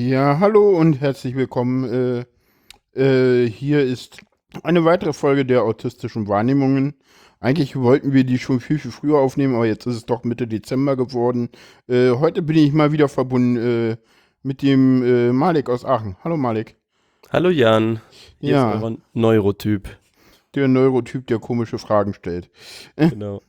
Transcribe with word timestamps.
Ja, 0.00 0.38
hallo 0.38 0.78
und 0.78 1.00
herzlich 1.00 1.34
willkommen. 1.34 2.24
Äh, 2.94 3.42
äh, 3.44 3.50
hier 3.50 3.82
ist 3.82 4.20
eine 4.62 4.84
weitere 4.84 5.12
Folge 5.12 5.44
der 5.44 5.64
autistischen 5.64 6.28
Wahrnehmungen. 6.28 6.94
Eigentlich 7.40 7.74
wollten 7.74 8.12
wir 8.12 8.22
die 8.22 8.38
schon 8.38 8.60
viel, 8.60 8.78
viel 8.78 8.92
früher 8.92 9.18
aufnehmen, 9.18 9.56
aber 9.56 9.66
jetzt 9.66 9.86
ist 9.86 9.96
es 9.96 10.06
doch 10.06 10.22
Mitte 10.22 10.46
Dezember 10.46 10.94
geworden. 10.96 11.48
Äh, 11.88 12.10
heute 12.12 12.42
bin 12.42 12.56
ich 12.58 12.72
mal 12.72 12.92
wieder 12.92 13.08
verbunden 13.08 13.56
äh, 13.56 13.96
mit 14.44 14.62
dem 14.62 15.02
äh, 15.02 15.32
Malik 15.32 15.68
aus 15.68 15.84
Aachen. 15.84 16.16
Hallo 16.22 16.36
Malik. 16.36 16.76
Hallo 17.32 17.50
Jan. 17.50 18.00
Hier 18.38 18.50
Ja. 18.52 18.74
ist 18.74 18.82
euer 18.84 18.96
Neurotyp. 19.14 19.88
Der 20.54 20.68
Neurotyp, 20.68 21.26
der 21.26 21.40
komische 21.40 21.78
Fragen 21.78 22.14
stellt. 22.14 22.50
Genau. 22.94 23.42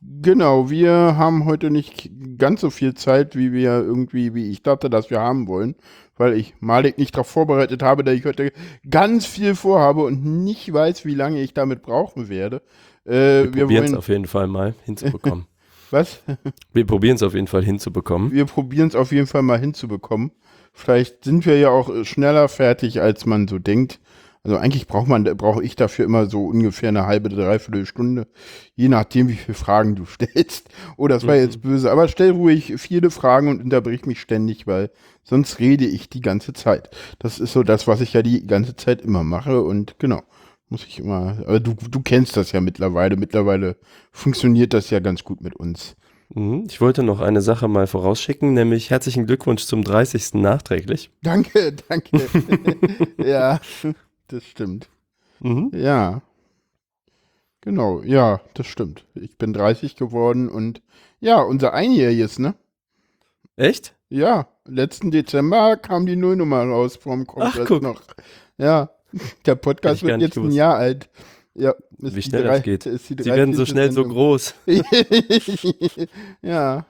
Genau, 0.00 0.70
wir 0.70 0.92
haben 1.16 1.46
heute 1.46 1.70
nicht 1.70 2.10
ganz 2.38 2.60
so 2.60 2.70
viel 2.70 2.94
Zeit, 2.94 3.34
wie 3.34 3.52
wir 3.52 3.72
irgendwie, 3.72 4.32
wie 4.34 4.50
ich 4.50 4.62
dachte, 4.62 4.88
dass 4.88 5.10
wir 5.10 5.20
haben 5.20 5.48
wollen, 5.48 5.74
weil 6.16 6.34
ich 6.34 6.54
Malik 6.60 6.96
nicht 6.96 7.14
darauf 7.14 7.26
vorbereitet 7.26 7.82
habe, 7.82 8.04
dass 8.04 8.14
ich 8.14 8.24
heute 8.24 8.52
ganz 8.88 9.26
viel 9.26 9.56
vorhabe 9.56 10.04
und 10.04 10.24
nicht 10.24 10.72
weiß, 10.72 11.04
wie 11.04 11.14
lange 11.14 11.40
ich 11.40 11.54
damit 11.54 11.82
brauchen 11.82 12.28
werde. 12.28 12.62
Äh, 13.04 13.52
Wir, 13.52 13.62
probieren 13.62 13.84
es 13.86 13.94
auf 13.94 14.08
jeden 14.08 14.26
Fall 14.26 14.46
mal 14.46 14.74
hinzubekommen. 14.84 15.46
was? 15.90 16.22
wir 16.72 16.86
probieren 16.86 17.16
es 17.16 17.22
auf 17.24 17.34
jeden 17.34 17.48
Fall 17.48 17.64
hinzubekommen. 17.64 18.30
Wir 18.30 18.44
probieren 18.44 18.88
es 18.88 18.94
auf 18.94 19.10
jeden 19.10 19.26
Fall 19.26 19.42
mal 19.42 19.58
hinzubekommen. 19.58 20.30
Vielleicht 20.72 21.24
sind 21.24 21.46
wir 21.46 21.58
ja 21.58 21.70
auch 21.70 22.04
schneller 22.04 22.48
fertig, 22.48 23.00
als 23.00 23.26
man 23.26 23.48
so 23.48 23.58
denkt. 23.58 24.00
Also 24.44 24.58
eigentlich 24.58 24.86
braucht 24.86 25.08
man, 25.08 25.24
brauche 25.24 25.64
ich 25.64 25.74
dafür 25.74 26.04
immer 26.04 26.26
so 26.28 26.44
ungefähr 26.46 26.90
eine 26.90 27.06
halbe, 27.06 27.30
dreiviertel 27.30 27.86
Stunde, 27.86 28.26
je 28.76 28.88
nachdem, 28.88 29.28
wie 29.28 29.34
viele 29.36 29.54
Fragen 29.54 29.94
du 29.96 30.04
stellst. 30.06 30.68
Oh, 30.98 31.08
das 31.08 31.26
war 31.26 31.34
Mhm. 31.34 31.40
jetzt 31.40 31.62
böse. 31.62 31.90
Aber 31.90 32.08
stell 32.08 32.30
ruhig 32.32 32.74
viele 32.76 33.10
Fragen 33.10 33.48
und 33.48 33.62
unterbrich 33.62 34.04
mich 34.04 34.20
ständig, 34.20 34.66
weil 34.66 34.90
sonst 35.22 35.58
rede 35.60 35.86
ich 35.86 36.10
die 36.10 36.20
ganze 36.20 36.52
Zeit. 36.52 36.90
Das 37.18 37.38
ist 37.40 37.52
so 37.54 37.62
das, 37.62 37.86
was 37.88 38.00
ich 38.02 38.12
ja 38.12 38.22
die 38.22 38.46
ganze 38.46 38.76
Zeit 38.76 39.00
immer 39.02 39.24
mache 39.24 39.62
und 39.62 39.98
genau. 39.98 40.22
Muss 40.70 40.84
ich 40.86 40.98
immer, 40.98 41.36
aber 41.46 41.60
du, 41.60 41.74
du 41.90 42.00
kennst 42.00 42.36
das 42.38 42.52
ja 42.52 42.60
mittlerweile. 42.60 43.16
Mittlerweile 43.16 43.76
funktioniert 44.12 44.72
das 44.72 44.88
ja 44.90 44.98
ganz 44.98 45.22
gut 45.22 45.42
mit 45.42 45.54
uns. 45.56 45.94
Mhm. 46.34 46.64
Ich 46.68 46.80
wollte 46.80 47.02
noch 47.02 47.20
eine 47.20 47.42
Sache 47.42 47.68
mal 47.68 47.86
vorausschicken, 47.86 48.54
nämlich 48.54 48.88
herzlichen 48.90 49.26
Glückwunsch 49.26 49.64
zum 49.66 49.84
30. 49.84 50.34
nachträglich. 50.34 51.10
Danke, 51.22 51.72
danke. 51.88 52.18
ja, 53.18 53.60
das 54.28 54.44
stimmt. 54.44 54.88
Mhm. 55.40 55.70
Ja. 55.74 56.22
Genau, 57.60 58.02
ja, 58.02 58.40
das 58.54 58.66
stimmt. 58.66 59.04
Ich 59.14 59.38
bin 59.38 59.52
30 59.52 59.96
geworden 59.96 60.48
und 60.48 60.82
ja, 61.20 61.40
unser 61.40 61.72
Einjähriges, 61.72 62.38
ne? 62.38 62.54
Echt? 63.56 63.94
Ja, 64.10 64.48
letzten 64.66 65.10
Dezember 65.10 65.76
kam 65.76 66.04
die 66.06 66.16
Nullnummer 66.16 66.62
raus 66.64 66.96
vom 66.96 67.26
Kongress 67.26 67.66
guck. 67.66 67.82
noch. 67.82 68.02
Ja, 68.58 68.90
der 69.46 69.54
Podcast 69.54 70.02
wird 70.02 70.20
jetzt 70.20 70.36
ein 70.36 70.42
gewusst. 70.42 70.56
Jahr 70.56 70.76
alt. 70.76 71.08
Ja, 71.54 71.74
ist 71.98 72.16
Wie 72.16 72.22
schnell 72.22 72.42
drei- 72.42 72.56
das 72.56 72.62
geht. 72.64 72.82
Sie 72.82 73.16
werden 73.24 73.54
so 73.54 73.64
13. 73.64 73.66
schnell 73.66 73.92
so 73.92 74.02
Sendung. 74.02 74.12
groß. 74.12 74.54
ja. 76.42 76.84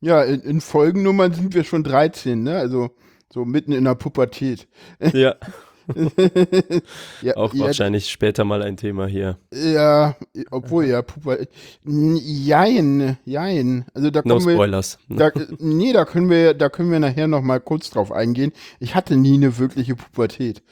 Ja, 0.00 0.22
in, 0.22 0.40
in 0.42 0.60
Folgennummern 0.60 1.32
sind 1.32 1.54
wir 1.54 1.64
schon 1.64 1.82
13, 1.84 2.42
ne? 2.42 2.56
Also 2.58 2.90
so 3.32 3.44
mitten 3.44 3.72
in 3.72 3.84
der 3.84 3.94
Pubertät. 3.94 4.68
Ja, 5.12 5.34
ja, 7.22 7.36
auch 7.36 7.54
ja, 7.54 7.66
wahrscheinlich 7.66 8.10
später 8.10 8.44
mal 8.44 8.62
ein 8.62 8.76
Thema 8.76 9.06
hier. 9.06 9.38
Ja, 9.52 10.16
obwohl 10.50 10.86
ja, 10.86 11.02
Pubertät. 11.02 11.48
Jein, 11.84 13.16
jein. 13.24 13.86
Also 13.94 14.10
da 14.10 14.22
No 14.24 14.34
kommen 14.34 14.46
wir, 14.46 14.54
Spoilers. 14.54 14.98
da, 15.08 15.30
nee, 15.58 15.92
da 15.92 16.04
können 16.04 16.30
wir, 16.30 16.54
da 16.54 16.68
können 16.68 16.90
wir 16.90 17.00
nachher 17.00 17.28
noch 17.28 17.42
mal 17.42 17.60
kurz 17.60 17.90
drauf 17.90 18.12
eingehen. 18.12 18.52
Ich 18.80 18.94
hatte 18.94 19.16
nie 19.16 19.34
eine 19.34 19.58
wirkliche 19.58 19.96
Pubertät. 19.96 20.62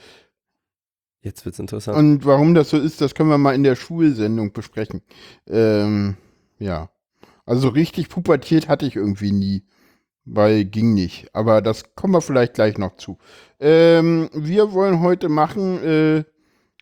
Jetzt 1.23 1.45
wird's 1.45 1.59
interessant. 1.59 1.99
Und 1.99 2.25
warum 2.25 2.55
das 2.55 2.71
so 2.71 2.79
ist, 2.79 3.01
das 3.01 3.15
können 3.15 3.31
wir 3.31 3.39
mal 3.39 3.55
in 3.55 3.65
der 3.65 3.75
Schulsendung 3.75 4.53
besprechen. 4.53 5.03
Ähm, 5.49 6.17
ja. 6.59 6.91
Also 7.45 7.69
richtig 7.69 8.09
Pubertät 8.09 8.69
hatte 8.69 8.87
ich 8.87 8.97
irgendwie 8.97 9.33
nie. 9.33 9.65
Weil 10.27 10.65
ging 10.65 10.95
nicht. 10.95 11.35
Aber 11.35 11.63
das 11.63 11.95
kommen 11.95 12.15
wir 12.15 12.21
vielleicht 12.21 12.55
gleich 12.55 12.79
noch 12.79 12.97
zu. 12.97 13.19
Ähm, 13.61 14.29
wir 14.35 14.73
wollen 14.73 15.01
heute 15.01 15.29
machen, 15.29 15.83
äh, 15.83 16.25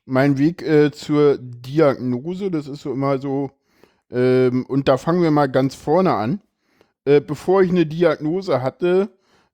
mein 0.07 0.39
Weg 0.39 0.63
äh, 0.63 0.91
zur 0.91 1.39
Diagnose. 1.39 2.51
Das 2.51 2.67
ist 2.67 2.83
so 2.83 2.93
immer 2.93 3.19
so. 3.19 3.51
Ähm, 4.11 4.65
und 4.67 4.89
da 4.89 4.97
fangen 4.97 5.23
wir 5.23 5.31
mal 5.31 5.49
ganz 5.49 5.75
vorne 5.75 6.15
an. 6.15 6.41
Äh, 7.05 7.21
bevor 7.21 7.63
ich 7.63 7.71
eine 7.71 7.87
Diagnose 7.87 8.63
hatte, 8.63 9.11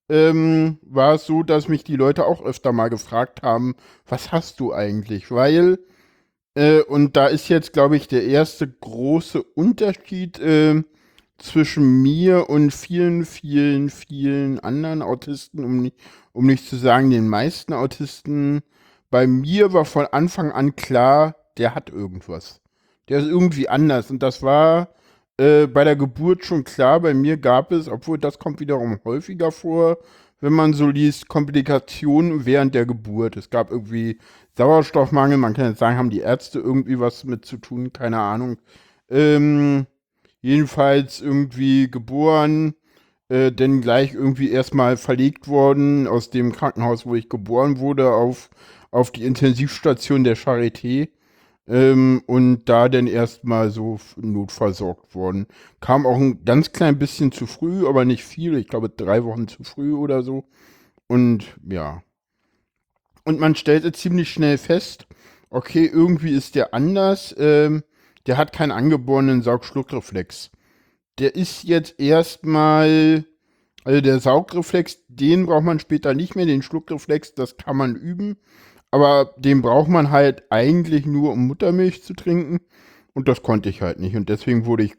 ähm, 0.09 0.78
war 0.83 1.15
es 1.15 1.27
so, 1.27 1.43
dass 1.43 1.69
mich 1.69 1.84
die 1.84 1.97
Leute 1.97 2.27
auch 2.27 2.45
öfter 2.45 2.72
mal 2.72 2.89
gefragt 2.89 3.43
haben, 3.43 3.75
was 4.07 4.33
hast 4.33 4.61
du 4.61 4.72
eigentlich? 4.72 5.31
Weil, 5.31 5.78
äh, 6.55 6.81
und 6.83 7.17
da 7.17 7.27
ist 7.27 7.49
jetzt, 7.49 7.72
glaube 7.72 7.97
ich, 7.97 8.09
der 8.09 8.25
erste 8.25 8.69
große 8.69 9.43
Unterschied 9.43 10.39
äh, 10.41 10.83
zwischen 11.43 12.03
mir 12.03 12.49
und 12.49 12.71
vielen, 12.73 13.25
vielen, 13.25 13.91
vielen 13.91 14.61
anderen 14.61 15.03
Autisten, 15.03 15.65
um, 15.65 15.91
um 16.33 16.47
nicht 16.47 16.69
zu 16.69 16.77
sagen 16.77 17.11
den 17.11 17.28
meisten 17.28 17.73
Autisten. 17.73 18.62
Bei 19.11 19.27
mir 19.27 19.73
war 19.73 19.84
von 19.84 20.06
Anfang 20.06 20.53
an 20.53 20.77
klar, 20.77 21.37
der 21.59 21.75
hat 21.75 21.91
irgendwas. 21.91 22.61
Der 23.09 23.19
ist 23.19 23.27
irgendwie 23.27 23.69
anders. 23.69 24.11
Und 24.11 24.23
das 24.23 24.43
war 24.43 24.91
äh, 25.37 25.67
bei 25.67 25.84
der 25.84 25.97
Geburt 25.97 26.45
schon 26.45 26.65
klar. 26.65 27.01
Bei 27.01 27.15
mir 27.15 27.37
gab 27.37 27.72
es, 27.72 27.89
obwohl 27.89 28.19
das 28.19 28.39
kommt 28.39 28.61
wiederum 28.61 29.01
häufiger 29.05 29.51
vor, 29.51 29.99
wenn 30.41 30.53
man 30.53 30.72
so 30.72 30.89
liest, 30.89 31.28
Komplikationen 31.28 32.47
während 32.47 32.75
der 32.75 32.87
Geburt. 32.87 33.37
Es 33.37 33.51
gab 33.51 33.71
irgendwie 33.71 34.19
Sauerstoffmangel. 34.57 35.39
Man 35.39 35.55
kann 35.55 35.67
jetzt 35.67 35.78
sagen, 35.78 35.99
haben 35.99 36.11
die 36.11 36.21
Ärzte 36.21 36.61
irgendwie 36.61 37.01
was 37.01 37.25
mit 37.25 37.45
zu 37.45 37.57
tun? 37.57 37.93
Keine 37.93 38.19
Ahnung. 38.19 38.59
Ähm, 39.11 39.87
jedenfalls 40.41 41.21
irgendwie 41.21 41.91
geboren, 41.91 42.75
äh, 43.28 43.53
dann 43.53 43.81
gleich 43.81 44.15
irgendwie 44.15 44.51
erstmal 44.51 44.97
verlegt 44.97 45.49
worden 45.49 46.06
aus 46.06 46.31
dem 46.31 46.53
Krankenhaus, 46.53 47.06
wo 47.06 47.15
ich 47.15 47.28
geboren 47.28 47.78
wurde, 47.78 48.12
auf, 48.12 48.51
auf 48.91 49.11
die 49.11 49.25
Intensivstation 49.25 50.25
der 50.25 50.37
Charité. 50.37 51.11
Ähm, 51.69 52.23
und 52.27 52.65
da 52.65 52.89
dann 52.89 53.06
erstmal 53.06 53.71
so 53.71 54.01
notversorgt 54.17 55.15
worden. 55.15 55.47
Kam 55.81 56.05
auch 56.05 56.17
ein 56.17 56.45
ganz 56.45 56.72
klein 56.72 56.99
bisschen 56.99 57.31
zu 57.31 57.47
früh, 57.47 57.87
aber 57.87 58.05
nicht 58.05 58.25
viel. 58.25 58.57
Ich 58.57 58.67
glaube 58.67 58.89
drei 58.89 59.22
Wochen 59.22 59.47
zu 59.47 59.62
früh 59.62 59.95
oder 59.95 60.22
so. 60.22 60.49
Und 61.07 61.45
ja. 61.69 62.03
Und 63.25 63.39
man 63.39 63.55
stellte 63.55 63.93
ziemlich 63.93 64.31
schnell 64.31 64.59
fest, 64.59 65.07
okay, 65.51 65.87
irgendwie 65.87 66.34
ist 66.34 66.57
der 66.57 66.75
anders. 66.75 67.34
Ähm, 67.39 67.84
der 68.26 68.36
hat 68.36 68.53
keinen 68.53 68.72
angeborenen 68.72 69.42
Saugschluckreflex. 69.42 70.50
Der 71.19 71.34
ist 71.34 71.64
jetzt 71.64 71.98
erstmal, 72.00 73.25
also 73.84 74.00
der 74.00 74.20
Saugreflex, 74.20 74.98
den 75.09 75.47
braucht 75.47 75.65
man 75.65 75.80
später 75.80 76.15
nicht 76.15 76.36
mehr. 76.36 76.47
Den 76.47 76.62
Schluckreflex, 76.62 77.34
das 77.34 77.56
kann 77.56 77.77
man 77.77 77.97
üben. 77.97 78.36
Aber 78.91 79.34
den 79.36 79.62
braucht 79.62 79.89
man 79.89 80.10
halt 80.10 80.45
eigentlich 80.50 81.06
nur, 81.06 81.33
um 81.33 81.47
Muttermilch 81.47 82.03
zu 82.03 82.15
trinken. 82.15 82.60
Und 83.12 83.28
das 83.28 83.42
konnte 83.42 83.68
ich 83.68 83.83
halt 83.83 83.98
nicht. 84.00 84.16
Und 84.16 84.28
deswegen 84.28 84.66
wurde 84.66 84.84
ich 84.84 84.95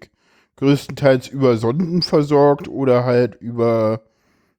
größtenteils 0.58 1.28
über 1.28 1.58
Sonden 1.58 2.02
versorgt 2.02 2.68
oder 2.68 3.04
halt 3.04 3.36
über, 3.36 4.02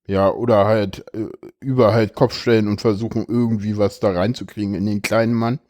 ja, 0.06 0.30
oder 0.30 0.66
halt 0.66 1.04
äh, 1.14 1.28
über 1.60 1.92
halt 1.92 2.14
Kopfstellen 2.14 2.68
und 2.68 2.80
versuchen 2.80 3.24
irgendwie 3.28 3.78
was 3.78 4.00
da 4.00 4.10
reinzukriegen 4.10 4.74
in 4.74 4.86
den 4.86 5.02
kleinen 5.02 5.34
Mann. 5.34 5.60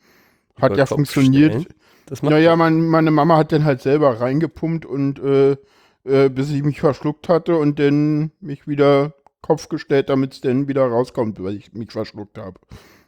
Hat 0.61 0.73
Über 0.73 0.79
ja 0.79 0.87
funktioniert. 0.87 1.67
Das 2.13 2.21
macht 2.21 2.33
Naja, 2.33 2.57
mein, 2.57 2.89
meine 2.89 3.11
Mama 3.11 3.39
hat 3.39 3.53
dann 3.53 3.65
halt 3.65 3.81
selber 3.81 4.21
reingepumpt 4.21 4.85
und 4.85 5.19
äh, 5.19 5.53
äh, 6.05 6.29
bis 6.29 6.51
ich 6.51 6.63
mich 6.63 6.79
verschluckt 6.79 7.31
hatte 7.31 7.57
und 7.57 7.79
dann 7.79 8.33
mich 8.39 8.69
wieder 8.69 9.15
Kopf 9.41 9.71
gestellt, 9.71 10.11
damit 10.11 10.35
es 10.35 10.43
dann 10.43 10.69
wieder 10.69 10.85
rauskommt, 10.85 11.43
weil 11.43 11.57
ich 11.57 11.73
mich 11.73 11.91
verschluckt 11.91 12.37
habe. 12.37 12.61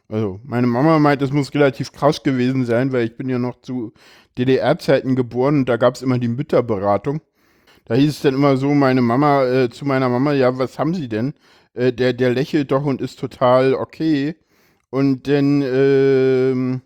Also, 0.09 0.39
meine 0.43 0.65
Mama 0.65 0.97
meint, 0.97 1.21
es 1.21 1.31
muss 1.31 1.53
relativ 1.53 1.91
krass 1.91 2.23
gewesen 2.23 2.65
sein, 2.65 2.93
weil 2.93 3.05
ich 3.05 3.15
bin 3.15 3.29
ja 3.29 3.37
noch 3.37 3.61
zu 3.61 3.93
DDR-Zeiten 4.39 5.15
geboren 5.15 5.59
und 5.59 5.69
da 5.69 5.77
gab 5.77 5.93
es 5.93 6.01
immer 6.01 6.17
die 6.17 6.27
Mütterberatung. 6.27 7.21
Da 7.85 7.93
hieß 7.93 8.09
es 8.09 8.21
dann 8.21 8.33
immer 8.33 8.57
so, 8.57 8.73
meine 8.73 9.03
Mama, 9.03 9.45
äh, 9.45 9.69
zu 9.69 9.85
meiner 9.85 10.09
Mama, 10.09 10.33
ja, 10.33 10.57
was 10.57 10.79
haben 10.79 10.95
Sie 10.95 11.09
denn? 11.09 11.35
Äh, 11.75 11.93
der, 11.93 12.13
der 12.13 12.31
lächelt 12.33 12.71
doch 12.71 12.85
und 12.85 13.01
ist 13.01 13.19
total 13.19 13.75
okay. 13.75 14.35
Und 14.89 15.27
dann, 15.27 15.61
ähm, 15.61 16.81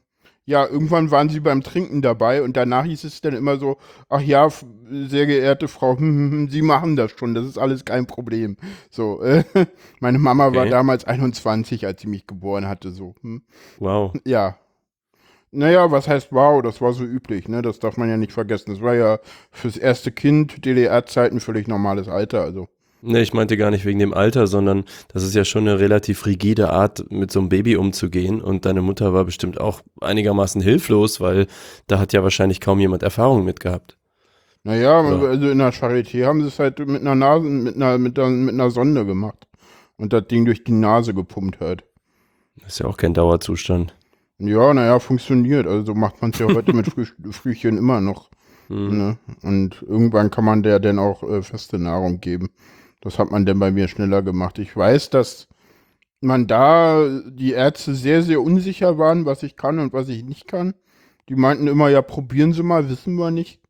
ja, 0.49 0.65
irgendwann 0.65 1.11
waren 1.11 1.29
sie 1.29 1.39
beim 1.41 1.61
Trinken 1.61 2.01
dabei 2.01 2.41
und 2.41 2.57
danach 2.57 2.83
hieß 2.83 3.03
es 3.03 3.21
dann 3.21 3.35
immer 3.35 3.57
so, 3.57 3.77
ach 4.09 4.19
ja, 4.21 4.49
sehr 4.49 5.27
geehrte 5.27 5.67
Frau, 5.67 5.95
hm, 5.97 5.99
hm, 5.99 6.31
hm, 6.31 6.49
Sie 6.49 6.63
machen 6.63 6.95
das 6.95 7.11
schon, 7.11 7.35
das 7.35 7.45
ist 7.45 7.59
alles 7.59 7.85
kein 7.85 8.07
Problem. 8.07 8.57
So, 8.89 9.21
äh, 9.21 9.43
meine 9.99 10.17
Mama 10.17 10.55
war 10.55 10.65
Okay. 10.65 10.69
damals 10.71 11.05
21, 11.05 11.85
als 11.85 12.01
sie 12.01 12.07
mich 12.07 12.25
geboren 12.25 12.67
hatte, 12.67 12.91
so. 12.91 13.13
Hm. 13.21 13.43
Wow. 13.77 14.13
Ja. 14.25 14.57
Naja, 15.51 15.91
was 15.91 16.07
heißt 16.07 16.31
wow, 16.31 16.61
das 16.63 16.81
war 16.81 16.93
so 16.93 17.03
üblich, 17.03 17.47
ne? 17.47 17.61
Das 17.61 17.79
darf 17.79 17.97
man 17.97 18.09
ja 18.09 18.17
nicht 18.17 18.33
vergessen. 18.33 18.71
Das 18.71 18.81
war 18.81 18.95
ja 18.95 19.19
fürs 19.51 19.77
erste 19.77 20.11
Kind, 20.11 20.65
DDR-Zeiten, 20.65 21.39
völlig 21.39 21.67
normales 21.67 22.07
Alter, 22.07 22.41
also. 22.41 22.69
Nee, 23.01 23.21
ich 23.21 23.33
meinte 23.33 23.55
gar 23.55 23.71
nicht 23.71 23.85
wegen 23.85 23.99
dem 23.99 24.13
Alter, 24.13 24.45
sondern 24.47 24.83
das 25.13 25.23
ist 25.23 25.33
ja 25.33 25.45
schon 25.45 25.67
eine 25.67 25.79
relativ 25.79 26.25
rigide 26.25 26.69
Art, 26.69 27.09
mit 27.09 27.31
so 27.31 27.39
einem 27.39 27.49
Baby 27.49 27.77
umzugehen. 27.77 28.41
Und 28.41 28.65
deine 28.65 28.81
Mutter 28.81 29.13
war 29.13 29.23
bestimmt 29.23 29.59
auch 29.59 29.81
einigermaßen 30.01 30.61
hilflos, 30.61 31.21
weil 31.21 31.47
da 31.87 31.99
hat 31.99 32.11
ja 32.11 32.23
wahrscheinlich 32.23 32.59
kaum 32.59 32.79
jemand 32.79 33.03
Erfahrung 33.03 33.45
mit 33.45 33.59
gehabt. 33.61 33.97
Naja, 34.63 35.01
Ja. 35.01 35.27
also 35.27 35.49
in 35.49 35.57
der 35.59 35.71
Charité 35.73 36.25
haben 36.25 36.41
sie 36.41 36.47
es 36.47 36.59
halt 36.59 36.79
mit 36.79 37.01
einer 37.01 37.15
Nase, 37.15 37.45
mit 37.45 37.75
einer, 37.75 37.97
mit 37.97 38.19
einer, 38.19 38.29
mit 38.29 38.53
einer 38.53 38.69
Sonde 38.69 39.05
gemacht. 39.05 39.47
Und 39.97 40.11
das 40.13 40.27
Ding 40.27 40.45
durch 40.45 40.63
die 40.63 40.71
Nase 40.73 41.13
gepumpt 41.13 41.59
hat. 41.59 41.83
Das 42.61 42.73
ist 42.73 42.79
ja 42.79 42.85
auch 42.87 42.97
kein 42.97 43.13
Dauerzustand. 43.13 43.95
Ja, 44.37 44.73
naja, 44.73 44.99
funktioniert. 44.99 45.67
Also 45.67 45.85
so 45.87 45.93
macht 45.95 46.21
man 46.21 46.31
es 46.31 46.39
ja 46.39 46.47
heute 46.47 46.73
mit 46.73 46.87
Früh 46.87 47.05
Frühchen 47.31 47.77
immer 47.77 48.01
noch. 48.01 48.29
Hm. 48.67 48.97
Ne? 48.97 49.17
Und 49.41 49.81
irgendwann 49.87 50.31
kann 50.31 50.45
man 50.45 50.63
der 50.63 50.79
dann 50.79 50.99
auch 50.99 51.23
äh, 51.23 51.41
feste 51.41 51.79
Nahrung 51.79 52.19
geben. 52.21 52.49
Das 53.01 53.19
hat 53.19 53.31
man 53.31 53.45
dann 53.45 53.59
bei 53.59 53.71
mir 53.71 53.87
schneller 53.87 54.21
gemacht. 54.21 54.59
Ich 54.59 54.75
weiß, 54.75 55.09
dass 55.09 55.47
man 56.21 56.47
da 56.47 57.07
die 57.29 57.53
Ärzte 57.53 57.95
sehr, 57.95 58.23
sehr 58.23 58.41
unsicher 58.41 58.97
waren, 58.97 59.25
was 59.25 59.43
ich 59.43 59.55
kann 59.55 59.79
und 59.79 59.93
was 59.93 60.09
ich 60.09 60.23
nicht 60.23 60.47
kann. 60.47 60.73
Die 61.29 61.35
meinten 61.35 61.67
immer, 61.67 61.89
ja, 61.89 62.01
probieren 62.01 62.53
Sie 62.53 62.63
mal, 62.63 62.89
wissen 62.89 63.15
wir 63.15 63.31
nicht. 63.31 63.61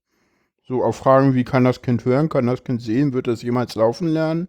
So 0.68 0.84
auf 0.84 0.96
Fragen, 0.96 1.34
wie 1.36 1.44
kann 1.44 1.64
das 1.64 1.81
Kind 1.81 2.06
hören, 2.06 2.30
kann 2.30 2.48
das 2.48 2.64
Kind 2.64 2.81
sehen, 2.81 3.14
wird 3.14 3.28
es 3.28 3.42
jemals 3.42 3.76
laufen 3.76 4.08
lernen? 4.08 4.48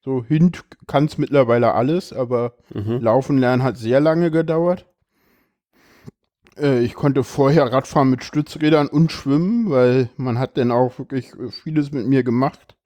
So, 0.00 0.24
Hint 0.24 0.64
kann 0.88 1.04
es 1.04 1.18
mittlerweile 1.18 1.74
alles, 1.74 2.12
aber 2.12 2.54
Mhm. 2.74 3.00
Laufen 3.00 3.38
lernen 3.38 3.62
hat 3.62 3.76
sehr 3.76 4.00
lange 4.00 4.30
gedauert. 4.32 4.86
Äh, 6.58 6.80
ich 6.80 6.94
konnte 6.94 7.22
vorher 7.24 7.72
Radfahren 7.72 8.10
mit 8.10 8.24
Stützrädern 8.24 8.88
und 8.88 9.12
schwimmen, 9.12 9.70
weil 9.70 10.10
man 10.16 10.38
hat 10.38 10.56
dann 10.56 10.72
auch 10.72 10.98
wirklich 10.98 11.32
äh, 11.34 11.50
vieles 11.50 11.92
mit 11.92 12.06
mir 12.06 12.24
gemacht. 12.24 12.76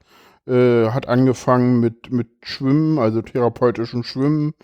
Äh, 0.46 0.90
hat 0.90 1.08
angefangen 1.08 1.80
mit, 1.80 2.12
mit 2.12 2.28
Schwimmen, 2.42 2.98
also 2.98 3.20
therapeutischem 3.20 4.04
Schwimmen, 4.04 4.54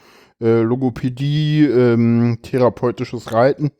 äh, 0.40 0.60
Logopädie, 0.60 1.64
ähm, 1.64 2.38
therapeutisches 2.42 3.32
Reiten. 3.32 3.72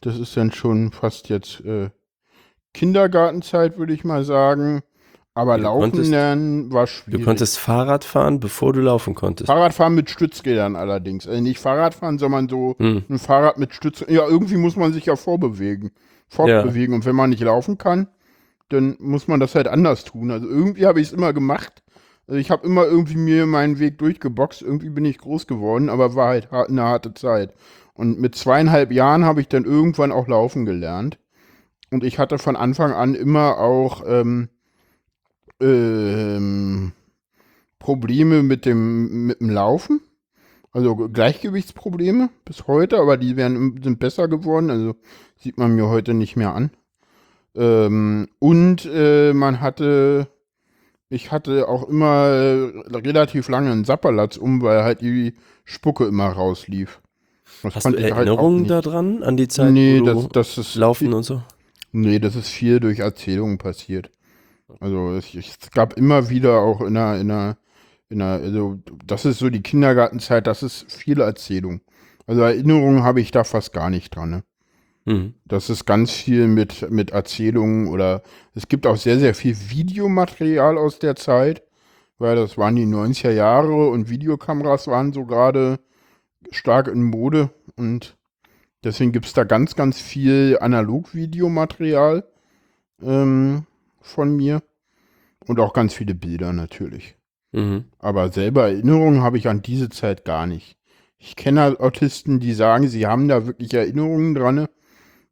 Das 0.00 0.18
ist 0.18 0.34
dann 0.36 0.50
schon 0.52 0.92
fast 0.92 1.28
jetzt 1.28 1.60
äh, 1.64 1.90
Kindergartenzeit, 2.74 3.78
würde 3.78 3.92
ich 3.92 4.04
mal 4.04 4.24
sagen. 4.24 4.82
Aber 5.34 5.56
Du 5.56 5.62
Laufen 5.62 5.80
konntest- 5.92 6.10
lernen 6.10 6.72
war 6.72 6.84
Du 6.84 6.90
schwierig. 6.90 7.24
konntest 7.24 7.58
Fahrrad 7.58 8.04
fahren, 8.04 8.38
bevor 8.38 8.74
du 8.74 8.80
laufen 8.80 9.14
konntest. 9.14 9.46
Fahrradfahren 9.46 9.94
mit 9.94 10.10
Stützrädern 10.10 10.76
allerdings. 10.76 11.26
Also 11.26 11.40
nicht 11.40 11.58
Fahrradfahren, 11.58 12.18
sondern 12.18 12.48
so 12.50 12.76
Hm. 12.78 13.04
ein 13.08 13.18
Fahrrad 13.18 13.56
mit 13.58 13.72
Stützrädern. 13.74 14.14
Ja, 14.14 14.26
irgendwie 14.28 14.56
muss 14.58 14.76
man 14.76 14.92
sich 14.92 15.06
ja 15.06 15.16
vorbewegen. 15.16 15.90
Fortbewegen. 16.28 16.94
Und 16.94 17.06
wenn 17.06 17.16
man 17.16 17.30
nicht 17.30 17.42
laufen 17.42 17.78
kann, 17.78 18.08
dann 18.72 18.96
muss 18.98 19.28
man 19.28 19.40
das 19.40 19.54
halt 19.54 19.68
anders 19.68 20.04
tun. 20.04 20.30
Also 20.30 20.48
irgendwie 20.48 20.86
habe 20.86 21.00
ich 21.00 21.08
es 21.08 21.12
immer 21.12 21.32
gemacht. 21.32 21.82
Also 22.26 22.38
ich 22.38 22.50
habe 22.50 22.66
immer 22.66 22.84
irgendwie 22.84 23.16
mir 23.16 23.46
meinen 23.46 23.78
Weg 23.78 23.98
durchgeboxt. 23.98 24.62
Irgendwie 24.62 24.90
bin 24.90 25.04
ich 25.04 25.18
groß 25.18 25.46
geworden, 25.46 25.88
aber 25.88 26.14
war 26.14 26.28
halt 26.28 26.52
eine 26.52 26.82
harte 26.82 27.14
Zeit. 27.14 27.54
Und 27.94 28.20
mit 28.20 28.34
zweieinhalb 28.34 28.92
Jahren 28.92 29.24
habe 29.24 29.40
ich 29.40 29.48
dann 29.48 29.64
irgendwann 29.64 30.12
auch 30.12 30.28
laufen 30.28 30.64
gelernt. 30.64 31.18
Und 31.90 32.04
ich 32.04 32.18
hatte 32.18 32.38
von 32.38 32.56
Anfang 32.56 32.92
an 32.92 33.14
immer 33.14 33.58
auch 33.58 34.02
ähm, 34.06 34.48
ähm, 35.60 36.92
Probleme 37.78 38.42
mit 38.42 38.64
dem, 38.64 39.26
mit 39.26 39.40
dem 39.40 39.50
Laufen. 39.50 40.00
Also 40.72 40.96
Gleichgewichtsprobleme 40.96 42.30
bis 42.46 42.66
heute, 42.66 42.98
aber 42.98 43.18
die 43.18 43.36
werden, 43.36 43.82
sind 43.82 43.98
besser 43.98 44.26
geworden. 44.26 44.70
Also 44.70 44.94
sieht 45.36 45.58
man 45.58 45.76
mir 45.76 45.88
heute 45.88 46.14
nicht 46.14 46.36
mehr 46.36 46.54
an. 46.54 46.70
Ähm, 47.54 48.28
und 48.38 48.86
äh, 48.86 49.32
man 49.32 49.60
hatte, 49.60 50.28
ich 51.08 51.30
hatte 51.32 51.68
auch 51.68 51.88
immer 51.88 52.26
äh, 52.28 52.96
relativ 52.96 53.48
lange 53.48 53.70
einen 53.70 53.84
Sapperlatz 53.84 54.36
um, 54.36 54.62
weil 54.62 54.82
halt 54.82 55.00
die 55.02 55.34
Spucke 55.64 56.06
immer 56.06 56.28
rauslief. 56.28 57.00
Das 57.62 57.76
Hast 57.76 57.84
du 57.86 57.90
halt 57.90 58.00
Erinnerungen 58.00 58.62
nicht- 58.62 58.70
daran, 58.70 59.22
an 59.22 59.36
die 59.36 59.48
Zeit, 59.48 59.70
Nee, 59.72 60.00
das, 60.04 60.28
das 60.32 60.58
ist 60.58 60.74
laufen 60.76 61.12
und 61.12 61.22
so? 61.22 61.42
Nee, 61.92 62.18
das 62.18 62.34
ist 62.36 62.48
viel 62.48 62.80
durch 62.80 63.00
Erzählungen 63.00 63.58
passiert. 63.58 64.10
Also 64.80 65.12
es, 65.12 65.34
es 65.34 65.70
gab 65.72 65.92
immer 65.98 66.30
wieder 66.30 66.60
auch 66.60 66.80
in 66.80 66.96
einer, 66.96 67.20
in 67.20 67.30
einer, 67.30 67.56
in 68.08 68.22
einer, 68.22 68.42
also 68.42 68.78
das 69.04 69.26
ist 69.26 69.38
so 69.38 69.50
die 69.50 69.60
Kindergartenzeit, 69.62 70.46
das 70.46 70.62
ist 70.62 70.90
viel 70.90 71.20
Erzählung. 71.20 71.82
Also 72.26 72.40
Erinnerungen 72.40 73.02
habe 73.02 73.20
ich 73.20 73.30
da 73.30 73.44
fast 73.44 73.72
gar 73.74 73.90
nicht 73.90 74.16
dran. 74.16 74.30
Ne? 74.30 74.44
Mhm. 75.04 75.34
Das 75.44 75.70
ist 75.70 75.84
ganz 75.84 76.12
viel 76.12 76.46
mit, 76.46 76.90
mit 76.90 77.10
Erzählungen 77.10 77.88
oder 77.88 78.22
es 78.54 78.68
gibt 78.68 78.86
auch 78.86 78.96
sehr, 78.96 79.18
sehr 79.18 79.34
viel 79.34 79.56
Videomaterial 79.68 80.78
aus 80.78 80.98
der 80.98 81.16
Zeit, 81.16 81.62
weil 82.18 82.36
das 82.36 82.56
waren 82.56 82.76
die 82.76 82.86
90er 82.86 83.32
Jahre 83.32 83.88
und 83.88 84.08
Videokameras 84.08 84.86
waren 84.86 85.12
so 85.12 85.24
gerade 85.24 85.80
stark 86.50 86.88
in 86.88 87.02
Mode 87.02 87.50
und 87.76 88.16
deswegen 88.84 89.12
gibt 89.12 89.26
es 89.26 89.32
da 89.32 89.44
ganz, 89.44 89.74
ganz 89.74 90.00
viel 90.00 90.58
Analog-Videomaterial 90.60 92.24
ähm, 93.02 93.66
von 94.00 94.36
mir 94.36 94.62
und 95.46 95.58
auch 95.60 95.72
ganz 95.72 95.94
viele 95.94 96.14
Bilder 96.14 96.52
natürlich. 96.52 97.16
Mhm. 97.52 97.84
Aber 97.98 98.30
selber 98.30 98.68
Erinnerungen 98.68 99.22
habe 99.22 99.38
ich 99.38 99.48
an 99.48 99.62
diese 99.62 99.88
Zeit 99.88 100.24
gar 100.24 100.46
nicht. 100.46 100.76
Ich 101.18 101.36
kenne 101.36 101.60
halt 101.60 101.80
Autisten, 101.80 102.40
die 102.40 102.52
sagen, 102.52 102.88
sie 102.88 103.06
haben 103.06 103.28
da 103.28 103.46
wirklich 103.46 103.74
Erinnerungen 103.74 104.34
dran. 104.34 104.66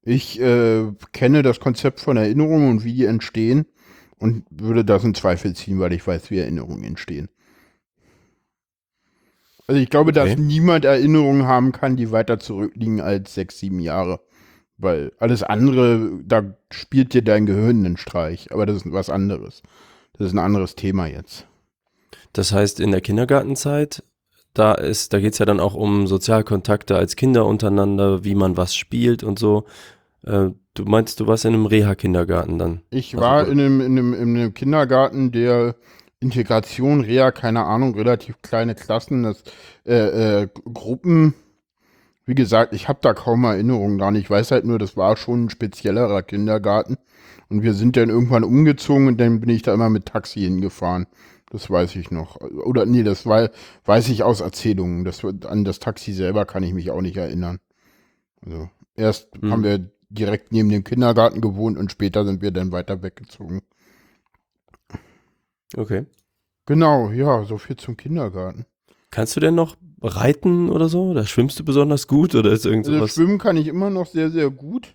Ich 0.03 0.41
äh, 0.41 0.93
kenne 1.13 1.43
das 1.43 1.61
Konzept 1.61 2.01
von 2.01 2.17
Erinnerungen 2.17 2.71
und 2.71 2.85
wie 2.85 2.95
die 2.95 3.05
entstehen 3.05 3.67
und 4.19 4.45
würde 4.51 4.85
das 4.85 5.05
in 5.05 5.15
Zweifel 5.15 5.55
ziehen, 5.55 5.79
weil 5.79 5.93
ich 5.93 6.07
weiß, 6.07 6.31
wie 6.31 6.39
Erinnerungen 6.39 6.85
entstehen. 6.85 7.29
Also 9.67 9.81
ich 9.81 9.91
glaube, 9.91 10.13
dass 10.13 10.33
Okay. 10.33 10.41
niemand 10.41 10.85
Erinnerungen 10.85 11.47
haben 11.47 11.73
kann, 11.73 11.97
die 11.97 12.11
weiter 12.11 12.39
zurückliegen 12.39 13.01
als 13.01 13.35
sechs, 13.35 13.59
sieben 13.59 13.81
Jahre. 13.81 14.21
Weil 14.79 15.13
alles 15.19 15.43
andere, 15.43 16.21
da 16.25 16.55
spielt 16.73 17.13
dir 17.15 17.23
dein 17.23 17.47
Gehirn 17.47 17.85
einen 17.85 17.97
Streich. 17.97 18.51
Aber 18.53 18.67
das 18.67 18.77
ist 18.79 18.93
was 18.93 19.11
anderes. 19.11 19.63
Das 20.15 20.29
ist 20.29 20.33
ein 20.33 20.39
anderes 20.39 20.75
Thema 20.75 21.07
jetzt. 21.07 21.47
Das 22.33 22.53
heißt, 22.53 22.81
in 22.81 22.91
der 22.93 23.01
Kindergartenzeit, 23.01 24.03
da 24.55 24.75
ist, 24.75 25.13
da 25.13 25.21
geht 25.21 25.33
es 25.35 25.39
ja 25.39 25.47
dann 25.47 25.61
auch 25.61 25.75
um 25.75 26.07
Sozialkontakte 26.07 26.97
als 26.97 27.17
Kinder 27.17 27.47
untereinander, 27.47 28.25
wie 28.25 28.35
man 28.35 28.57
was 28.57 28.75
spielt 28.75 29.23
und 29.23 29.39
so. 29.39 29.65
Äh, 30.25 30.51
du 30.75 30.85
meinst, 30.85 31.21
du 31.21 31.27
warst 31.27 31.45
in 31.45 31.55
einem 31.55 31.67
Reha-Kindergarten 31.67 32.59
dann? 32.59 32.83
Ich 32.91 33.17
Also 33.17 33.27
war 33.27 33.45
gut. 33.45 33.53
in 33.53 33.61
einem, 33.61 33.81
in, 33.81 33.99
einem, 33.99 34.15
in 34.15 34.37
einem 34.37 34.55
Kindergarten, 34.55 35.33
der 35.33 35.77
Integration, 36.21 37.01
Reha, 37.01 37.31
keine 37.33 37.65
Ahnung, 37.65 37.95
relativ 37.95 38.43
kleine 38.43 38.75
Klassen, 38.75 39.23
das, 39.23 39.43
äh, 39.87 40.43
äh, 40.43 40.49
Gruppen. 40.73 41.35
Wie 42.27 42.35
gesagt, 42.35 42.75
ich 42.75 42.89
habe 42.89 43.01
da 43.03 43.15
kaum 43.15 43.45
Erinnerungen 43.45 43.99
dran. 43.99 44.15
Ich 44.15 44.29
weiß 44.31 44.51
halt 44.53 44.65
nur, 44.65 44.79
das 44.79 44.97
war 44.97 45.17
schon 45.17 45.45
ein 45.47 45.51
speziellerer 45.51 46.23
Kindergarten. 46.23 46.97
Und 47.49 47.63
wir 47.63 47.75
sind 47.75 47.97
dann 47.97 48.11
irgendwann 48.11 48.45
umgezogen 48.45 49.09
und 49.09 49.19
dann 49.21 49.41
bin 49.41 49.49
ich 49.51 49.63
da 49.63 49.75
immer 49.75 49.91
mit 49.91 50.07
Taxi 50.07 50.41
hingefahren. 50.41 51.07
Das 51.51 51.69
weiß 51.69 51.97
ich 51.97 52.11
noch. 52.11 52.41
Oder 52.41 52.87
nee, 52.87 53.03
das 53.03 53.27
war, 53.27 53.51
weiß 53.85 54.09
ich 54.09 54.23
aus 54.23 54.41
Erzählungen. 54.41 55.05
Das, 55.05 55.25
an 55.25 55.65
das 55.65 55.81
Taxi 55.81 56.13
selber 56.13 56.47
kann 56.47 56.63
ich 56.63 56.73
mich 56.73 56.91
auch 56.91 57.01
nicht 57.01 57.17
erinnern. 57.17 57.59
Also 58.45 58.71
erst 58.95 59.29
Hm. 59.41 59.51
haben 59.51 59.65
wir 59.65 59.91
direkt 60.09 60.53
neben 60.53 60.69
dem 60.69 60.85
Kindergarten 60.85 61.41
gewohnt 61.41 61.77
und 61.79 61.91
später 61.93 62.25
sind 62.25 62.41
wir 62.43 62.51
dann 62.53 62.73
weiter 62.73 63.03
weggezogen. 63.03 63.63
Okay. 65.77 66.07
Genau, 66.67 67.11
ja, 67.11 67.45
so 67.45 67.59
viel 67.59 67.77
zum 67.77 67.97
Kindergarten. 67.97 68.67
Kannst 69.11 69.35
du 69.37 69.41
denn 69.41 69.55
noch 69.57 69.77
reiten 70.03 70.69
oder 70.71 70.89
so? 70.89 71.11
Oder 71.11 71.27
schwimmst 71.27 71.59
du 71.59 71.65
besonders 71.65 72.07
gut 72.07 72.35
oder 72.35 72.53
ist 72.53 72.65
irgend 72.65 72.87
Also 72.87 72.99
sowas? 72.99 73.15
Schwimmen 73.15 73.39
kann 73.39 73.57
ich 73.57 73.67
immer 73.67 73.91
noch 73.91 74.07
sehr, 74.07 74.31
sehr 74.31 74.51
gut. 74.51 74.95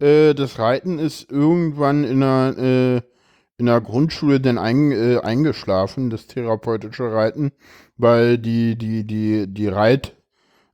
Äh, 0.00 0.34
das 0.34 0.58
Reiten 0.58 0.98
ist 0.98 1.30
irgendwann 1.30 2.04
in 2.04 2.20
der, 2.20 2.54
äh, 2.58 3.02
in 3.58 3.66
der 3.66 3.80
Grundschule 3.80 4.40
dann 4.40 4.58
ein, 4.58 4.92
äh, 4.92 5.18
eingeschlafen, 5.20 6.10
das 6.10 6.26
therapeutische 6.26 7.12
Reiten, 7.12 7.52
weil 7.96 8.38
die, 8.38 8.76
die, 8.76 9.06
die, 9.06 9.46
die 9.46 9.68
Reit, 9.68 10.14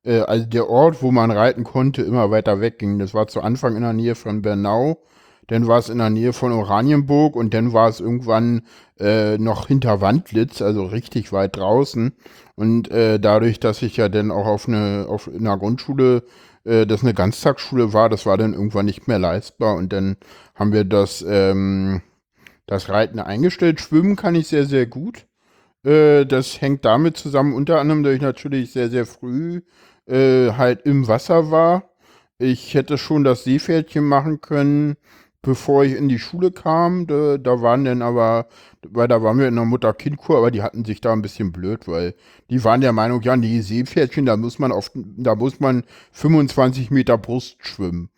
äh, 0.05 0.21
also 0.21 0.47
der 0.47 0.69
Ort, 0.69 1.03
wo 1.03 1.11
man 1.11 1.31
reiten 1.31 1.65
konnte, 1.65 2.03
immer 2.03 2.31
weiter 2.31 2.61
wegging. 2.61 2.99
Das 2.99 3.13
war 3.15 3.27
zu 3.27 3.43
Anfang 3.43 3.77
in 3.77 3.83
der 3.83 3.93
Nähe 3.93 4.15
von 4.15 4.43
Bernau, 4.43 5.03
dann 5.49 5.67
war 5.67 5.79
es 5.79 5.89
in 5.89 5.99
der 5.99 6.11
Nähe 6.11 6.33
von 6.33 6.53
Oranienburg 6.53 7.35
und 7.37 7.53
dann 7.55 7.73
war 7.73 7.89
es 7.89 8.01
irgendwann 8.01 8.63
äh, 8.99 9.37
noch 9.37 9.67
hinter 9.67 10.01
Wandlitz, 10.01 10.63
also 10.63 10.85
richtig 10.85 11.33
weit 11.33 11.57
draußen. 11.57 12.13
Und 12.55 12.91
äh, 12.91 13.19
dadurch, 13.19 13.59
dass 13.59 13.83
ich 13.83 13.97
ja 13.97 14.09
dann 14.09 14.31
auch 14.31 14.47
auf 14.47 14.69
eine, 14.69 15.07
auf 15.09 15.27
in 15.27 15.47
einer 15.47 15.59
Grundschule, 15.59 16.23
äh, 16.65 16.87
das 16.87 17.03
eine 17.03 17.15
Ganztagsschule 17.15 17.93
war, 17.93 18.09
das 18.09 18.27
war 18.27 18.39
dann 18.39 18.55
irgendwann 18.55 18.87
nicht 18.87 19.09
mehr 19.09 19.19
leistbar 19.19 19.75
und 19.75 19.93
dann 19.93 20.17
haben 20.55 20.73
wir 20.73 20.85
das, 20.85 21.25
ähm, 21.27 22.01
das 22.71 22.89
Reiten 22.89 23.19
eingestellt. 23.19 23.81
Schwimmen 23.81 24.17
kann 24.17 24.35
ich 24.37 24.49
sehr, 24.49 24.65
sehr 24.65 24.87
gut. 24.87 25.27
Äh, 25.85 26.25
das 26.27 26.61
hängt 26.61 26.85
damit 26.85 27.17
zusammen, 27.17 27.55
unter 27.55 27.81
anderem, 27.81 28.03
dass 28.05 28.15
ich 28.15 28.23
natürlich 28.23 28.73
sehr, 28.73 28.91
sehr 28.91 29.07
früh 29.07 29.63
äh, 30.07 30.53
halt 30.53 30.83
im 30.87 31.09
Wasser 31.09 31.51
war. 31.51 31.91
Ich 32.39 32.75
hätte 32.75 32.97
schon 32.99 33.25
das 33.25 33.45
Seepferdchen 33.45 34.05
machen 34.05 34.41
können. 34.41 34.97
bevor 35.43 35.85
ich 35.85 35.95
in 35.95 36.09
die 36.09 36.19
Schule 36.19 36.53
kam, 36.53 37.07
da, 37.07 37.39
da 37.39 37.63
waren 37.63 37.85
dann 37.85 38.03
aber, 38.03 38.47
weil 38.87 39.09
da 39.09 39.23
waren 39.23 39.39
wir 39.39 39.49
in 39.49 39.57
der 39.57 39.65
Mutter-Kind-Kur, 39.65 40.39
aber 40.39 40.51
die 40.51 40.63
hatten 40.63 40.85
sich 40.85 41.01
da 41.01 41.13
ein 41.15 41.23
bisschen 41.23 41.53
blöd, 41.53 41.89
weil 41.89 42.15
die 42.51 42.63
waren 42.65 42.83
der 42.83 42.93
Meinung, 42.93 43.23
ja, 43.23 43.37
die 43.37 43.63
Seepferdchen, 43.63 44.27
da 44.27 44.37
muss 44.37 44.59
man 44.59 44.73
auf, 44.73 44.91
da 44.95 45.35
muss 45.35 45.61
man 45.61 45.85
25 46.13 46.91
Meter 46.91 47.19
Brust 47.19 47.57
schwimmen. 47.61 48.11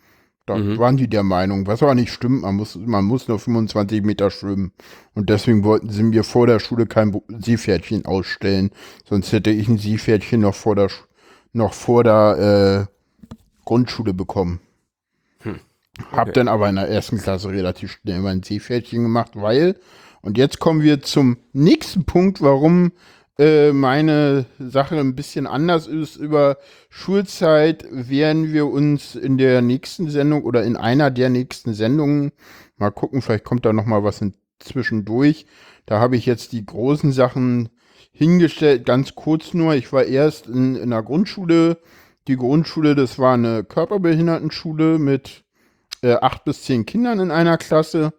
Da 0.46 0.58
Mhm. 0.58 0.78
waren 0.78 0.96
die 0.96 1.08
der 1.08 1.22
Meinung, 1.22 1.66
was 1.68 1.82
aber 1.82 1.94
nicht 1.94 2.12
stimmt, 2.12 2.42
man 2.42 2.56
muss, 2.56 2.74
man 2.76 3.04
muss 3.04 3.28
nur 3.28 3.38
25 3.38 4.02
Meter 4.02 4.30
schwimmen. 4.30 4.72
Und 5.14 5.30
deswegen 5.30 5.62
wollten 5.64 5.90
sie 5.90 6.02
mir 6.02 6.24
vor 6.24 6.46
der 6.48 6.58
Schule 6.58 6.86
kein 6.86 7.20
Seepferdchen 7.28 8.06
ausstellen, 8.06 8.70
sonst 9.08 9.32
hätte 9.32 9.50
ich 9.50 9.68
ein 9.68 9.78
Seepferdchen 9.78 10.40
noch 10.40 10.54
vor 10.56 10.74
der, 10.74 10.88
noch 11.52 11.74
vor 11.74 12.02
der 12.04 12.88
äh, 12.88 12.92
Grundschule 13.64 14.14
bekommen. 14.14 14.60
Hab 16.10 16.28
Okay. 16.28 16.32
dann 16.32 16.48
aber 16.48 16.68
in 16.68 16.76
der 16.76 16.88
ersten 16.88 17.18
Klasse 17.18 17.50
relativ 17.50 17.92
schnell 17.92 18.20
mein 18.20 18.42
Seepferdchen 18.42 19.02
gemacht, 19.02 19.32
weil, 19.34 19.76
und 20.22 20.38
jetzt 20.38 20.58
kommen 20.58 20.82
wir 20.82 21.02
zum 21.02 21.36
nächsten 21.52 22.04
Punkt, 22.04 22.40
warum 22.40 22.92
äh, 23.42 23.72
meine 23.72 24.46
Sache 24.60 25.00
ein 25.00 25.16
bisschen 25.16 25.48
anders 25.48 25.88
ist. 25.88 26.14
Über 26.14 26.58
Schulzeit 26.88 27.84
werden 27.90 28.52
wir 28.52 28.68
uns 28.68 29.16
in 29.16 29.36
der 29.36 29.62
nächsten 29.62 30.08
Sendung 30.08 30.44
oder 30.44 30.62
in 30.62 30.76
einer 30.76 31.10
der 31.10 31.28
nächsten 31.28 31.74
Sendungen 31.74 32.30
mal 32.76 32.92
gucken, 32.92 33.20
vielleicht 33.20 33.42
kommt 33.42 33.66
da 33.66 33.72
noch 33.72 33.84
mal 33.84 34.04
was 34.04 34.24
zwischendurch. 34.60 35.46
Da 35.86 35.98
habe 35.98 36.16
ich 36.16 36.24
jetzt 36.24 36.52
die 36.52 36.64
großen 36.64 37.10
Sachen 37.10 37.70
hingestellt, 38.12 38.86
ganz 38.86 39.16
kurz 39.16 39.54
nur. 39.54 39.74
Ich 39.74 39.92
war 39.92 40.04
erst 40.04 40.46
in, 40.46 40.76
in 40.76 40.90
der 40.90 41.02
Grundschule. 41.02 41.78
Die 42.28 42.36
Grundschule, 42.36 42.94
das 42.94 43.18
war 43.18 43.34
eine 43.34 43.64
Körperbehindertenschule 43.64 45.00
mit 45.00 45.42
äh, 46.02 46.14
acht 46.14 46.44
bis 46.44 46.62
zehn 46.62 46.86
Kindern 46.86 47.18
in 47.18 47.32
einer 47.32 47.58
Klasse. 47.58 48.12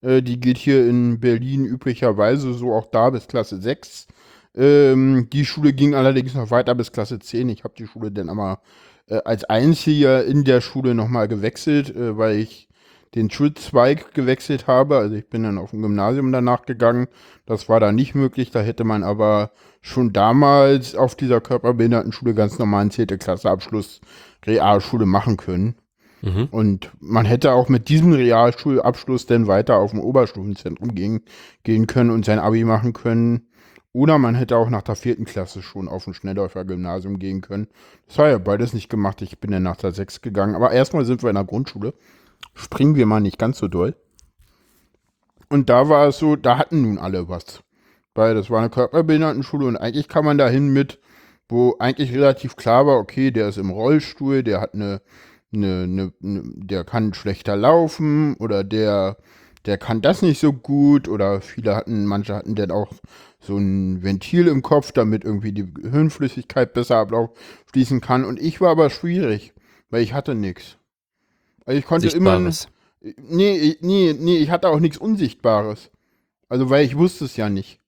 Äh, 0.00 0.22
die 0.22 0.40
geht 0.40 0.56
hier 0.56 0.88
in 0.88 1.20
Berlin 1.20 1.66
üblicherweise 1.66 2.54
so 2.54 2.72
auch 2.72 2.86
da 2.86 3.10
bis 3.10 3.28
Klasse 3.28 3.60
6. 3.60 4.06
Ähm, 4.54 5.28
die 5.32 5.44
Schule 5.44 5.72
ging 5.72 5.94
allerdings 5.94 6.34
noch 6.34 6.50
weiter 6.50 6.74
bis 6.74 6.92
Klasse 6.92 7.18
10. 7.18 7.48
Ich 7.48 7.64
habe 7.64 7.74
die 7.76 7.86
Schule 7.86 8.10
dann 8.10 8.28
aber 8.28 8.60
äh, 9.06 9.20
als 9.24 9.44
einziger 9.44 10.24
in 10.24 10.44
der 10.44 10.60
Schule 10.60 10.94
nochmal 10.94 11.28
gewechselt, 11.28 11.94
äh, 11.94 12.16
weil 12.16 12.36
ich 12.36 12.68
den 13.14 13.30
Schulzweig 13.30 14.14
gewechselt 14.14 14.66
habe. 14.66 14.98
Also 14.98 15.16
ich 15.16 15.28
bin 15.28 15.42
dann 15.42 15.58
auf 15.58 15.72
ein 15.72 15.82
Gymnasium 15.82 16.32
danach 16.32 16.62
gegangen. 16.62 17.08
Das 17.46 17.68
war 17.68 17.80
da 17.80 17.92
nicht 17.92 18.14
möglich. 18.14 18.50
Da 18.50 18.60
hätte 18.60 18.84
man 18.84 19.02
aber 19.02 19.50
schon 19.80 20.12
damals 20.12 20.94
auf 20.94 21.16
dieser 21.16 21.40
Körperbehindertenschule 21.40 22.34
ganz 22.34 22.58
normalen 22.58 22.90
10. 22.90 23.06
Klasse 23.18 23.50
Abschluss 23.50 24.00
Realschule 24.46 25.06
machen 25.06 25.36
können. 25.36 25.74
Mhm. 26.22 26.48
Und 26.50 26.90
man 27.00 27.24
hätte 27.24 27.52
auch 27.52 27.68
mit 27.68 27.88
diesem 27.88 28.12
Realschulabschluss 28.12 29.26
dann 29.26 29.46
weiter 29.46 29.76
auf 29.76 29.90
dem 29.90 30.00
Oberstufenzentrum 30.00 30.94
gehen, 30.94 31.22
gehen 31.62 31.86
können 31.86 32.10
und 32.10 32.24
sein 32.24 32.38
Abi 32.38 32.64
machen 32.64 32.92
können. 32.92 33.48
Oder 33.92 34.18
man 34.18 34.36
hätte 34.36 34.56
auch 34.56 34.70
nach 34.70 34.82
der 34.82 34.94
vierten 34.94 35.24
Klasse 35.24 35.62
schon 35.62 35.88
auf 35.88 36.06
ein 36.06 36.14
Schnellläufer-Gymnasium 36.14 37.18
gehen 37.18 37.40
können. 37.40 37.66
Das 38.06 38.18
war 38.18 38.28
ja 38.28 38.38
beides 38.38 38.72
nicht 38.72 38.88
gemacht. 38.88 39.20
Ich 39.22 39.40
bin 39.40 39.50
dann 39.50 39.64
nach 39.64 39.76
der 39.76 39.92
sechs 39.92 40.20
gegangen. 40.20 40.54
Aber 40.54 40.70
erstmal 40.70 41.04
sind 41.04 41.22
wir 41.22 41.30
in 41.30 41.34
der 41.34 41.44
Grundschule. 41.44 41.94
Springen 42.54 42.94
wir 42.94 43.06
mal 43.06 43.20
nicht 43.20 43.38
ganz 43.38 43.58
so 43.58 43.66
doll. 43.66 43.96
Und 45.48 45.68
da 45.68 45.88
war 45.88 46.06
es 46.06 46.18
so, 46.18 46.36
da 46.36 46.58
hatten 46.58 46.82
nun 46.82 46.98
alle 46.98 47.28
was. 47.28 47.62
Weil 48.14 48.34
das 48.34 48.48
war 48.50 48.60
eine 48.60 48.70
Körperbehindertenschule 48.70 49.66
und 49.66 49.76
eigentlich 49.76 50.08
kam 50.08 50.24
man 50.24 50.38
dahin 50.38 50.72
mit, 50.72 51.00
wo 51.48 51.76
eigentlich 51.80 52.12
relativ 52.12 52.54
klar 52.54 52.86
war, 52.86 52.98
okay, 52.98 53.32
der 53.32 53.48
ist 53.48 53.58
im 53.58 53.70
Rollstuhl, 53.70 54.44
der 54.44 54.60
hat 54.60 54.74
eine 54.74 55.00
ne, 55.50 55.86
ne, 55.86 56.12
ne, 56.20 56.42
der 56.44 56.84
kann 56.84 57.14
schlechter 57.14 57.56
laufen 57.56 58.34
oder 58.36 58.64
der, 58.64 59.16
der 59.66 59.78
kann 59.78 60.00
das 60.02 60.22
nicht 60.22 60.40
so 60.40 60.52
gut 60.52 61.08
oder 61.08 61.40
viele 61.40 61.76
hatten, 61.76 62.06
manche 62.06 62.34
hatten 62.34 62.54
dann 62.54 62.70
auch 62.70 62.92
so 63.40 63.56
ein 63.56 64.02
Ventil 64.02 64.46
im 64.48 64.62
Kopf, 64.62 64.92
damit 64.92 65.24
irgendwie 65.24 65.52
die 65.52 65.66
Hirnflüssigkeit 65.82 66.72
besser 66.72 66.96
abfließen 66.98 68.00
kann. 68.00 68.24
Und 68.24 68.40
ich 68.40 68.60
war 68.60 68.70
aber 68.70 68.90
schwierig, 68.90 69.52
weil 69.90 70.02
ich 70.02 70.12
hatte 70.14 70.34
nichts. 70.34 70.76
Also 71.64 71.78
ich 71.78 71.86
konnte 71.86 72.08
immer. 72.08 72.38
Sichtbares. 72.38 72.68
Nee, 73.28 73.56
ich- 73.56 73.80
nee, 73.80 74.14
nee, 74.18 74.38
ich 74.38 74.50
hatte 74.50 74.68
auch 74.68 74.80
nichts 74.80 74.98
Unsichtbares. 74.98 75.90
Also, 76.48 76.68
weil 76.68 76.84
ich 76.84 76.96
wusste 76.98 77.24
es 77.24 77.36
ja 77.36 77.48
nicht. 77.48 77.78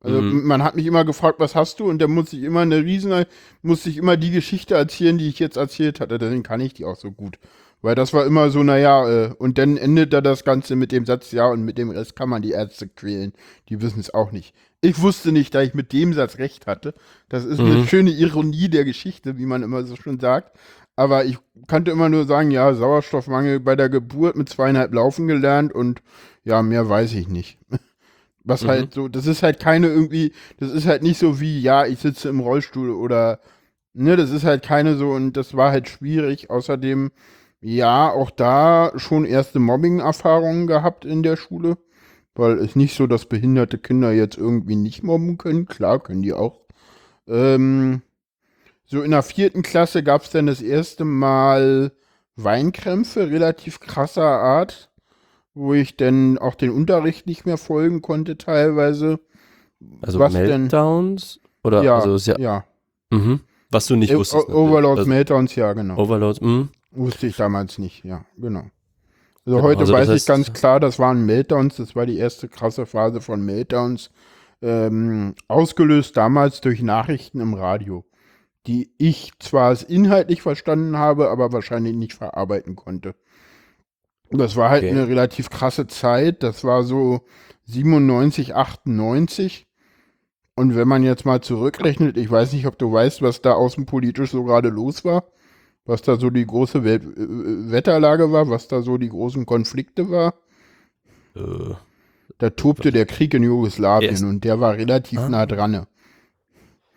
Also, 0.00 0.20
Mhm. 0.20 0.46
man 0.46 0.62
hat 0.62 0.76
mich 0.76 0.84
immer 0.84 1.04
gefragt, 1.06 1.38
was 1.40 1.54
hast 1.54 1.80
du? 1.80 1.86
Und 1.88 1.98
dann 2.02 2.10
musste 2.10 2.36
ich 2.36 2.42
immer 2.42 2.60
eine 2.60 2.84
riesen, 2.84 3.24
musste 3.62 3.88
ich 3.88 3.96
immer 3.96 4.18
die 4.18 4.30
Geschichte 4.30 4.74
erzählen, 4.74 5.16
die 5.16 5.28
ich 5.28 5.38
jetzt 5.38 5.56
erzählt 5.56 6.00
hatte. 6.00 6.18
Deswegen 6.18 6.42
kann 6.42 6.60
ich 6.60 6.74
die 6.74 6.84
auch 6.84 6.96
so 6.96 7.10
gut. 7.10 7.38
Weil 7.84 7.94
das 7.94 8.14
war 8.14 8.24
immer 8.24 8.48
so, 8.48 8.62
naja, 8.62 9.06
äh, 9.08 9.34
und 9.36 9.58
dann 9.58 9.76
endet 9.76 10.14
da 10.14 10.22
das 10.22 10.44
Ganze 10.44 10.74
mit 10.74 10.90
dem 10.90 11.04
Satz, 11.04 11.32
ja, 11.32 11.48
und 11.48 11.64
mit 11.66 11.76
dem 11.76 11.90
Rest 11.90 12.16
kann 12.16 12.30
man 12.30 12.40
die 12.40 12.52
Ärzte 12.52 12.88
quälen. 12.88 13.34
Die 13.68 13.82
wissen 13.82 14.00
es 14.00 14.14
auch 14.14 14.32
nicht. 14.32 14.54
Ich 14.80 15.02
wusste 15.02 15.32
nicht, 15.32 15.54
da 15.54 15.60
ich 15.60 15.74
mit 15.74 15.92
dem 15.92 16.14
Satz 16.14 16.38
recht 16.38 16.66
hatte. 16.66 16.94
Das 17.28 17.44
ist 17.44 17.60
eine 17.60 17.76
Mhm. 17.76 17.86
schöne 17.86 18.10
Ironie 18.10 18.70
der 18.70 18.86
Geschichte, 18.86 19.36
wie 19.36 19.44
man 19.44 19.62
immer 19.62 19.82
so 19.84 19.96
schön 19.96 20.18
sagt. 20.18 20.56
Aber 20.96 21.26
ich 21.26 21.36
kannte 21.66 21.90
immer 21.90 22.08
nur 22.08 22.24
sagen, 22.24 22.50
ja, 22.50 22.72
Sauerstoffmangel 22.72 23.60
bei 23.60 23.76
der 23.76 23.90
Geburt 23.90 24.34
mit 24.36 24.48
zweieinhalb 24.48 24.94
Laufen 24.94 25.26
gelernt 25.28 25.74
und 25.74 26.00
ja, 26.42 26.62
mehr 26.62 26.88
weiß 26.88 27.12
ich 27.12 27.28
nicht. 27.28 27.58
Was 28.44 28.64
Mhm. 28.64 28.68
halt 28.68 28.94
so, 28.94 29.08
das 29.08 29.26
ist 29.26 29.42
halt 29.42 29.60
keine 29.60 29.88
irgendwie, 29.88 30.32
das 30.58 30.70
ist 30.72 30.86
halt 30.86 31.02
nicht 31.02 31.18
so 31.18 31.40
wie, 31.40 31.60
ja, 31.60 31.86
ich 31.86 31.98
sitze 31.98 32.30
im 32.30 32.40
Rollstuhl 32.40 32.90
oder, 32.90 33.40
ne, 33.94 34.16
das 34.16 34.30
ist 34.30 34.44
halt 34.44 34.62
keine 34.62 34.96
so 34.96 35.10
und 35.10 35.34
das 35.34 35.54
war 35.54 35.70
halt 35.70 35.88
schwierig. 35.88 36.50
Außerdem, 36.50 37.10
ja, 37.66 38.10
auch 38.12 38.30
da 38.30 38.92
schon 38.96 39.24
erste 39.24 39.58
Mobbing-Erfahrungen 39.58 40.66
gehabt 40.66 41.04
in 41.06 41.22
der 41.22 41.36
Schule, 41.36 41.78
weil 42.34 42.58
es 42.58 42.76
nicht 42.76 42.94
so, 42.94 43.06
dass 43.06 43.24
behinderte 43.24 43.78
Kinder 43.78 44.12
jetzt 44.12 44.36
irgendwie 44.36 44.76
nicht 44.76 45.02
mobben 45.02 45.38
können. 45.38 45.64
Klar, 45.66 45.98
können 46.00 46.20
die 46.22 46.34
auch. 46.34 46.60
Ähm, 47.26 48.02
so 48.84 49.00
in 49.02 49.12
der 49.12 49.22
vierten 49.22 49.62
Klasse 49.62 50.02
gab 50.02 50.22
es 50.24 50.30
dann 50.30 50.46
das 50.46 50.60
erste 50.60 51.04
Mal 51.06 51.92
Weinkrämpfe 52.36 53.30
relativ 53.30 53.80
krasser 53.80 54.22
Art, 54.22 54.90
wo 55.54 55.72
ich 55.72 55.96
dann 55.96 56.36
auch 56.36 56.56
den 56.56 56.70
Unterricht 56.70 57.26
nicht 57.26 57.46
mehr 57.46 57.56
folgen 57.56 58.02
konnte 58.02 58.36
teilweise. 58.36 59.20
Also 60.02 60.18
was 60.18 60.34
denn? 60.34 60.62
Meltdowns? 60.62 61.40
Oder 61.62 61.82
ja, 61.82 61.98
also 61.98 62.30
ja, 62.30 62.38
ja. 62.38 62.64
Mhm. 63.10 63.40
Was 63.70 63.86
du 63.86 63.96
nicht 63.96 64.10
Äh, 64.12 64.18
wusstest. 64.18 64.48
O- 64.48 64.52
Overload 64.52 64.96
natürlich. 64.96 65.08
Meltdowns, 65.08 65.54
ja, 65.54 65.72
genau. 65.72 65.96
Overload, 65.96 66.44
mhm. 66.44 66.68
Wusste 66.94 67.26
ich 67.26 67.36
damals 67.36 67.78
nicht, 67.78 68.04
ja, 68.04 68.24
genau. 68.36 68.64
Also 69.46 69.58
Genau, 69.58 69.62
heute 69.62 69.80
also 69.80 69.92
weiß 69.92 70.08
ich 70.10 70.26
ganz 70.26 70.52
klar, 70.52 70.80
das 70.80 70.98
waren 70.98 71.26
Meltdowns, 71.26 71.76
das 71.76 71.94
war 71.96 72.06
die 72.06 72.18
erste 72.18 72.48
krasse 72.48 72.86
Phase 72.86 73.20
von 73.20 73.44
Meltdowns, 73.44 74.10
ähm, 74.62 75.34
ausgelöst 75.48 76.16
damals 76.16 76.60
durch 76.60 76.82
Nachrichten 76.82 77.40
im 77.40 77.54
Radio, 77.54 78.04
die 78.66 78.92
ich 78.98 79.32
zwar 79.40 79.68
als 79.68 79.82
inhaltlich 79.82 80.40
verstanden 80.42 80.96
habe, 80.96 81.30
aber 81.30 81.52
wahrscheinlich 81.52 81.94
nicht 81.94 82.14
verarbeiten 82.14 82.76
konnte. 82.76 83.14
Das 84.30 84.56
war 84.56 84.70
halt 84.70 84.84
Okay. 84.84 84.90
eine 84.90 85.08
relativ 85.08 85.50
krasse 85.50 85.86
Zeit, 85.86 86.42
das 86.42 86.64
war 86.64 86.82
so 86.82 87.20
97, 87.66 88.54
98. 88.54 89.66
Und 90.56 90.76
wenn 90.76 90.88
man 90.88 91.02
jetzt 91.02 91.24
mal 91.26 91.40
zurückrechnet, 91.40 92.16
ich 92.16 92.30
weiß 92.30 92.52
nicht, 92.52 92.66
ob 92.66 92.78
du 92.78 92.92
weißt, 92.92 93.22
was 93.22 93.42
da 93.42 93.52
außenpolitisch 93.54 94.30
so 94.30 94.44
gerade 94.44 94.68
los 94.68 95.04
war, 95.04 95.24
was 95.86 96.02
da 96.02 96.16
so 96.16 96.30
die 96.30 96.46
große 96.46 96.84
Welt 96.84 97.04
äh, 97.04 97.70
Wetterlage 97.70 98.32
war, 98.32 98.48
was 98.48 98.68
da 98.68 98.82
so 98.82 98.98
die 98.98 99.08
großen 99.10 99.46
Konflikte 99.46 100.10
war. 100.10 100.34
Äh, 101.36 101.74
Da 102.38 102.50
tobte 102.50 102.90
der 102.90 103.06
Krieg 103.06 103.34
in 103.34 103.42
Jugoslawien 103.44 104.10
Erst- 104.10 104.24
und 104.24 104.44
der 104.44 104.60
war 104.60 104.74
relativ 104.76 105.18
Ah. 105.20 105.28
nah 105.28 105.46
dran. 105.46 105.86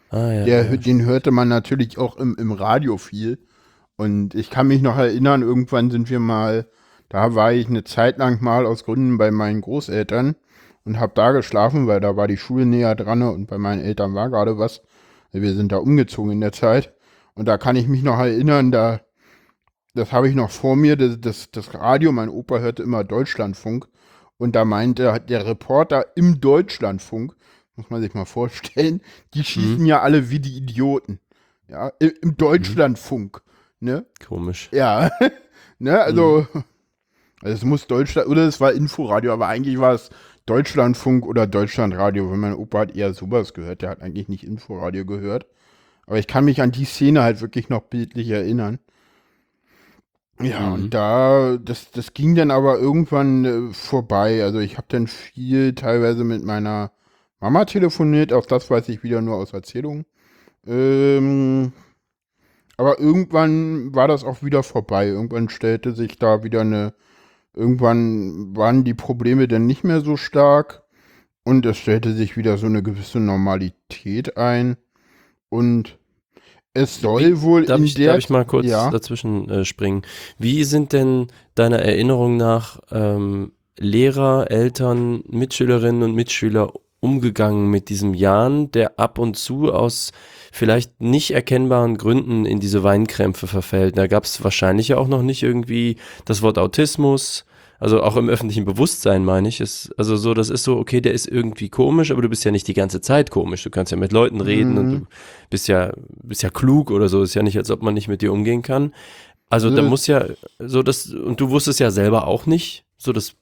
ah, 0.10 0.32
ja, 0.32 0.46
Der, 0.46 0.65
ja. 0.72 0.77
Den 0.77 1.06
hörte 1.06 1.32
man 1.32 1.48
natürlich 1.48 1.98
auch 1.98 2.17
im, 2.17 2.36
im 2.39 2.51
Radio 2.51 2.98
viel. 2.98 3.39
Und 3.98 4.36
ich 4.36 4.50
kann 4.50 4.67
mich 4.67 4.82
noch 4.82 4.98
erinnern, 4.98 5.41
irgendwann 5.41 5.89
sind 5.91 6.10
wir 6.10 6.20
mal, 6.20 6.67
da 7.10 7.34
war 7.36 7.51
ich 7.53 7.67
eine 7.67 7.84
Zeit 7.84 8.17
lang 8.20 8.41
mal 8.44 8.65
aus 8.65 8.84
Gründen 8.86 9.17
bei 9.17 9.32
meinen 9.32 9.62
Großeltern 9.62 10.36
und 10.86 11.00
habe 11.00 11.13
da 11.15 11.32
geschlafen, 11.32 11.88
weil 11.88 12.00
da 12.00 12.15
war 12.15 12.27
die 12.27 12.38
Schule 12.38 12.65
näher 12.65 12.96
dran 12.96 13.22
und 13.24 13.48
bei 13.48 13.58
meinen 13.58 13.82
Eltern 13.82 14.13
war 14.13 14.29
gerade 14.29 14.58
was. 14.58 14.82
Wir 15.32 15.53
sind 15.56 15.72
da 15.72 15.77
umgezogen 15.77 16.32
in 16.32 16.41
der 16.41 16.51
Zeit. 16.51 16.94
Und 17.38 17.46
da 17.46 17.60
kann 17.60 17.75
ich 17.75 17.88
mich 17.88 18.01
noch 18.01 18.17
erinnern, 18.17 18.72
da, 18.72 19.00
das 19.94 20.12
habe 20.12 20.27
ich 20.27 20.34
noch 20.34 20.50
vor 20.50 20.75
mir, 20.75 20.96
das, 20.96 21.22
das, 21.22 21.51
das 21.51 21.74
Radio, 21.75 22.12
mein 22.12 22.29
Opa 22.29 22.58
hörte 22.58 22.82
immer 22.82 23.03
Deutschlandfunk. 23.03 23.88
Und 24.38 24.56
da 24.56 24.65
meinte 24.65 25.20
der 25.29 25.46
Reporter 25.46 26.06
im 26.15 26.41
Deutschlandfunk, 26.41 27.36
muss 27.75 27.91
man 27.91 28.01
sich 28.01 28.15
mal 28.15 28.25
vorstellen, 28.25 29.01
die 29.36 29.44
schießen 29.44 29.86
ja 29.86 30.01
alle 30.01 30.32
wie 30.32 30.39
die 30.39 30.58
Idioten. 30.58 31.20
Ja, 31.67 31.91
im, 32.00 32.12
im 32.24 32.38
Deutschlandfunk. 32.38 33.44
Ne? 33.79 34.06
Komisch. 34.25 34.70
Ja. 34.72 35.12
ne, 35.79 36.01
also, 36.01 36.48
also 37.41 37.53
es 37.53 37.63
muss 37.63 37.86
Deutschland, 37.86 38.29
oder 38.29 38.48
es 38.48 38.60
war 38.60 38.74
Inforadio, 38.74 39.32
aber 39.32 39.48
eigentlich 39.48 39.79
war 39.79 39.94
es 39.94 40.10
Deutschlandfunk 40.48 41.27
oder 41.27 41.46
Deutschlandradio, 41.46 42.32
weil 42.32 42.38
mein 42.38 42.56
Opa 42.56 42.79
hat 42.79 42.96
eher 42.96 43.13
sowas 43.13 43.53
gehört, 43.53 43.84
der 43.84 43.91
hat 43.91 44.01
eigentlich 44.01 44.27
nicht 44.27 44.44
Inforadio 44.44 45.06
gehört. 45.06 45.46
Aber 46.08 46.20
ich 46.20 46.28
kann 46.28 46.46
mich 46.46 46.62
an 46.62 46.72
die 46.72 46.86
Szene 46.86 47.24
halt 47.24 47.42
wirklich 47.42 47.70
noch 47.70 47.84
bildlich 47.84 48.30
erinnern. 48.30 48.80
Ja, 50.40 50.70
Mhm. 50.70 50.74
und 50.74 50.94
da, 50.94 51.58
das, 51.58 51.90
das 51.92 52.14
ging 52.14 52.36
dann 52.36 52.52
aber 52.52 52.78
irgendwann 52.78 53.46
äh, 53.46 53.74
vorbei. 53.74 54.44
Also 54.44 54.60
ich 54.60 54.78
habe 54.78 54.88
dann 54.90 55.08
viel 55.08 55.74
teilweise 55.74 56.24
mit 56.24 56.44
meiner 56.44 56.92
Mama 57.40 57.66
telefoniert, 57.66 58.34
auch 58.34 58.46
das 58.46 58.70
weiß 58.70 58.90
ich 58.90 59.04
wieder 59.04 59.22
nur 59.22 59.36
aus 59.38 59.54
Erzählungen. 59.54 60.06
Ähm, 60.68 61.74
aber 62.78 63.00
irgendwann 63.00 63.94
war 63.96 64.08
das 64.08 64.24
auch 64.24 64.44
wieder 64.44 64.64
vorbei. 64.64 65.08
Irgendwann 65.08 65.50
stellte 65.50 65.94
sich 65.94 66.18
da 66.18 66.44
wieder 66.44 66.62
eine, 66.62 66.94
irgendwann 67.56 68.56
waren 68.58 68.84
die 68.84 68.96
Probleme 68.96 69.48
dann 69.48 69.66
nicht 69.68 69.84
mehr 69.84 70.02
so 70.02 70.18
stark 70.18 70.84
und 71.44 71.66
es 71.66 71.78
stellte 71.78 72.14
sich 72.14 72.38
wieder 72.38 72.58
so 72.58 72.68
eine 72.68 72.84
gewisse 72.84 73.20
Normalität 73.20 74.38
ein. 74.38 74.78
Und 75.50 75.98
es 76.77 77.01
soll 77.01 77.42
wohl 77.42 77.66
Darf 77.66 77.80
in 77.80 77.86
ich, 77.86 77.96
der 77.96 78.13
darf 78.13 78.20
ich 78.20 78.30
mal 78.30 78.46
kurz 78.46 78.68
ja. 78.68 78.92
dazwischen 78.92 79.50
äh, 79.50 79.66
springen? 79.66 80.04
Wie 80.38 80.63
sind 80.63 80.94
denn 80.94 81.27
deiner 81.56 81.80
Erinnerung 81.80 82.38
nach 82.38 82.80
ähm, 82.92 83.54
Lehrer, 83.80 84.51
Eltern, 84.51 85.24
Mitschülerinnen 85.27 86.04
und 86.04 86.13
Mitschüler 86.13 86.72
umgegangen 87.00 87.70
mit 87.70 87.89
diesem 87.89 88.13
Jan, 88.13 88.72
der 88.72 89.00
ab 89.00 89.18
und 89.18 89.38
zu 89.38 89.74
aus 89.74 90.12
vielleicht 90.51 91.01
nicht 91.01 91.32
erkennbaren 91.32 91.98
Gründen 91.98 92.46
in 92.46 92.60
diese 92.60 92.84
Weinkrämpfe 92.84 93.48
verfällt? 93.48 93.98
Da 93.98 94.06
gab 94.06 94.25
es 94.25 94.44
wahrscheinlich 94.44 94.89
ja 94.89 94.98
auch 94.98 95.08
noch 95.08 95.24
nicht 95.24 95.42
irgendwie 95.42 95.98
das 96.25 96.44
Wort 96.44 96.60
Autismus. 96.60 97.47
Also 97.79 98.01
auch 98.01 98.15
im 98.17 98.27
öffentlichen 98.29 98.65
Bewusstsein 98.65 99.24
meine 99.24 99.48
ich, 99.50 99.60
ist 99.62 99.91
also 99.98 100.15
so, 100.15 100.34
das 100.34 100.50
ist 100.50 100.63
so, 100.63 100.77
okay, 100.77 101.00
der 101.00 101.13
ist 101.13 101.27
irgendwie 101.27 101.69
komisch, 101.69 102.10
aber 102.12 102.22
du 102.24 102.29
bist 102.29 102.43
ja 102.43 102.51
nicht 102.51 102.67
die 102.67 102.74
ganze 102.74 103.01
Zeit 103.01 103.29
komisch. 103.29 103.63
Du 103.63 103.69
kannst 103.69 103.91
ja 103.91 103.98
mit 103.98 104.12
Leuten 104.12 104.41
reden 104.41 104.77
und 104.77 104.86
Mhm. 104.88 105.00
du 105.01 105.07
bist 105.51 105.67
ja, 105.67 105.93
bist 106.24 106.41
ja 106.43 106.50
klug 106.50 106.89
oder 106.89 107.07
so. 107.07 107.22
Ist 107.22 107.36
ja 107.36 107.43
nicht, 107.43 107.57
als 107.57 107.69
ob 107.69 107.84
man 107.84 107.93
nicht 107.93 108.07
mit 108.07 108.22
dir 108.22 108.34
umgehen 108.34 108.62
kann. 108.63 108.93
Also 109.50 109.69
da 109.69 109.81
muss 109.81 110.07
ja 110.07 110.25
so 110.60 110.84
das, 110.84 111.07
und 111.13 111.39
du 111.39 111.50
wusstest 111.51 111.79
ja 111.79 111.89
selber 111.91 112.27
auch 112.27 112.46
nicht, 112.48 112.84
so 112.98 113.13
das 113.13 113.34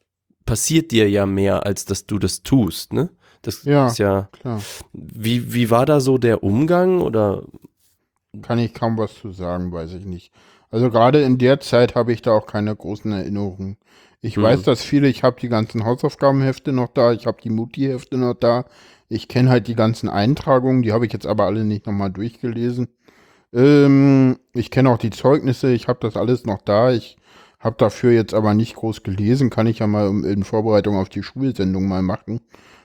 passiert 0.46 0.92
dir 0.92 1.10
ja 1.10 1.26
mehr, 1.26 1.66
als 1.66 1.86
dass 1.86 2.06
du 2.06 2.20
das 2.20 2.44
tust, 2.44 2.94
ne? 2.94 3.10
Das 3.42 3.64
Ja. 3.64 3.88
ist 3.88 3.98
ja, 4.00 4.30
Klar. 4.40 4.62
wie, 4.94 5.54
wie 5.54 5.70
war 5.72 5.86
da 5.86 6.00
so 6.00 6.18
der 6.18 6.44
Umgang 6.44 7.02
oder, 7.02 7.44
Kann 8.42 8.60
ich 8.60 8.74
kaum 8.74 8.98
was 8.98 9.16
zu 9.16 9.32
sagen, 9.32 9.72
weiß 9.72 9.94
ich 9.94 10.06
nicht. 10.06 10.32
Also 10.70 10.90
gerade 10.90 11.22
in 11.22 11.38
der 11.38 11.60
Zeit 11.62 11.96
habe 11.96 12.12
ich 12.12 12.22
da 12.22 12.32
auch 12.34 12.46
keine 12.48 12.76
großen 12.76 13.12
Erinnerungen. 13.12 13.78
Ich 14.26 14.38
Mhm. 14.38 14.42
weiß, 14.42 14.64
dass 14.64 14.84
viele, 14.84 15.08
ich 15.08 15.22
habe 15.24 15.40
die 15.40 15.50
ganzen 15.50 15.86
Hausaufgabenhefte 15.86 16.72
noch 16.72 16.88
da, 16.90 17.14
ich 17.14 17.28
habe 17.28 17.38
die 17.44 17.52
Mutti-Hefte 17.52 18.18
noch 18.18 18.34
da. 18.34 18.66
Ich 19.08 19.28
kenne 19.28 19.52
halt 19.52 19.68
die 19.68 19.76
ganzen 19.76 20.10
Eintragungen, 20.10 20.82
die 20.82 20.92
habe 20.94 21.06
ich 21.06 21.14
jetzt 21.14 21.28
aber 21.28 21.46
alle 21.46 21.64
nicht 21.64 21.86
nochmal 21.86 22.10
durchgelesen. 22.10 22.88
Ähm, 23.54 24.38
ich 24.54 24.72
kenne 24.72 24.90
auch 24.90 24.98
die 24.98 25.12
Zeugnisse, 25.12 25.72
ich 25.74 25.88
habe 25.88 26.00
das 26.02 26.18
alles 26.18 26.46
noch 26.46 26.62
da. 26.64 26.92
Ich 26.92 27.18
habe 27.60 27.76
dafür 27.78 28.12
jetzt 28.12 28.34
aber 28.34 28.54
nicht 28.56 28.76
groß 28.76 29.04
gelesen, 29.04 29.52
kann 29.52 29.68
ich 29.68 29.80
ja 29.80 29.88
mal 29.88 30.08
in- 30.26 30.44
Vorbereitung 30.44 30.98
auf 30.98 31.10
die 31.10 31.24
Schulsendung 31.24 31.88
mal 31.88 32.02
machen. 32.02 32.42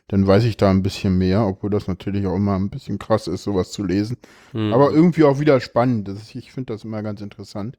Dann 0.08 0.26
weiß 0.26 0.44
ich 0.44 0.58
da 0.58 0.70
ein 0.70 0.82
bisschen 0.82 1.16
mehr, 1.18 1.46
obwohl 1.46 1.70
das 1.70 1.86
natürlich 1.88 2.26
auch 2.26 2.36
immer 2.36 2.56
ein 2.56 2.70
bisschen 2.70 2.98
krass 2.98 3.28
ist, 3.28 3.44
sowas 3.44 3.70
zu 3.72 3.84
lesen. 3.84 4.18
hm, 4.52 4.72
Aber 4.72 4.90
irgendwie 4.92 5.24
auch 5.24 5.40
wieder 5.40 5.60
spannend. 5.60 6.08
Ist, 6.08 6.34
ich 6.34 6.52
finde 6.52 6.74
das 6.74 6.84
immer 6.84 7.02
ganz 7.02 7.20
interessant. 7.22 7.78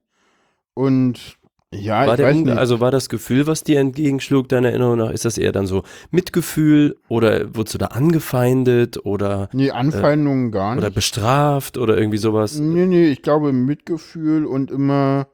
Und 0.73 1.37
ja, 1.73 2.05
war 2.05 2.15
ich 2.19 2.25
weiß 2.25 2.35
nicht. 2.37 2.57
also 2.57 2.79
war 2.79 2.91
das 2.91 3.07
Gefühl, 3.07 3.47
was 3.47 3.63
dir 3.63 3.79
entgegenschlug, 3.79 4.49
deiner 4.49 4.69
Erinnerung 4.69 4.97
nach, 4.97 5.11
ist 5.11 5.23
das 5.25 5.37
eher 5.37 5.51
dann 5.51 5.67
so 5.67 5.83
Mitgefühl 6.09 6.97
oder 7.07 7.55
wurdest 7.55 7.75
du 7.75 7.77
da 7.77 7.87
angefeindet 7.87 9.05
oder, 9.05 9.49
nee, 9.53 9.71
Anfeindungen 9.71 10.51
gar 10.51 10.73
oder 10.77 10.87
nicht. 10.87 10.95
bestraft 10.95 11.77
oder 11.77 11.97
irgendwie 11.97 12.17
sowas? 12.17 12.59
Nee, 12.59 12.85
nee, 12.87 13.07
ich 13.07 13.21
glaube 13.21 13.53
Mitgefühl 13.53 14.45
und 14.45 14.69
immer, 14.69 15.27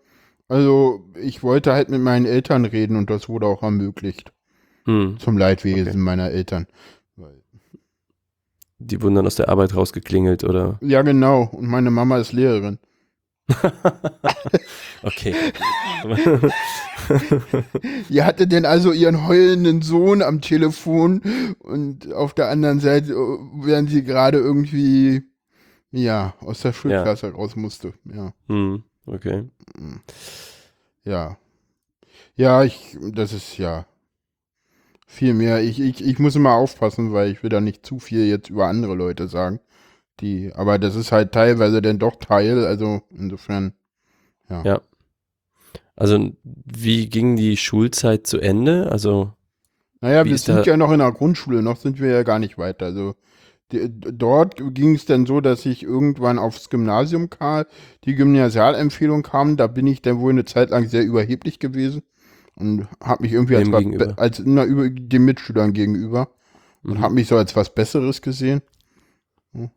also 0.48 1.02
ich 1.20 1.42
wollte 1.42 1.74
halt 1.74 1.90
mit 1.90 2.02
meinen 2.02 2.26
Eltern 2.26 2.66
reden 2.66 2.96
und 2.98 3.10
das 3.10 3.28
wurde 3.30 3.48
auch 3.48 3.64
ermöglicht. 3.64 4.32
Hm, 4.86 5.18
Zum 5.20 5.38
Leidwesen 5.38 5.88
Okay. 5.88 5.98
meiner 5.98 6.30
Eltern. 6.30 6.68
die 8.80 9.02
wurden 9.02 9.16
dann 9.16 9.26
aus 9.26 9.36
der 9.36 9.50
Arbeit 9.50 9.76
rausgeklingelt 9.76 10.44
oder? 10.44 10.78
Ja, 10.82 11.02
genau. 11.02 11.50
Und 11.52 11.68
meine 11.68 11.90
Mama 11.90 12.20
ist 12.20 12.32
Lehrerin. 12.32 12.78
okay. 15.04 15.34
Die 18.10 18.24
hatte 18.24 18.48
denn 18.48 18.66
also 18.66 18.92
ihren 18.92 19.28
heulenden 19.28 19.82
Sohn 19.82 20.22
am 20.22 20.42
Telefon 20.42 21.56
und 21.60 22.12
auf 22.14 22.34
der 22.34 22.50
anderen 22.50 22.80
Seite, 22.80 23.14
äh, 23.14 23.38
während 23.66 23.90
sie 23.90 24.04
gerade 24.04 24.38
irgendwie, 24.38 25.24
ja, 25.92 26.34
aus 26.42 26.62
der 26.62 26.74
Schulklasse 26.74 27.32
raus 27.32 27.56
musste. 27.56 27.94
Ja. 28.14 28.34
hm, 28.48 28.84
okay. 29.06 29.46
Ja. 31.04 31.38
Ja, 32.36 32.64
ich, 32.64 32.98
das 33.14 33.34
ist 33.34 33.58
ja 33.58 33.86
viel 35.08 35.34
mehr. 35.34 35.64
Ich, 35.64 35.80
ich, 35.80 36.06
ich 36.06 36.20
muss 36.20 36.36
immer 36.36 36.54
aufpassen, 36.54 37.14
weil 37.14 37.32
ich 37.32 37.42
will 37.42 37.50
da 37.50 37.62
nicht 37.62 37.86
zu 37.86 37.98
viel 38.00 38.28
jetzt 38.28 38.50
über 38.50 38.68
andere 38.68 38.94
Leute 38.94 39.28
sagen. 39.28 39.60
Die, 40.20 40.52
aber 40.54 40.80
das 40.80 40.96
ist 40.96 41.12
halt 41.12 41.32
teilweise 41.32 41.82
dann 41.82 42.00
doch 42.00 42.16
Teil, 42.16 42.66
also 42.66 43.02
insofern. 43.12 43.74
Also 45.96 46.32
wie 46.44 47.10
ging 47.10 47.36
die 47.36 47.58
Schulzeit 47.58 48.28
zu 48.28 48.40
Ende? 48.40 48.92
Also 48.92 49.34
Naja, 50.02 50.26
wir 50.26 50.38
sind 50.38 50.66
ja 50.66 50.78
noch 50.78 50.92
in 50.92 51.00
der 51.00 51.12
Grundschule, 51.12 51.62
noch 51.62 51.78
sind 51.78 52.00
wir 52.00 52.12
ja 52.12 52.24
gar 52.24 52.40
nicht 52.40 52.58
weiter. 52.58 52.86
Also 52.86 53.16
die, 53.72 53.90
dort 53.90 54.56
ging 54.74 54.96
es 54.96 55.06
dann 55.06 55.26
so, 55.26 55.42
dass 55.42 55.66
ich 55.66 55.84
irgendwann 55.84 56.40
aufs 56.40 56.70
Gymnasium 56.70 57.30
kam, 57.30 57.66
die 58.06 58.16
Gymnasialempfehlung 58.16 59.24
kam, 59.24 59.58
da 59.58 59.68
bin 59.68 59.88
ich 59.88 60.02
dann 60.02 60.20
wohl 60.20 60.32
eine 60.32 60.46
Zeit 60.46 60.70
lang 60.70 60.88
sehr 60.88 61.04
überheblich 61.04 61.60
gewesen 61.60 62.04
und 62.56 62.88
habe 63.04 63.24
mich 63.24 63.34
irgendwie 63.34 63.58
als, 63.58 63.72
was, 63.72 64.18
als 64.18 64.42
na, 64.46 64.64
über 64.64 64.90
den 64.90 65.26
Mitschülern 65.26 65.74
gegenüber 65.74 66.30
und 66.84 67.00
mhm. 67.00 67.02
habe 67.02 67.14
mich 67.16 67.28
so 67.28 67.36
als 67.36 67.56
was 67.56 67.74
Besseres 67.74 68.22
gesehen. 68.22 68.62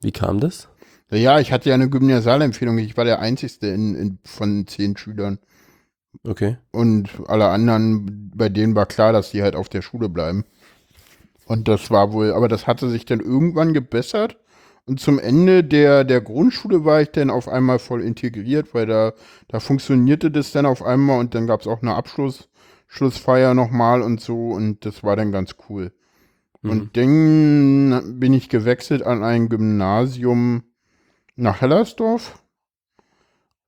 Wie 0.01 0.13
kam 0.13 0.41
das? 0.41 0.69
Ja, 1.11 1.41
ich 1.41 1.53
hatte 1.53 1.69
ja 1.69 1.75
eine 1.75 1.91
Gymnasialempfehlung, 1.91 2.79
ich 2.79 2.97
war 2.97 3.05
der 3.05 3.21
Einzige 3.21 3.69
in, 3.69 3.95
in, 3.95 4.19
von 4.25 4.67
zehn 4.67 4.97
Schülern. 4.97 5.39
Okay. 6.25 6.57
Und 6.73 7.09
alle 7.27 7.49
anderen, 7.49 8.31
bei 8.35 8.49
denen 8.49 8.75
war 8.75 8.87
klar, 8.87 9.13
dass 9.13 9.31
die 9.31 9.43
halt 9.43 9.57
auf 9.57 9.69
der 9.69 9.83
Schule 9.83 10.09
bleiben. 10.09 10.45
Und 11.47 11.67
das 11.67 11.91
war 11.91 12.13
wohl, 12.13 12.33
aber 12.33 12.49
das 12.49 12.67
hatte 12.67 12.89
sich 12.89 13.05
dann 13.05 13.21
irgendwann 13.21 13.75
gebessert. 13.75 14.37
Und 14.87 15.01
zum 15.01 15.19
Ende 15.19 15.63
der, 15.65 16.05
der 16.05 16.21
Grundschule 16.21 16.85
war 16.85 17.01
ich 17.01 17.11
dann 17.11 17.31
auf 17.31 17.49
einmal 17.49 17.79
voll 17.79 18.03
integriert, 18.03 18.75
weil 18.75 18.87
da, 18.87 19.13
da 19.49 19.61
funktionierte 19.61 20.31
das 20.31 20.53
dann 20.53 20.67
auf 20.67 20.83
einmal 20.83 21.21
und 21.21 21.35
dann 21.35 21.47
gab 21.47 21.61
es 21.61 21.67
auch 21.67 21.83
eine 21.83 21.95
Abschluss, 21.95 22.49
Schlussfeier 22.87 23.55
nochmal 23.55 24.03
und 24.03 24.21
so 24.21 24.51
und 24.51 24.85
das 24.85 25.05
war 25.05 25.17
dann 25.17 25.33
ganz 25.33 25.57
cool. 25.69 25.93
Mhm. 26.63 26.71
Und 26.71 26.97
dann 26.97 28.21
bin 28.21 28.35
ich 28.35 28.49
gewechselt 28.49 29.03
an 29.03 29.23
ein 29.23 29.49
Gymnasium 29.49 30.63
nach 31.37 31.61
Hellersdorf. 31.61 32.39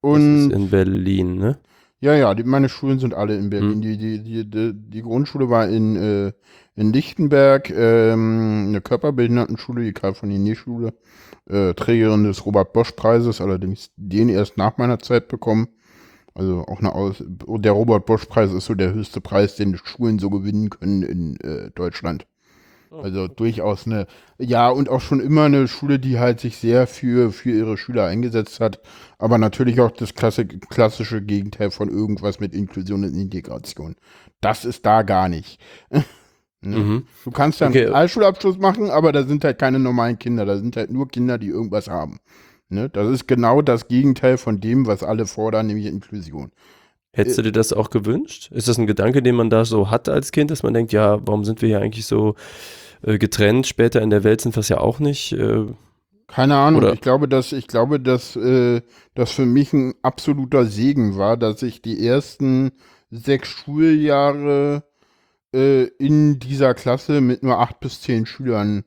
das 0.02 0.10
Und 0.12 0.50
ist 0.50 0.52
in 0.52 0.70
Berlin, 0.70 1.36
ne? 1.36 1.58
ja, 2.02 2.16
ja, 2.16 2.34
die, 2.34 2.42
meine 2.42 2.68
Schulen 2.68 2.98
sind 2.98 3.14
alle 3.14 3.36
in 3.36 3.48
Berlin. 3.48 3.74
Hm. 3.74 3.80
Die, 3.80 3.96
die, 3.96 4.22
die, 4.24 4.50
die, 4.50 4.72
die 4.74 5.02
Grundschule 5.02 5.48
war 5.50 5.68
in, 5.68 5.94
äh, 5.94 6.32
in 6.74 6.92
Lichtenberg, 6.92 7.70
ähm, 7.70 8.64
eine 8.68 8.80
Körperbehindertenschule, 8.80 9.84
die 9.84 9.92
Karl-von-Linné-Schule, 9.92 10.94
äh, 11.48 11.74
Trägerin 11.74 12.24
des 12.24 12.44
Robert-Bosch-Preises, 12.44 13.40
allerdings 13.40 13.92
den 13.96 14.28
erst 14.28 14.56
nach 14.56 14.78
meiner 14.78 14.98
Zeit 14.98 15.28
bekommen. 15.28 15.68
Also 16.34 16.64
auch 16.66 16.80
eine 16.80 16.92
Aus 16.92 17.22
der 17.24 17.72
Robert-Bosch-Preis 17.72 18.52
ist 18.52 18.66
so 18.66 18.74
der 18.74 18.92
höchste 18.92 19.20
Preis, 19.20 19.54
den 19.54 19.76
Schulen 19.76 20.18
so 20.18 20.28
gewinnen 20.28 20.70
können 20.70 21.04
in 21.04 21.36
äh, 21.40 21.70
Deutschland. 21.70 22.26
Also 23.00 23.28
durchaus 23.28 23.86
eine, 23.86 24.06
ja, 24.38 24.68
und 24.68 24.88
auch 24.88 25.00
schon 25.00 25.20
immer 25.20 25.44
eine 25.44 25.66
Schule, 25.68 25.98
die 25.98 26.18
halt 26.18 26.40
sich 26.40 26.56
sehr 26.58 26.86
für, 26.86 27.32
für 27.32 27.50
ihre 27.50 27.76
Schüler 27.76 28.06
eingesetzt 28.06 28.60
hat, 28.60 28.80
aber 29.18 29.38
natürlich 29.38 29.80
auch 29.80 29.90
das 29.92 30.14
klasse, 30.14 30.46
klassische 30.46 31.22
Gegenteil 31.22 31.70
von 31.70 31.88
irgendwas 31.88 32.40
mit 32.40 32.54
Inklusion 32.54 33.04
und 33.04 33.14
Integration. 33.14 33.96
Das 34.40 34.64
ist 34.64 34.84
da 34.86 35.02
gar 35.02 35.28
nicht. 35.28 35.60
Ne? 36.64 36.76
Mhm. 36.76 37.06
Du 37.24 37.32
kannst 37.32 37.60
dann 37.60 37.70
Okay. 37.70 37.86
einen 37.86 37.92
Realschulabschluss 37.92 38.56
machen, 38.56 38.88
aber 38.88 39.10
da 39.10 39.24
sind 39.24 39.42
halt 39.42 39.58
keine 39.58 39.80
normalen 39.80 40.16
Kinder, 40.20 40.46
da 40.46 40.56
sind 40.56 40.76
halt 40.76 40.92
nur 40.92 41.08
Kinder, 41.08 41.36
die 41.36 41.48
irgendwas 41.48 41.88
haben. 41.88 42.20
Ne? 42.68 42.88
Das 42.88 43.08
ist 43.10 43.26
genau 43.26 43.62
das 43.62 43.88
Gegenteil 43.88 44.38
von 44.38 44.60
dem, 44.60 44.86
was 44.86 45.02
alle 45.02 45.26
fordern, 45.26 45.66
nämlich 45.66 45.86
Inklusion. 45.86 46.52
Hättest 47.14 47.36
du 47.36 47.42
dir 47.42 47.52
das 47.52 47.72
auch 47.72 47.90
gewünscht? 47.90 48.50
Ist 48.52 48.68
das 48.68 48.78
ein 48.78 48.86
Gedanke, 48.86 49.22
den 49.22 49.34
man 49.34 49.50
da 49.50 49.64
so 49.64 49.90
hat 49.90 50.08
als 50.08 50.30
Kind, 50.32 50.52
dass 50.52 50.62
man 50.62 50.72
denkt, 50.72 50.92
ja, 50.92 51.18
warum 51.26 51.44
sind 51.44 51.60
wir 51.60 51.68
hier 51.68 51.80
eigentlich 51.80 52.06
so 52.06 52.36
äh, 53.02 53.18
getrennt? 53.18 53.66
Später 53.66 54.00
in 54.02 54.10
der 54.10 54.24
Welt 54.24 54.40
sind 54.40 54.56
wir 54.56 54.60
es 54.60 54.68
ja 54.68 54.78
auch 54.78 54.98
nicht. 54.98 55.32
Äh, 55.32 55.66
Keine 56.28 56.56
Ahnung. 56.56 56.82
Oder- 56.82 56.94
Ich 56.94 57.00
glaube, 57.00 57.28
dass 57.28 57.52
ich 57.52 57.66
glaube, 57.68 58.00
dass 58.00 58.36
äh, 58.36 58.80
das 59.14 59.32
für 59.32 59.46
mich 59.46 59.72
ein 59.72 59.94
absoluter 60.02 60.64
Segen 60.66 61.16
war, 61.18 61.36
dass 61.36 61.62
ich 61.62 61.82
die 61.82 62.06
ersten 62.06 62.72
sechs 63.10 63.48
Schuljahre 63.48 64.84
äh, 65.54 65.84
in 65.98 66.38
dieser 66.38 66.74
Klasse 66.74 67.20
mit 67.20 67.42
nur 67.42 67.58
acht 67.58 67.80
bis 67.80 68.00
zehn 68.00 68.24
Schülern, 68.26 68.84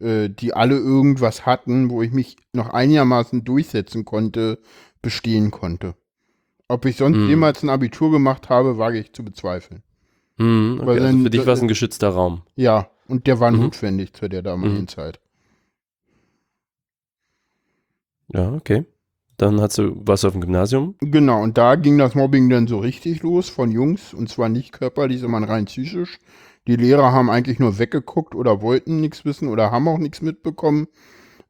äh, 0.00 0.28
die 0.28 0.52
alle 0.54 0.76
irgendwas 0.76 1.46
hatten, 1.46 1.88
wo 1.90 2.02
ich 2.02 2.12
mich 2.12 2.36
noch 2.52 2.68
einigermaßen 2.70 3.44
durchsetzen 3.44 4.04
konnte, 4.04 4.58
bestehen 5.00 5.50
konnte. 5.50 5.94
Ob 6.68 6.84
ich 6.84 6.96
sonst 6.96 7.16
Mhm. 7.16 7.28
jemals 7.28 7.62
ein 7.62 7.70
Abitur 7.70 8.10
gemacht 8.10 8.48
habe, 8.50 8.78
wage 8.78 8.98
ich 8.98 9.12
zu 9.14 9.24
bezweifeln. 9.24 9.82
Hm, 10.38 10.78
okay. 10.78 10.86
Weil 10.86 11.02
also 11.06 11.18
für 11.18 11.30
dich 11.30 11.46
war 11.46 11.54
es 11.54 11.62
ein 11.62 11.68
geschützter 11.68 12.08
Raum. 12.10 12.42
Ja, 12.56 12.88
und 13.08 13.26
der 13.26 13.40
war 13.40 13.50
Mhm. 13.50 13.60
notwendig 13.60 14.12
zu 14.14 14.28
der 14.28 14.42
damaligen 14.42 14.82
Mhm. 14.82 14.88
Zeit. 14.88 15.20
Ja, 18.28 18.52
okay. 18.52 18.84
Dann 19.36 19.60
hast 19.60 19.78
du, 19.78 19.94
warst 20.06 20.22
du 20.24 20.28
auf 20.28 20.34
dem 20.34 20.40
Gymnasium? 20.42 20.94
Genau, 21.00 21.42
und 21.42 21.58
da 21.58 21.74
ging 21.74 21.98
das 21.98 22.14
Mobbing 22.14 22.48
dann 22.48 22.66
so 22.66 22.78
richtig 22.78 23.22
los 23.22 23.48
von 23.48 23.70
Jungs, 23.72 24.14
und 24.14 24.28
zwar 24.28 24.48
nicht 24.48 24.72
körperlich, 24.72 25.20
sondern 25.20 25.44
rein 25.44 25.64
psychisch. 25.64 26.18
Die 26.68 26.76
Lehrer 26.76 27.10
haben 27.12 27.28
eigentlich 27.28 27.58
nur 27.58 27.78
weggeguckt 27.78 28.34
oder 28.34 28.62
wollten 28.62 29.00
nichts 29.00 29.24
wissen 29.24 29.48
oder 29.48 29.70
haben 29.72 29.88
auch 29.88 29.98
nichts 29.98 30.22
mitbekommen. 30.22 30.86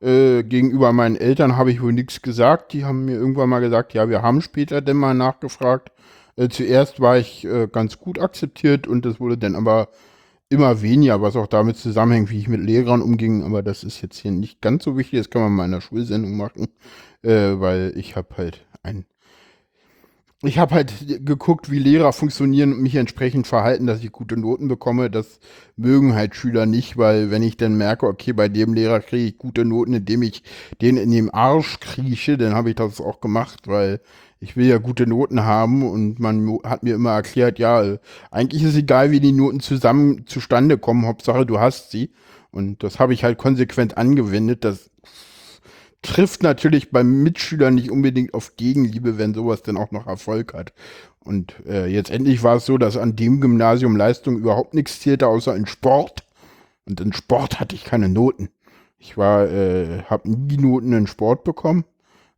Äh, 0.01 0.43
gegenüber 0.43 0.93
meinen 0.93 1.17
Eltern 1.17 1.57
habe 1.57 1.71
ich 1.71 1.83
wohl 1.83 1.93
nichts 1.93 2.23
gesagt. 2.23 2.73
Die 2.73 2.85
haben 2.85 3.05
mir 3.05 3.15
irgendwann 3.15 3.51
mal 3.51 3.61
gesagt, 3.61 3.93
ja, 3.95 4.09
wir 4.09 4.23
haben 4.23 4.41
später 4.41 4.81
denn 4.81 4.97
mal 4.97 5.15
nachgefragt. 5.15 5.92
Äh, 6.37 6.49
zuerst 6.49 7.01
war 7.01 7.19
ich 7.19 7.45
äh, 7.45 7.69
ganz 7.71 7.99
gut 7.99 8.19
akzeptiert 8.19 8.87
und 8.87 9.05
es 9.07 9.21
wurde 9.21 9.39
dann 9.39 9.55
aber 9.55 9.89
immer 10.49 10.83
weniger, 10.83 11.23
was 11.23 11.37
auch 11.37 11.47
damit 11.47 11.77
zusammenhängt, 11.77 12.31
wie 12.31 12.39
ich 12.39 12.49
mit 12.49 12.61
Lehrern 12.61 13.03
umging. 13.03 13.43
Aber 13.45 13.63
das 13.63 13.85
ist 13.85 14.03
jetzt 14.03 14.19
hier 14.19 14.31
nicht 14.33 14.61
ganz 14.61 14.85
so 14.85 14.97
wichtig. 14.97 15.21
Das 15.21 15.31
kann 15.31 15.43
man 15.43 15.53
mal 15.53 15.65
in 15.67 15.73
der 15.73 15.81
Schulsendung 15.81 16.37
machen, 16.37 16.69
äh, 17.23 17.59
weil 17.61 17.93
ich 17.97 18.17
habe 18.17 18.37
halt 18.37 18.65
ein 18.83 19.07
ich 20.45 20.59
habe 20.59 20.75
halt 20.75 20.93
geguckt, 21.25 21.71
wie 21.71 21.79
Lehrer 21.79 22.13
funktionieren 22.13 22.73
und 22.73 22.83
mich 22.83 22.97
entsprechend 22.97 23.47
verhalten, 23.47 23.87
dass 23.87 24.03
ich 24.03 24.11
gute 24.11 24.37
Noten 24.37 24.67
bekomme. 24.67 25.09
Das 25.09 25.39
mögen 25.77 26.15
halt 26.15 26.35
Schüler 26.35 26.67
nicht, 26.67 26.97
weil 26.97 27.31
wenn 27.31 27.45
ich 27.45 27.57
dann 27.57 27.77
merke, 27.77 28.07
okay, 28.07 28.33
bei 28.33 28.49
dem 28.49 28.75
Lehrer 28.75 28.99
kriege 28.99 29.29
ich 29.29 29.39
gute 29.39 29.65
Noten, 29.65 29.95
indem 29.95 30.23
ich 30.23 30.43
den 30.81 30.97
in 30.97 31.13
den 31.13 31.31
Arsch 31.31 31.79
krieche, 31.79 32.39
dann 32.39 32.55
habe 32.55 32.71
ich 32.71 32.75
das 32.75 33.01
auch 33.01 33.21
gemacht, 33.21 33.69
weil 33.69 34.01
ich 34.43 34.57
will 34.57 34.67
ja 34.67 34.79
gute 34.79 35.07
Noten 35.07 35.45
haben 35.45 35.89
und 35.89 36.19
man 36.19 36.59
hat 36.65 36.83
mir 36.83 36.97
immer 36.97 37.13
erklärt, 37.13 37.61
ja, 37.61 37.97
eigentlich 38.33 38.65
ist 38.65 38.77
egal, 38.77 39.13
wie 39.13 39.21
die 39.21 39.31
Noten 39.31 39.61
zusammen 39.61 40.27
zustande 40.27 40.79
kommen, 40.79 41.07
Hauptsache 41.07 41.47
du 41.47 41.61
hast 41.61 41.93
sie. 41.93 42.11
Und 42.51 42.83
das 42.83 42.99
habe 42.99 43.15
ich 43.15 43.23
halt 43.23 43.39
konsequent 43.39 43.97
angewendet. 43.97 44.65
Das 44.65 44.91
trifft 46.03 46.43
natürlich 46.43 46.91
beim 46.91 47.23
Mitschüler 47.23 47.71
nicht 47.71 47.93
unbedingt 47.93 48.35
auf 48.35 48.57
Gegenliebe, 48.57 49.17
wenn 49.17 49.33
sowas 49.33 49.63
dann 49.63 49.77
auch 49.77 49.93
noch 49.93 50.09
Erfolg 50.09 50.55
hat. 50.55 50.73
Und 51.21 51.55
äh, 51.65 51.87
jetzt 51.87 52.11
endlich 52.11 52.43
war 52.43 52.57
es 52.57 52.67
so, 52.67 52.79
dass 52.79 52.97
an 52.97 53.15
dem 53.15 53.41
Gymnasium 53.41 53.95
Leistung 53.95 54.37
überhaupt 54.37 54.75
nichts 54.75 54.99
zählte, 54.99 55.29
außer 55.29 55.55
in 55.55 55.67
Sport. 55.67 56.25
Und 56.85 57.01
in 57.01 57.13
Sport 57.13 57.61
hatte 57.61 57.77
ich 57.77 57.85
keine 57.85 58.09
Noten. 58.09 58.49
Ich 58.99 59.17
war, 59.17 59.49
äh, 59.49 60.03
habe 60.11 60.29
nie 60.29 60.57
Noten 60.57 60.93
in 60.93 61.07
Sport 61.07 61.45
bekommen. 61.45 61.85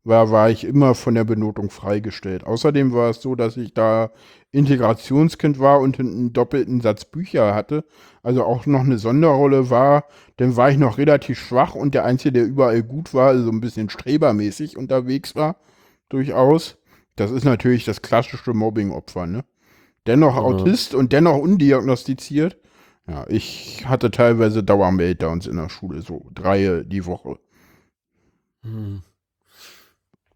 War, 0.05 0.31
war 0.31 0.51
ich 0.51 0.65
immer 0.65 0.95
von 0.95 1.15
der 1.15 1.25
Benotung 1.25 1.71
freigestellt. 1.71 2.45
Außerdem 2.45 2.93
war 2.93 3.11
es 3.11 3.23
so, 3.23 3.35
dass 3.35 3.57
ich 3.57 3.73
da 3.73 4.11
Integrationskind 4.53 5.59
war 5.59 5.81
und 5.81 5.99
einen 5.99 6.33
doppelten 6.33 6.81
Satz 6.83 7.07
Bücher 7.07 7.55
hatte. 7.55 7.85
Also 8.23 8.45
auch 8.45 8.67
noch 8.67 8.81
eine 8.81 8.99
Sonderrolle 8.99 9.71
war. 9.71 10.05
Dann 10.37 10.57
war 10.57 10.71
ich 10.71 10.79
noch 10.79 10.99
relativ 10.99 11.39
schwach 11.39 11.75
und 11.75 11.95
der 11.95 12.05
Einzige, 12.05 12.33
der 12.33 12.45
überall 12.45 12.83
gut 12.83 13.15
war, 13.15 13.29
also 13.29 13.51
ein 13.51 13.61
bisschen 13.61 13.89
strebermäßig 13.89 14.77
unterwegs 14.77 15.35
war. 15.37 15.57
Durchaus. 16.11 16.77
Das 17.17 17.31
ist 17.31 17.45
natürlich 17.45 17.85
das 17.85 18.03
klassische 18.03 18.53
Mobbing-Opfer, 18.55 19.27
ne? 19.27 19.45
Dennoch 20.07 20.35
Mhm. 20.35 20.41
Autist 20.41 20.95
und 20.95 21.13
dennoch 21.13 21.39
undiagnostiziert. 21.39 22.59
Ja, 23.07 23.27
ich 23.29 23.87
hatte 23.87 24.11
teilweise 24.11 24.63
Dauermeltdowns 24.63 25.47
in 25.47 25.57
der 25.57 25.69
Schule, 25.71 26.03
so 26.03 26.29
drei 26.35 26.83
die 26.87 27.07
Woche. 27.07 27.39
Hm. 28.63 29.03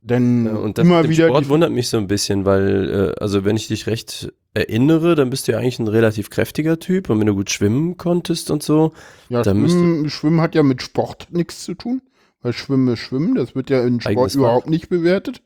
Denn 0.01 0.47
und 0.47 0.79
das 0.79 0.85
immer 0.85 0.99
mit 0.99 1.07
dem 1.07 1.11
wieder 1.11 1.27
Sport 1.29 1.49
wundert 1.49 1.73
mich 1.73 1.89
so 1.89 1.97
ein 1.99 2.07
bisschen, 2.07 2.45
weil, 2.45 3.15
äh, 3.19 3.21
also 3.21 3.45
wenn 3.45 3.57
ich 3.57 3.67
dich 3.69 3.87
recht 3.87 4.33
erinnere, 4.55 5.15
dann 5.15 5.29
bist 5.31 5.49
du 5.49 5.53
ja 5.53 5.59
eigentlich 5.59 5.79
ein 5.81 5.89
relativ 5.89 6.31
kräftiger 6.31 6.79
Typ 6.79 7.11
und 7.11 7.19
wenn 7.21 7.27
du 7.27 7.35
gut 7.35 7.51
schwimmen 7.51 7.97
konntest 7.97 8.51
und 8.51 8.63
so. 8.63 8.93
ja, 9.29 9.43
da 9.43 9.55
müsste- 9.55 9.79
Schwimmen, 9.79 10.11
Schwimmen 10.11 10.41
hat 10.41 10.55
ja 10.55 10.63
mit 10.63 10.83
Sport 10.83 11.29
nichts 11.31 11.65
zu 11.65 11.75
tun, 11.75 12.01
weil 12.43 12.53
Schwimmen 12.53 12.95
ist 12.95 13.01
Schwimmen, 13.01 13.35
das 13.35 13.55
wird 13.55 13.71
ja 13.71 13.85
in 13.85 14.01
Sport 14.01 14.17
Eigenes 14.17 14.35
überhaupt 14.37 14.71
nicht 14.71 14.89
bewertet. 14.89 15.43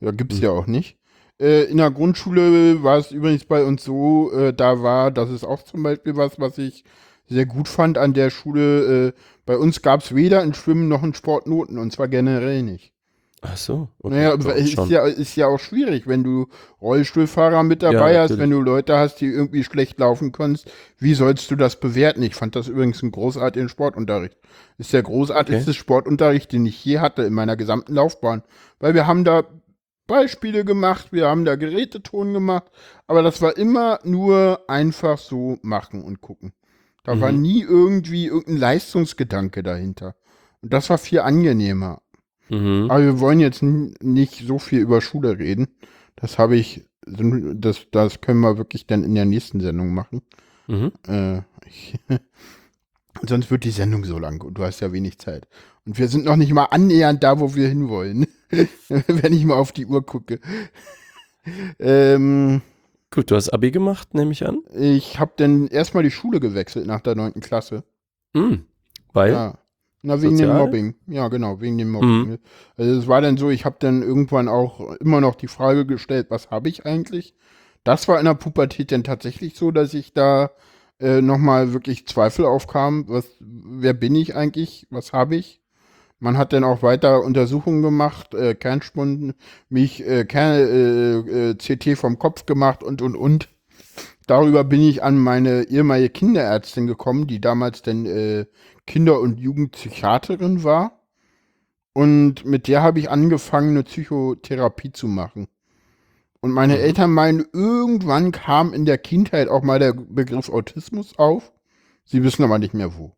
Ja, 0.00 0.10
gibt's 0.10 0.38
Mhm. 0.38 0.42
ja 0.42 0.50
auch 0.50 0.66
nicht. 0.66 0.96
Äh, 1.40 1.64
in 1.64 1.76
der 1.78 1.90
Grundschule 1.90 2.82
war 2.82 2.98
es 2.98 3.12
übrigens 3.12 3.44
bei 3.44 3.64
uns 3.64 3.84
so, 3.84 4.32
äh, 4.32 4.52
da 4.52 4.82
war, 4.82 5.10
das 5.12 5.30
ist 5.30 5.44
auch 5.44 5.62
zum 5.62 5.82
Beispiel 5.84 6.16
was, 6.16 6.38
was 6.40 6.58
ich 6.58 6.84
sehr 7.28 7.46
gut 7.46 7.68
fand 7.68 7.98
an 7.98 8.12
der 8.14 8.30
Schule. 8.30 9.06
Äh, 9.08 9.12
bei 9.46 9.56
uns 9.56 9.80
gab 9.80 10.00
es 10.02 10.14
weder 10.14 10.42
in 10.42 10.54
Schwimmen 10.54 10.88
noch 10.88 11.02
in 11.04 11.14
Sportnoten 11.14 11.78
und 11.78 11.92
zwar 11.92 12.08
generell 12.08 12.62
nicht. 12.64 12.92
Ach 13.44 13.56
so. 13.56 13.88
Okay, 13.98 14.14
Naja, 14.14 14.34
uns 14.34 14.46
ist 14.46 14.72
schon. 14.72 14.88
ja, 14.88 15.04
ist 15.04 15.34
ja 15.36 15.48
auch 15.48 15.58
schwierig, 15.58 16.06
wenn 16.06 16.22
du 16.22 16.46
Rollstuhlfahrer 16.80 17.64
mit 17.64 17.82
dabei 17.82 18.12
Ja, 18.14 18.22
hast, 18.22 18.38
wenn 18.38 18.50
du 18.50 18.60
Leute 18.60 18.96
hast, 18.96 19.16
die 19.16 19.26
irgendwie 19.26 19.64
schlecht 19.64 19.98
laufen 19.98 20.30
kannst. 20.30 20.70
Wie 20.98 21.14
sollst 21.14 21.50
du 21.50 21.56
das 21.56 21.74
bewerten? 21.80 22.22
Ich 22.22 22.36
fand 22.36 22.54
das 22.54 22.68
übrigens 22.68 23.02
einen 23.02 23.10
großartigen 23.10 23.68
Sportunterricht. 23.68 24.36
Ist 24.78 24.92
der 24.92 25.02
großartigste 25.02 25.74
Sportunterricht, 25.74 26.52
den 26.52 26.66
ich 26.66 26.84
je 26.84 27.00
hatte 27.00 27.22
in 27.22 27.32
meiner 27.34 27.56
gesamten 27.56 27.94
Laufbahn. 27.94 28.42
Weil 28.78 28.94
wir 28.94 29.08
haben 29.08 29.24
da 29.24 29.42
Beispiele 30.06 30.64
gemacht, 30.64 31.08
wir 31.12 31.26
haben 31.26 31.44
da 31.44 31.56
Geräteton 31.56 32.32
gemacht, 32.34 32.70
aber 33.06 33.22
das 33.22 33.40
war 33.42 33.56
immer 33.56 33.98
nur 34.04 34.60
einfach 34.68 35.18
so 35.18 35.58
machen 35.62 36.02
und 36.04 36.20
gucken. 36.20 36.52
Da 37.02 37.20
war 37.20 37.32
Mhm. 37.32 37.40
nie 37.40 37.62
irgendwie 37.62 38.26
irgendein 38.26 38.58
Leistungsgedanke 38.58 39.62
dahinter. 39.64 40.14
Und 40.60 40.72
das 40.72 40.90
war 40.90 40.98
viel 40.98 41.20
angenehmer. 41.20 42.01
Mhm. 42.52 42.90
Aber 42.90 43.00
wir 43.00 43.20
wollen 43.20 43.40
jetzt 43.40 43.62
nicht 43.62 44.46
so 44.46 44.58
viel 44.58 44.80
über 44.80 45.00
Schule 45.00 45.38
reden. 45.38 45.68
Das 46.16 46.38
habe 46.38 46.56
ich, 46.56 46.82
das, 47.06 47.86
das 47.90 48.20
können 48.20 48.40
wir 48.40 48.58
wirklich 48.58 48.86
dann 48.86 49.04
in 49.04 49.14
der 49.14 49.24
nächsten 49.24 49.60
Sendung 49.60 49.94
machen. 49.94 50.20
Mhm. 50.66 50.92
Äh, 51.08 51.38
ich, 51.66 51.94
sonst 53.26 53.50
wird 53.50 53.64
die 53.64 53.70
Sendung 53.70 54.04
so 54.04 54.18
lang 54.18 54.42
und 54.42 54.58
du 54.58 54.64
hast 54.64 54.80
ja 54.80 54.92
wenig 54.92 55.18
Zeit. 55.18 55.48
Und 55.86 55.98
wir 55.98 56.08
sind 56.08 56.26
noch 56.26 56.36
nicht 56.36 56.52
mal 56.52 56.66
annähernd 56.66 57.22
da, 57.22 57.40
wo 57.40 57.54
wir 57.54 57.68
hinwollen. 57.68 58.26
Wenn 58.88 59.32
ich 59.32 59.46
mal 59.46 59.54
auf 59.54 59.72
die 59.72 59.86
Uhr 59.86 60.04
gucke. 60.04 60.38
ähm, 61.78 62.60
Gut, 63.10 63.30
du 63.30 63.34
hast 63.34 63.48
Abi 63.48 63.70
gemacht, 63.70 64.12
nehme 64.12 64.32
ich 64.32 64.46
an. 64.46 64.62
ich 64.74 65.18
habe 65.18 65.32
dann 65.36 65.68
erstmal 65.68 66.02
die 66.02 66.10
Schule 66.10 66.38
gewechselt 66.38 66.86
nach 66.86 67.00
der 67.00 67.14
neunten 67.14 67.40
Klasse. 67.40 67.84
Hm. 68.34 68.66
Weil? 69.14 69.32
Ja. 69.32 69.58
Na, 70.02 70.20
wegen 70.20 70.36
dem 70.36 70.48
Sozial? 70.48 70.58
Mobbing. 70.58 70.94
Ja, 71.06 71.28
genau, 71.28 71.60
wegen 71.60 71.78
dem 71.78 71.90
Mobbing. 71.90 72.30
Mhm. 72.30 72.38
Also 72.76 72.98
es 72.98 73.06
war 73.06 73.20
dann 73.20 73.36
so, 73.36 73.50
ich 73.50 73.64
habe 73.64 73.76
dann 73.78 74.02
irgendwann 74.02 74.48
auch 74.48 74.96
immer 74.96 75.20
noch 75.20 75.36
die 75.36 75.48
Frage 75.48 75.86
gestellt, 75.86 76.26
was 76.28 76.50
habe 76.50 76.68
ich 76.68 76.84
eigentlich? 76.84 77.34
Das 77.84 78.08
war 78.08 78.18
in 78.18 78.26
der 78.26 78.34
Pubertät 78.34 78.92
dann 78.92 79.04
tatsächlich 79.04 79.56
so, 79.56 79.70
dass 79.70 79.94
ich 79.94 80.12
da 80.12 80.50
äh, 81.00 81.20
nochmal 81.20 81.72
wirklich 81.72 82.06
Zweifel 82.06 82.44
aufkam, 82.44 83.08
was, 83.08 83.26
wer 83.40 83.92
bin 83.92 84.14
ich 84.14 84.36
eigentlich, 84.36 84.86
was 84.90 85.12
habe 85.12 85.36
ich? 85.36 85.60
Man 86.20 86.38
hat 86.38 86.52
dann 86.52 86.62
auch 86.62 86.82
weiter 86.82 87.22
Untersuchungen 87.22 87.82
gemacht, 87.82 88.34
äh, 88.34 88.54
Kernspun, 88.54 89.34
mich 89.68 90.06
äh, 90.06 90.24
Kern, 90.24 90.54
äh, 90.54 91.50
äh, 91.50 91.54
CT 91.56 91.98
vom 91.98 92.20
Kopf 92.20 92.46
gemacht 92.46 92.84
und 92.84 93.02
und 93.02 93.16
und. 93.16 93.48
Darüber 94.28 94.62
bin 94.62 94.80
ich 94.80 95.02
an 95.02 95.18
meine 95.18 95.64
ehemalige 95.64 96.10
Kinderärztin 96.10 96.86
gekommen, 96.86 97.26
die 97.26 97.40
damals 97.40 97.82
dann 97.82 98.06
äh, 98.06 98.46
Kinder- 98.92 99.20
und 99.20 99.40
Jugendpsychiaterin 99.40 100.64
war. 100.64 101.00
Und 101.94 102.44
mit 102.44 102.68
der 102.68 102.82
habe 102.82 102.98
ich 102.98 103.10
angefangen, 103.10 103.70
eine 103.70 103.84
Psychotherapie 103.84 104.92
zu 104.92 105.08
machen. 105.08 105.48
Und 106.42 106.50
meine 106.52 106.74
Mhm. 106.74 106.80
Eltern 106.80 107.10
meinen, 107.10 107.46
irgendwann 107.54 108.32
kam 108.32 108.74
in 108.74 108.84
der 108.84 108.98
Kindheit 108.98 109.48
auch 109.48 109.62
mal 109.62 109.78
der 109.78 109.94
Begriff 109.94 110.50
Autismus 110.50 111.18
auf. 111.18 111.52
Sie 112.04 112.22
wissen 112.22 112.44
aber 112.44 112.58
nicht 112.58 112.74
mehr 112.74 112.98
wo. 112.98 113.16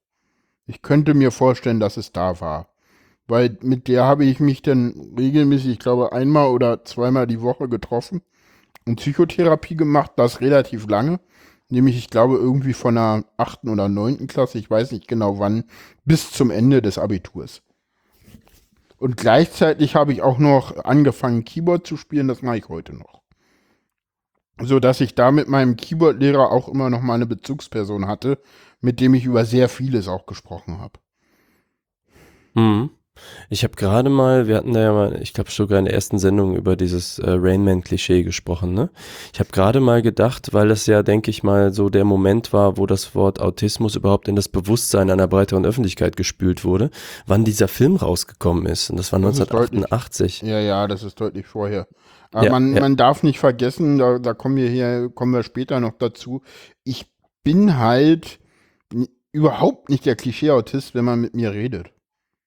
Ich 0.65 0.81
könnte 0.81 1.13
mir 1.13 1.33
vorstellen, 1.33 1.81
dass 1.81 1.97
es 1.97 2.13
da 2.13 2.41
war. 2.41 2.69
Weil 3.27 3.59
mit 3.63 3.89
der 3.89 4.05
habe 4.05 4.25
ich 4.25 4.39
mich 4.39 4.63
dann 4.63 5.15
regelmäßig, 5.19 5.73
ich 5.73 5.79
glaube, 5.81 6.13
einmal 6.13 6.51
oder 6.51 6.85
zweimal 6.85 7.27
die 7.27 7.41
Woche 7.41 7.69
getroffen 7.69 8.23
und 8.87 9.01
Psychotherapie 9.01 9.75
gemacht, 9.75 10.13
das 10.15 10.41
relativ 10.41 10.87
lange. 10.87 11.19
Nämlich, 11.71 11.97
ich 11.97 12.11
glaube, 12.11 12.37
irgendwie 12.37 12.75
von 12.75 12.95
der 12.95 13.25
achten 13.37 13.69
oder 13.69 13.89
neunten 13.89 14.27
Klasse, 14.27 14.59
ich 14.59 14.71
weiß 14.71 14.93
nicht 14.93 15.09
genau 15.09 15.39
wann, 15.39 15.65
bis 16.05 16.31
zum 16.31 16.51
Ende 16.51 16.83
des 16.83 16.99
Abiturs. 16.99 17.63
Und 18.99 19.17
gleichzeitig 19.17 19.97
habe 19.97 20.13
ich 20.13 20.23
auch 20.23 20.39
noch 20.39 20.85
angefangen, 20.85 21.45
Keyboard 21.45 21.87
zu 21.87 21.97
spielen, 21.97 22.29
das 22.29 22.43
mache 22.43 22.59
ich 22.59 22.69
heute 22.69 22.95
noch. 22.95 23.23
So 24.63 24.79
dass 24.79 25.01
ich 25.01 25.15
da 25.15 25.33
mit 25.33 25.49
meinem 25.49 25.77
Keyboard-Lehrer 25.77 26.53
auch 26.53 26.69
immer 26.69 26.89
noch 26.89 27.01
mal 27.01 27.15
eine 27.15 27.27
Bezugsperson 27.27 28.07
hatte, 28.07 28.41
mit 28.81 29.01
dem 29.01 29.15
ich 29.15 29.25
über 29.25 29.45
sehr 29.45 29.69
vieles 29.69 30.07
auch 30.07 30.27
gesprochen 30.27 30.79
habe. 30.79 31.01
Mhm. 32.55 32.91
Ich 33.49 33.63
habe 33.63 33.77
gerade 33.77 34.11
mal, 34.11 34.49
wir 34.49 34.57
hatten 34.57 34.73
da 34.73 34.81
ja 34.81 34.93
mal, 34.93 35.23
ich 35.23 35.33
glaube 35.33 35.51
sogar 35.51 35.79
in 35.79 35.85
der 35.85 35.95
ersten 35.95 36.19
Sendung 36.19 36.57
über 36.57 36.77
dieses 36.77 37.19
äh, 37.19 37.31
Rainman-Klischee 37.31 38.23
gesprochen, 38.23 38.75
ne? 38.75 38.91
Ich 39.33 39.41
habe 39.41 39.51
gerade 39.53 39.81
mal 39.81 40.03
gedacht, 40.03 40.53
weil 40.53 40.69
das 40.69 40.87
ja, 40.87 41.03
denke 41.03 41.31
ich 41.31 41.43
mal, 41.43 41.73
so 41.73 41.91
der 41.91 42.05
Moment 42.05 42.53
war, 42.53 42.77
wo 42.77 42.87
das 42.87 43.15
Wort 43.15 43.41
Autismus 43.41 43.97
überhaupt 43.97 44.29
in 44.29 44.37
das 44.37 44.49
Bewusstsein 44.49 45.11
einer 45.11 45.29
breiteren 45.29 45.65
Öffentlichkeit 45.65 46.17
gespült 46.17 46.65
wurde, 46.65 46.91
wann 47.27 47.45
dieser 47.45 47.69
Film 47.69 47.97
rausgekommen 47.97 48.67
ist. 48.67 48.91
Und 48.91 48.97
das 48.97 49.13
war 49.13 49.21
Das 49.21 49.39
ist 49.39 49.53
1988. 49.53 50.43
Ja, 50.43 50.59
ja, 50.61 50.87
das 50.89 51.03
ist 51.03 51.21
deutlich 51.21 51.47
vorher. 51.47 51.87
Aber 52.33 52.47
Ja, 52.47 52.51
man, 52.51 52.75
ja. 52.75 52.81
man 52.81 52.97
darf 52.97 53.23
nicht 53.23 53.39
vergessen, 53.39 53.99
da, 53.99 54.19
da 54.19 54.35
kommen 54.35 54.57
wir 54.57 54.69
hier, 54.69 55.09
kommen 55.15 55.33
wir 55.33 55.45
später 55.45 55.79
noch 55.79 55.93
dazu. 55.99 56.43
Ich 56.83 57.07
bin 57.45 57.79
halt 57.79 58.41
überhaupt 59.31 59.89
nicht 59.89 60.05
der 60.05 60.17
Klischee-Autist, 60.17 60.95
wenn 60.95 61.05
man 61.05 61.21
mit 61.21 61.35
mir 61.37 61.53
redet. 61.53 61.94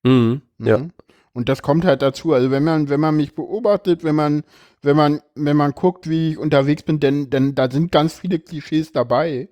Mhm. 0.04 0.42
Ja. 0.58 0.78
Mhm. 0.78 0.90
Und 1.32 1.48
das 1.48 1.62
kommt 1.62 1.84
halt 1.84 2.02
dazu. 2.02 2.32
Also 2.32 2.50
wenn 2.50 2.64
man, 2.64 2.88
wenn 2.88 3.00
man 3.00 3.16
mich 3.16 3.34
beobachtet, 3.34 4.02
wenn 4.02 4.16
man, 4.16 4.42
wenn 4.82 4.96
man, 4.96 5.20
wenn 5.34 5.56
man 5.56 5.72
guckt, 5.72 6.08
wie 6.08 6.32
ich 6.32 6.38
unterwegs 6.38 6.82
bin, 6.82 6.98
denn, 7.00 7.30
denn 7.30 7.54
da 7.54 7.70
sind 7.70 7.92
ganz 7.92 8.14
viele 8.14 8.38
Klischees 8.40 8.92
dabei. 8.92 9.48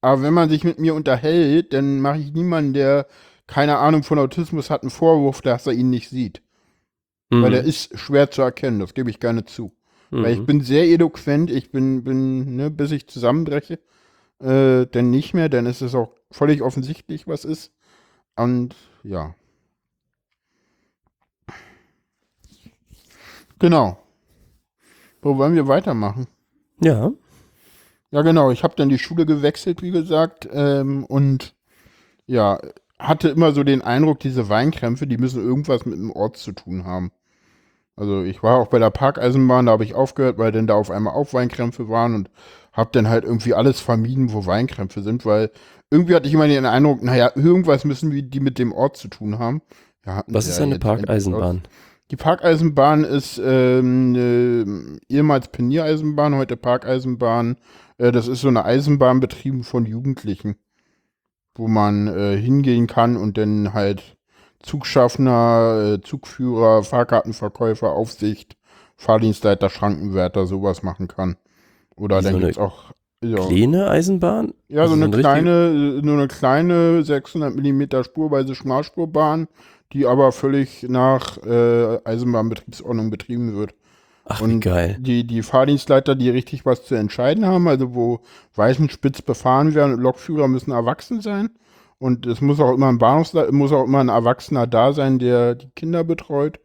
Aber 0.00 0.22
wenn 0.22 0.34
man 0.34 0.48
sich 0.48 0.64
mit 0.64 0.78
mir 0.78 0.94
unterhält, 0.94 1.72
dann 1.72 2.00
mache 2.00 2.18
ich 2.18 2.32
niemanden, 2.32 2.72
der 2.72 3.06
keine 3.46 3.78
Ahnung 3.78 4.02
von 4.02 4.18
Autismus 4.18 4.68
hat, 4.70 4.82
einen 4.82 4.90
Vorwurf, 4.90 5.40
dass 5.42 5.66
er 5.66 5.72
ihn 5.74 5.90
nicht 5.90 6.08
sieht. 6.08 6.42
Mhm. 7.30 7.42
Weil 7.42 7.50
der 7.52 7.64
ist 7.64 7.98
schwer 7.98 8.30
zu 8.30 8.42
erkennen, 8.42 8.80
das 8.80 8.94
gebe 8.94 9.10
ich 9.10 9.20
gerne 9.20 9.44
zu. 9.44 9.72
Weil 10.10 10.32
ich 10.32 10.40
Mhm. 10.40 10.46
bin 10.46 10.60
sehr 10.62 10.84
eloquent, 10.84 11.50
ich 11.50 11.70
bin, 11.70 12.02
bin, 12.02 12.56
ne, 12.56 12.70
bis 12.70 12.92
ich 12.92 13.06
zusammenbreche, 13.08 13.78
äh, 14.40 14.86
dann 14.86 15.10
nicht 15.10 15.34
mehr, 15.34 15.48
dann 15.50 15.66
ist 15.66 15.82
es 15.82 15.94
auch 15.94 16.14
völlig 16.30 16.62
offensichtlich, 16.62 17.26
was 17.28 17.44
ist. 17.44 17.72
Und 18.36 18.74
ja. 19.04 19.34
Genau. 23.58 23.98
Wo 25.22 25.36
wollen 25.36 25.54
wir 25.54 25.68
weitermachen? 25.68 26.26
Ja. 26.80 27.10
Ja, 28.10 28.22
genau. 28.22 28.50
Ich 28.50 28.62
habe 28.62 28.74
dann 28.76 28.88
die 28.88 28.98
Schule 28.98 29.26
gewechselt, 29.26 29.82
wie 29.82 29.90
gesagt, 29.90 30.48
ähm, 30.52 31.04
und 31.04 31.54
ja, 32.26 32.60
hatte 32.98 33.28
immer 33.28 33.52
so 33.52 33.64
den 33.64 33.82
Eindruck, 33.82 34.20
diese 34.20 34.48
Weinkrämpfe, 34.48 35.06
die 35.06 35.18
müssen 35.18 35.42
irgendwas 35.42 35.86
mit 35.86 35.98
dem 35.98 36.10
Ort 36.10 36.36
zu 36.36 36.52
tun 36.52 36.84
haben. 36.84 37.12
Also 37.96 38.22
ich 38.22 38.42
war 38.42 38.58
auch 38.58 38.68
bei 38.68 38.78
der 38.78 38.90
Parkeisenbahn, 38.90 39.66
da 39.66 39.72
habe 39.72 39.84
ich 39.84 39.94
aufgehört, 39.94 40.38
weil 40.38 40.52
dann 40.52 40.66
da 40.66 40.74
auf 40.74 40.90
einmal 40.90 41.14
auch 41.14 41.32
Weinkrämpfe 41.32 41.88
waren 41.88 42.14
und 42.14 42.30
habe 42.72 42.90
dann 42.92 43.08
halt 43.08 43.24
irgendwie 43.24 43.54
alles 43.54 43.80
vermieden, 43.80 44.32
wo 44.32 44.46
Weinkrämpfe 44.46 45.02
sind, 45.02 45.26
weil 45.26 45.50
irgendwie 45.90 46.14
hatte 46.14 46.28
ich 46.28 46.34
immer 46.34 46.46
den 46.46 46.64
Eindruck, 46.64 47.02
naja, 47.02 47.32
irgendwas 47.34 47.84
müssen 47.84 48.12
wir 48.12 48.22
die 48.22 48.40
mit 48.40 48.58
dem 48.58 48.72
Ort 48.72 48.96
zu 48.96 49.08
tun 49.08 49.38
haben. 49.38 49.62
Ja, 50.06 50.22
Was 50.28 50.46
ist 50.46 50.60
eine. 50.60 50.78
Parkeisenbahn? 50.78 51.62
Die 52.10 52.16
Parkeisenbahn 52.16 53.04
ist 53.04 53.38
ähm, 53.44 54.14
eine, 54.16 54.98
ehemals 55.08 55.48
Pioniereisenbahn, 55.48 56.36
heute 56.36 56.56
Parkeisenbahn. 56.56 57.56
Äh, 57.98 58.12
das 58.12 58.28
ist 58.28 58.40
so 58.40 58.48
eine 58.48 58.64
Eisenbahn 58.64 59.20
betrieben 59.20 59.62
von 59.62 59.84
Jugendlichen, 59.84 60.56
wo 61.54 61.68
man 61.68 62.06
äh, 62.08 62.36
hingehen 62.36 62.86
kann 62.86 63.16
und 63.16 63.36
dann 63.36 63.74
halt 63.74 64.16
Zugschaffner, 64.60 65.96
äh, 65.96 66.00
Zugführer, 66.00 66.82
Fahrkartenverkäufer, 66.82 67.90
Aufsicht, 67.92 68.56
Fahrdienstleiter, 68.96 69.68
Schrankenwärter, 69.68 70.46
sowas 70.46 70.82
machen 70.82 71.08
kann. 71.08 71.36
Oder 71.94 72.22
so 72.22 72.28
dann 72.28 72.36
eine 72.36 72.44
gibt's 72.46 72.58
auch 72.58 72.92
ja, 73.22 73.36
Kleine 73.46 73.90
Eisenbahn? 73.90 74.54
ja, 74.68 74.82
Also 74.82 74.94
so 74.94 75.00
so 75.00 75.04
eine 75.04 75.10
ein 75.10 75.14
richtig- 75.14 75.30
kleine, 75.30 76.00
nur 76.02 76.14
eine 76.14 76.28
kleine 76.28 77.02
600 77.04 77.54
Millimeter 77.54 78.04
spurweise 78.04 78.54
Schmalspurbahn, 78.54 79.48
die 79.92 80.06
aber 80.06 80.32
völlig 80.32 80.84
nach 80.88 81.38
äh, 81.38 81.98
Eisenbahnbetriebsordnung 82.04 83.10
betrieben 83.10 83.54
wird. 83.56 83.74
Ach, 84.24 84.40
wie 84.40 84.44
Und 84.44 84.60
geil. 84.60 84.96
die, 85.00 85.26
die 85.26 85.42
Fahrdienstleiter, 85.42 86.14
die 86.14 86.28
richtig 86.30 86.66
was 86.66 86.84
zu 86.84 86.94
entscheiden 86.94 87.46
haben, 87.46 87.66
also 87.68 87.94
wo 87.94 88.20
Weißenspitz 88.54 89.22
befahren 89.22 89.74
werden 89.74 89.94
und 89.94 90.00
Lokführer 90.00 90.48
müssen 90.48 90.70
erwachsen 90.72 91.20
sein. 91.22 91.50
Und 91.98 92.26
es 92.26 92.40
muss 92.40 92.60
auch 92.60 92.74
immer 92.74 92.88
ein 92.88 92.98
Bahnhofsle 92.98 93.50
muss 93.52 93.72
auch 93.72 93.84
immer 93.84 94.00
ein 94.00 94.08
Erwachsener 94.10 94.66
da 94.66 94.92
sein, 94.92 95.18
der 95.18 95.54
die 95.54 95.70
Kinder 95.74 96.04
betreut. 96.04 96.60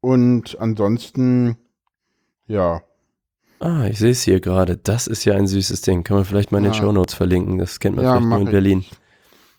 Und 0.00 0.56
ansonsten, 0.60 1.56
ja, 2.46 2.82
Ah, 3.60 3.86
ich 3.86 3.98
sehe 3.98 4.10
es 4.10 4.22
hier 4.22 4.40
gerade. 4.40 4.76
Das 4.76 5.06
ist 5.06 5.24
ja 5.24 5.34
ein 5.34 5.46
süßes 5.46 5.82
Ding. 5.82 6.02
Kann 6.02 6.16
man 6.16 6.24
vielleicht 6.24 6.50
mal 6.50 6.58
in 6.58 6.64
den 6.64 6.72
Ja. 6.72 6.80
Shownotes 6.80 7.14
verlinken. 7.14 7.58
Das 7.58 7.78
kennt 7.78 7.94
man 7.94 8.04
Ja, 8.04 8.14
vielleicht 8.14 8.28
nur 8.28 8.38
in 8.40 8.46
ich. 8.80 8.90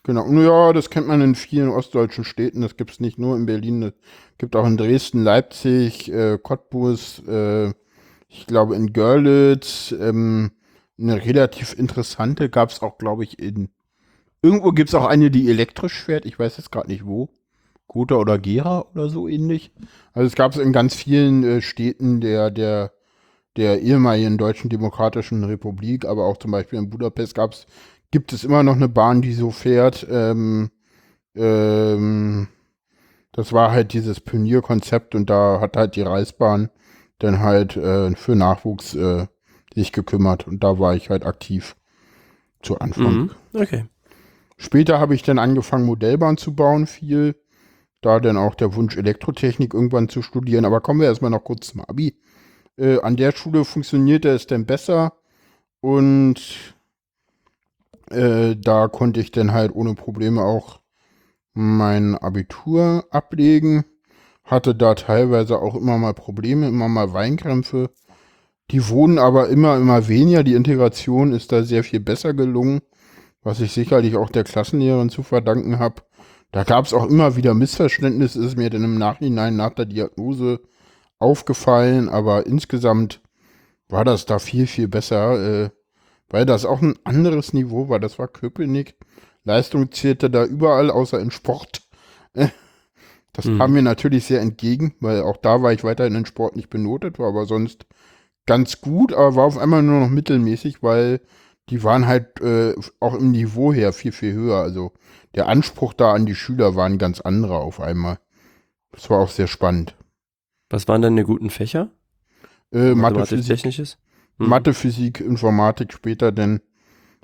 Genau, 0.03 0.27
ja, 0.33 0.73
das 0.73 0.89
kennt 0.89 1.07
man 1.07 1.21
in 1.21 1.33
vielen 1.33 1.69
ostdeutschen 1.69 2.25
Städten. 2.25 2.61
Das 2.61 2.75
gibt 2.75 2.91
es 2.91 2.99
nicht 2.99 3.17
nur 3.17 3.37
in 3.37 3.45
Berlin, 3.45 3.81
das 3.81 3.93
gibt 4.37 4.55
auch 4.55 4.67
in 4.67 4.75
Dresden, 4.75 5.23
Leipzig, 5.23 6.11
äh, 6.11 6.37
Cottbus, 6.37 7.19
äh, 7.25 7.69
ich 8.27 8.45
glaube 8.45 8.75
in 8.75 8.91
Görlitz. 8.91 9.93
Ähm, 9.97 10.51
eine 10.99 11.23
relativ 11.25 11.77
interessante 11.77 12.49
gab 12.49 12.69
es 12.69 12.81
auch, 12.81 12.97
glaube 12.97 13.23
ich, 13.23 13.39
in. 13.39 13.69
Irgendwo 14.41 14.71
gibt 14.71 14.89
es 14.89 14.95
auch 14.95 15.05
eine, 15.05 15.31
die 15.31 15.49
elektrisch 15.49 16.03
fährt. 16.03 16.25
Ich 16.25 16.37
weiß 16.37 16.57
jetzt 16.57 16.71
gerade 16.71 16.89
nicht 16.89 17.05
wo. 17.05 17.29
Gotha 17.87 18.15
oder 18.15 18.39
Gera 18.39 18.85
oder 18.93 19.09
so 19.09 19.27
ähnlich. 19.29 19.71
Also 20.13 20.27
es 20.27 20.35
gab 20.35 20.51
es 20.51 20.57
in 20.57 20.73
ganz 20.73 20.95
vielen 20.95 21.43
äh, 21.43 21.61
Städten 21.61 22.19
der, 22.19 22.51
der, 22.51 22.91
der 23.55 23.81
ehemaligen 23.81 24.37
Deutschen 24.37 24.69
Demokratischen 24.69 25.43
Republik, 25.45 26.05
aber 26.05 26.25
auch 26.25 26.37
zum 26.37 26.51
Beispiel 26.51 26.79
in 26.79 26.89
Budapest 26.89 27.35
gab's, 27.35 27.67
gibt 28.13 28.31
es 28.31 28.43
immer 28.43 28.61
noch 28.61 28.75
eine 28.75 28.89
Bahn, 28.89 29.23
die 29.23 29.33
so 29.33 29.49
fährt. 29.49 30.05
Ähm, 30.07 30.69
ähm, 31.35 32.47
das 33.31 33.51
war 33.51 33.71
halt 33.71 33.91
dieses 33.93 34.21
Pionierkonzept 34.21 35.15
und 35.15 35.31
da 35.31 35.59
hat 35.59 35.75
halt 35.75 35.95
die 35.95 36.03
Reichsbahn 36.03 36.69
dann 37.17 37.39
halt 37.39 37.75
äh, 37.75 38.15
für 38.15 38.35
Nachwuchs 38.35 38.93
äh, 38.93 39.25
sich 39.73 39.91
gekümmert 39.93 40.47
und 40.47 40.63
da 40.63 40.77
war 40.77 40.95
ich 40.95 41.09
halt 41.09 41.25
aktiv 41.25 41.75
zu 42.61 42.77
Anfang. 42.77 43.13
Mhm. 43.13 43.31
Okay. 43.51 43.85
Später 44.57 44.99
habe 44.99 45.15
ich 45.15 45.23
dann 45.23 45.39
angefangen, 45.39 45.85
Modellbahn 45.87 46.37
zu 46.37 46.55
bauen, 46.55 46.85
viel. 46.85 47.35
Da 48.01 48.19
dann 48.19 48.37
auch 48.37 48.53
der 48.53 48.75
Wunsch, 48.75 48.95
Elektrotechnik 48.95 49.73
irgendwann 49.73 50.07
zu 50.07 50.21
studieren. 50.21 50.65
Aber 50.65 50.81
kommen 50.81 50.99
wir 50.99 51.07
erstmal 51.07 51.31
noch 51.31 51.43
kurz 51.43 51.69
zum 51.69 51.81
Abi. 51.81 52.19
Äh, 52.77 52.99
an 52.99 53.15
der 53.15 53.31
Schule 53.31 53.65
funktionierte 53.65 54.29
es 54.29 54.45
dann 54.45 54.67
besser 54.67 55.13
und 55.79 56.72
äh, 58.13 58.55
da 58.55 58.87
konnte 58.87 59.19
ich 59.19 59.31
dann 59.31 59.53
halt 59.53 59.73
ohne 59.73 59.95
Probleme 59.95 60.41
auch 60.41 60.79
mein 61.53 62.15
Abitur 62.15 63.05
ablegen. 63.09 63.85
Hatte 64.43 64.75
da 64.75 64.95
teilweise 64.95 65.59
auch 65.59 65.75
immer 65.75 65.97
mal 65.97 66.13
Probleme, 66.13 66.67
immer 66.67 66.89
mal 66.89 67.13
Weinkrämpfe. 67.13 67.89
Die 68.71 68.89
wurden 68.89 69.19
aber 69.19 69.49
immer, 69.49 69.77
immer 69.77 70.07
weniger. 70.07 70.43
Die 70.43 70.53
Integration 70.53 71.33
ist 71.33 71.51
da 71.51 71.63
sehr 71.63 71.83
viel 71.83 71.99
besser 71.99 72.33
gelungen 72.33 72.81
was 73.43 73.59
ich 73.59 73.71
sicherlich 73.71 74.15
auch 74.15 74.29
der 74.29 74.43
Klassenlehrerin 74.43 75.09
zu 75.09 75.23
verdanken 75.23 75.79
habe. 75.79 76.01
Da 76.51 76.63
gab 76.63 76.85
es 76.85 76.93
auch 76.93 77.07
immer 77.07 77.35
wieder 77.35 77.53
Missverständnisse, 77.53 78.43
ist 78.43 78.57
mir 78.57 78.69
dann 78.69 78.83
im 78.83 78.97
Nachhinein 78.97 79.55
nach 79.55 79.73
der 79.73 79.85
Diagnose 79.85 80.61
aufgefallen, 81.19 82.09
aber 82.09 82.45
insgesamt 82.45 83.21
war 83.89 84.05
das 84.05 84.25
da 84.25 84.39
viel, 84.39 84.67
viel 84.67 84.87
besser, 84.87 85.65
äh, 85.65 85.69
weil 86.33 86.47
das 86.47 86.65
auch 86.65 86.81
ein 86.81 86.95
anderes 87.03 87.53
Niveau 87.53 87.89
war. 87.89 87.99
Das 87.99 88.17
war 88.17 88.27
Köpenick. 88.27 88.95
Leistung 89.43 89.91
zählte 89.91 90.31
da 90.31 90.43
überall, 90.43 90.89
außer 90.89 91.19
in 91.21 91.31
Sport. 91.31 91.83
Das 93.35 93.45
Mhm. 93.45 93.57
kam 93.57 93.73
mir 93.73 93.81
natürlich 93.81 94.25
sehr 94.25 94.41
entgegen, 94.41 94.93
weil 94.99 95.23
auch 95.23 95.37
da 95.37 95.63
war 95.63 95.73
ich 95.73 95.83
weiterhin 95.83 96.13
in 96.13 96.27
Sport 96.27 96.55
nicht 96.55 96.69
benotet, 96.69 97.17
war 97.17 97.29
aber 97.29 97.47
sonst 97.47 97.87
ganz 98.45 98.79
gut, 98.79 99.11
aber 99.11 99.35
war 99.35 99.45
auf 99.45 99.57
einmal 99.57 99.81
nur 99.81 100.01
noch 100.01 100.09
mittelmäßig, 100.09 100.83
weil 100.83 101.19
die 101.69 101.83
waren 101.83 102.05
halt 102.05 102.39
äh, 102.41 102.75
auch 102.99 103.15
im 103.15 103.31
Niveau 103.31 103.73
her 103.73 103.91
viel, 103.91 104.11
viel 104.11 104.33
höher. 104.33 104.57
Also 104.57 104.91
der 105.33 105.47
Anspruch 105.47 105.93
da 105.93 106.13
an 106.13 106.27
die 106.27 106.35
Schüler 106.35 106.75
war 106.75 106.85
ein 106.85 106.99
ganz 106.99 107.21
anderer 107.21 107.61
auf 107.61 107.79
einmal. 107.81 108.19
Das 108.91 109.09
war 109.09 109.19
auch 109.19 109.29
sehr 109.29 109.47
spannend. 109.47 109.95
Was 110.69 110.87
waren 110.87 111.01
denn 111.01 111.15
die 111.15 111.23
guten 111.23 111.49
Fächer? 111.49 111.89
Äh, 112.71 112.93
Mathe, 112.93 113.25
Physik, 113.25 113.57
Mathematisch-Technisches? 113.57 113.97
Mhm. 114.43 114.49
Mathe, 114.49 114.73
Physik, 114.73 115.19
Informatik 115.19 115.93
später 115.93 116.31
denn. 116.31 116.61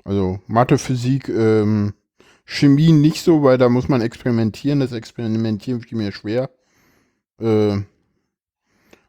Also 0.04 0.40
Mathe, 0.46 0.78
Physik, 0.78 1.28
ähm, 1.28 1.94
Chemie 2.44 2.92
nicht 2.92 3.22
so, 3.22 3.42
weil 3.42 3.58
da 3.58 3.68
muss 3.68 3.88
man 3.88 4.00
experimentieren. 4.00 4.80
Das 4.80 4.92
Experimentieren 4.92 5.80
fiel 5.80 5.98
mir 5.98 6.12
schwer. 6.12 6.50
Äh, 7.40 7.78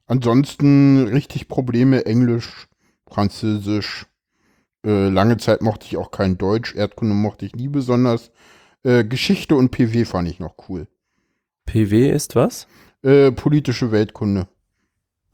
ansonsten 0.05 1.07
richtig 1.07 1.47
Probleme 1.47 2.05
Englisch, 2.05 2.67
Französisch. 3.07 4.05
Äh, 4.85 5.09
lange 5.09 5.37
Zeit 5.37 5.61
mochte 5.61 5.85
ich 5.87 5.97
auch 5.97 6.11
kein 6.11 6.37
Deutsch. 6.37 6.75
Erdkunde 6.75 7.15
mochte 7.15 7.45
ich 7.45 7.55
nie 7.55 7.67
besonders. 7.67 8.31
Äh, 8.83 9.03
Geschichte 9.03 9.55
und 9.55 9.69
PW 9.69 10.05
fand 10.05 10.27
ich 10.27 10.39
noch 10.39 10.55
cool. 10.69 10.87
PW 11.65 12.11
ist 12.11 12.35
was? 12.35 12.67
Äh, 13.03 13.31
politische 13.31 13.91
Weltkunde. 13.91 14.47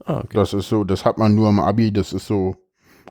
Ah, 0.04 0.20
okay. 0.20 0.34
Das 0.34 0.54
ist 0.54 0.68
so, 0.68 0.84
das 0.84 1.04
hat 1.04 1.18
man 1.18 1.34
nur 1.34 1.48
im 1.50 1.60
Abi, 1.60 1.92
das 1.92 2.12
ist 2.12 2.26
so, 2.26 2.56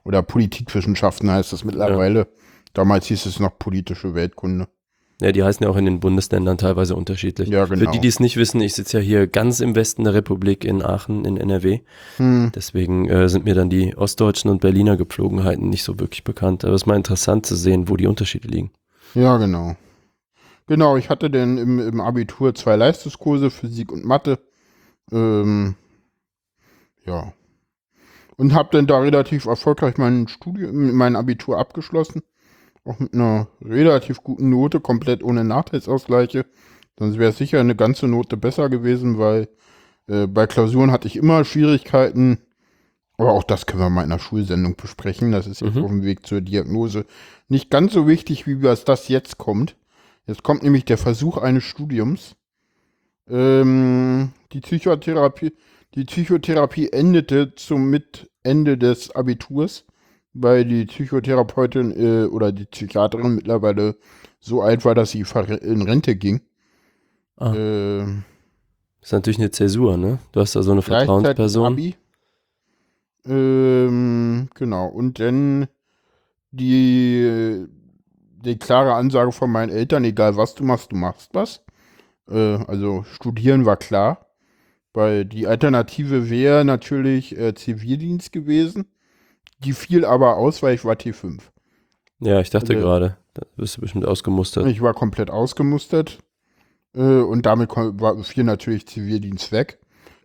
oder 0.08 0.24
Politikwissenschaften 0.24 1.30
heißt 1.30 1.52
das 1.52 1.66
mittlerweile. 1.66 2.28
Damals 2.74 3.08
hieß 3.08 3.26
es 3.26 3.40
noch 3.40 3.60
politische 3.60 4.16
Weltkunde. 4.16 4.68
Ja, 5.20 5.32
die 5.32 5.44
heißen 5.44 5.64
ja 5.64 5.70
auch 5.70 5.76
in 5.76 5.86
den 5.86 6.00
Bundesländern 6.00 6.58
teilweise 6.58 6.96
unterschiedlich. 6.96 7.50
Ja, 7.50 7.66
genau. 7.66 7.86
Für 7.86 7.92
die, 7.92 8.00
die 8.00 8.08
es 8.08 8.20
nicht 8.20 8.38
wissen, 8.38 8.62
ich 8.62 8.76
sitze 8.76 9.00
ja 9.00 9.04
hier 9.04 9.28
ganz 9.28 9.60
im 9.60 9.76
Westen 9.76 10.04
der 10.04 10.14
Republik 10.14 10.64
in 10.64 10.84
Aachen 10.84 11.26
in 11.26 11.38
NRW. 11.38 11.80
Hm. 12.18 12.52
Deswegen 12.54 13.10
äh, 13.10 13.28
sind 13.28 13.44
mir 13.46 13.56
dann 13.56 13.70
die 13.70 13.98
ostdeutschen 13.98 14.52
und 14.52 14.62
Berliner 14.62 14.96
Gepflogenheiten 14.96 15.70
nicht 15.70 15.84
so 15.84 16.00
wirklich 16.00 16.24
bekannt. 16.24 16.64
Aber 16.64 16.76
es 16.76 16.84
ist 16.84 16.86
mal 16.86 16.96
interessant 16.96 17.46
zu 17.46 17.56
sehen, 17.56 17.90
wo 17.90 17.98
die 17.98 18.08
Unterschiede 18.08 18.48
liegen. 18.48 18.72
Ja, 19.16 19.38
genau. 19.38 19.76
Genau, 20.68 20.98
ich 20.98 21.10
hatte 21.10 21.32
dann 21.32 21.58
im, 21.58 21.80
im 21.80 22.00
Abitur 22.00 22.54
zwei 22.54 22.76
Leistungskurse, 22.76 23.50
Physik 23.50 23.92
und 23.92 24.06
Mathe. 24.06 24.40
Ähm, 25.12 25.76
ja. 27.06 27.34
Und 28.38 28.54
habe 28.54 28.70
dann 28.72 28.88
da 28.88 29.00
relativ 29.00 29.46
erfolgreich 29.46 29.98
mein 29.98 30.28
Studium, 30.28 30.94
mein 30.94 31.16
Abitur 31.16 31.58
abgeschlossen. 31.58 32.22
Auch 32.86 33.00
mit 33.00 33.14
einer 33.14 33.48
relativ 33.62 34.24
guten 34.24 34.50
Note, 34.50 34.80
komplett 34.80 35.24
ohne 35.24 35.44
Nachteilsausgleiche. 35.44 36.46
Sonst 37.00 37.18
wäre 37.18 37.32
es 37.32 37.38
sicher 37.38 37.60
eine 37.60 37.76
ganze 37.76 38.08
Note 38.08 38.38
besser 38.38 38.70
gewesen, 38.70 39.18
weil 39.18 39.50
äh, 40.08 40.28
bei 40.28 40.48
Klausuren 40.48 40.92
hatte 40.92 41.08
ich 41.08 41.16
immer 41.16 41.44
Schwierigkeiten. 41.46 42.38
Aber 43.18 43.32
auch 43.34 43.44
das 43.44 43.66
können 43.66 43.82
wir 43.82 43.90
mal 43.90 44.04
in 44.04 44.12
einer 44.12 44.20
Schulsendung 44.20 44.76
besprechen. 44.76 45.32
Das 45.32 45.48
ist 45.48 45.62
jetzt 45.62 45.76
Mhm. 45.76 45.84
auf 45.84 45.90
dem 45.90 46.04
Weg 46.04 46.26
zur 46.28 46.42
Diagnose 46.42 47.06
nicht 47.50 47.72
ganz 47.72 47.94
so 47.94 48.08
wichtig, 48.08 48.46
wie 48.46 48.62
was 48.62 48.86
das 48.86 49.08
jetzt 49.08 49.38
kommt. 49.40 49.76
Jetzt 50.28 50.44
kommt 50.44 50.62
nämlich 50.62 50.86
der 50.86 50.98
Versuch 51.00 51.38
eines 51.38 51.64
Studiums. 51.64 52.36
Ähm, 53.30 54.30
die 54.54 54.62
Psychotherapie, 54.62 55.54
die 55.98 56.06
Psychotherapie 56.06 56.92
endete 56.92 57.56
zum 57.56 57.90
mit 57.90 58.30
Ende 58.44 58.78
des 58.78 59.10
Abiturs, 59.16 59.84
weil 60.34 60.64
die 60.64 60.86
Psychotherapeutin 60.86 61.92
äh, 61.92 62.26
oder 62.28 62.52
die 62.52 62.66
Psychiaterin 62.66 63.34
mittlerweile 63.34 63.96
so 64.40 64.62
alt 64.62 64.86
war, 64.86 64.94
dass 64.94 65.12
sie 65.12 65.26
in 65.62 65.82
Rente 65.82 66.16
ging. 66.16 66.42
Ah. 67.38 67.52
Das 67.52 69.10
ist 69.10 69.12
natürlich 69.12 69.40
eine 69.40 69.50
Zäsur, 69.50 69.98
ne? 69.98 70.20
Du 70.32 70.40
hast 70.40 70.56
da 70.56 70.62
so 70.62 70.72
eine 70.72 70.84
Vertrauensperson. 70.84 71.74
Abi. 71.74 71.96
Ähm, 73.26 74.50
genau. 74.54 74.86
Und 74.86 75.20
dann 75.20 75.68
die, 76.52 77.66
die 78.44 78.60
klare 78.60 78.94
Ansage 78.94 79.32
von 79.32 79.52
meinen 79.52 79.72
Eltern, 79.72 80.04
egal 80.04 80.38
was 80.38 80.54
du 80.54 80.64
machst, 80.64 80.92
du 80.92 80.96
machst 80.96 81.32
was. 81.34 81.64
Äh, 82.30 82.64
also 82.68 83.04
studieren 83.04 83.66
war 83.66 83.78
klar. 83.78 84.27
Weil 84.94 85.26
die 85.26 85.48
Alternative 85.48 86.30
wäre 86.30 86.66
natürlich 86.66 87.38
äh, 87.38 87.54
Zivildienst 87.54 88.32
gewesen. 88.32 88.86
Die 89.64 89.74
fiel 89.74 90.06
aber 90.06 90.38
aus, 90.38 90.62
weil 90.64 90.76
ich 90.76 90.86
war 90.86 90.96
T5. 90.96 91.40
Ja, 92.20 92.40
ich 92.40 92.50
dachte 92.50 92.74
Also- 92.76 92.86
gerade, 92.86 93.18
da 93.34 93.44
wirst 93.56 93.78
du 93.78 93.82
bestimmt 93.82 94.06
ausgemustert. 94.06 94.66
Ich 94.68 94.82
war 94.82 94.94
komplett 94.94 95.30
ausgemustert. 95.30 96.20
Äh, 96.96 97.02
und 97.02 97.46
damit 97.46 97.70
war, 97.76 98.18
fiel 98.24 98.44
natürlich 98.44 98.88
Zivildienst 98.88 99.52
weg. 99.52 99.80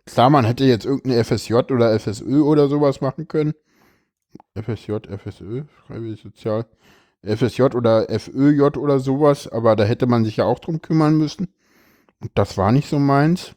Klar, 0.05 0.29
man 0.29 0.45
hätte 0.45 0.65
jetzt 0.65 0.85
irgendeine 0.85 1.23
FSJ 1.23 1.53
oder 1.71 1.93
FSÖ 1.97 2.41
oder 2.41 2.67
sowas 2.67 2.99
machen 3.01 3.27
können. 3.27 3.53
FSJ, 4.55 4.93
FSÖ, 5.17 5.63
Freiwillig 5.87 6.21
Sozial. 6.21 6.65
FSJ 7.25 7.61
oder 7.75 8.07
FÖJ 8.09 8.77
oder 8.77 8.99
sowas, 8.99 9.47
aber 9.47 9.75
da 9.77 9.85
hätte 9.85 10.07
man 10.07 10.25
sich 10.25 10.37
ja 10.37 10.45
auch 10.45 10.59
drum 10.59 10.81
kümmern 10.81 11.15
müssen. 11.17 11.53
Und 12.19 12.31
das 12.35 12.57
war 12.57 12.71
nicht 12.73 12.89
so 12.89 12.99
meins. 12.99 13.53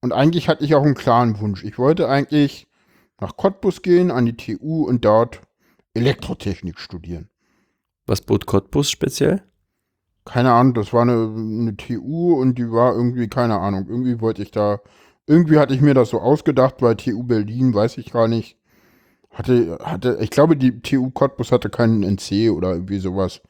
Und 0.00 0.12
eigentlich 0.12 0.48
hatte 0.48 0.64
ich 0.64 0.74
auch 0.74 0.84
einen 0.84 0.94
klaren 0.94 1.40
Wunsch. 1.40 1.64
Ich 1.64 1.78
wollte 1.78 2.08
eigentlich 2.08 2.68
nach 3.20 3.36
Cottbus 3.36 3.82
gehen, 3.82 4.10
an 4.10 4.26
die 4.26 4.36
TU 4.36 4.84
und 4.84 5.04
dort 5.04 5.40
Elektrotechnik 5.94 6.78
studieren. 6.78 7.28
Was 8.06 8.20
bot 8.20 8.46
Cottbus 8.46 8.90
speziell? 8.90 9.42
keine 10.28 10.52
Ahnung, 10.52 10.74
das 10.74 10.92
war 10.92 11.02
eine, 11.02 11.32
eine 11.34 11.76
TU 11.76 12.34
und 12.34 12.58
die 12.58 12.70
war 12.70 12.94
irgendwie, 12.94 13.28
keine 13.28 13.58
Ahnung, 13.58 13.86
irgendwie 13.88 14.20
wollte 14.20 14.42
ich 14.42 14.50
da, 14.50 14.80
irgendwie 15.26 15.58
hatte 15.58 15.74
ich 15.74 15.80
mir 15.80 15.94
das 15.94 16.10
so 16.10 16.20
ausgedacht, 16.20 16.76
weil 16.80 16.96
TU 16.96 17.22
Berlin, 17.24 17.74
weiß 17.74 17.98
ich 17.98 18.12
gar 18.12 18.28
nicht, 18.28 18.58
hatte, 19.30 19.78
hatte, 19.82 20.18
ich 20.20 20.30
glaube, 20.30 20.56
die 20.56 20.80
TU 20.82 21.10
Cottbus 21.10 21.50
hatte 21.52 21.70
keinen 21.70 22.02
NC 22.02 22.50
oder 22.50 22.72
irgendwie 22.72 22.98
sowas. 22.98 23.40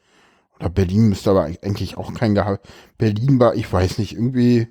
Oder 0.59 0.69
Berlin 0.69 1.09
müsste 1.09 1.31
aber 1.31 1.43
eigentlich 1.45 1.97
auch 1.97 2.13
kein 2.13 2.35
gehabt. 2.35 2.67
Berlin 2.97 3.39
war, 3.39 3.55
ich 3.55 3.71
weiß 3.71 3.97
nicht, 3.97 4.13
irgendwie, 4.13 4.67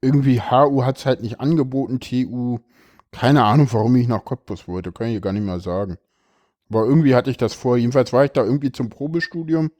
irgendwie 0.00 0.40
HU 0.40 0.84
hat 0.84 0.98
es 0.98 1.06
halt 1.06 1.22
nicht 1.22 1.40
angeboten, 1.40 2.00
TU, 2.00 2.58
keine 3.12 3.44
Ahnung, 3.44 3.68
warum 3.72 3.96
ich 3.96 4.08
nach 4.08 4.24
Cottbus 4.24 4.68
wollte, 4.68 4.92
kann 4.92 5.08
ich 5.08 5.20
gar 5.22 5.32
nicht 5.32 5.44
mehr 5.44 5.60
sagen. 5.60 5.98
Aber 6.68 6.84
irgendwie 6.84 7.14
hatte 7.14 7.30
ich 7.30 7.36
das 7.36 7.54
vor. 7.54 7.76
Jedenfalls 7.76 8.12
war 8.12 8.24
ich 8.24 8.32
da 8.32 8.44
irgendwie 8.44 8.72
zum 8.72 8.90
Probestudium 8.90 9.70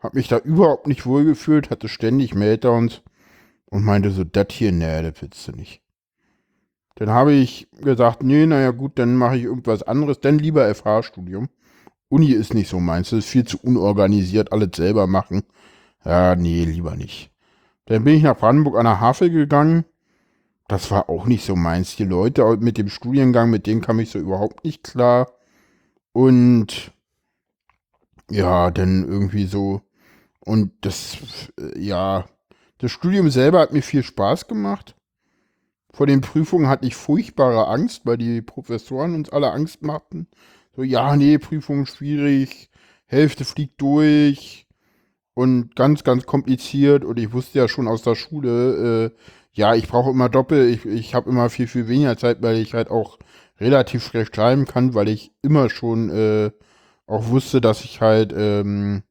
hab 0.00 0.14
mich 0.14 0.28
da 0.28 0.38
überhaupt 0.38 0.86
nicht 0.86 1.06
wohlgefühlt, 1.06 1.70
hatte 1.70 1.88
ständig 1.88 2.34
Meltdowns 2.34 3.02
und 3.66 3.84
meinte 3.84 4.10
so, 4.10 4.24
das 4.24 4.46
hier, 4.50 4.72
nee, 4.72 5.02
das 5.02 5.20
willst 5.20 5.48
du 5.48 5.52
nicht. 5.52 5.82
Dann 6.94 7.10
habe 7.10 7.32
ich 7.32 7.68
gesagt, 7.80 8.22
nee, 8.22 8.46
naja 8.46 8.70
gut, 8.70 8.98
dann 8.98 9.16
mache 9.16 9.36
ich 9.36 9.44
irgendwas 9.44 9.82
anderes, 9.82 10.20
dann 10.20 10.38
lieber 10.38 10.72
FH-Studium. 10.74 11.48
Uni 12.08 12.30
ist 12.30 12.54
nicht 12.54 12.68
so 12.68 12.80
meins, 12.80 13.10
das 13.10 13.20
ist 13.20 13.28
viel 13.28 13.44
zu 13.44 13.58
unorganisiert, 13.58 14.52
alles 14.52 14.70
selber 14.74 15.06
machen. 15.06 15.42
Ja, 16.04 16.34
nee, 16.34 16.64
lieber 16.64 16.96
nicht. 16.96 17.30
Dann 17.88 18.04
bin 18.04 18.16
ich 18.16 18.22
nach 18.22 18.36
Brandenburg 18.36 18.76
an 18.76 18.84
der 18.84 19.00
Havel 19.00 19.30
gegangen. 19.30 19.86
Das 20.68 20.90
war 20.90 21.08
auch 21.08 21.24
nicht 21.24 21.46
so 21.46 21.56
meins. 21.56 21.96
Die 21.96 22.04
Leute 22.04 22.58
mit 22.58 22.76
dem 22.76 22.90
Studiengang, 22.90 23.48
mit 23.48 23.66
denen 23.66 23.80
kam 23.80 23.98
ich 23.98 24.10
so 24.10 24.18
überhaupt 24.18 24.62
nicht 24.62 24.84
klar. 24.84 25.32
Und 26.12 26.92
ja, 28.30 28.70
dann 28.70 29.08
irgendwie 29.08 29.46
so. 29.46 29.80
Und 30.40 30.72
das, 30.82 31.16
äh, 31.58 31.78
ja, 31.80 32.26
das 32.76 32.92
Studium 32.92 33.30
selber 33.30 33.60
hat 33.60 33.72
mir 33.72 33.82
viel 33.82 34.02
Spaß 34.02 34.48
gemacht. 34.48 34.94
Vor 35.90 36.06
den 36.06 36.20
Prüfungen 36.20 36.68
hatte 36.68 36.86
ich 36.86 36.94
furchtbare 36.94 37.68
Angst, 37.68 38.02
weil 38.04 38.18
die 38.18 38.42
Professoren 38.42 39.14
uns 39.14 39.30
alle 39.30 39.50
Angst 39.50 39.80
machten. 39.80 40.26
So, 40.76 40.82
ja, 40.82 41.16
nee, 41.16 41.38
Prüfung 41.38 41.86
schwierig, 41.86 42.68
Hälfte 43.06 43.46
fliegt 43.46 43.80
durch 43.80 44.67
und 45.38 45.76
ganz, 45.76 46.02
ganz 46.02 46.26
kompliziert. 46.26 47.04
Und 47.04 47.16
ich 47.16 47.32
wusste 47.32 47.60
ja 47.60 47.68
schon 47.68 47.86
aus 47.86 48.02
der 48.02 48.16
Schule, 48.16 49.04
äh, 49.06 49.10
ja, 49.52 49.76
ich 49.76 49.86
brauche 49.86 50.10
immer 50.10 50.28
Doppel, 50.28 50.68
ich, 50.68 50.84
ich 50.84 51.14
habe 51.14 51.30
immer 51.30 51.48
viel, 51.48 51.68
viel 51.68 51.86
weniger 51.86 52.16
Zeit, 52.16 52.42
weil 52.42 52.56
ich 52.56 52.74
halt 52.74 52.90
auch 52.90 53.18
relativ 53.60 54.04
schlecht 54.04 54.34
schreiben 54.34 54.64
kann, 54.64 54.94
weil 54.94 55.08
ich 55.08 55.30
immer 55.40 55.70
schon 55.70 56.10
äh, 56.10 56.50
auch 57.06 57.28
wusste, 57.28 57.60
dass 57.60 57.84
ich 57.84 58.00
halt 58.00 58.34
ähm, 58.36 59.04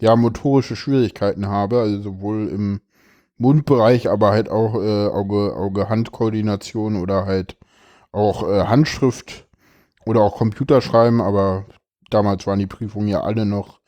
ja 0.00 0.16
motorische 0.16 0.76
Schwierigkeiten 0.76 1.46
habe, 1.46 1.80
also 1.80 2.00
sowohl 2.00 2.48
im 2.48 2.80
Mundbereich, 3.36 4.08
aber 4.08 4.30
halt 4.30 4.48
auch 4.48 4.76
äh, 4.76 5.08
Auge, 5.08 5.54
Auge-Hand-Koordination 5.54 6.96
oder 6.96 7.26
halt 7.26 7.58
auch 8.12 8.48
äh, 8.48 8.64
Handschrift 8.64 9.46
oder 10.06 10.22
auch 10.22 10.38
Computerschreiben, 10.38 11.20
aber 11.20 11.66
damals 12.08 12.46
waren 12.46 12.60
die 12.60 12.66
Prüfungen 12.66 13.08
ja 13.08 13.20
alle 13.20 13.44
noch 13.44 13.80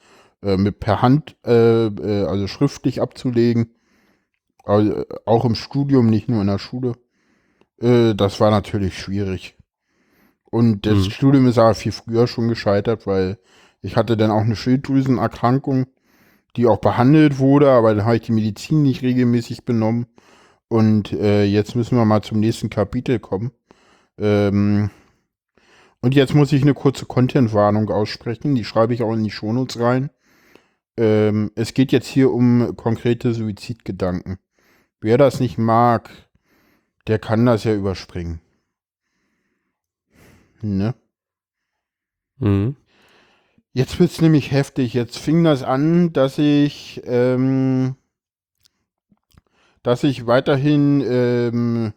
äh, 0.42 0.57
mit 0.57 0.81
per 0.81 1.03
Hand, 1.03 1.37
äh, 1.46 1.87
äh, 1.87 2.24
also 2.27 2.46
schriftlich 2.46 3.01
abzulegen. 3.01 3.74
Also, 4.64 5.05
auch 5.27 5.44
im 5.44 5.55
Studium, 5.55 6.09
nicht 6.11 6.29
nur 6.29 6.40
in 6.42 6.46
der 6.48 6.59
Schule. 6.59 6.94
Äh, 7.81 8.14
das 8.14 8.40
war 8.40 8.51
natürlich 8.51 8.98
schwierig. 8.98 9.57
Und 10.51 10.87
das 10.87 11.07
Mhm. 11.07 11.11
Studium 11.11 11.46
ist 11.48 11.59
aber 11.59 11.74
viel 11.74 11.92
früher 11.92 12.27
schon 12.27 12.48
gescheitert, 12.48 13.07
weil 13.07 13.38
ich 13.83 13.96
hatte 13.96 14.16
dann 14.16 14.31
auch 14.31 14.42
eine 14.42 14.57
Schilddrüsenerkrankung, 14.57 15.87
die 16.57 16.66
auch 16.66 16.79
behandelt 16.79 17.38
wurde, 17.38 17.70
aber 17.70 17.94
dann 17.94 18.05
habe 18.07 18.16
ich 18.16 18.22
die 18.22 18.33
Medizin 18.33 18.83
nicht 18.83 19.03
regelmäßig 19.03 19.64
benommen. 19.64 20.07
Und 20.68 21.12
äh, 21.12 21.44
jetzt 21.44 21.77
müssen 21.77 21.96
wir 21.98 22.05
mal 22.05 22.22
zum 22.22 22.40
nächsten 22.40 22.70
Kapitel 22.70 23.18
kommen. 23.20 23.53
Ähm, 24.18 24.90
und 26.01 26.14
jetzt 26.14 26.35
muss 26.35 26.53
ich 26.53 26.62
eine 26.62 26.74
kurze 26.74 27.07
Content-Warnung 27.07 27.90
aussprechen. 27.90 28.55
Die 28.55 28.64
schreibe 28.64 28.95
ich 28.95 29.03
auch 29.03 29.12
in 29.14 29.24
die 29.24 29.30
Shownotes 29.30 29.80
rein. 29.80 30.11
Ähm, 30.99 31.53
es 31.55 31.74
geht 31.74 31.92
jetzt 31.92 32.09
hier 32.09 32.32
um 32.32 32.74
konkrete 32.76 33.32
Suizidgedanken. 33.32 34.38
Wer 35.01 35.16
das 35.16 35.38
nicht 35.38 35.57
mag, 35.57 36.11
der 37.07 37.20
kann 37.20 37.46
das 37.46 37.62
ja 37.62 37.72
überspringen. 37.72 38.40
Ne? 40.61 40.96
Mhm. 42.38 42.74
Jetzt 43.72 44.01
wird's 44.01 44.20
nämlich 44.20 44.51
heftig. 44.51 44.92
Jetzt 44.92 45.18
fing 45.18 45.44
das 45.44 45.62
an, 45.62 46.12
dass 46.12 46.36
ich, 46.36 47.01
ähm, 47.05 47.94
dass 49.84 50.03
ich 50.03 50.26
weiterhin 50.26 51.01
ähm, 51.09 51.92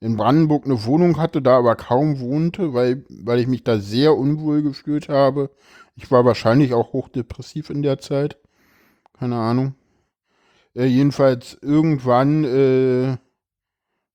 in 0.00 0.16
Brandenburg 0.16 0.64
eine 0.64 0.82
Wohnung 0.86 1.18
hatte, 1.18 1.42
da 1.42 1.58
aber 1.58 1.76
kaum 1.76 2.20
wohnte, 2.20 2.72
weil, 2.72 3.04
weil 3.10 3.38
ich 3.38 3.48
mich 3.48 3.64
da 3.64 3.78
sehr 3.80 4.16
unwohl 4.16 4.62
gefühlt 4.62 5.10
habe. 5.10 5.50
Ich 5.94 6.10
war 6.10 6.24
wahrscheinlich 6.24 6.72
auch 6.72 6.94
hochdepressiv 6.94 7.68
in 7.68 7.82
der 7.82 7.98
Zeit. 7.98 8.38
Keine 9.18 9.36
Ahnung. 9.36 9.74
Äh, 10.74 10.84
jedenfalls 10.84 11.58
irgendwann 11.62 12.44
äh, 12.44 13.16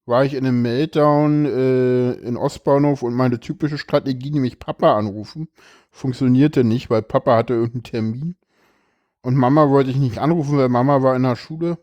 war 0.05 0.25
ich 0.25 0.33
in 0.33 0.45
einem 0.45 0.61
Meltdown 0.61 1.45
äh, 1.45 2.11
in 2.13 2.37
Ostbahnhof 2.37 3.01
und 3.03 3.13
meine 3.13 3.39
typische 3.39 3.77
Strategie, 3.77 4.31
nämlich 4.31 4.59
Papa 4.59 4.97
anrufen, 4.97 5.47
funktionierte 5.89 6.63
nicht, 6.63 6.89
weil 6.89 7.01
Papa 7.01 7.37
hatte 7.37 7.53
irgendeinen 7.53 7.83
Termin. 7.83 8.35
Und 9.21 9.35
Mama 9.35 9.69
wollte 9.69 9.91
ich 9.91 9.97
nicht 9.97 10.17
anrufen, 10.17 10.57
weil 10.57 10.69
Mama 10.69 11.03
war 11.03 11.15
in 11.15 11.23
der 11.23 11.35
Schule. 11.35 11.77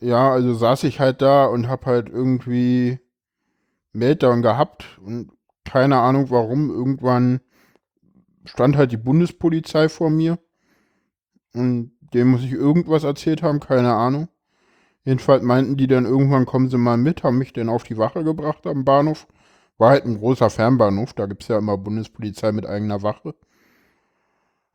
Ja, 0.00 0.30
also 0.30 0.54
saß 0.54 0.84
ich 0.84 1.00
halt 1.00 1.22
da 1.22 1.46
und 1.46 1.68
hab 1.68 1.86
halt 1.86 2.08
irgendwie 2.08 3.00
Meltdown 3.92 4.42
gehabt 4.42 4.98
und 5.04 5.32
keine 5.64 5.98
Ahnung 5.98 6.30
warum. 6.30 6.70
Irgendwann 6.70 7.40
stand 8.44 8.76
halt 8.76 8.92
die 8.92 8.96
Bundespolizei 8.96 9.88
vor 9.88 10.10
mir 10.10 10.38
und 11.52 11.95
dem 12.16 12.28
muss 12.28 12.42
ich 12.42 12.52
irgendwas 12.52 13.04
erzählt 13.04 13.42
haben, 13.42 13.60
keine 13.60 13.92
Ahnung. 13.92 14.28
Jedenfalls 15.04 15.42
meinten 15.42 15.76
die 15.76 15.86
dann 15.86 16.04
irgendwann, 16.04 16.46
kommen 16.46 16.68
Sie 16.68 16.78
mal 16.78 16.96
mit, 16.96 17.22
haben 17.22 17.38
mich 17.38 17.52
dann 17.52 17.68
auf 17.68 17.84
die 17.84 17.98
Wache 17.98 18.24
gebracht 18.24 18.66
am 18.66 18.84
Bahnhof. 18.84 19.26
War 19.78 19.90
halt 19.90 20.06
ein 20.06 20.18
großer 20.18 20.50
Fernbahnhof, 20.50 21.12
da 21.12 21.26
gibt 21.26 21.42
es 21.42 21.48
ja 21.48 21.58
immer 21.58 21.76
Bundespolizei 21.76 22.50
mit 22.52 22.66
eigener 22.66 23.02
Wache. 23.02 23.34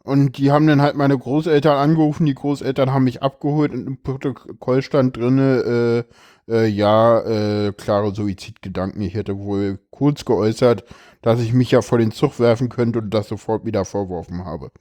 Und 0.03 0.37
die 0.37 0.51
haben 0.51 0.67
dann 0.67 0.81
halt 0.81 0.95
meine 0.95 1.17
Großeltern 1.17 1.77
angerufen, 1.77 2.25
die 2.25 2.33
Großeltern 2.33 2.91
haben 2.91 3.03
mich 3.03 3.21
abgeholt 3.21 3.71
und 3.71 3.87
im 3.87 4.01
Protokoll 4.01 4.81
stand 4.81 5.17
drinne, 5.17 6.05
äh, 6.47 6.53
äh, 6.53 6.67
ja, 6.67 7.19
äh, 7.21 7.73
klare 7.73 8.13
Suizidgedanken. 8.13 9.01
Ich 9.01 9.13
hätte 9.13 9.37
wohl 9.37 9.79
kurz 9.91 10.25
geäußert, 10.25 10.85
dass 11.21 11.39
ich 11.39 11.53
mich 11.53 11.71
ja 11.71 11.81
vor 11.81 11.97
den 11.97 12.11
Zug 12.11 12.39
werfen 12.39 12.69
könnte 12.69 12.99
und 12.99 13.11
das 13.11 13.27
sofort 13.27 13.65
wieder 13.65 13.85
vorworfen 13.85 14.45
habe. 14.45 14.71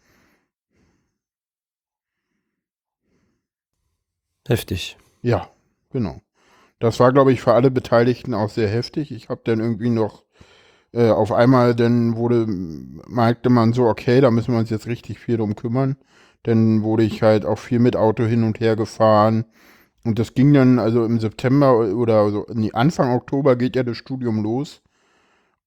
Heftig. 4.51 4.96
Ja, 5.22 5.48
genau. 5.92 6.20
Das 6.80 6.98
war, 6.98 7.12
glaube 7.12 7.32
ich, 7.32 7.40
für 7.40 7.55
alle 7.55 7.70
Beteiligten 7.70 8.34
auch 8.34 8.48
sehr 8.48 8.66
heftig. 8.66 9.12
Ich 9.12 9.28
habe 9.28 9.42
dann 9.44 9.61
irgendwie 9.61 9.90
noch 9.90 10.24
äh, 10.92 11.11
auf 11.11 11.30
einmal, 11.30 11.76
dann 11.76 12.16
wurde, 12.16 12.46
merkte 12.48 13.48
man 13.48 13.72
so, 13.72 13.86
okay, 13.86 14.20
da 14.20 14.32
müssen 14.32 14.53
wir 14.53 14.59
uns 14.59 14.70
jetzt 14.70 14.88
richtig 14.88 15.20
viel 15.20 15.36
drum 15.36 15.55
kümmern. 15.55 15.98
Dann 16.42 16.82
wurde 16.82 17.05
ich 17.05 17.22
halt 17.22 17.46
auch 17.46 17.59
viel 17.59 17.78
mit 17.78 17.94
Auto 17.94 18.24
hin 18.24 18.42
und 18.42 18.59
her 18.59 18.74
gefahren. 18.74 19.44
Und 20.03 20.18
das 20.18 20.34
ging 20.34 20.53
dann, 20.53 20.80
also 20.80 21.05
im 21.05 21.20
September 21.20 21.78
oder 21.78 22.28
so, 22.30 22.44
nee, 22.53 22.72
Anfang 22.72 23.12
Oktober 23.12 23.55
geht 23.55 23.76
ja 23.76 23.84
das 23.84 23.98
Studium 23.98 24.42
los. 24.42 24.82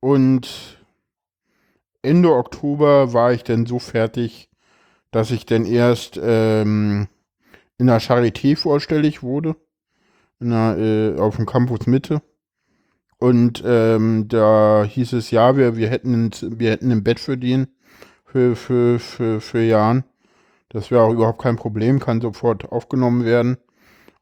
Und 0.01 0.77
Ende 2.01 2.35
Oktober 2.35 3.13
war 3.13 3.31
ich 3.31 3.45
dann 3.45 3.65
so 3.65 3.79
fertig, 3.79 4.49
dass 5.11 5.31
ich 5.31 5.45
dann 5.45 5.65
erst 5.65 6.19
ähm, 6.21 7.07
in 7.83 7.87
der 7.87 7.99
Charité 7.99 8.55
vorstellig 8.55 9.23
wurde 9.23 9.57
na, 10.39 10.77
äh, 10.77 11.19
auf 11.19 11.35
dem 11.35 11.45
Campus 11.45 11.85
Mitte. 11.85 12.21
Und 13.17 13.61
ähm, 13.65 14.29
da 14.29 14.85
hieß 14.85 15.11
es, 15.11 15.31
ja, 15.31 15.57
wir, 15.57 15.75
wir, 15.75 15.89
hätten, 15.89 16.31
wir 16.41 16.71
hätten 16.71 16.91
ein 16.91 17.03
Bett 17.03 17.19
für 17.19 17.37
den 17.37 17.67
für, 18.25 18.55
für, 18.55 18.99
für, 18.99 19.41
für 19.41 19.61
Jan. 19.61 20.05
Das 20.69 20.91
wäre 20.91 21.03
auch 21.03 21.11
überhaupt 21.11 21.41
kein 21.41 21.57
Problem, 21.57 21.99
kann 21.99 22.21
sofort 22.21 22.71
aufgenommen 22.71 23.25
werden. 23.25 23.57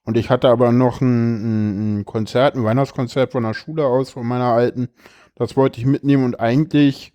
Und 0.05 0.18
ich 0.18 0.32
hatte 0.32 0.49
aber 0.49 0.72
noch 0.72 0.99
ein, 0.99 1.99
ein 1.99 2.05
Konzert, 2.05 2.55
ein 2.55 2.64
Weihnachtskonzert 2.64 3.32
von 3.32 3.43
der 3.43 3.53
Schule 3.53 3.86
aus, 3.86 4.09
von 4.09 4.26
meiner 4.26 4.53
alten. 4.53 4.89
Das 5.36 5.55
wollte 5.55 5.80
ich 5.80 5.86
mitnehmen 5.86 6.26
und 6.26 6.39
eigentlich, 6.39 7.14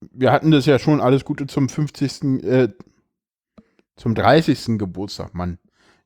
wir 0.00 0.30
hatten 0.30 0.52
das 0.52 0.64
ja 0.64 0.78
schon 0.78 1.00
alles 1.00 1.24
Gute 1.24 1.48
zum 1.48 1.68
50. 1.68 2.44
Äh, 2.44 2.68
zum 3.96 4.14
30. 4.14 4.78
Geburtstag, 4.78 5.34
Mann. 5.34 5.58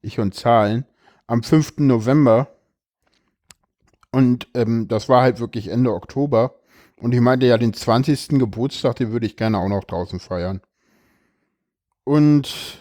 Ich 0.03 0.19
und 0.19 0.35
Zahlen 0.35 0.87
am 1.27 1.43
5. 1.43 1.79
November. 1.79 2.49
Und 4.13 4.49
ähm, 4.55 4.89
das 4.89 5.09
war 5.09 5.23
halt 5.23 5.41
wirklich 5.41 5.69
Ende 5.69 5.93
Oktober. 5.93 6.55
Und 6.97 7.13
ich 7.13 7.21
meinte 7.21 7.47
ja, 7.47 7.59
den 7.59 7.73
20. 7.73 8.39
Geburtstag, 8.39 8.97
den 8.97 9.13
würde 9.13 9.27
ich 9.27 9.37
gerne 9.37 9.59
auch 9.59 9.69
noch 9.69 9.85
draußen 9.85 10.21
feiern. 10.21 10.61
Und 12.05 12.79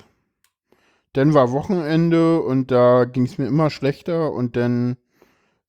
dann 1.14 1.34
war 1.34 1.52
Wochenende 1.52 2.42
und 2.42 2.72
da 2.72 3.06
ging 3.06 3.26
es 3.26 3.38
mir 3.38 3.48
immer 3.48 3.70
schlechter. 3.70 4.32
Und 4.32 4.56
dann 4.56 4.98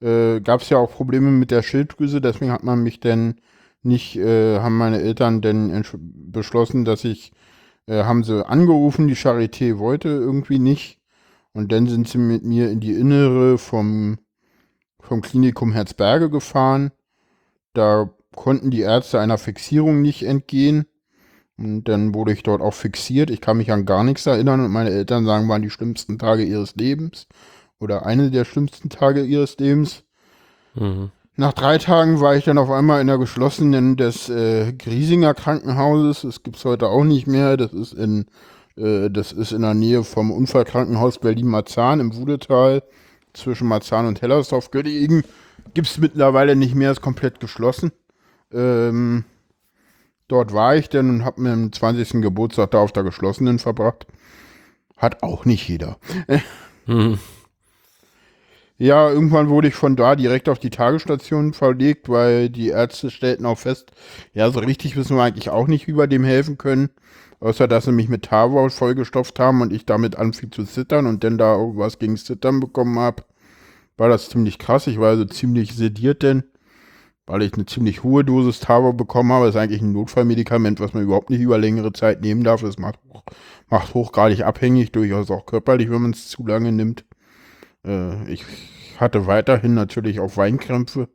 äh, 0.01 0.41
gab 0.41 0.63
es 0.63 0.71
ja 0.71 0.79
auch 0.79 0.91
Probleme 0.91 1.31
mit 1.31 1.51
der 1.51 1.63
Schilddrüse. 1.63 2.21
Deswegen 2.21 2.53
hat 2.53 2.65
man 2.65 2.83
mich 2.83 3.01
dann 3.01 3.41
nicht, 3.83 4.17
äh, 4.17 4.59
haben 4.61 4.77
meine 4.77 5.01
Eltern 5.01 5.41
dann 5.41 5.85
beschlossen, 5.93 6.85
dass 6.85 7.05
ich, 7.05 7.33
äh, 7.91 8.05
haben 8.05 8.23
sie 8.23 8.47
angerufen, 8.47 9.09
die 9.09 9.17
Charité 9.17 9.79
wollte 9.79 10.09
irgendwie 10.09 10.61
nicht. 10.61 11.01
Und 11.53 11.73
dann 11.73 11.89
sind 11.89 12.09
sie 12.09 12.19
mit 12.19 12.45
mir 12.45 12.71
in 12.71 12.79
die 12.79 12.93
Innere 12.93 13.59
vom, 13.59 14.19
vom 15.01 15.21
Klinikum 15.21 15.73
Herzberge 15.73 16.31
gefahren. 16.31 16.93
Da 17.75 18.09
konnten 18.37 18.71
die 18.71 18.83
Ärzte 18.83 19.19
einer 19.19 19.39
Fixierung 19.39 20.03
nicht 20.03 20.23
entgehen. 20.23 20.87
Und 21.59 21.85
dann 21.85 22.15
wurde 22.15 22.33
ich 22.33 22.45
dort 22.45 22.63
auch 22.63 22.75
fixiert. 22.75 23.29
Ich 23.29 23.41
kann 23.41 23.57
mich 23.57 23.73
an 23.73 23.85
gar 23.85 24.05
nichts 24.05 24.25
erinnern 24.25 24.65
und 24.65 24.71
meine 24.71 24.91
Eltern 24.91 25.27
sagen, 25.27 25.49
waren 25.49 25.63
die 25.63 25.71
schlimmsten 25.71 26.19
Tage 26.19 26.45
ihres 26.45 26.77
Lebens 26.77 27.27
oder 27.81 28.07
eine 28.07 28.31
der 28.31 28.45
schlimmsten 28.45 28.89
Tage 28.89 29.25
ihres 29.25 29.59
Lebens. 29.59 30.05
Mhm. 30.75 31.11
Nach 31.37 31.53
drei 31.53 31.79
Tagen 31.79 32.21
war 32.21 32.37
ich 32.37 32.45
dann 32.45 32.59
auf 32.59 32.71
einmal 32.71 33.01
in 33.01 33.07
der 33.07 33.19
geschlossenen 33.19 33.97
des 33.97 34.29
äh, 34.29 34.73
Griesinger 34.73 35.35
Krankenhauses. 35.35 36.23
Das 36.23 36.43
gibt 36.43 36.57
es 36.57 36.65
heute 36.65 36.89
auch 36.89 37.05
nicht 37.05 37.27
mehr. 37.27 37.57
Das 37.57 37.73
ist 37.73 37.95
in 37.95 38.27
äh, 38.77 39.11
das 39.11 39.33
ist 39.33 39.53
in 39.53 39.63
der 39.63 39.75
Nähe 39.75 40.05
vom 40.05 40.31
Unfallkrankenhaus 40.31 41.19
Berlin-Marzahn 41.19 42.01
im 42.01 42.17
Wudetal 42.17 42.83
zwischen 43.33 43.69
Marzahn 43.69 44.07
und 44.07 44.23
Hellersdorf 44.23 44.71
gelegen. 44.71 45.23
Gibt 45.75 45.89
es 45.89 45.99
mittlerweile 45.99 46.57
nicht 46.57 46.75
mehr, 46.75 46.91
ist 46.91 47.03
komplett 47.03 47.41
geschlossen. 47.41 47.93
Ähm, 48.53 49.25
dort 50.29 50.53
war 50.53 50.75
ich 50.75 50.89
denn 50.89 51.11
und 51.11 51.25
habe 51.25 51.41
mir 51.41 51.53
am 51.53 51.73
20. 51.73 52.23
Geburtstag 52.23 52.73
da 52.73 52.79
auf 52.79 52.93
der 52.93 53.05
geschlossenen 53.05 53.59
verbracht. 53.59 54.07
Hat 54.97 55.23
auch 55.23 55.45
nicht 55.45 55.69
jeder. 55.69 55.99
Hm. 56.87 57.19
Ja, 58.81 59.11
irgendwann 59.11 59.51
wurde 59.51 59.69
ich 59.69 59.75
von 59.75 59.95
da 59.95 60.17
direkt 60.17 60.49
auf 60.49 60.59
die 60.59 60.71
Tagesstation 60.71 61.53
verlegt, 61.53 62.09
weil 62.09 62.49
die 62.49 62.69
Ärzte 62.69 63.11
stellten 63.11 63.45
auch 63.45 63.59
fest, 63.59 63.93
ja, 64.33 64.51
so 64.51 64.59
richtig 64.61 64.97
wissen 64.97 65.17
wir 65.19 65.23
eigentlich 65.23 65.51
auch 65.51 65.67
nicht, 65.67 65.87
wie 65.87 65.99
wir 65.99 66.07
dem 66.07 66.25
helfen 66.25 66.57
können. 66.57 66.89
Außer, 67.41 67.69
dass 67.69 67.85
sie 67.85 67.93
mich 67.93 68.09
mit 68.09 68.23
Tavol 68.25 68.71
vollgestopft 68.71 69.39
haben 69.39 69.61
und 69.61 69.71
ich 69.75 69.85
damit 69.85 70.17
anfing 70.17 70.51
zu 70.51 70.65
zittern 70.65 71.07
und 71.07 71.25
dann 71.25 71.37
da 71.37 71.57
was 71.59 71.99
gegen 71.99 72.17
Zittern 72.17 72.59
bekommen 72.61 72.99
habe, 72.99 73.25
war 73.99 74.09
das 74.09 74.31
ziemlich 74.31 74.59
krass. 74.59 74.87
Ich 74.87 74.99
war 74.99 75.11
also 75.11 75.27
ziemlich 75.27 75.75
sediert 75.75 76.23
denn, 76.23 76.45
weil 77.27 77.43
ich 77.43 77.53
eine 77.55 77.67
ziemlich 77.67 78.03
hohe 78.03 78.25
Dosis 78.25 78.61
Tavol 78.61 78.95
bekommen 78.95 79.31
habe. 79.33 79.45
Das 79.47 79.57
ist 79.57 79.61
eigentlich 79.61 79.83
ein 79.83 79.93
Notfallmedikament, 79.93 80.81
was 80.81 80.95
man 80.95 81.03
überhaupt 81.03 81.29
nicht 81.29 81.41
über 81.43 81.59
längere 81.59 81.93
Zeit 81.93 82.23
nehmen 82.23 82.45
darf. 82.45 82.63
Das 82.63 82.79
macht, 82.79 82.99
macht 83.69 83.93
hochgradig 83.93 84.43
abhängig, 84.43 84.93
durchaus 84.93 85.31
auch 85.31 85.45
körperlich, 85.45 85.91
wenn 85.91 86.01
man 86.01 86.13
es 86.13 86.29
zu 86.29 86.47
lange 86.47 86.73
nimmt. 86.73 87.05
Äh, 87.87 88.31
ich 88.31 88.45
hatte 88.99 89.27
weiterhin 89.27 89.75
natürlich 89.75 90.21
auch 90.21 90.37
Weinkrämpfe. 90.37 91.09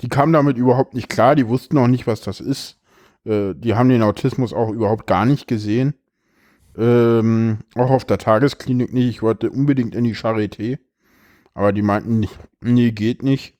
Die 0.00 0.08
kamen 0.08 0.32
damit 0.32 0.56
überhaupt 0.56 0.94
nicht 0.94 1.08
klar, 1.08 1.36
die 1.36 1.48
wussten 1.48 1.78
auch 1.78 1.86
nicht, 1.86 2.06
was 2.06 2.20
das 2.20 2.40
ist. 2.40 2.78
Äh, 3.24 3.54
die 3.54 3.74
haben 3.74 3.88
den 3.88 4.02
Autismus 4.02 4.52
auch 4.52 4.70
überhaupt 4.70 5.06
gar 5.06 5.26
nicht 5.26 5.46
gesehen. 5.46 5.94
Ähm, 6.76 7.58
auch 7.74 7.90
auf 7.90 8.04
der 8.04 8.18
Tagesklinik 8.18 8.92
nicht. 8.92 9.08
Ich 9.08 9.22
wollte 9.22 9.50
unbedingt 9.50 9.94
in 9.94 10.04
die 10.04 10.14
Charité. 10.14 10.78
Aber 11.54 11.72
die 11.72 11.82
meinten, 11.82 12.26
nee, 12.60 12.92
geht 12.92 13.22
nicht. 13.22 13.58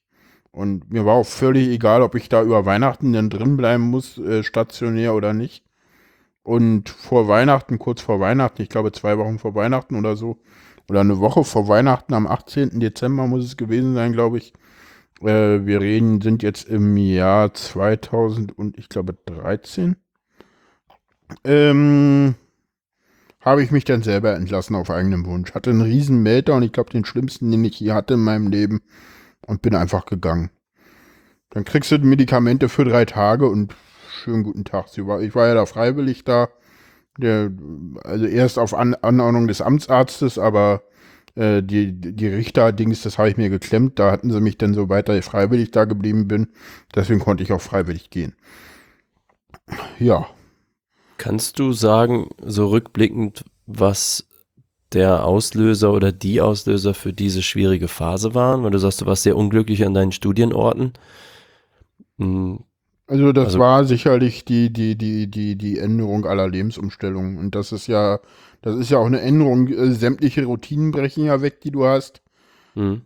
Und 0.52 0.90
mir 0.90 1.04
war 1.04 1.14
auch 1.14 1.26
völlig 1.26 1.68
egal, 1.68 2.02
ob 2.02 2.14
ich 2.14 2.28
da 2.28 2.42
über 2.42 2.66
Weihnachten 2.66 3.12
denn 3.12 3.30
drin 3.30 3.56
bleiben 3.56 3.84
muss, 3.84 4.18
äh, 4.18 4.42
stationär 4.42 5.14
oder 5.14 5.32
nicht. 5.32 5.64
Und 6.42 6.88
vor 6.88 7.28
Weihnachten, 7.28 7.78
kurz 7.78 8.00
vor 8.00 8.18
Weihnachten, 8.20 8.62
ich 8.62 8.68
glaube 8.68 8.92
zwei 8.92 9.18
Wochen 9.18 9.38
vor 9.38 9.54
Weihnachten 9.54 9.96
oder 9.96 10.16
so, 10.16 10.38
oder 10.88 11.00
eine 11.00 11.18
Woche 11.18 11.44
vor 11.44 11.68
Weihnachten, 11.68 12.14
am 12.14 12.26
18. 12.26 12.80
Dezember 12.80 13.26
muss 13.26 13.44
es 13.44 13.56
gewesen 13.56 13.94
sein, 13.94 14.12
glaube 14.12 14.38
ich, 14.38 14.52
äh, 15.20 15.66
wir 15.66 15.80
reden, 15.80 16.20
sind 16.20 16.42
jetzt 16.42 16.68
im 16.68 16.96
Jahr 16.96 17.52
2000 17.52 18.56
und 18.56 18.78
ich 18.78 18.88
glaube 18.88 19.16
13. 19.26 19.96
Ähm, 21.44 22.34
habe 23.40 23.62
ich 23.62 23.70
mich 23.70 23.84
dann 23.84 24.02
selber 24.02 24.34
entlassen 24.34 24.76
auf 24.76 24.90
eigenem 24.90 25.24
Wunsch. 25.26 25.54
Hatte 25.54 25.70
einen 25.70 25.80
riesen 25.80 26.22
Melter 26.22 26.60
ich 26.60 26.72
glaube 26.72 26.90
den 26.90 27.04
schlimmsten, 27.04 27.50
den 27.50 27.64
ich 27.64 27.80
je 27.80 27.92
hatte 27.92 28.14
in 28.14 28.20
meinem 28.20 28.48
Leben 28.48 28.82
und 29.46 29.62
bin 29.62 29.74
einfach 29.74 30.06
gegangen. 30.06 30.50
Dann 31.50 31.64
kriegst 31.64 31.90
du 31.90 31.98
Medikamente 31.98 32.68
für 32.68 32.84
drei 32.84 33.04
Tage 33.04 33.48
und 33.48 33.74
schönen 34.10 34.44
guten 34.44 34.64
Tag. 34.64 34.86
Ich 34.96 35.34
war 35.34 35.48
ja 35.48 35.54
da 35.54 35.66
freiwillig 35.66 36.24
da. 36.24 36.48
Der, 37.18 37.50
also 38.04 38.24
erst 38.24 38.58
auf 38.58 38.74
An 38.74 38.94
Anordnung 38.94 39.46
des 39.48 39.60
Amtsarztes, 39.60 40.38
aber 40.38 40.82
äh, 41.34 41.62
die, 41.62 41.92
die 41.92 42.28
Richter-Dings, 42.28 43.02
das 43.02 43.18
habe 43.18 43.28
ich 43.28 43.36
mir 43.36 43.50
geklemmt. 43.50 43.98
Da 43.98 44.10
hatten 44.10 44.30
sie 44.30 44.40
mich 44.40 44.58
dann 44.58 44.74
so 44.74 44.88
weiter 44.88 45.20
freiwillig 45.22 45.70
da 45.70 45.84
geblieben 45.84 46.28
bin. 46.28 46.48
Deswegen 46.94 47.20
konnte 47.20 47.42
ich 47.42 47.52
auch 47.52 47.60
freiwillig 47.60 48.10
gehen. 48.10 48.34
Ja. 49.98 50.26
Kannst 51.18 51.58
du 51.58 51.72
sagen, 51.72 52.30
so 52.44 52.68
rückblickend, 52.68 53.44
was 53.66 54.26
der 54.92 55.24
Auslöser 55.24 55.92
oder 55.92 56.12
die 56.12 56.40
Auslöser 56.40 56.94
für 56.94 57.12
diese 57.12 57.42
schwierige 57.42 57.88
Phase 57.88 58.34
waren? 58.34 58.62
Weil 58.62 58.70
du 58.70 58.78
sagst, 58.78 59.02
du 59.02 59.06
warst 59.06 59.22
sehr 59.22 59.36
unglücklich 59.36 59.84
an 59.84 59.94
deinen 59.94 60.12
Studienorten. 60.12 60.94
Also 63.10 63.32
das 63.32 63.46
also, 63.46 63.58
war 63.58 63.84
sicherlich 63.84 64.44
die, 64.44 64.72
die, 64.72 64.96
die, 64.96 65.28
die, 65.28 65.56
die 65.56 65.78
Änderung 65.78 66.26
aller 66.26 66.48
Lebensumstellungen. 66.48 67.38
Und 67.38 67.54
das 67.56 67.72
ist 67.72 67.88
ja 67.88 68.20
Das 68.62 68.76
ist 68.76 68.90
ja 68.90 68.98
auch 68.98 69.06
eine 69.06 69.20
Änderung. 69.20 69.68
Äh, 69.68 69.92
sämtliche 69.92 70.44
Routinen 70.44 70.92
brechen 70.92 71.24
ja 71.24 71.42
weg, 71.42 71.60
die 71.60 71.72
du 71.72 71.86
hast. 71.86 72.22
Mhm. 72.74 73.02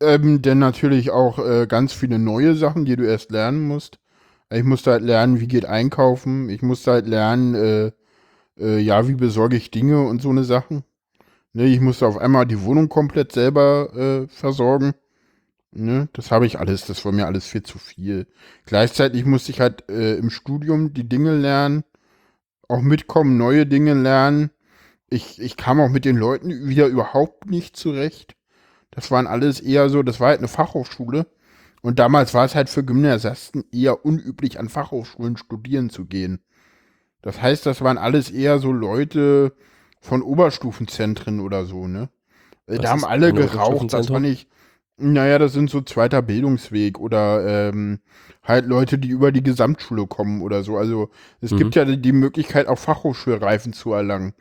Ähm, 0.00 0.42
denn 0.42 0.58
natürlich 0.58 1.10
auch 1.10 1.38
äh, 1.38 1.66
ganz 1.68 1.92
viele 1.92 2.18
neue 2.18 2.54
Sachen, 2.54 2.84
die 2.84 2.96
du 2.96 3.04
erst 3.04 3.30
lernen 3.30 3.66
musst. 3.68 3.98
Ich 4.50 4.64
musste 4.64 4.92
halt 4.92 5.02
lernen, 5.02 5.40
wie 5.40 5.48
geht 5.48 5.66
einkaufen. 5.66 6.48
Ich 6.48 6.62
musste 6.62 6.92
halt 6.92 7.06
lernen, 7.06 7.54
äh, 7.54 7.92
äh, 8.58 8.78
ja, 8.80 9.06
wie 9.08 9.14
besorge 9.14 9.56
ich 9.56 9.70
Dinge 9.70 10.02
und 10.06 10.22
so 10.22 10.30
eine 10.30 10.44
Sachen. 10.44 10.84
Ne, 11.52 11.66
ich 11.66 11.80
musste 11.80 12.06
auf 12.06 12.18
einmal 12.18 12.46
die 12.46 12.62
Wohnung 12.62 12.88
komplett 12.88 13.32
selber 13.32 13.90
äh, 13.94 14.28
versorgen. 14.28 14.94
Ne, 15.70 16.08
das 16.14 16.30
habe 16.30 16.46
ich 16.46 16.58
alles, 16.58 16.86
das 16.86 17.04
war 17.04 17.12
mir 17.12 17.26
alles 17.26 17.46
viel 17.46 17.62
zu 17.62 17.78
viel. 17.78 18.26
Gleichzeitig 18.64 19.24
musste 19.26 19.52
ich 19.52 19.60
halt 19.60 19.88
äh, 19.90 20.16
im 20.16 20.30
Studium 20.30 20.94
die 20.94 21.08
Dinge 21.08 21.36
lernen, 21.36 21.84
auch 22.68 22.82
mitkommen, 22.82 23.38
neue 23.38 23.66
Dinge 23.66 23.94
lernen. 23.94 24.50
Ich, 25.10 25.40
ich 25.40 25.56
kam 25.56 25.80
auch 25.80 25.90
mit 25.90 26.04
den 26.04 26.16
Leuten 26.16 26.68
wieder 26.68 26.86
überhaupt 26.86 27.50
nicht 27.50 27.76
zurecht. 27.76 28.36
Das 28.90 29.10
waren 29.10 29.26
alles 29.26 29.60
eher 29.60 29.90
so, 29.90 30.02
das 30.02 30.20
war 30.20 30.28
halt 30.28 30.40
eine 30.40 30.48
Fachhochschule. 30.48 31.26
Und 31.82 31.98
damals 31.98 32.34
war 32.34 32.44
es 32.44 32.54
halt 32.54 32.68
für 32.70 32.84
Gymnasiasten 32.84 33.64
eher 33.72 34.04
unüblich, 34.04 34.58
an 34.60 34.68
Fachhochschulen 34.68 35.36
studieren 35.36 35.90
zu 35.90 36.06
gehen. 36.06 36.40
Das 37.22 37.42
heißt, 37.42 37.66
das 37.66 37.80
waren 37.82 37.98
alles 37.98 38.30
eher 38.30 38.58
so 38.58 38.72
Leute 38.72 39.54
von 40.00 40.22
Oberstufenzentren 40.22 41.40
oder 41.40 41.64
so, 41.66 41.88
ne? 41.88 42.10
Äh, 42.66 42.76
Was 42.76 42.80
da 42.80 42.90
haben 42.90 43.04
alle 43.04 43.32
geraucht, 43.32 43.92
das 43.92 44.10
war 44.10 44.20
nicht. 44.20 44.48
Naja, 45.00 45.38
das 45.38 45.52
sind 45.52 45.70
so 45.70 45.80
zweiter 45.80 46.22
Bildungsweg 46.22 46.98
oder 46.98 47.68
ähm, 47.68 48.00
halt 48.42 48.66
Leute, 48.66 48.98
die 48.98 49.08
über 49.08 49.30
die 49.30 49.42
Gesamtschule 49.44 50.06
kommen 50.08 50.42
oder 50.42 50.64
so. 50.64 50.76
Also 50.76 51.10
es 51.40 51.52
Mhm. 51.52 51.56
gibt 51.56 51.74
ja 51.76 51.84
die 51.84 52.12
Möglichkeit, 52.12 52.66
auch 52.66 52.78
Fachhochschulreifen 52.78 53.72
zu 53.72 53.92
erlangen, 53.92 54.34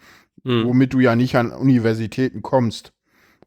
Mhm. 0.44 0.66
womit 0.66 0.94
du 0.94 1.00
ja 1.00 1.16
nicht 1.16 1.36
an 1.36 1.52
Universitäten 1.52 2.42
kommst. 2.42 2.94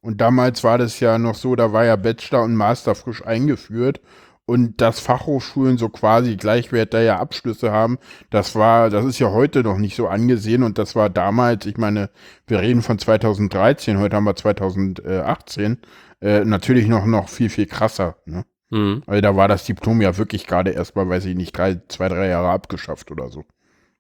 Und 0.03 0.21
damals 0.21 0.63
war 0.65 0.79
das 0.79 1.01
ja 1.01 1.19
noch 1.19 1.35
so, 1.35 1.57
da 1.57 1.73
war 1.73 1.85
ja 1.85 1.97
Bachelor 1.97 2.43
und 2.45 2.55
Master 2.57 2.95
frisch 2.95 3.25
eingeführt. 3.27 4.01
Und 4.47 4.81
dass 4.81 4.99
Fachhochschulen 5.01 5.79
so 5.79 5.89
quasi 5.91 6.37
gleichwertige 6.37 7.17
Abschlüsse 7.19 7.71
haben, 7.71 7.99
das 8.31 8.57
war, 8.57 8.91
das 8.91 9.05
ist 9.05 9.21
ja 9.21 9.31
heute 9.31 9.63
noch 9.63 9.79
nicht 9.79 9.95
so 9.97 10.09
angesehen. 10.09 10.65
Und 10.65 10.79
das 10.79 10.97
war 10.97 11.09
damals, 11.11 11.67
ich 11.67 11.77
meine, 11.77 12.11
wir 12.49 12.61
reden 12.61 12.83
von 12.83 12.99
2013, 12.99 13.99
heute 13.99 14.17
haben 14.17 14.25
wir 14.25 14.35
2018, 14.37 15.79
äh, 16.21 16.45
natürlich 16.45 16.87
noch, 16.87 17.07
noch 17.07 17.29
viel, 17.29 17.49
viel 17.51 17.67
krasser. 17.67 18.17
Ne? 18.27 18.45
Mhm. 18.71 19.03
Also 19.07 19.21
da 19.21 19.37
war 19.37 19.49
das 19.49 19.65
Diplom 19.65 20.01
ja 20.01 20.17
wirklich 20.17 20.47
gerade 20.47 20.71
erst 20.71 20.95
mal, 20.97 21.09
weiß 21.09 21.25
ich 21.27 21.35
nicht, 21.37 21.57
drei, 21.57 21.81
zwei, 21.89 22.09
drei 22.09 22.29
Jahre 22.29 22.51
abgeschafft 22.51 23.11
oder 23.11 23.29
so. 23.31 23.45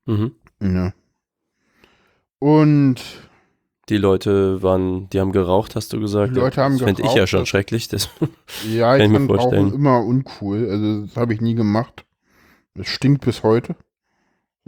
Mhm. 0.06 0.32
Ja. 0.62 0.92
Und 2.38 2.96
Die 3.88 3.96
Leute 3.98 4.62
waren, 4.62 5.08
die 5.10 5.20
haben 5.20 5.32
geraucht, 5.32 5.74
hast 5.76 5.92
du 5.92 6.00
gesagt. 6.00 6.34
Die 6.34 6.40
Leute 6.40 6.62
haben 6.62 6.74
das 6.78 6.82
fände 6.82 7.02
ich 7.02 7.08
ja 7.08 7.14
geraucht, 7.14 7.28
schon 7.28 7.40
das- 7.40 7.48
schrecklich. 7.48 7.88
Das, 7.88 8.08
Ja, 8.70 8.96
ich 8.96 9.10
fand. 9.10 9.30
Rauchen 9.30 9.72
immer 9.74 10.04
uncool. 10.04 10.68
Also 10.70 11.06
das 11.06 11.16
habe 11.16 11.34
ich 11.34 11.40
nie 11.40 11.54
gemacht. 11.54 12.04
Es 12.74 12.86
stinkt 12.88 13.24
bis 13.24 13.42
heute. 13.42 13.74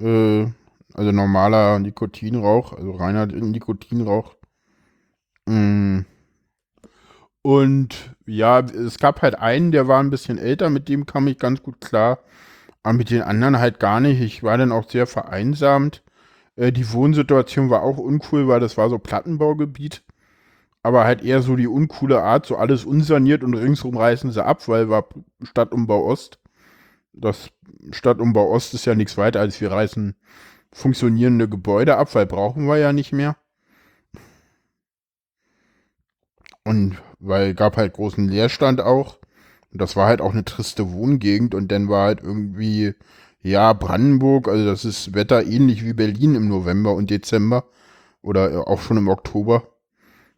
Äh, 0.01 0.47
also 0.95 1.13
normaler 1.13 1.79
Nikotinrauch, 1.79 2.73
also 2.73 2.91
reiner 2.93 3.27
Nikotinrauch. 3.27 4.35
Mm. 5.47 6.01
Und 7.43 8.15
ja, 8.27 8.61
es 8.61 8.99
gab 8.99 9.23
halt 9.23 9.39
einen, 9.39 9.73
der 9.73 9.89
war 9.89 10.01
ein 10.01 10.11
bisschen 10.11 10.39
älter, 10.39 10.71
mit 10.71 10.89
dem 10.89 11.07
kam 11.07 11.27
ich 11.27 11.39
ganz 11.39 11.63
gut 11.63 11.81
klar. 11.81 12.21
Aber 12.83 12.95
mit 12.95 13.11
den 13.11 13.23
anderen 13.23 13.59
halt 13.59 13.81
gar 13.81 14.01
nicht. 14.01 14.21
Ich 14.21 14.43
war 14.43 14.59
dann 14.59 14.73
auch 14.73 14.89
sehr 14.89 15.07
vereinsamt. 15.07 16.03
Äh, 16.57 16.73
die 16.73 16.93
Wohnsituation 16.93 17.71
war 17.71 17.83
auch 17.83 17.99
uncool, 17.99 18.49
weil 18.49 18.61
das 18.61 18.77
war 18.77 18.89
so 18.91 18.99
Plattenbaugebiet 18.99 20.03
aber 20.83 21.05
halt 21.05 21.23
eher 21.23 21.43
so 21.43 21.57
die 21.57 21.69
uncoole 21.69 22.23
Art, 22.23 22.47
so 22.47 22.57
alles 22.57 22.85
unsaniert 22.85 23.45
und 23.45 23.55
ringsrum 23.55 23.97
reißen 23.97 24.33
sie 24.33 24.45
ab, 24.45 24.67
weil 24.69 24.89
war 24.89 25.09
Stadtumbau 25.43 26.05
Ost. 26.07 26.41
Das 27.13 27.51
Stadtumbau 27.93 28.51
Ost 28.51 28.75
ist 28.75 28.87
ja 28.87 28.95
nichts 28.95 29.17
weiter, 29.17 29.41
als 29.41 29.61
wir 29.61 29.71
reißen 29.71 30.17
funktionierende 30.73 31.49
Gebäude 31.49 31.97
ab, 31.97 32.15
weil 32.15 32.27
brauchen 32.27 32.67
wir 32.67 32.79
ja 32.79 32.93
nicht 32.93 33.13
mehr. 33.13 33.37
Und 36.65 36.97
weil 37.23 37.55
gab 37.55 37.77
halt 37.77 37.95
großen 37.95 38.29
Leerstand 38.29 38.81
auch. 38.81 39.19
Und 39.73 39.81
das 39.81 39.97
war 39.97 40.07
halt 40.07 40.21
auch 40.21 40.33
eine 40.33 40.45
triste 40.45 40.93
Wohngegend 40.93 41.55
und 41.55 41.73
dann 41.73 41.89
war 41.89 42.07
halt 42.07 42.21
irgendwie, 42.23 42.95
ja, 43.43 43.73
Brandenburg, 43.73 44.49
also 44.49 44.65
das 44.67 44.85
ist 44.85 45.15
Wetter 45.15 45.45
ähnlich 45.47 45.85
wie 45.85 45.95
Berlin 45.95 46.35
im 46.35 46.49
November 46.49 46.95
und 46.95 47.11
Dezember 47.11 47.65
oder 48.23 48.53
äh, 48.53 48.57
auch 48.57 48.81
schon 48.81 48.99
im 48.99 49.09
Oktober. 49.09 49.69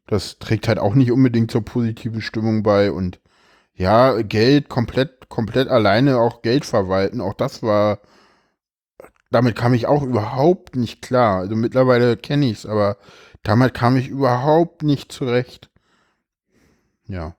Das 0.07 0.39
trägt 0.39 0.69
halt 0.69 0.79
auch 0.79 0.95
nicht 0.95 1.11
unbedingt 1.13 1.51
zur 1.51 1.65
positiven 1.65 2.21
Stimmung 2.21 2.63
bei 2.63 2.93
und 2.93 3.21
ja, 3.75 4.23
Geld 4.23 4.69
komplett, 4.69 5.29
komplett 5.29 5.69
alleine 5.69 6.19
auch 6.19 6.43
Geld 6.43 6.65
verwalten, 6.65 7.21
auch 7.21 7.35
das 7.35 7.63
war, 7.63 7.99
damit 9.31 9.57
kam 9.57 9.75
ich 9.75 9.87
auch 9.87 10.03
überhaupt 10.03 10.77
nicht 10.77 11.03
klar. 11.03 11.41
Also 11.41 11.57
mittlerweile 11.57 12.17
kenne 12.17 12.47
ich 12.47 12.59
es, 12.59 12.67
aber 12.67 12.99
damit 13.43 13.75
kam 13.75 13.97
ich 13.97 14.09
überhaupt 14.09 14.83
nicht 14.85 15.11
zurecht. 15.11 15.71
Ja. 17.07 17.37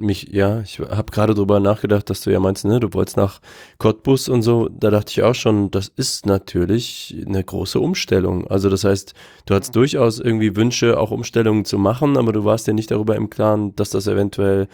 mich, 0.00 0.28
ja, 0.32 0.60
ich 0.60 0.80
habe 0.80 1.12
gerade 1.12 1.34
drüber 1.34 1.60
nachgedacht, 1.60 2.10
dass 2.10 2.22
du 2.22 2.30
ja 2.30 2.40
meinst, 2.40 2.64
ne, 2.64 2.80
du 2.80 2.92
wolltest 2.92 3.16
nach 3.16 3.40
Cottbus 3.78 4.28
und 4.28 4.42
so. 4.42 4.68
Da 4.68 4.90
dachte 4.90 5.10
ich 5.12 5.22
auch 5.22 5.34
schon, 5.34 5.70
das 5.70 5.88
ist 5.88 6.26
natürlich 6.26 7.16
eine 7.26 7.44
große 7.44 7.78
Umstellung. 7.78 8.46
Also 8.48 8.68
das 8.70 8.84
heißt, 8.84 9.14
du 9.46 9.54
hattest 9.54 9.76
durchaus 9.76 10.18
irgendwie 10.18 10.56
Wünsche, 10.56 10.98
auch 10.98 11.10
Umstellungen 11.10 11.64
zu 11.64 11.78
machen, 11.78 12.16
aber 12.16 12.32
du 12.32 12.44
warst 12.44 12.66
dir 12.66 12.74
nicht 12.74 12.90
darüber 12.90 13.14
im 13.16 13.30
Klaren, 13.30 13.76
dass 13.76 13.90
das 13.90 14.06
eventuell 14.06 14.68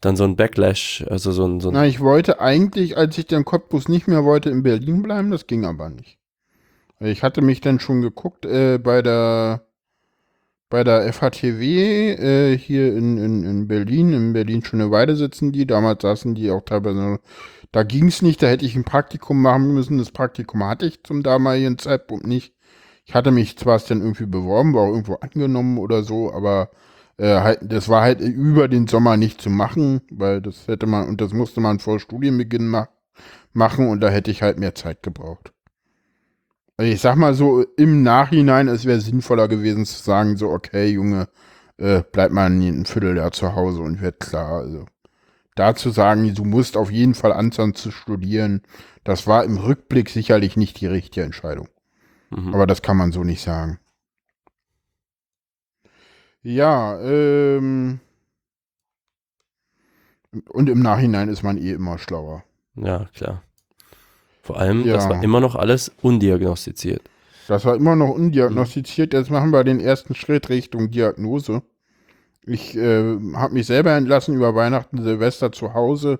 dann 0.00 0.16
so 0.16 0.24
ein 0.24 0.34
Backlash, 0.34 1.04
also 1.08 1.30
so 1.30 1.46
ein, 1.46 1.60
so 1.60 1.68
ein 1.68 1.74
Na, 1.74 1.86
ich 1.86 2.00
wollte 2.00 2.40
eigentlich, 2.40 2.96
als 2.96 3.18
ich 3.18 3.26
den 3.26 3.44
Cottbus 3.44 3.88
nicht 3.88 4.08
mehr 4.08 4.24
wollte, 4.24 4.48
in 4.48 4.62
Berlin 4.62 5.02
bleiben, 5.02 5.30
das 5.30 5.46
ging 5.46 5.66
aber 5.66 5.90
nicht. 5.90 6.18
Ich 7.00 7.22
hatte 7.22 7.42
mich 7.42 7.60
dann 7.60 7.80
schon 7.80 8.00
geguckt 8.02 8.44
äh, 8.46 8.78
bei 8.78 9.02
der 9.02 9.66
bei 10.70 10.84
der 10.84 11.12
FHTW 11.12 12.12
äh, 12.12 12.56
hier 12.56 12.96
in, 12.96 13.18
in, 13.18 13.44
in 13.44 13.68
Berlin, 13.68 14.12
in 14.12 14.32
Berlin 14.32 14.64
Schöneweide 14.64 15.16
sitzen 15.16 15.52
die. 15.52 15.66
Damals 15.66 16.02
saßen 16.02 16.34
die 16.34 16.50
auch 16.50 16.64
teilweise, 16.64 17.18
da 17.72 17.82
ging 17.82 18.06
es 18.06 18.22
nicht, 18.22 18.42
da 18.42 18.46
hätte 18.46 18.64
ich 18.64 18.76
ein 18.76 18.84
Praktikum 18.84 19.42
machen 19.42 19.74
müssen. 19.74 19.98
Das 19.98 20.12
Praktikum 20.12 20.64
hatte 20.64 20.86
ich 20.86 21.02
zum 21.02 21.22
damaligen 21.22 21.76
Zeitpunkt 21.76 22.26
nicht. 22.26 22.54
Ich 23.04 23.14
hatte 23.14 23.32
mich 23.32 23.58
zwar 23.58 23.78
dann 23.80 24.00
irgendwie 24.00 24.26
beworben, 24.26 24.72
war 24.72 24.82
auch 24.82 24.90
irgendwo 24.90 25.14
angenommen 25.16 25.78
oder 25.78 26.04
so, 26.04 26.32
aber 26.32 26.70
äh, 27.16 27.40
halt, 27.40 27.58
das 27.62 27.88
war 27.88 28.02
halt 28.02 28.20
über 28.20 28.68
den 28.68 28.86
Sommer 28.86 29.16
nicht 29.16 29.42
zu 29.42 29.50
machen, 29.50 30.02
weil 30.10 30.40
das 30.40 30.68
hätte 30.68 30.86
man, 30.86 31.08
und 31.08 31.20
das 31.20 31.32
musste 31.32 31.60
man 31.60 31.80
vor 31.80 31.98
Studienbeginn 31.98 32.68
ma 32.68 32.88
machen 33.52 33.88
und 33.88 34.00
da 34.00 34.08
hätte 34.08 34.30
ich 34.30 34.42
halt 34.42 34.60
mehr 34.60 34.76
Zeit 34.76 35.02
gebraucht. 35.02 35.52
Also 36.80 36.94
ich 36.94 37.02
sag 37.02 37.16
mal 37.16 37.34
so, 37.34 37.62
im 37.76 38.02
Nachhinein, 38.02 38.66
es 38.66 38.86
wäre 38.86 39.02
sinnvoller 39.02 39.48
gewesen 39.48 39.84
zu 39.84 40.02
sagen, 40.02 40.38
so, 40.38 40.48
okay, 40.48 40.88
Junge, 40.88 41.28
äh, 41.76 42.02
bleib 42.10 42.32
mal 42.32 42.46
ein, 42.46 42.62
ein 42.62 42.86
Vierteljahr 42.86 43.32
zu 43.32 43.54
Hause 43.54 43.82
und 43.82 44.00
wird 44.00 44.18
klar. 44.18 44.62
Also 44.62 44.86
da 45.56 45.74
zu 45.74 45.90
sagen, 45.90 46.34
du 46.34 46.42
musst 46.46 46.78
auf 46.78 46.90
jeden 46.90 47.12
Fall 47.12 47.34
anfangen 47.34 47.74
zu 47.74 47.90
studieren, 47.90 48.62
das 49.04 49.26
war 49.26 49.44
im 49.44 49.58
Rückblick 49.58 50.08
sicherlich 50.08 50.56
nicht 50.56 50.80
die 50.80 50.86
richtige 50.86 51.22
Entscheidung. 51.22 51.68
Mhm. 52.30 52.54
Aber 52.54 52.66
das 52.66 52.80
kann 52.80 52.96
man 52.96 53.12
so 53.12 53.24
nicht 53.24 53.42
sagen. 53.42 53.78
Ja, 56.40 56.98
ähm. 56.98 58.00
Und 60.48 60.70
im 60.70 60.80
Nachhinein 60.80 61.28
ist 61.28 61.42
man 61.42 61.58
eh 61.58 61.72
immer 61.72 61.98
schlauer. 61.98 62.42
Ja, 62.74 63.04
klar. 63.12 63.42
Vor 64.50 64.58
allem, 64.60 64.84
das 64.84 65.04
Ja. 65.04 65.10
war 65.10 65.22
immer 65.22 65.38
noch 65.38 65.54
alles 65.54 65.92
undiagnostiziert. 66.02 67.02
Das 67.46 67.64
war 67.64 67.76
immer 67.76 67.94
noch 67.94 68.08
undiagnostiziert. 68.10 69.12
Jetzt 69.12 69.30
machen 69.30 69.52
wir 69.52 69.62
den 69.62 69.78
ersten 69.78 70.16
Schritt 70.16 70.48
Richtung 70.48 70.90
Diagnose. 70.90 71.62
Ich 72.44 72.76
äh, 72.76 73.16
habe 73.34 73.54
mich 73.54 73.66
selber 73.68 73.92
entlassen 73.92 74.34
über 74.34 74.56
Weihnachten, 74.56 75.00
Silvester 75.04 75.52
zu 75.52 75.72
Hause. 75.74 76.18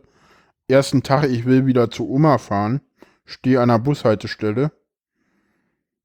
Ersten 0.69 1.03
Tag, 1.03 1.29
ich 1.29 1.45
will 1.45 1.67
wieder 1.67 1.91
zu 1.91 2.09
Oma 2.09 2.39
fahren. 2.39 2.83
Stehe 3.25 3.61
an 3.61 3.69
der 3.69 3.81
Bushaltestelle 3.81 4.71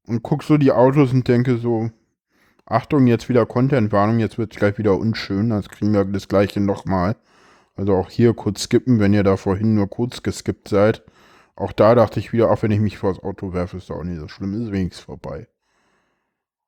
und 0.08 0.24
guck 0.24 0.42
so 0.42 0.56
die 0.56 0.72
Autos 0.72 1.12
und 1.12 1.28
denke 1.28 1.58
so, 1.58 1.90
Achtung, 2.64 3.06
jetzt 3.06 3.28
wieder 3.28 3.46
Contentwarnung, 3.46 4.18
jetzt 4.18 4.36
wird 4.36 4.52
es 4.52 4.58
gleich 4.58 4.78
wieder 4.78 4.98
unschön. 4.98 5.50
Das 5.50 5.68
kriegen 5.68 5.92
wir 5.92 6.04
das 6.04 6.26
gleiche 6.26 6.58
nochmal. 6.60 7.14
Also 7.76 7.94
auch 7.94 8.10
hier 8.10 8.34
kurz 8.34 8.62
skippen, 8.64 8.98
wenn 8.98 9.14
ihr 9.14 9.22
da 9.22 9.36
vorhin 9.36 9.74
nur 9.74 9.88
kurz 9.88 10.24
geskippt 10.24 10.66
seid. 10.68 11.04
Auch 11.56 11.72
da 11.72 11.94
dachte 11.94 12.20
ich 12.20 12.32
wieder, 12.32 12.50
auch 12.50 12.62
wenn 12.62 12.70
ich 12.70 12.80
mich 12.80 12.98
vors 12.98 13.18
Auto 13.22 13.54
werfe, 13.54 13.78
ist 13.78 13.88
doch 13.88 13.96
auch 13.96 14.04
nicht 14.04 14.20
so 14.20 14.28
schlimm, 14.28 14.62
ist 14.62 14.72
wenigstens 14.72 15.04
vorbei. 15.04 15.48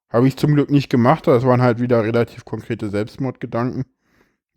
Habe 0.08 0.26
ich 0.26 0.38
zum 0.38 0.54
Glück 0.54 0.70
nicht 0.70 0.88
gemacht, 0.88 1.26
das 1.26 1.44
waren 1.44 1.60
halt 1.60 1.78
wieder 1.78 2.02
relativ 2.02 2.46
konkrete 2.46 2.88
Selbstmordgedanken. 2.88 3.84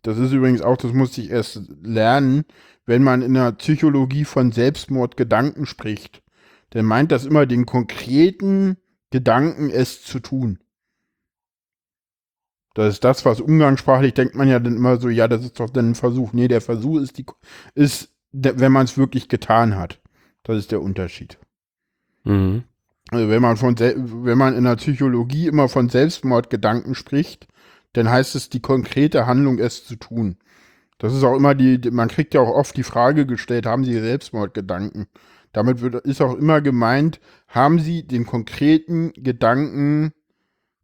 Das 0.00 0.16
ist 0.16 0.32
übrigens 0.32 0.62
auch, 0.62 0.78
das 0.78 0.94
musste 0.94 1.20
ich 1.20 1.30
erst 1.30 1.60
lernen, 1.82 2.44
wenn 2.86 3.02
man 3.02 3.20
in 3.20 3.34
der 3.34 3.52
Psychologie 3.52 4.24
von 4.24 4.50
Selbstmordgedanken 4.50 5.66
spricht, 5.66 6.22
dann 6.70 6.86
meint 6.86 7.12
das 7.12 7.26
immer 7.26 7.44
den 7.44 7.66
konkreten 7.66 8.78
Gedanken, 9.10 9.68
es 9.68 10.02
zu 10.02 10.18
tun. 10.18 10.58
Das 12.74 12.94
ist 12.94 13.04
das, 13.04 13.26
was 13.26 13.40
umgangssprachlich 13.40 14.14
denkt 14.14 14.34
man 14.34 14.48
ja 14.48 14.58
dann 14.58 14.76
immer 14.76 14.96
so, 14.96 15.10
ja, 15.10 15.28
das 15.28 15.44
ist 15.44 15.60
doch 15.60 15.68
dann 15.68 15.90
ein 15.90 15.94
Versuch. 15.94 16.32
Nee, 16.32 16.48
der 16.48 16.62
Versuch 16.62 17.00
ist, 17.00 17.18
die, 17.18 17.26
ist 17.74 18.10
wenn 18.32 18.72
man 18.72 18.86
es 18.86 18.96
wirklich 18.96 19.28
getan 19.28 19.76
hat. 19.76 20.01
Das 20.44 20.56
ist 20.56 20.72
der 20.72 20.82
Unterschied. 20.82 21.38
Mhm. 22.24 22.64
Also 23.10 23.28
wenn 23.28 23.42
man 23.42 23.56
von 23.56 23.78
wenn 23.78 24.38
man 24.38 24.54
in 24.54 24.64
der 24.64 24.76
Psychologie 24.76 25.46
immer 25.46 25.68
von 25.68 25.88
Selbstmordgedanken 25.88 26.94
spricht, 26.94 27.46
dann 27.92 28.08
heißt 28.08 28.34
es 28.34 28.48
die 28.48 28.60
konkrete 28.60 29.26
Handlung, 29.26 29.58
es 29.58 29.84
zu 29.84 29.96
tun. 29.96 30.38
Das 30.98 31.12
ist 31.12 31.24
auch 31.24 31.36
immer 31.36 31.54
die, 31.54 31.90
man 31.90 32.08
kriegt 32.08 32.32
ja 32.32 32.40
auch 32.40 32.54
oft 32.54 32.76
die 32.76 32.84
Frage 32.84 33.26
gestellt, 33.26 33.66
haben 33.66 33.84
Sie 33.84 33.98
Selbstmordgedanken? 33.98 35.08
Damit 35.52 35.80
wird, 35.80 35.96
ist 36.06 36.22
auch 36.22 36.34
immer 36.34 36.60
gemeint, 36.60 37.20
haben 37.48 37.80
Sie 37.80 38.06
den 38.06 38.24
konkreten 38.24 39.12
Gedanken, 39.12 40.12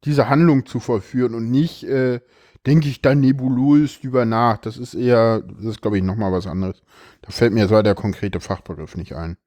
diese 0.04 0.28
Handlung 0.28 0.66
zu 0.66 0.80
vollführen 0.80 1.34
und 1.34 1.50
nicht, 1.50 1.84
äh, 1.84 2.20
denke 2.66 2.88
ich 2.88 3.00
dann 3.00 3.20
nebulös 3.20 4.00
drüber 4.00 4.24
nach. 4.24 4.58
Das 4.58 4.76
ist 4.76 4.94
eher, 4.94 5.40
das 5.40 5.64
ist 5.64 5.82
glaube 5.82 5.98
ich 5.98 6.02
nochmal 6.02 6.32
was 6.32 6.46
anderes. 6.46 6.82
Da 7.22 7.30
fällt 7.30 7.52
mir 7.52 7.68
so 7.68 7.80
der 7.80 7.94
konkrete 7.94 8.40
Fachbegriff 8.40 8.96
nicht 8.96 9.14
ein. 9.14 9.38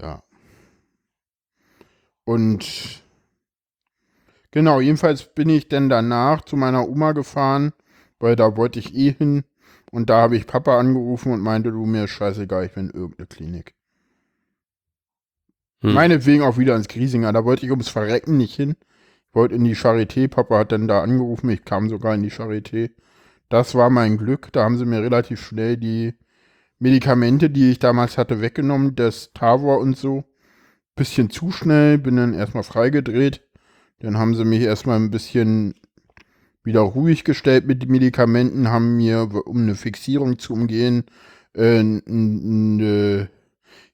Ja. 0.00 0.22
Und 2.24 3.02
genau, 4.50 4.80
jedenfalls 4.80 5.32
bin 5.34 5.48
ich 5.48 5.68
dann 5.68 5.88
danach 5.88 6.42
zu 6.42 6.56
meiner 6.56 6.88
Oma 6.88 7.12
gefahren, 7.12 7.72
weil 8.18 8.36
da 8.36 8.56
wollte 8.56 8.78
ich 8.78 8.94
eh 8.94 9.12
hin. 9.12 9.44
Und 9.92 10.10
da 10.10 10.22
habe 10.22 10.36
ich 10.36 10.46
Papa 10.46 10.78
angerufen 10.78 11.32
und 11.32 11.40
meinte, 11.40 11.70
du 11.70 11.86
mir 11.86 12.04
ist 12.04 12.10
scheißegal, 12.10 12.66
ich 12.66 12.72
bin 12.72 12.90
in 12.90 13.00
irgendeine 13.00 13.28
Klinik. 13.28 13.74
Hm. 15.82 15.94
Meinetwegen 15.94 16.42
auch 16.42 16.58
wieder 16.58 16.74
ins 16.74 16.88
Griesinger. 16.88 17.32
Da 17.32 17.44
wollte 17.44 17.64
ich 17.64 17.70
ums 17.70 17.88
Verrecken 17.88 18.36
nicht 18.36 18.54
hin. 18.54 18.76
Ich 19.28 19.34
wollte 19.34 19.54
in 19.54 19.64
die 19.64 19.76
Charité. 19.76 20.28
Papa 20.28 20.58
hat 20.58 20.72
dann 20.72 20.88
da 20.88 21.02
angerufen. 21.02 21.48
Ich 21.50 21.64
kam 21.64 21.88
sogar 21.88 22.14
in 22.14 22.22
die 22.22 22.32
Charité. 22.32 22.90
Das 23.48 23.74
war 23.74 23.90
mein 23.90 24.16
Glück. 24.16 24.52
Da 24.52 24.64
haben 24.64 24.78
sie 24.78 24.86
mir 24.86 25.02
relativ 25.02 25.40
schnell 25.40 25.76
die 25.76 26.14
Medikamente, 26.78 27.50
die 27.50 27.70
ich 27.70 27.78
damals 27.78 28.18
hatte, 28.18 28.40
weggenommen. 28.40 28.94
Das 28.96 29.32
Tavor 29.32 29.78
und 29.78 29.96
so. 29.96 30.24
Bisschen 30.94 31.30
zu 31.30 31.50
schnell. 31.50 31.98
Bin 31.98 32.16
dann 32.16 32.34
erstmal 32.34 32.62
freigedreht. 32.62 33.42
Dann 34.00 34.18
haben 34.18 34.34
sie 34.34 34.44
mich 34.44 34.60
erstmal 34.60 34.98
ein 34.98 35.10
bisschen 35.10 35.74
wieder 36.66 36.80
ruhig 36.80 37.24
gestellt 37.24 37.66
mit 37.66 37.82
den 37.82 37.90
Medikamenten, 37.90 38.68
haben 38.68 38.96
mir, 38.96 39.30
um 39.46 39.58
eine 39.58 39.76
Fixierung 39.76 40.38
zu 40.38 40.52
umgehen, 40.52 41.04
äh, 41.54 41.78
äh, 41.80 43.26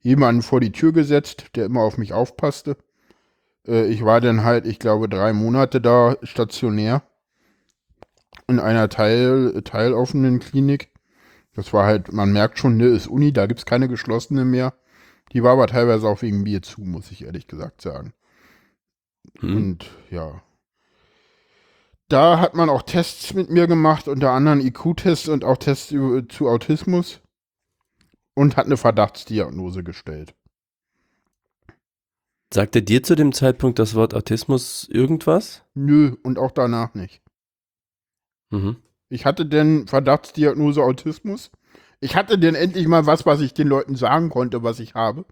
jemanden 0.00 0.42
vor 0.42 0.58
die 0.60 0.72
Tür 0.72 0.92
gesetzt, 0.92 1.50
der 1.54 1.66
immer 1.66 1.82
auf 1.82 1.98
mich 1.98 2.12
aufpasste. 2.14 2.76
Äh, 3.68 3.86
ich 3.86 4.04
war 4.04 4.20
dann 4.20 4.42
halt, 4.42 4.66
ich 4.66 4.78
glaube, 4.78 5.08
drei 5.08 5.32
Monate 5.32 5.80
da 5.80 6.16
stationär 6.22 7.02
in 8.48 8.58
einer 8.58 8.88
Teil, 8.88 9.62
teiloffenen 9.62 10.40
Klinik. 10.40 10.88
Das 11.54 11.72
war 11.72 11.84
halt, 11.84 12.12
man 12.12 12.32
merkt 12.32 12.58
schon, 12.58 12.76
ne, 12.76 12.86
ist 12.86 13.06
Uni, 13.06 13.32
da 13.32 13.46
gibt 13.46 13.60
es 13.60 13.66
keine 13.66 13.88
geschlossene 13.88 14.44
mehr. 14.44 14.74
Die 15.32 15.42
war 15.42 15.52
aber 15.52 15.66
teilweise 15.66 16.08
auch 16.08 16.22
wegen 16.22 16.42
mir 16.42 16.62
zu, 16.62 16.82
muss 16.82 17.10
ich 17.10 17.24
ehrlich 17.24 17.46
gesagt 17.46 17.80
sagen. 17.80 18.12
Hm. 19.40 19.56
Und 19.56 19.90
ja. 20.10 20.42
Da 22.08 22.40
hat 22.40 22.54
man 22.54 22.68
auch 22.68 22.82
Tests 22.82 23.32
mit 23.32 23.50
mir 23.50 23.66
gemacht, 23.66 24.08
unter 24.08 24.32
anderem 24.32 24.60
IQ-Tests 24.60 25.28
und 25.28 25.44
auch 25.44 25.56
Tests 25.56 25.88
zu 25.88 26.48
Autismus. 26.48 27.20
Und 28.34 28.56
hat 28.56 28.66
eine 28.66 28.78
Verdachtsdiagnose 28.78 29.84
gestellt. 29.84 30.34
Sagte 32.52 32.82
dir 32.82 33.02
zu 33.02 33.14
dem 33.14 33.32
Zeitpunkt 33.32 33.78
das 33.78 33.94
Wort 33.94 34.14
Autismus 34.14 34.88
irgendwas? 34.90 35.64
Nö, 35.74 36.16
und 36.22 36.38
auch 36.38 36.50
danach 36.50 36.94
nicht. 36.94 37.22
Mhm. 38.50 38.76
Ich 39.12 39.26
hatte 39.26 39.44
denn 39.44 39.86
Verdachtsdiagnose 39.88 40.82
Autismus. 40.82 41.50
Ich 42.00 42.16
hatte 42.16 42.38
denn 42.38 42.54
endlich 42.54 42.88
mal 42.88 43.04
was, 43.04 43.26
was 43.26 43.42
ich 43.42 43.52
den 43.52 43.68
Leuten 43.68 43.94
sagen 43.94 44.30
konnte, 44.30 44.62
was 44.62 44.80
ich 44.80 44.94
habe. 44.94 45.26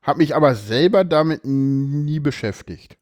Hab 0.00 0.16
mich 0.16 0.36
aber 0.36 0.54
selber 0.54 1.02
damit 1.02 1.44
nie 1.44 2.20
beschäftigt. 2.20 2.96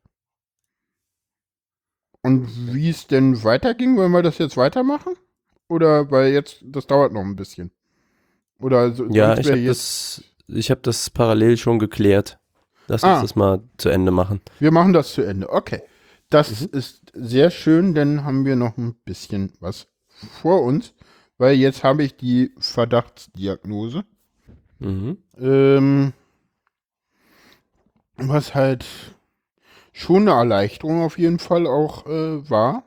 Und 2.22 2.48
wie 2.72 2.88
es 2.88 3.06
denn 3.06 3.44
weiterging, 3.44 3.98
wollen 3.98 4.12
wir 4.12 4.22
das 4.22 4.38
jetzt 4.38 4.56
weitermachen? 4.56 5.12
Oder 5.68 6.10
weil 6.10 6.32
jetzt, 6.32 6.62
das 6.62 6.86
dauert 6.86 7.12
noch 7.12 7.20
ein 7.20 7.36
bisschen. 7.36 7.70
Oder 8.58 8.92
so, 8.92 9.06
ja, 9.10 9.36
ich 9.36 9.50
habe 9.50 9.66
das, 9.66 10.24
hab 10.48 10.82
das 10.84 11.10
parallel 11.10 11.58
schon 11.58 11.78
geklärt. 11.78 12.38
Lass 12.86 13.04
ah. 13.04 13.12
uns 13.12 13.22
das 13.24 13.36
mal 13.36 13.62
zu 13.76 13.90
Ende 13.90 14.10
machen. 14.10 14.40
Wir 14.58 14.70
machen 14.70 14.94
das 14.94 15.12
zu 15.12 15.20
Ende. 15.20 15.50
Okay. 15.50 15.82
Das 16.30 16.62
mhm. 16.62 16.68
ist 16.72 17.12
sehr 17.12 17.50
schön, 17.50 17.94
denn 17.94 18.24
haben 18.24 18.46
wir 18.46 18.56
noch 18.56 18.78
ein 18.78 18.94
bisschen 19.04 19.52
was 19.60 19.86
vor 20.24 20.62
uns, 20.62 20.94
weil 21.38 21.54
jetzt 21.54 21.84
habe 21.84 22.02
ich 22.02 22.16
die 22.16 22.52
Verdachtsdiagnose. 22.58 24.04
Mhm. 24.78 25.18
Ähm, 25.38 26.12
was 28.16 28.54
halt 28.54 28.84
schon 29.92 30.28
eine 30.28 30.32
Erleichterung 30.32 31.02
auf 31.02 31.18
jeden 31.18 31.38
Fall 31.38 31.66
auch 31.66 32.06
äh, 32.06 32.48
war, 32.50 32.84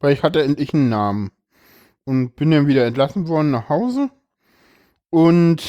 weil 0.00 0.12
ich 0.12 0.22
hatte 0.22 0.42
endlich 0.42 0.74
einen 0.74 0.88
Namen 0.88 1.30
und 2.04 2.36
bin 2.36 2.50
dann 2.50 2.66
wieder 2.66 2.86
entlassen 2.86 3.28
worden 3.28 3.50
nach 3.50 3.68
Hause 3.68 4.10
und 5.10 5.62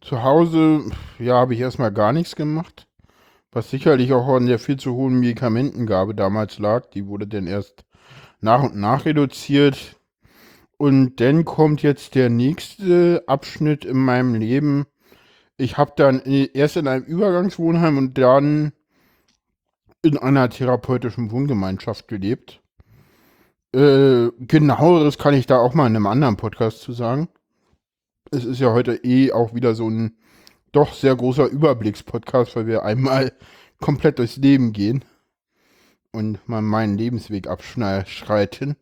zu 0.00 0.22
Hause, 0.22 0.84
ja, 1.18 1.34
habe 1.34 1.54
ich 1.54 1.60
erstmal 1.60 1.92
gar 1.92 2.12
nichts 2.12 2.36
gemacht, 2.36 2.86
was 3.50 3.70
sicherlich 3.70 4.12
auch 4.12 4.28
an 4.28 4.46
der 4.46 4.58
viel 4.58 4.76
zu 4.76 4.94
hohen 4.94 5.18
Medikamentengabe 5.18 6.14
damals 6.14 6.58
lag, 6.58 6.86
die 6.90 7.06
wurde 7.06 7.26
dann 7.26 7.46
erst 7.46 7.84
nach 8.44 8.62
und 8.62 8.76
nach 8.76 9.06
reduziert 9.06 9.96
und 10.76 11.20
dann 11.20 11.44
kommt 11.44 11.82
jetzt 11.82 12.14
der 12.14 12.28
nächste 12.30 13.24
Abschnitt 13.26 13.84
in 13.84 13.96
meinem 13.96 14.34
Leben. 14.34 14.86
Ich 15.56 15.78
habe 15.78 15.92
dann 15.96 16.20
erst 16.20 16.76
in 16.76 16.86
einem 16.86 17.04
Übergangswohnheim 17.04 17.96
und 17.96 18.18
dann 18.18 18.72
in 20.02 20.18
einer 20.18 20.50
therapeutischen 20.50 21.30
Wohngemeinschaft 21.30 22.06
gelebt. 22.06 22.60
Äh, 23.74 24.28
genaueres 24.38 25.16
kann 25.16 25.34
ich 25.34 25.46
da 25.46 25.58
auch 25.58 25.74
mal 25.74 25.86
in 25.86 25.96
einem 25.96 26.06
anderen 26.06 26.36
Podcast 26.36 26.82
zu 26.82 26.92
sagen. 26.92 27.28
Es 28.30 28.44
ist 28.44 28.60
ja 28.60 28.72
heute 28.72 28.96
eh 29.04 29.32
auch 29.32 29.54
wieder 29.54 29.74
so 29.74 29.88
ein 29.88 30.18
doch 30.70 30.92
sehr 30.92 31.16
großer 31.16 31.46
Überblickspodcast, 31.46 32.56
weil 32.56 32.66
wir 32.66 32.84
einmal 32.84 33.32
komplett 33.80 34.18
durchs 34.18 34.36
Leben 34.36 34.72
gehen 34.72 35.04
und 36.14 36.48
mal 36.48 36.62
meinen 36.62 36.96
Lebensweg 36.96 37.48
abschreiten. 37.48 38.76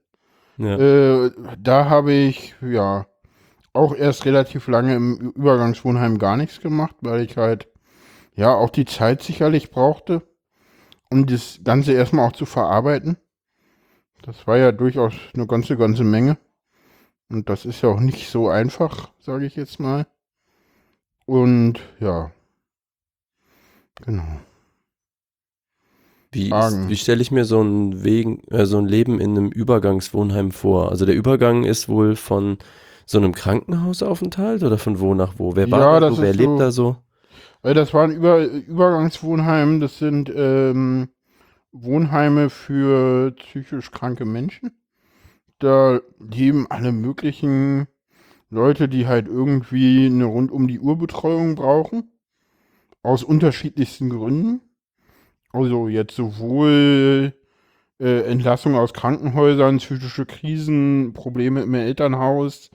Ja. 0.59 0.78
Äh, 0.78 1.30
da 1.59 1.89
habe 1.89 2.12
ich, 2.12 2.55
ja, 2.61 3.07
auch 3.72 3.95
erst 3.95 4.26
relativ 4.26 4.68
lange 4.68 4.95
im 4.95 5.33
Übergangswohnheim 5.35 6.18
gar 6.18 6.37
nichts 6.37 6.61
gemacht, 6.61 6.97
weil 7.01 7.22
ich 7.22 7.37
halt, 7.37 7.68
ja, 8.35 8.55
auch 8.55 8.70
die 8.70 8.85
Zeit 8.85 9.22
sicherlich 9.22 9.70
brauchte 9.70 10.22
um 11.12 11.26
das 11.26 11.61
Ganze 11.62 11.93
erstmal 11.93 12.26
auch 12.26 12.33
zu 12.33 12.47
verarbeiten. 12.47 13.18
Das 14.22 14.47
war 14.47 14.57
ja 14.57 14.72
durchaus 14.72 15.14
eine 15.35 15.47
ganze, 15.47 15.76
ganze 15.76 16.05
Menge. 16.05 16.39
Und 17.28 17.49
das 17.49 17.66
ist 17.66 17.83
ja 17.83 17.91
auch 17.91 18.01
nicht 18.01 18.30
so 18.30 18.49
einfach, 18.49 19.12
sage 19.18 19.47
ich 19.47 19.55
jetzt 19.57 19.78
mal. 19.78 20.07
Und 21.26 21.80
ja, 22.01 22.30
genau. 23.97 24.41
Wie, 26.33 26.51
wie 26.51 26.97
stelle 26.97 27.20
ich 27.20 27.30
mir 27.30 27.45
so 27.45 27.61
ein, 27.61 28.05
Wegen, 28.05 28.43
äh, 28.51 28.64
so 28.64 28.78
ein 28.78 28.87
Leben 28.87 29.20
in 29.20 29.37
einem 29.37 29.51
Übergangswohnheim 29.51 30.51
vor? 30.51 30.91
Also 30.91 31.05
der 31.05 31.14
Übergang 31.14 31.64
ist 31.64 31.91
wohl 31.91 32.16
von 32.16 32.57
so 33.05 33.18
einem 33.18 33.33
Krankenhausaufenthalt 33.33 34.62
oder 34.62 34.78
von 34.78 34.99
wo 34.99 35.14
nach 35.14 35.35
wo? 35.37 35.57
Wer 35.57 35.70
war 35.70 35.80
ja, 35.80 36.01
da? 36.01 36.16
Wer 36.16 36.33
lebt 36.33 36.53
so, 36.53 36.59
da 36.59 36.70
so? 36.70 36.97
Weil 37.61 37.74
das 37.74 37.93
waren 37.93 38.12
Über 38.12 38.45
Übergangswohnheime, 38.45 39.80
das 39.80 39.99
sind 39.99 40.33
ähm, 40.35 41.11
Wohnheime 41.70 42.49
für 42.49 43.33
psychisch 43.33 43.91
kranke 43.91 44.24
Menschen. 44.24 44.72
Da 45.59 46.01
leben 46.18 46.66
alle 46.70 46.93
möglichen 46.93 47.87
Leute, 48.49 48.89
die 48.89 49.07
halt 49.07 49.28
irgendwie 49.28 50.07
eine 50.07 50.24
rund 50.24 50.51
um 50.51 50.66
die 50.66 50.80
Uhr 50.80 50.97
Betreuung 50.97 51.55
brauchen. 51.55 52.11
Aus 53.03 53.22
unterschiedlichsten 53.22 54.11
Gründen. 54.11 54.61
Also 55.53 55.88
jetzt 55.88 56.16
sowohl 56.16 57.34
äh, 58.00 58.22
Entlassung 58.22 58.74
aus 58.74 58.92
Krankenhäusern, 58.92 59.78
psychische 59.78 60.26
Krisen, 60.26 61.12
Probleme 61.12 61.62
im 61.62 61.74
Elternhaus, 61.74 62.70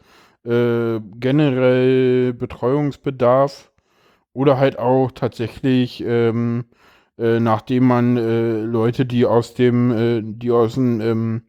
äh, 0.46 1.00
generell 1.16 2.34
Betreuungsbedarf 2.34 3.72
oder 4.34 4.58
halt 4.58 4.78
auch 4.80 5.12
tatsächlich, 5.12 6.04
ähm, 6.06 6.66
äh, 7.18 7.40
nachdem 7.40 7.86
man 7.86 8.18
äh, 8.18 8.62
Leute, 8.62 9.06
die 9.06 9.26
aus 9.26 9.56
dem, 9.56 9.92
äh, 9.92 10.22
die 10.24 10.52
aus 10.52 10.76
dem, 10.76 11.02
ähm, 11.02 11.42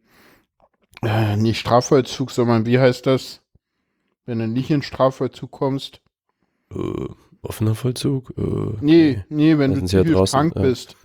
äh, 1.03 1.37
nicht 1.37 1.59
Strafvollzug, 1.59 2.31
sondern 2.31 2.65
wie 2.65 2.79
heißt 2.79 3.05
das, 3.05 3.41
wenn 4.25 4.39
du 4.39 4.47
nicht 4.47 4.71
in 4.71 4.81
Strafvollzug 4.81 5.51
kommst? 5.51 6.01
Äh, 6.71 7.05
Offener 7.41 7.75
Vollzug? 7.75 8.33
Äh, 8.37 8.77
Nee, 8.81 9.23
nee, 9.29 9.57
wenn 9.57 9.73
du 9.73 9.85
ja 9.85 10.03
draußen, 10.03 10.37
krank 10.37 10.55
ja. 10.55 10.61
bist, 10.63 10.97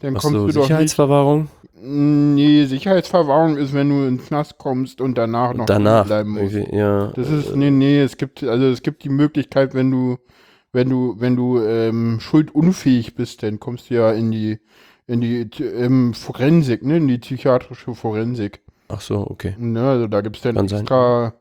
dann 0.00 0.16
Ach 0.16 0.20
kommst 0.20 0.40
so, 0.40 0.46
du 0.46 0.52
doch 0.52 0.72
nicht. 0.72 0.94
Sicherheitsverwahrung? 0.94 1.48
Nee, 1.78 2.64
Sicherheitsverwahrung 2.66 3.56
ist, 3.56 3.74
wenn 3.74 3.90
du 3.90 4.06
ins 4.06 4.26
Knast 4.26 4.58
kommst 4.58 5.00
und 5.00 5.16
danach 5.18 5.54
noch 5.54 5.66
Danach. 5.66 6.06
bleiben 6.06 6.30
musst. 6.30 6.54
irgendwie, 6.54 6.76
Ja. 6.76 7.08
Das 7.14 7.30
ist, 7.30 7.54
nee, 7.54 7.70
nee, 7.70 8.00
es 8.00 8.16
gibt, 8.16 8.42
also 8.42 8.66
es 8.66 8.82
gibt 8.82 9.04
die 9.04 9.08
Möglichkeit, 9.10 9.74
wenn 9.74 9.90
du, 9.90 10.18
wenn 10.72 10.88
du, 10.88 11.16
wenn 11.18 11.36
du 11.36 11.60
ähm, 11.60 12.18
schuldunfähig 12.20 13.14
bist, 13.14 13.42
dann 13.42 13.60
kommst 13.60 13.90
du 13.90 13.94
ja 13.94 14.12
in 14.12 14.30
die, 14.30 14.58
in 15.06 15.20
die 15.20 15.42
ähm, 15.62 16.14
Forensik, 16.14 16.82
ne, 16.84 16.96
in 16.96 17.08
die 17.08 17.18
psychiatrische 17.18 17.94
Forensik. 17.94 18.62
Ach 18.88 19.00
so, 19.00 19.26
okay. 19.28 19.54
Ne, 19.58 19.82
also 19.88 20.06
da 20.06 20.20
gibt 20.22 20.36
es 20.36 20.42
dann 20.42 20.56
Kann 20.56 20.64
extra 20.64 21.34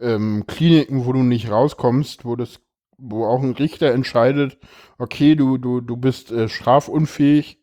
ähm, 0.00 0.44
Kliniken, 0.46 1.06
wo 1.06 1.12
du 1.12 1.22
nicht 1.22 1.50
rauskommst, 1.50 2.24
wo 2.24 2.36
das, 2.36 2.60
wo 2.98 3.26
auch 3.26 3.42
ein 3.42 3.52
Richter 3.52 3.92
entscheidet, 3.92 4.58
okay, 4.98 5.34
du, 5.34 5.58
du, 5.58 5.80
du 5.80 5.96
bist 5.96 6.32
äh, 6.32 6.48
strafunfähig 6.48 7.58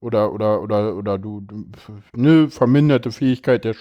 oder, 0.00 0.32
oder, 0.32 0.62
oder, 0.62 0.96
oder 0.96 1.18
du, 1.18 1.40
du, 1.40 1.64
ne, 2.14 2.48
verminderte 2.48 3.10
Fähigkeit 3.10 3.64
der, 3.64 3.74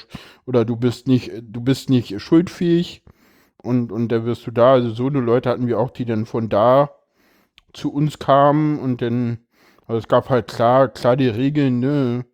oder 0.45 0.65
du 0.65 0.75
bist 0.75 1.07
nicht, 1.07 1.31
du 1.41 1.61
bist 1.61 1.89
nicht 1.89 2.19
schuldfähig 2.21 3.03
und, 3.61 3.91
und 3.91 4.09
da 4.11 4.25
wirst 4.25 4.47
du 4.47 4.51
da, 4.51 4.73
also 4.73 4.89
so 4.91 5.07
eine 5.07 5.19
Leute 5.19 5.49
hatten 5.49 5.67
wir 5.67 5.79
auch, 5.79 5.91
die 5.91 6.05
dann 6.05 6.25
von 6.25 6.49
da 6.49 6.91
zu 7.73 7.93
uns 7.93 8.19
kamen 8.19 8.79
und 8.79 9.01
dann, 9.01 9.39
also 9.85 9.99
es 9.99 10.07
gab 10.07 10.29
halt 10.29 10.47
klar, 10.47 10.87
klar 10.89 11.15
die 11.15 11.27
Regeln, 11.27 11.79
ne, 11.79 12.25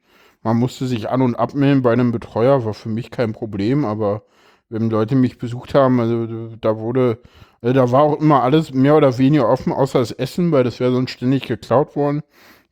man 0.43 0.57
musste 0.57 0.87
sich 0.87 1.09
an- 1.09 1.21
und 1.21 1.35
abmelden 1.35 1.81
bei 1.81 1.93
einem 1.93 2.11
Betreuer, 2.11 2.65
war 2.65 2.73
für 2.73 2.89
mich 2.89 3.11
kein 3.11 3.33
Problem, 3.33 3.85
aber 3.85 4.23
wenn 4.69 4.89
Leute 4.89 5.15
mich 5.15 5.37
besucht 5.37 5.73
haben, 5.75 5.99
also 5.99 6.55
da 6.59 6.79
wurde, 6.79 7.19
also 7.61 7.73
da 7.73 7.91
war 7.91 8.01
auch 8.03 8.19
immer 8.19 8.43
alles 8.43 8.73
mehr 8.73 8.95
oder 8.97 9.17
weniger 9.17 9.47
offen, 9.47 9.71
außer 9.71 9.99
das 9.99 10.11
Essen, 10.11 10.51
weil 10.51 10.63
das 10.63 10.79
wäre 10.79 10.91
sonst 10.91 11.11
ständig 11.11 11.47
geklaut 11.47 11.95
worden. 11.95 12.23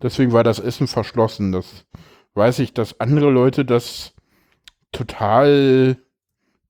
Deswegen 0.01 0.31
war 0.31 0.43
das 0.43 0.59
Essen 0.59 0.87
verschlossen. 0.87 1.51
Das 1.51 1.85
weiß 2.33 2.59
ich, 2.59 2.73
dass 2.73 2.99
andere 2.99 3.29
Leute 3.29 3.65
das 3.65 4.13
total 4.91 5.97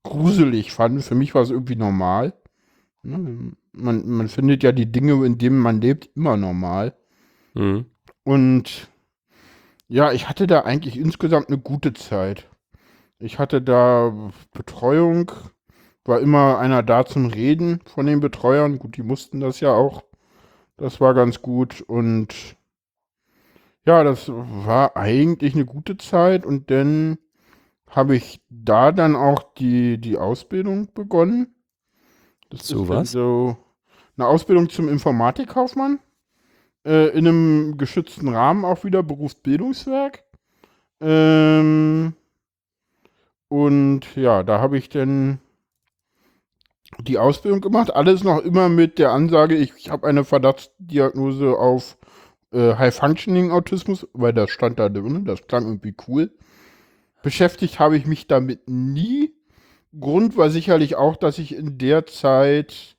gruselig 0.03 0.71
fanden. 0.71 1.01
Für 1.01 1.15
mich 1.15 1.33
war 1.35 1.41
es 1.41 1.49
irgendwie 1.49 1.75
normal. 1.75 2.33
Ne? 3.03 3.53
Man, 3.73 4.07
man 4.07 4.27
findet 4.27 4.63
ja 4.63 4.71
die 4.71 4.91
Dinge, 4.91 5.25
in 5.25 5.37
denen 5.37 5.59
man 5.59 5.81
lebt, 5.81 6.09
immer 6.15 6.37
normal. 6.37 6.95
Mhm. 7.53 7.85
Und 8.23 8.89
ja, 9.87 10.11
ich 10.11 10.29
hatte 10.29 10.47
da 10.47 10.61
eigentlich 10.61 10.97
insgesamt 10.97 11.47
eine 11.47 11.57
gute 11.57 11.93
Zeit. 11.93 12.47
Ich 13.19 13.39
hatte 13.39 13.61
da 13.61 14.31
Betreuung, 14.53 15.31
war 16.05 16.19
immer 16.19 16.57
einer 16.59 16.83
da 16.83 17.05
zum 17.05 17.27
Reden 17.27 17.81
von 17.85 18.05
den 18.05 18.19
Betreuern. 18.19 18.79
Gut, 18.79 18.97
die 18.97 19.03
mussten 19.03 19.39
das 19.39 19.59
ja 19.59 19.73
auch. 19.73 20.03
Das 20.77 20.99
war 20.99 21.13
ganz 21.13 21.41
gut. 21.41 21.81
Und 21.81 22.57
ja, 23.85 24.03
das 24.03 24.29
war 24.29 24.95
eigentlich 24.95 25.55
eine 25.55 25.65
gute 25.65 25.97
Zeit. 25.97 26.45
Und 26.45 26.69
dann 26.71 27.17
habe 27.87 28.15
ich 28.15 28.41
da 28.49 28.91
dann 28.91 29.15
auch 29.15 29.53
die, 29.53 29.97
die 29.99 30.17
Ausbildung 30.17 30.93
begonnen. 30.93 31.55
Das 32.49 32.63
Zu 32.63 32.83
ist 32.83 32.89
dann 32.89 32.97
was? 32.97 33.11
So 33.11 33.57
eine 34.17 34.27
Ausbildung 34.27 34.69
zum 34.69 34.89
Informatikkaufmann. 34.89 35.99
Äh, 36.85 37.09
in 37.09 37.27
einem 37.27 37.77
geschützten 37.77 38.29
Rahmen 38.29 38.65
auch 38.65 38.83
wieder, 38.83 39.03
Berufsbildungswerk. 39.03 40.23
Ähm, 40.99 42.13
und 43.49 44.15
ja, 44.15 44.43
da 44.43 44.59
habe 44.59 44.77
ich 44.77 44.89
dann 44.89 45.39
die 46.99 47.17
Ausbildung 47.17 47.61
gemacht. 47.61 47.93
Alles 47.93 48.23
noch 48.23 48.39
immer 48.39 48.69
mit 48.69 48.99
der 48.99 49.11
Ansage, 49.11 49.55
ich, 49.55 49.73
ich 49.77 49.89
habe 49.89 50.07
eine 50.07 50.23
Verdachtsdiagnose 50.23 51.57
auf 51.57 51.97
äh, 52.51 52.75
High-Functioning-Autismus, 52.75 54.07
weil 54.13 54.33
das 54.33 54.49
stand 54.49 54.79
da 54.79 54.89
drin, 54.89 55.25
das 55.25 55.47
klang 55.47 55.65
irgendwie 55.65 55.95
cool. 56.07 56.31
Beschäftigt 57.23 57.79
habe 57.79 57.97
ich 57.97 58.05
mich 58.05 58.27
damit 58.27 58.67
nie. 58.67 59.33
Grund 59.99 60.37
war 60.37 60.49
sicherlich 60.49 60.95
auch, 60.95 61.17
dass 61.17 61.37
ich 61.37 61.55
in 61.55 61.77
der 61.77 62.05
Zeit 62.05 62.95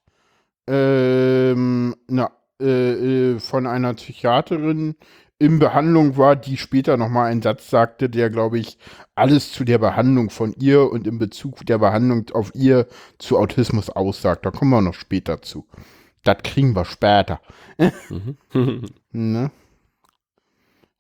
ähm, 0.69 1.97
na, 2.09 2.31
äh, 2.61 3.33
äh, 3.33 3.39
von 3.41 3.67
einer 3.67 3.95
Psychiaterin 3.95 4.95
in 5.39 5.59
Behandlung 5.59 6.17
war, 6.17 6.37
die 6.37 6.57
später 6.57 6.97
nochmal 6.97 7.31
einen 7.31 7.43
Satz 7.43 7.69
sagte, 7.69 8.09
der, 8.09 8.31
glaube 8.31 8.61
ich, 8.61 8.79
alles 9.17 9.51
zu 9.51 9.65
der 9.65 9.79
Behandlung 9.79 10.31
von 10.31 10.55
ihr 10.61 10.89
und 10.89 11.07
in 11.09 11.19
Bezug 11.19 11.67
der 11.67 11.79
Behandlung 11.79 12.27
auf 12.33 12.55
ihr 12.55 12.87
zu 13.19 13.39
Autismus 13.39 13.91
aussagt. 13.91 14.47
Da 14.47 14.53
kommen 14.53 14.71
wir 14.71 14.81
noch 14.81 14.95
später 14.95 15.43
zu. 15.43 15.67
Das 16.25 16.39
kriegen 16.43 16.75
wir 16.75 16.85
später. 16.85 17.41
Mhm. 18.11 18.37
Ne? 19.15 19.51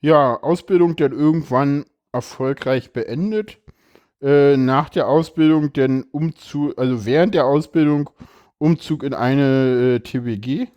Ja, 0.00 0.42
Ausbildung 0.42 0.96
dann 0.96 1.12
irgendwann 1.12 1.86
erfolgreich 2.12 2.92
beendet. 2.92 3.58
Äh, 4.20 4.56
nach 4.56 4.90
der 4.90 5.08
Ausbildung 5.08 5.72
dann 5.72 6.02
Umzug, 6.02 6.78
also 6.78 7.06
während 7.06 7.34
der 7.34 7.46
Ausbildung 7.46 8.10
Umzug 8.58 9.02
in 9.02 9.14
eine 9.14 9.96
äh, 9.96 10.00
TWG. 10.00 10.68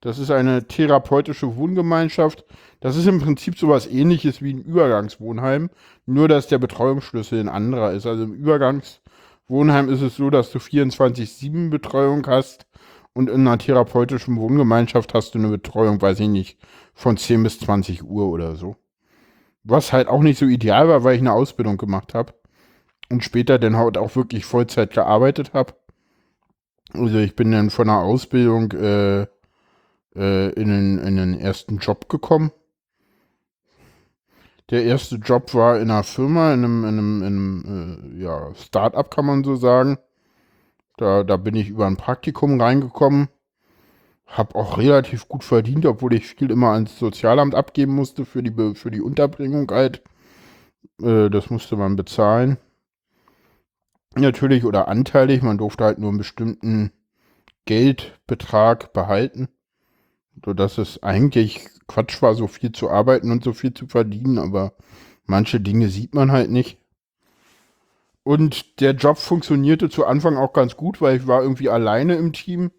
Das 0.00 0.18
ist 0.18 0.30
eine 0.30 0.68
therapeutische 0.68 1.56
Wohngemeinschaft. 1.56 2.44
Das 2.80 2.94
ist 2.96 3.06
im 3.06 3.20
Prinzip 3.20 3.58
sowas 3.58 3.86
ähnliches 3.86 4.42
wie 4.42 4.52
ein 4.52 4.62
Übergangswohnheim, 4.62 5.70
nur 6.04 6.28
dass 6.28 6.46
der 6.46 6.58
Betreuungsschlüssel 6.58 7.40
ein 7.40 7.48
anderer 7.48 7.92
ist. 7.92 8.06
Also 8.06 8.24
im 8.24 8.34
Übergangswohnheim 8.34 9.88
ist 9.88 10.02
es 10.02 10.16
so, 10.16 10.28
dass 10.28 10.52
du 10.52 10.58
24-7 10.58 11.70
Betreuung 11.70 12.26
hast 12.26 12.66
und 13.14 13.30
in 13.30 13.46
einer 13.46 13.58
therapeutischen 13.58 14.36
Wohngemeinschaft 14.36 15.14
hast 15.14 15.34
du 15.34 15.38
eine 15.38 15.48
Betreuung, 15.48 16.02
weiß 16.02 16.20
ich 16.20 16.28
nicht, 16.28 16.58
von 16.94 17.16
10 17.16 17.42
bis 17.42 17.60
20 17.60 18.02
Uhr 18.04 18.28
oder 18.28 18.56
so. 18.56 18.76
Was 19.62 19.92
halt 19.92 20.08
auch 20.08 20.20
nicht 20.20 20.38
so 20.38 20.46
ideal 20.46 20.88
war, 20.88 21.04
weil 21.04 21.14
ich 21.14 21.20
eine 21.20 21.32
Ausbildung 21.32 21.78
gemacht 21.78 22.12
habe 22.12 22.34
und 23.10 23.24
später 23.24 23.58
dann 23.58 23.76
halt 23.76 23.96
auch 23.96 24.14
wirklich 24.16 24.44
Vollzeit 24.44 24.92
gearbeitet 24.92 25.54
habe. 25.54 25.74
Also 26.92 27.18
ich 27.18 27.34
bin 27.34 27.50
dann 27.50 27.70
von 27.70 27.86
der 27.86 27.98
Ausbildung 27.98 28.72
äh, 28.72 29.22
äh, 30.16 30.50
in, 30.50 30.68
den, 30.68 30.98
in 30.98 31.16
den 31.16 31.34
ersten 31.38 31.78
Job 31.78 32.08
gekommen. 32.08 32.52
Der 34.70 34.84
erste 34.84 35.16
Job 35.16 35.54
war 35.54 35.76
in 35.78 35.90
einer 35.90 36.04
Firma, 36.04 36.54
in 36.54 36.64
einem, 36.64 36.84
in 36.84 36.98
einem, 36.98 37.22
in 37.22 37.26
einem 37.26 38.14
äh, 38.18 38.22
ja, 38.22 38.54
Start-up 38.54 39.10
kann 39.10 39.26
man 39.26 39.44
so 39.44 39.56
sagen. 39.56 39.98
Da, 40.96 41.24
da 41.24 41.36
bin 41.36 41.54
ich 41.54 41.68
über 41.68 41.86
ein 41.86 41.96
Praktikum 41.96 42.60
reingekommen. 42.60 43.28
Hab 44.26 44.54
auch 44.54 44.78
relativ 44.78 45.28
gut 45.28 45.44
verdient, 45.44 45.86
obwohl 45.86 46.14
ich 46.14 46.26
viel 46.26 46.50
immer 46.50 46.70
ans 46.70 46.98
Sozialamt 46.98 47.54
abgeben 47.54 47.94
musste 47.94 48.24
für 48.24 48.42
die, 48.42 48.74
für 48.74 48.90
die 48.90 49.00
Unterbringung 49.00 49.70
halt. 49.70 50.02
Äh, 51.02 51.30
das 51.30 51.50
musste 51.50 51.76
man 51.76 51.96
bezahlen. 51.96 52.58
Natürlich 54.16 54.64
oder 54.64 54.88
anteilig, 54.88 55.42
man 55.42 55.58
durfte 55.58 55.84
halt 55.84 55.98
nur 55.98 56.10
einen 56.10 56.18
bestimmten 56.18 56.92
Geldbetrag 57.64 58.92
behalten. 58.92 59.48
Sodass 60.44 60.78
es 60.78 61.02
eigentlich 61.02 61.68
Quatsch 61.86 62.22
war, 62.22 62.34
so 62.34 62.46
viel 62.46 62.72
zu 62.72 62.90
arbeiten 62.90 63.30
und 63.30 63.44
so 63.44 63.52
viel 63.52 63.74
zu 63.74 63.86
verdienen, 63.86 64.38
aber 64.38 64.74
manche 65.26 65.60
Dinge 65.60 65.88
sieht 65.88 66.14
man 66.14 66.32
halt 66.32 66.50
nicht. 66.50 66.78
Und 68.24 68.80
der 68.80 68.92
Job 68.92 69.18
funktionierte 69.18 69.90
zu 69.90 70.06
Anfang 70.06 70.36
auch 70.36 70.54
ganz 70.54 70.76
gut, 70.76 71.00
weil 71.00 71.18
ich 71.18 71.26
war 71.26 71.42
irgendwie 71.42 71.68
alleine 71.68 72.16
im 72.16 72.32
Team. 72.32 72.72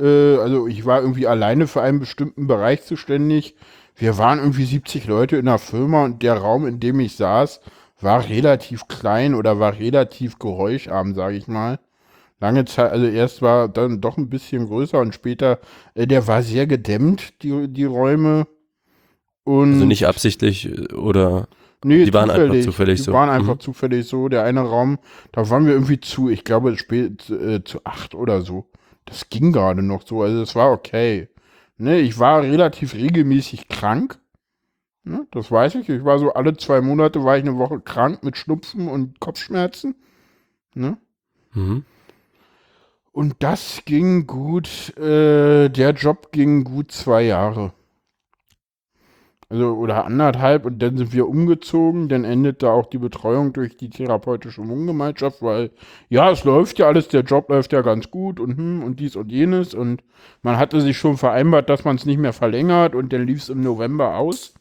Äh, 0.00 0.36
also 0.36 0.68
ich 0.68 0.86
war 0.86 1.00
irgendwie 1.00 1.26
alleine 1.26 1.66
für 1.66 1.82
einen 1.82 1.98
bestimmten 1.98 2.46
Bereich 2.46 2.84
zuständig. 2.84 3.56
Wir 3.96 4.16
waren 4.16 4.38
irgendwie 4.38 4.64
70 4.64 5.06
Leute 5.06 5.36
in 5.36 5.46
der 5.46 5.58
Firma 5.58 6.04
und 6.04 6.22
der 6.22 6.38
Raum, 6.38 6.66
in 6.66 6.78
dem 6.78 7.00
ich 7.00 7.16
saß, 7.16 7.60
war 8.00 8.28
relativ 8.28 8.86
klein 8.88 9.34
oder 9.34 9.58
war 9.58 9.78
relativ 9.78 10.38
geräuscharm, 10.38 11.14
sage 11.14 11.36
ich 11.36 11.48
mal. 11.48 11.80
Lange 12.38 12.66
Zeit, 12.66 12.92
also 12.92 13.06
erst 13.06 13.40
war 13.42 13.68
dann 13.68 14.00
doch 14.00 14.18
ein 14.18 14.28
bisschen 14.28 14.66
größer 14.66 15.00
und 15.00 15.14
später, 15.14 15.58
äh, 15.94 16.06
der 16.06 16.28
war 16.28 16.42
sehr 16.42 16.66
gedämmt, 16.66 17.42
die, 17.42 17.66
die 17.68 17.86
Räume. 17.86 18.46
Und 19.42 19.74
Also 19.74 19.86
nicht 19.86 20.06
absichtlich 20.06 20.68
äh, 20.68 20.92
oder 20.94 21.48
Nee, 21.86 22.04
Die 22.04 22.12
waren 22.14 22.30
einfach 22.30 22.60
zufällig 22.60 22.98
die 22.98 23.04
so. 23.04 23.12
waren 23.12 23.30
einfach 23.30 23.54
Mhm. 23.54 23.60
zufällig 23.60 24.06
so. 24.08 24.28
Der 24.28 24.44
eine 24.44 24.60
Raum, 24.60 24.98
da 25.32 25.48
waren 25.50 25.66
wir 25.66 25.72
irgendwie 25.74 26.00
zu, 26.00 26.28
ich 26.28 26.44
glaube, 26.44 26.76
spät, 26.76 27.30
äh, 27.30 27.62
zu 27.64 27.80
acht 27.84 28.14
oder 28.14 28.42
so. 28.42 28.66
Das 29.04 29.28
ging 29.30 29.52
gerade 29.52 29.82
noch 29.82 30.02
so, 30.06 30.22
also 30.22 30.42
es 30.42 30.54
war 30.56 30.72
okay. 30.72 31.28
Ne, 31.78 31.98
ich 32.00 32.18
war 32.18 32.42
relativ 32.42 32.94
regelmäßig 32.94 33.68
krank. 33.68 34.18
Ne, 35.04 35.26
das 35.30 35.50
weiß 35.52 35.76
ich. 35.76 35.88
Ich 35.88 36.04
war 36.04 36.18
so 36.18 36.32
alle 36.34 36.56
zwei 36.56 36.80
Monate 36.80 37.22
war 37.24 37.36
ich 37.36 37.44
eine 37.44 37.56
Woche 37.58 37.80
krank 37.80 38.22
mit 38.24 38.36
Schnupfen 38.36 38.88
und 38.88 39.20
Kopfschmerzen. 39.20 39.94
Ne? 40.74 40.98
mhm. 41.54 41.84
Und 43.12 43.36
das 43.38 43.82
ging 43.86 44.26
gut, 44.26 44.96
äh, 44.98 45.68
der 45.70 45.90
Job 45.92 46.32
ging 46.32 46.64
gut 46.64 46.92
zwei 46.92 47.22
Jahre. 47.22 47.72
Also, 49.48 49.74
oder 49.74 50.04
anderthalb 50.04 50.66
und 50.66 50.80
dann 50.80 50.96
sind 50.96 51.12
wir 51.12 51.28
umgezogen. 51.28 52.08
Dann 52.08 52.24
endet 52.24 52.64
da 52.64 52.72
auch 52.72 52.86
die 52.86 52.98
Betreuung 52.98 53.52
durch 53.52 53.76
die 53.76 53.90
therapeutische 53.90 54.66
Wohngemeinschaft, 54.66 55.40
weil 55.40 55.70
ja, 56.08 56.30
es 56.32 56.42
läuft 56.42 56.80
ja 56.80 56.88
alles, 56.88 57.06
der 57.08 57.22
Job 57.22 57.48
läuft 57.48 57.72
ja 57.72 57.82
ganz 57.82 58.10
gut 58.10 58.40
und 58.40 58.56
hm, 58.56 58.82
und 58.82 58.98
dies 58.98 59.14
und 59.14 59.30
jenes. 59.30 59.72
Und 59.72 60.02
man 60.42 60.58
hatte 60.58 60.80
sich 60.80 60.96
schon 60.98 61.16
vereinbart, 61.16 61.70
dass 61.70 61.84
man 61.84 61.94
es 61.94 62.06
nicht 62.06 62.18
mehr 62.18 62.32
verlängert 62.32 62.96
und 62.96 63.12
dann 63.12 63.24
lief 63.24 63.38
es 63.38 63.48
im 63.48 63.60
November 63.60 64.16
aus. 64.16 64.54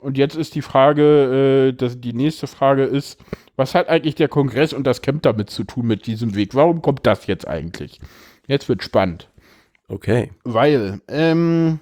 Und 0.00 0.18
jetzt 0.18 0.36
ist 0.36 0.54
die 0.54 0.62
Frage, 0.62 1.70
äh, 1.70 1.72
dass 1.72 2.00
die 2.00 2.12
nächste 2.12 2.46
Frage 2.46 2.84
ist, 2.84 3.18
was 3.56 3.74
hat 3.74 3.88
eigentlich 3.88 4.14
der 4.14 4.28
Kongress 4.28 4.72
und 4.72 4.86
das 4.86 5.02
Camp 5.02 5.22
damit 5.22 5.50
zu 5.50 5.64
tun 5.64 5.86
mit 5.86 6.06
diesem 6.06 6.34
Weg? 6.34 6.54
Warum 6.54 6.82
kommt 6.82 7.06
das 7.06 7.26
jetzt 7.26 7.48
eigentlich? 7.48 7.98
Jetzt 8.46 8.68
wird 8.68 8.82
spannend. 8.82 9.30
Okay. 9.88 10.32
Weil, 10.44 11.00
ähm, 11.08 11.80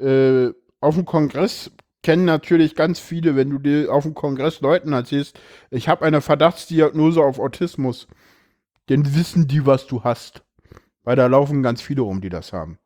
äh, 0.00 0.48
auf 0.80 0.94
dem 0.94 1.04
Kongress 1.04 1.70
kennen 2.02 2.24
natürlich 2.24 2.74
ganz 2.76 3.00
viele, 3.00 3.34
wenn 3.34 3.50
du 3.50 3.58
dir 3.58 3.92
auf 3.92 4.04
dem 4.04 4.14
Kongress 4.14 4.60
Leuten 4.60 4.92
erzählst, 4.92 5.38
ich 5.70 5.88
habe 5.88 6.04
eine 6.04 6.20
Verdachtsdiagnose 6.20 7.20
auf 7.20 7.40
Autismus, 7.40 8.06
dann 8.86 9.16
wissen 9.16 9.48
die, 9.48 9.66
was 9.66 9.86
du 9.86 10.04
hast. 10.04 10.42
Weil 11.02 11.16
da 11.16 11.26
laufen 11.26 11.62
ganz 11.62 11.82
viele 11.82 12.02
rum, 12.02 12.20
die 12.20 12.28
das 12.28 12.52
haben. 12.52 12.78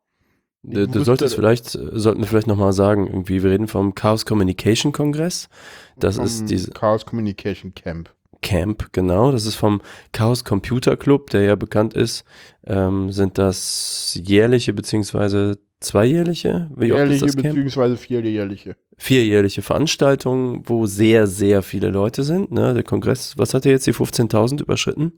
Du, 0.63 0.87
du 0.87 1.03
solltest 1.03 1.35
vielleicht, 1.35 1.69
sollten 1.69 2.21
wir 2.21 2.27
vielleicht 2.27 2.47
nochmal 2.47 2.73
sagen, 2.73 3.07
irgendwie, 3.07 3.41
wir 3.41 3.49
reden 3.49 3.67
vom 3.67 3.95
Chaos 3.95 4.25
Communication 4.25 4.91
Kongress. 4.91 5.49
Das 5.97 6.17
ist 6.17 6.45
diese. 6.45 6.71
Chaos 6.71 7.05
Communication 7.05 7.73
Camp. 7.73 8.13
Camp, 8.41 8.91
genau. 8.91 9.31
Das 9.31 9.45
ist 9.45 9.55
vom 9.55 9.81
Chaos 10.11 10.43
Computer 10.43 10.97
Club, 10.97 11.29
der 11.31 11.41
ja 11.41 11.55
bekannt 11.55 11.93
ist. 11.93 12.25
Ähm, 12.65 13.11
sind 13.11 13.37
das 13.37 14.19
jährliche 14.21 14.73
beziehungsweise 14.73 15.57
zweijährliche? 15.81 16.69
Wie 16.75 16.87
jährliche 16.87 17.25
beziehungsweise 17.25 17.97
vierjährliche. 17.97 18.75
Vierjährliche 18.97 19.61
Veranstaltungen, 19.61 20.61
wo 20.65 20.85
sehr, 20.85 21.27
sehr 21.27 21.63
viele 21.63 21.89
Leute 21.89 22.23
sind. 22.23 22.51
Ne? 22.51 22.73
Der 22.73 22.83
Kongress, 22.83 23.37
was 23.37 23.53
hat 23.53 23.65
er 23.65 23.73
jetzt, 23.73 23.87
die 23.87 23.93
15.000 23.93 24.61
überschritten? 24.61 25.13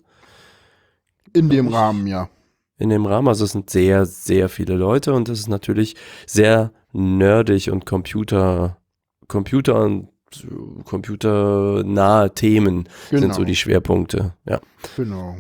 In 1.34 1.50
dem 1.50 1.68
Rahmen, 1.68 2.08
ja. 2.08 2.30
In 2.80 2.90
dem 2.90 3.06
Rahmen, 3.06 3.28
also 3.28 3.46
es 3.46 3.52
sind 3.52 3.70
sehr, 3.70 4.06
sehr 4.06 4.50
viele 4.50 4.76
Leute 4.76 5.14
und 5.14 5.30
es 5.30 5.40
ist 5.40 5.48
natürlich 5.48 5.96
sehr 6.26 6.72
nerdig 6.92 7.70
und 7.70 7.86
Computer, 7.86 8.78
Computer 9.28 9.84
und 9.84 10.10
computernahe 10.86 12.34
Themen 12.34 12.90
genau. 13.10 13.22
sind 13.22 13.34
so 13.34 13.42
genau. 13.42 13.48
die 13.48 13.56
Schwerpunkte. 13.56 14.34
Ja. 14.46 14.60
Genau. 14.96 15.38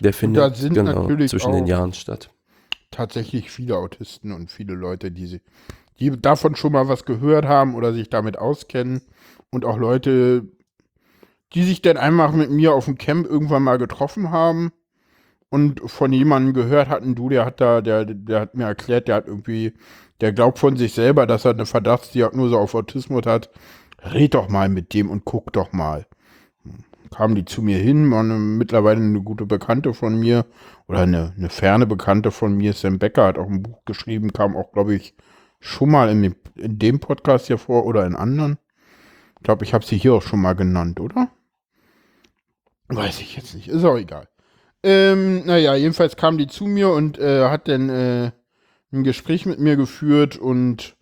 Der 0.00 0.12
findet 0.12 0.60
genau, 0.72 1.08
zwischen 1.26 1.52
den 1.52 1.66
Jahren 1.66 1.92
statt. 1.92 2.30
Tatsächlich 2.96 3.50
viele 3.50 3.76
Autisten 3.76 4.32
und 4.32 4.50
viele 4.50 4.72
Leute, 4.72 5.10
die, 5.10 5.26
sie, 5.26 5.40
die 6.00 6.10
davon 6.18 6.56
schon 6.56 6.72
mal 6.72 6.88
was 6.88 7.04
gehört 7.04 7.44
haben 7.44 7.74
oder 7.74 7.92
sich 7.92 8.08
damit 8.08 8.38
auskennen. 8.38 9.02
Und 9.50 9.66
auch 9.66 9.76
Leute, 9.76 10.48
die 11.52 11.62
sich 11.62 11.82
dann 11.82 11.98
einfach 11.98 12.32
mit 12.32 12.50
mir 12.50 12.72
auf 12.72 12.86
dem 12.86 12.96
Camp 12.96 13.26
irgendwann 13.26 13.62
mal 13.62 13.76
getroffen 13.76 14.30
haben 14.30 14.72
und 15.50 15.82
von 15.90 16.10
jemandem 16.10 16.54
gehört 16.54 16.88
hatten, 16.88 17.14
du, 17.14 17.28
der 17.28 17.44
hat 17.44 17.60
da, 17.60 17.82
der, 17.82 18.06
der 18.06 18.40
hat 18.40 18.54
mir 18.54 18.64
erklärt, 18.64 19.08
der 19.08 19.16
hat 19.16 19.26
irgendwie, 19.26 19.74
der 20.22 20.32
glaubt 20.32 20.58
von 20.58 20.78
sich 20.78 20.94
selber, 20.94 21.26
dass 21.26 21.44
er 21.44 21.50
eine 21.50 21.66
Verdachtsdiagnose 21.66 22.56
auf 22.56 22.74
Autismus 22.74 23.26
hat 23.26 23.50
red 24.02 24.34
doch 24.34 24.48
mal 24.48 24.68
mit 24.68 24.94
dem 24.94 25.10
und 25.10 25.24
guck 25.24 25.52
doch 25.52 25.72
mal. 25.72 26.06
Kamen 27.16 27.34
die 27.34 27.46
zu 27.46 27.62
mir 27.62 27.78
hin, 27.78 28.10
war 28.10 28.20
eine, 28.20 28.34
mittlerweile 28.34 29.00
eine 29.00 29.22
gute 29.22 29.46
Bekannte 29.46 29.94
von 29.94 30.20
mir 30.20 30.44
oder 30.86 31.00
eine, 31.00 31.32
eine 31.34 31.48
ferne 31.48 31.86
Bekannte 31.86 32.30
von 32.30 32.54
mir, 32.54 32.74
Sam 32.74 32.98
Becker, 32.98 33.24
hat 33.24 33.38
auch 33.38 33.48
ein 33.48 33.62
Buch 33.62 33.86
geschrieben, 33.86 34.34
kam 34.34 34.54
auch, 34.54 34.70
glaube 34.72 34.94
ich, 34.94 35.14
schon 35.58 35.90
mal 35.90 36.10
in 36.10 36.22
dem, 36.22 36.36
in 36.56 36.78
dem 36.78 37.00
Podcast 37.00 37.46
hier 37.46 37.56
vor 37.56 37.86
oder 37.86 38.04
in 38.04 38.14
anderen. 38.14 38.58
Ich 39.38 39.44
glaube, 39.44 39.64
ich 39.64 39.72
habe 39.72 39.82
sie 39.82 39.96
hier 39.96 40.12
auch 40.12 40.22
schon 40.22 40.42
mal 40.42 40.52
genannt, 40.52 41.00
oder? 41.00 41.30
Weiß 42.88 43.22
ich 43.22 43.34
jetzt 43.34 43.54
nicht, 43.54 43.68
ist 43.68 43.84
auch 43.84 43.96
egal. 43.96 44.28
Ähm, 44.82 45.46
naja, 45.46 45.74
jedenfalls 45.74 46.16
kam 46.16 46.36
die 46.36 46.48
zu 46.48 46.66
mir 46.66 46.90
und 46.90 47.18
äh, 47.18 47.48
hat 47.48 47.66
dann 47.66 47.88
äh, 47.88 48.30
ein 48.92 49.04
Gespräch 49.04 49.46
mit 49.46 49.58
mir 49.58 49.76
geführt 49.76 50.36
und 50.36 50.95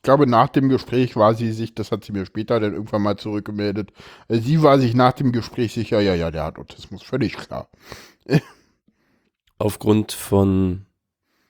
ich 0.00 0.02
glaube, 0.02 0.26
nach 0.26 0.48
dem 0.48 0.70
Gespräch 0.70 1.14
war 1.14 1.34
sie 1.34 1.52
sich, 1.52 1.74
das 1.74 1.92
hat 1.92 2.06
sie 2.06 2.12
mir 2.12 2.24
später 2.24 2.58
dann 2.58 2.72
irgendwann 2.72 3.02
mal 3.02 3.18
zurückgemeldet, 3.18 3.92
äh, 4.28 4.38
sie 4.38 4.62
war 4.62 4.78
sich 4.78 4.94
nach 4.94 5.12
dem 5.12 5.30
Gespräch 5.30 5.74
sicher, 5.74 6.00
ja, 6.00 6.14
ja, 6.14 6.30
der 6.30 6.44
hat 6.44 6.58
Autismus, 6.58 7.02
völlig 7.02 7.36
klar. 7.36 7.68
Aufgrund 9.58 10.12
von 10.12 10.86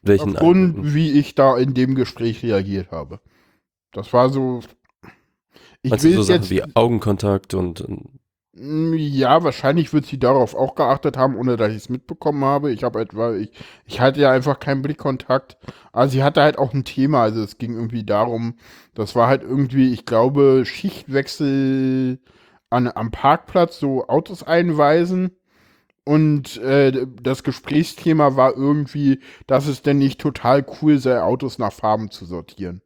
welchen 0.02 0.34
Aufgrund, 0.34 0.70
Antworten? 0.70 0.94
wie 0.94 1.12
ich 1.12 1.36
da 1.36 1.56
in 1.56 1.74
dem 1.74 1.94
Gespräch 1.94 2.42
reagiert 2.42 2.90
habe. 2.90 3.20
Das 3.92 4.12
war 4.12 4.30
so. 4.30 4.62
Ich 5.82 5.92
will 6.02 6.14
so 6.16 6.22
Sachen 6.22 6.40
jetzt, 6.40 6.50
wie 6.50 6.64
Augenkontakt 6.74 7.54
und, 7.54 7.80
und 7.80 8.19
ja, 8.62 9.42
wahrscheinlich 9.42 9.92
wird 9.94 10.04
sie 10.06 10.18
darauf 10.18 10.54
auch 10.54 10.74
geachtet 10.74 11.16
haben, 11.16 11.36
ohne 11.36 11.56
dass 11.56 11.70
ich 11.70 11.76
es 11.76 11.88
mitbekommen 11.88 12.44
habe. 12.44 12.70
Ich 12.72 12.84
habe 12.84 13.00
etwa, 13.00 13.34
ich, 13.34 13.50
ich 13.86 14.00
hatte 14.00 14.20
ja 14.20 14.30
einfach 14.30 14.58
keinen 14.60 14.82
Blickkontakt. 14.82 15.56
Aber 15.92 16.08
sie 16.08 16.22
hatte 16.22 16.42
halt 16.42 16.58
auch 16.58 16.74
ein 16.74 16.84
Thema. 16.84 17.22
Also 17.22 17.42
es 17.42 17.58
ging 17.58 17.74
irgendwie 17.74 18.04
darum, 18.04 18.56
das 18.94 19.16
war 19.16 19.28
halt 19.28 19.42
irgendwie, 19.42 19.92
ich 19.92 20.04
glaube, 20.04 20.64
Schichtwechsel 20.66 22.20
an, 22.68 22.90
am 22.94 23.10
Parkplatz, 23.10 23.78
so 23.78 24.06
Autos 24.08 24.42
einweisen. 24.42 25.36
Und 26.04 26.58
äh, 26.58 27.06
das 27.22 27.42
Gesprächsthema 27.44 28.36
war 28.36 28.56
irgendwie, 28.56 29.20
dass 29.46 29.68
es 29.68 29.82
denn 29.82 29.98
nicht 29.98 30.20
total 30.20 30.66
cool 30.82 30.98
sei, 30.98 31.22
Autos 31.22 31.58
nach 31.58 31.72
Farben 31.72 32.10
zu 32.10 32.26
sortieren. 32.26 32.82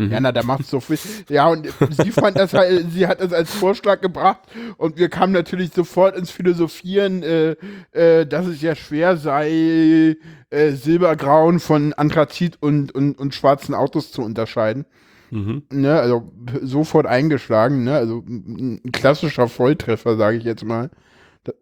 Mhm. 0.00 0.12
Ja, 0.12 0.20
na, 0.20 0.32
da 0.32 0.42
macht 0.42 0.66
so 0.66 0.80
viel. 0.80 0.98
Ja, 1.28 1.48
und 1.48 1.68
sie 1.90 2.10
fand 2.10 2.38
das 2.38 2.54
halt, 2.54 2.90
sie 2.90 3.06
hat 3.06 3.20
das 3.20 3.32
als 3.34 3.52
Vorschlag 3.52 4.00
gebracht 4.00 4.40
und 4.78 4.96
wir 4.96 5.10
kamen 5.10 5.32
natürlich 5.32 5.72
sofort 5.74 6.16
ins 6.16 6.30
Philosophieren, 6.30 7.22
äh, 7.22 7.56
äh, 7.92 8.26
dass 8.26 8.46
es 8.46 8.62
ja 8.62 8.74
schwer 8.74 9.18
sei, 9.18 10.16
äh, 10.48 10.70
Silbergrauen 10.72 11.60
von 11.60 11.92
Anthrazit 11.92 12.56
und, 12.60 12.94
und, 12.94 13.18
und 13.18 13.34
schwarzen 13.34 13.74
Autos 13.74 14.10
zu 14.10 14.22
unterscheiden. 14.22 14.86
Mhm. 15.30 15.64
Ne, 15.70 16.00
also 16.00 16.32
sofort 16.62 17.06
eingeschlagen, 17.06 17.84
ne? 17.84 17.94
Also 17.94 18.24
ein 18.26 18.80
klassischer 18.92 19.48
Volltreffer, 19.48 20.16
sage 20.16 20.38
ich 20.38 20.44
jetzt 20.44 20.64
mal. 20.64 20.90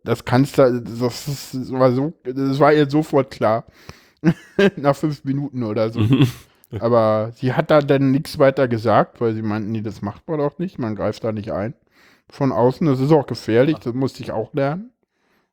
Das 0.05 0.25
kannst 0.25 0.59
du, 0.59 0.81
das, 0.81 1.51
das 1.53 1.73
war 1.73 1.93
so, 1.93 2.15
das 2.25 2.59
war 2.61 2.73
ihr 2.73 2.89
sofort 2.89 3.31
klar. 3.31 3.67
Nach 4.77 4.97
fünf 4.97 5.25
Minuten 5.25 5.65
oder 5.65 5.91
so. 5.91 6.01
Mhm. 6.01 6.27
Aber 6.81 7.31
sie 7.35 7.55
hat 7.55 7.71
da 7.71 7.81
dann 7.81 8.11
nichts 8.11 8.39
weiter 8.39 8.69
gesagt, 8.69 9.21
weil 9.21 9.35
sie 9.35 9.43
meinten, 9.43 9.73
nee, 9.73 9.81
das 9.81 10.03
macht 10.03 10.29
man 10.29 10.39
doch 10.39 10.59
nicht, 10.59 10.79
man 10.79 10.97
greift 10.97 11.25
da 11.25 11.33
nicht 11.33 11.51
ein. 11.53 11.75
Von 12.29 12.53
außen, 12.53 12.87
das 12.87 13.01
ist 13.01 13.13
auch 13.13 13.27
gefährlich, 13.27 13.79
das 13.79 13.95
musste 13.95 14.23
ich 14.23 14.33
auch 14.33 14.53
lernen. 14.53 14.93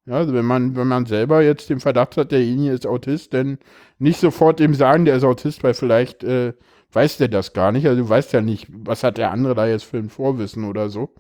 Ja, 0.06 0.16
also 0.16 0.34
wenn 0.34 0.46
man, 0.46 0.76
wenn 0.76 0.88
man 0.88 1.06
selber 1.06 1.42
jetzt 1.42 1.70
den 1.70 1.80
Verdacht 1.80 2.18
hat, 2.18 2.32
derjenige 2.32 2.74
ist 2.74 2.86
Autist, 2.86 3.34
dann 3.34 3.58
nicht 3.98 4.20
sofort 4.20 4.60
dem 4.60 4.76
sagen, 4.76 5.06
der 5.06 5.16
ist 5.16 5.24
Autist, 5.24 5.64
weil 5.64 5.74
vielleicht 5.74 6.24
äh, 6.24 6.54
weiß 6.92 7.18
der 7.18 7.28
das 7.28 7.54
gar 7.54 7.72
nicht. 7.72 7.88
Also 7.88 8.04
du 8.04 8.10
weißt 8.10 8.34
ja 8.34 8.42
nicht, 8.42 8.68
was 8.70 9.04
hat 9.04 9.18
der 9.18 9.32
andere 9.32 9.56
da 9.56 9.66
jetzt 9.66 9.86
für 9.86 9.98
ein 9.98 10.10
Vorwissen 10.10 10.66
oder 10.66 10.90
so. 10.90 11.14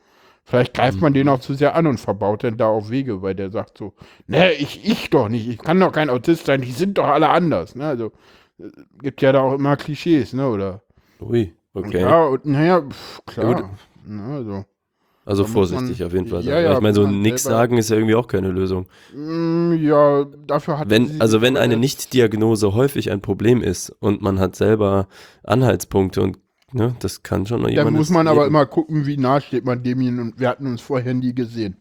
Vielleicht 0.43 0.75
greift 0.75 1.01
man 1.01 1.13
den 1.13 1.27
auch 1.27 1.39
zu 1.39 1.55
sehr 1.55 1.75
an 1.75 1.87
und 1.87 1.99
verbaut 1.99 2.43
dann 2.43 2.57
da 2.57 2.67
auf 2.67 2.91
Wege, 2.91 3.23
weil 3.23 3.33
der 3.33 3.49
sagt 3.49 3.79
so, 3.79 3.93
ne, 4.27 4.53
ich, 4.53 4.87
ich 4.87 5.09
doch 5.09 5.27
nicht, 5.27 5.47
ich 5.49 5.57
kann 5.57 5.79
doch 5.79 5.91
kein 5.91 6.11
Autist 6.11 6.45
sein, 6.45 6.61
die 6.61 6.71
sind 6.71 6.99
doch 6.99 7.07
alle 7.07 7.29
anders. 7.29 7.75
Ne? 7.75 7.87
Also 7.87 8.11
gibt 9.01 9.21
ja 9.21 9.31
da 9.31 9.41
auch 9.41 9.53
immer 9.53 9.75
Klischees, 9.77 10.33
ne, 10.33 10.47
oder? 10.49 10.81
Ui, 11.19 11.53
okay. 11.73 12.01
Ja, 12.01 12.25
und 12.25 12.45
naja, 12.45 12.83
klar. 13.25 13.51
Ja, 13.51 13.69
ne, 14.05 14.23
also. 14.35 14.65
Also 15.27 15.43
vorsichtig 15.45 15.99
man, 15.99 16.07
auf 16.07 16.13
jeden 16.13 16.27
Fall. 16.27 16.43
Ja, 16.43 16.59
ja, 16.59 16.73
ich 16.73 16.81
meine, 16.81 16.93
so 16.93 17.07
nichts 17.07 17.41
sagen 17.41 17.79
ist 17.79 17.89
ja 17.89 17.95
irgendwie 17.95 18.13
auch 18.13 18.27
keine 18.27 18.49
Lösung. 18.49 18.85
Mm, 19.11 19.73
ja, 19.73 20.23
dafür 20.45 20.77
hat 20.77 20.91
wenn, 20.91 21.19
Also 21.19 21.41
wenn 21.41 21.57
eine 21.57 21.77
Nichtdiagnose 21.77 22.75
häufig 22.75 23.09
ein 23.09 23.21
Problem 23.21 23.63
ist 23.63 23.89
und 23.89 24.21
man 24.21 24.39
hat 24.39 24.55
selber 24.55 25.07
Anhaltspunkte 25.43 26.21
und 26.21 26.37
ne, 26.73 26.95
das 26.99 27.23
kann 27.23 27.47
schon 27.47 27.63
noch 27.63 27.69
jemand. 27.69 27.87
Dann 27.87 27.93
muss 27.95 28.11
man 28.11 28.27
aber 28.27 28.45
immer 28.45 28.67
gucken, 28.67 29.07
wie 29.07 29.17
nah 29.17 29.41
steht 29.41 29.65
man 29.65 29.81
demjenigen 29.81 30.19
und 30.19 30.39
wir 30.39 30.47
hatten 30.47 30.67
uns 30.67 30.81
vorher 30.81 31.15
nie 31.15 31.33
gesehen. 31.33 31.77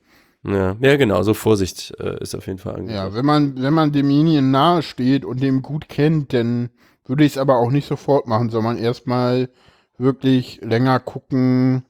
Ja, 0.46 0.76
ja 0.78 0.96
genau, 0.96 1.22
so 1.22 1.34
Vorsicht 1.34 1.94
äh, 1.98 2.20
ist 2.20 2.34
auf 2.34 2.46
jeden 2.46 2.58
Fall 2.58 2.76
angesagt. 2.76 3.12
Ja, 3.12 3.14
wenn 3.14 3.24
man, 3.24 3.62
wenn 3.62 3.74
man 3.74 3.92
demjenigen 3.92 4.50
nahe 4.50 4.82
steht 4.82 5.24
und 5.24 5.42
dem 5.42 5.62
gut 5.62 5.88
kennt, 5.88 6.32
dann 6.32 6.70
würde 7.06 7.24
ich 7.24 7.32
es 7.32 7.38
aber 7.38 7.56
auch 7.56 7.70
nicht 7.70 7.88
sofort 7.88 8.26
machen, 8.26 8.50
sondern 8.50 8.78
erstmal 8.78 9.48
wirklich 9.96 10.60
länger 10.62 11.00
gucken, 11.00 11.84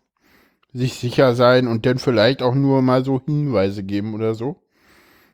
sich 0.73 0.95
sicher 0.95 1.35
sein 1.35 1.69
und 1.69 1.87
dann 1.87 1.99
vielleicht 1.99 2.43
auch 2.43 2.55
nur 2.55 2.83
mal 2.83 3.05
so 3.05 3.21
Hinweise 3.25 3.83
geben 3.83 4.15
oder 4.15 4.35
so. 4.35 4.57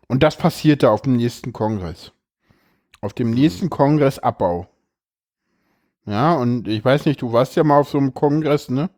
Und 0.07 0.23
das 0.23 0.37
passierte 0.37 0.91
auf 0.91 1.03
dem 1.03 1.17
nächsten 1.17 1.53
Kongress. 1.53 2.13
Auf 3.01 3.15
dem 3.15 3.31
nächsten 3.31 3.71
Kongress 3.71 4.19
Abbau. 4.19 4.67
Ja, 6.07 6.35
und 6.35 6.69
ich 6.69 6.85
weiß 6.85 7.07
nicht, 7.07 7.23
du 7.23 7.33
warst 7.33 7.57
ja 7.57 7.65
mal 7.65 7.79
auf 7.79 7.89
so 7.89 7.99
einem 7.99 8.15
Kongress, 8.15 8.69
ne? 8.69 8.91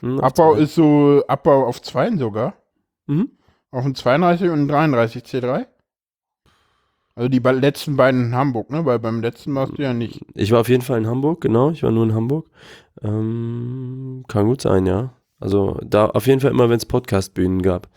Hm, 0.00 0.20
Abbau 0.20 0.54
zwei. 0.54 0.62
ist 0.62 0.74
so 0.74 1.24
Abbau 1.26 1.66
auf 1.66 1.82
Zweien 1.82 2.18
sogar. 2.18 2.54
Mhm. 3.06 3.30
Auf 3.70 3.84
dem 3.84 3.94
32 3.94 4.50
und 4.50 4.68
33 4.68 5.22
C3? 5.24 5.66
Also 7.14 7.28
die 7.28 7.38
letzten 7.40 7.96
beiden 7.96 8.26
in 8.26 8.34
Hamburg, 8.34 8.70
ne? 8.70 8.84
Weil 8.84 9.00
beim 9.00 9.20
letzten 9.20 9.54
warst 9.54 9.76
du 9.76 9.82
ja 9.82 9.92
nicht. 9.92 10.24
Ich 10.34 10.52
war 10.52 10.60
auf 10.60 10.68
jeden 10.68 10.82
Fall 10.84 10.98
in 10.98 11.08
Hamburg, 11.08 11.40
genau. 11.40 11.70
Ich 11.70 11.82
war 11.82 11.90
nur 11.90 12.04
in 12.04 12.14
Hamburg. 12.14 12.48
Ähm, 13.02 14.24
kann 14.28 14.46
gut 14.46 14.62
sein, 14.62 14.86
ja. 14.86 15.14
Also 15.40 15.80
da 15.84 16.06
auf 16.06 16.26
jeden 16.26 16.40
Fall 16.40 16.52
immer, 16.52 16.70
wenn 16.70 16.76
es 16.76 16.86
Podcast-Bühnen 16.86 17.62
gab. 17.62 17.88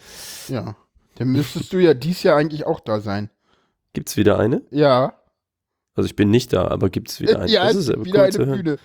Ja. 0.47 0.75
Dann 1.15 1.27
müsstest 1.29 1.71
du 1.71 1.77
ja 1.77 1.93
dies 1.93 2.23
Jahr 2.23 2.37
eigentlich 2.37 2.65
auch 2.65 2.79
da 2.79 2.99
sein. 2.99 3.29
Gibt's 3.93 4.17
wieder 4.17 4.39
eine? 4.39 4.63
Ja. 4.71 5.13
Also 5.95 6.07
ich 6.07 6.15
bin 6.15 6.29
nicht 6.31 6.53
da, 6.53 6.67
aber 6.69 6.89
gibt's 6.89 7.19
wieder 7.19 7.39
eine? 7.41 7.51
ja, 7.51 7.65
das 7.65 7.75
es 7.75 7.89
ist 7.89 8.05
wieder 8.05 8.27
cool 8.29 8.41
eine. 8.41 8.55
Bühne. 8.57 8.77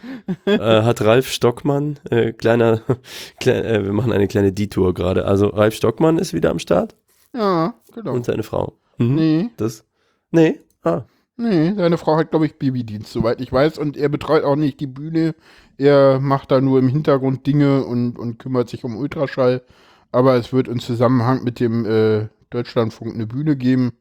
äh, 0.46 0.82
hat 0.82 1.00
Ralf 1.02 1.28
Stockmann, 1.30 1.98
äh, 2.10 2.32
kleiner, 2.32 2.80
klei- 3.40 3.62
äh, 3.62 3.84
wir 3.84 3.92
machen 3.92 4.12
eine 4.12 4.26
kleine 4.26 4.52
Detour 4.52 4.92
gerade. 4.94 5.24
Also 5.24 5.46
Ralf 5.48 5.74
Stockmann 5.74 6.18
ist 6.18 6.34
wieder 6.34 6.50
am 6.50 6.58
Start 6.58 6.96
Ja, 7.32 7.74
genau. 7.94 8.12
und 8.12 8.24
seine 8.24 8.42
Frau. 8.42 8.76
Mhm. 8.98 9.14
nee, 9.14 9.50
Das, 9.56 9.84
nee, 10.32 10.58
ah, 10.82 11.02
nee, 11.36 11.74
seine 11.76 11.96
Frau 11.98 12.16
hat, 12.16 12.30
glaube 12.30 12.46
ich, 12.46 12.56
Babydienst, 12.58 13.12
soweit 13.12 13.40
ich 13.40 13.52
weiß. 13.52 13.78
Und 13.78 13.96
er 13.96 14.08
betreut 14.08 14.42
auch 14.42 14.56
nicht 14.56 14.80
die 14.80 14.86
Bühne. 14.88 15.34
Er 15.78 16.18
macht 16.18 16.50
da 16.50 16.60
nur 16.60 16.78
im 16.80 16.88
Hintergrund 16.88 17.46
Dinge 17.46 17.84
und, 17.84 18.18
und 18.18 18.38
kümmert 18.38 18.68
sich 18.68 18.82
um 18.84 18.96
Ultraschall. 18.96 19.62
Aber 20.10 20.34
es 20.36 20.52
wird 20.52 20.66
im 20.66 20.80
Zusammenhang 20.80 21.44
mit 21.44 21.60
dem 21.60 21.84
äh, 21.84 22.28
Deutschlandfunk 22.50 23.14
eine 23.14 23.26
Bühne 23.26 23.54
geben. 23.56 23.92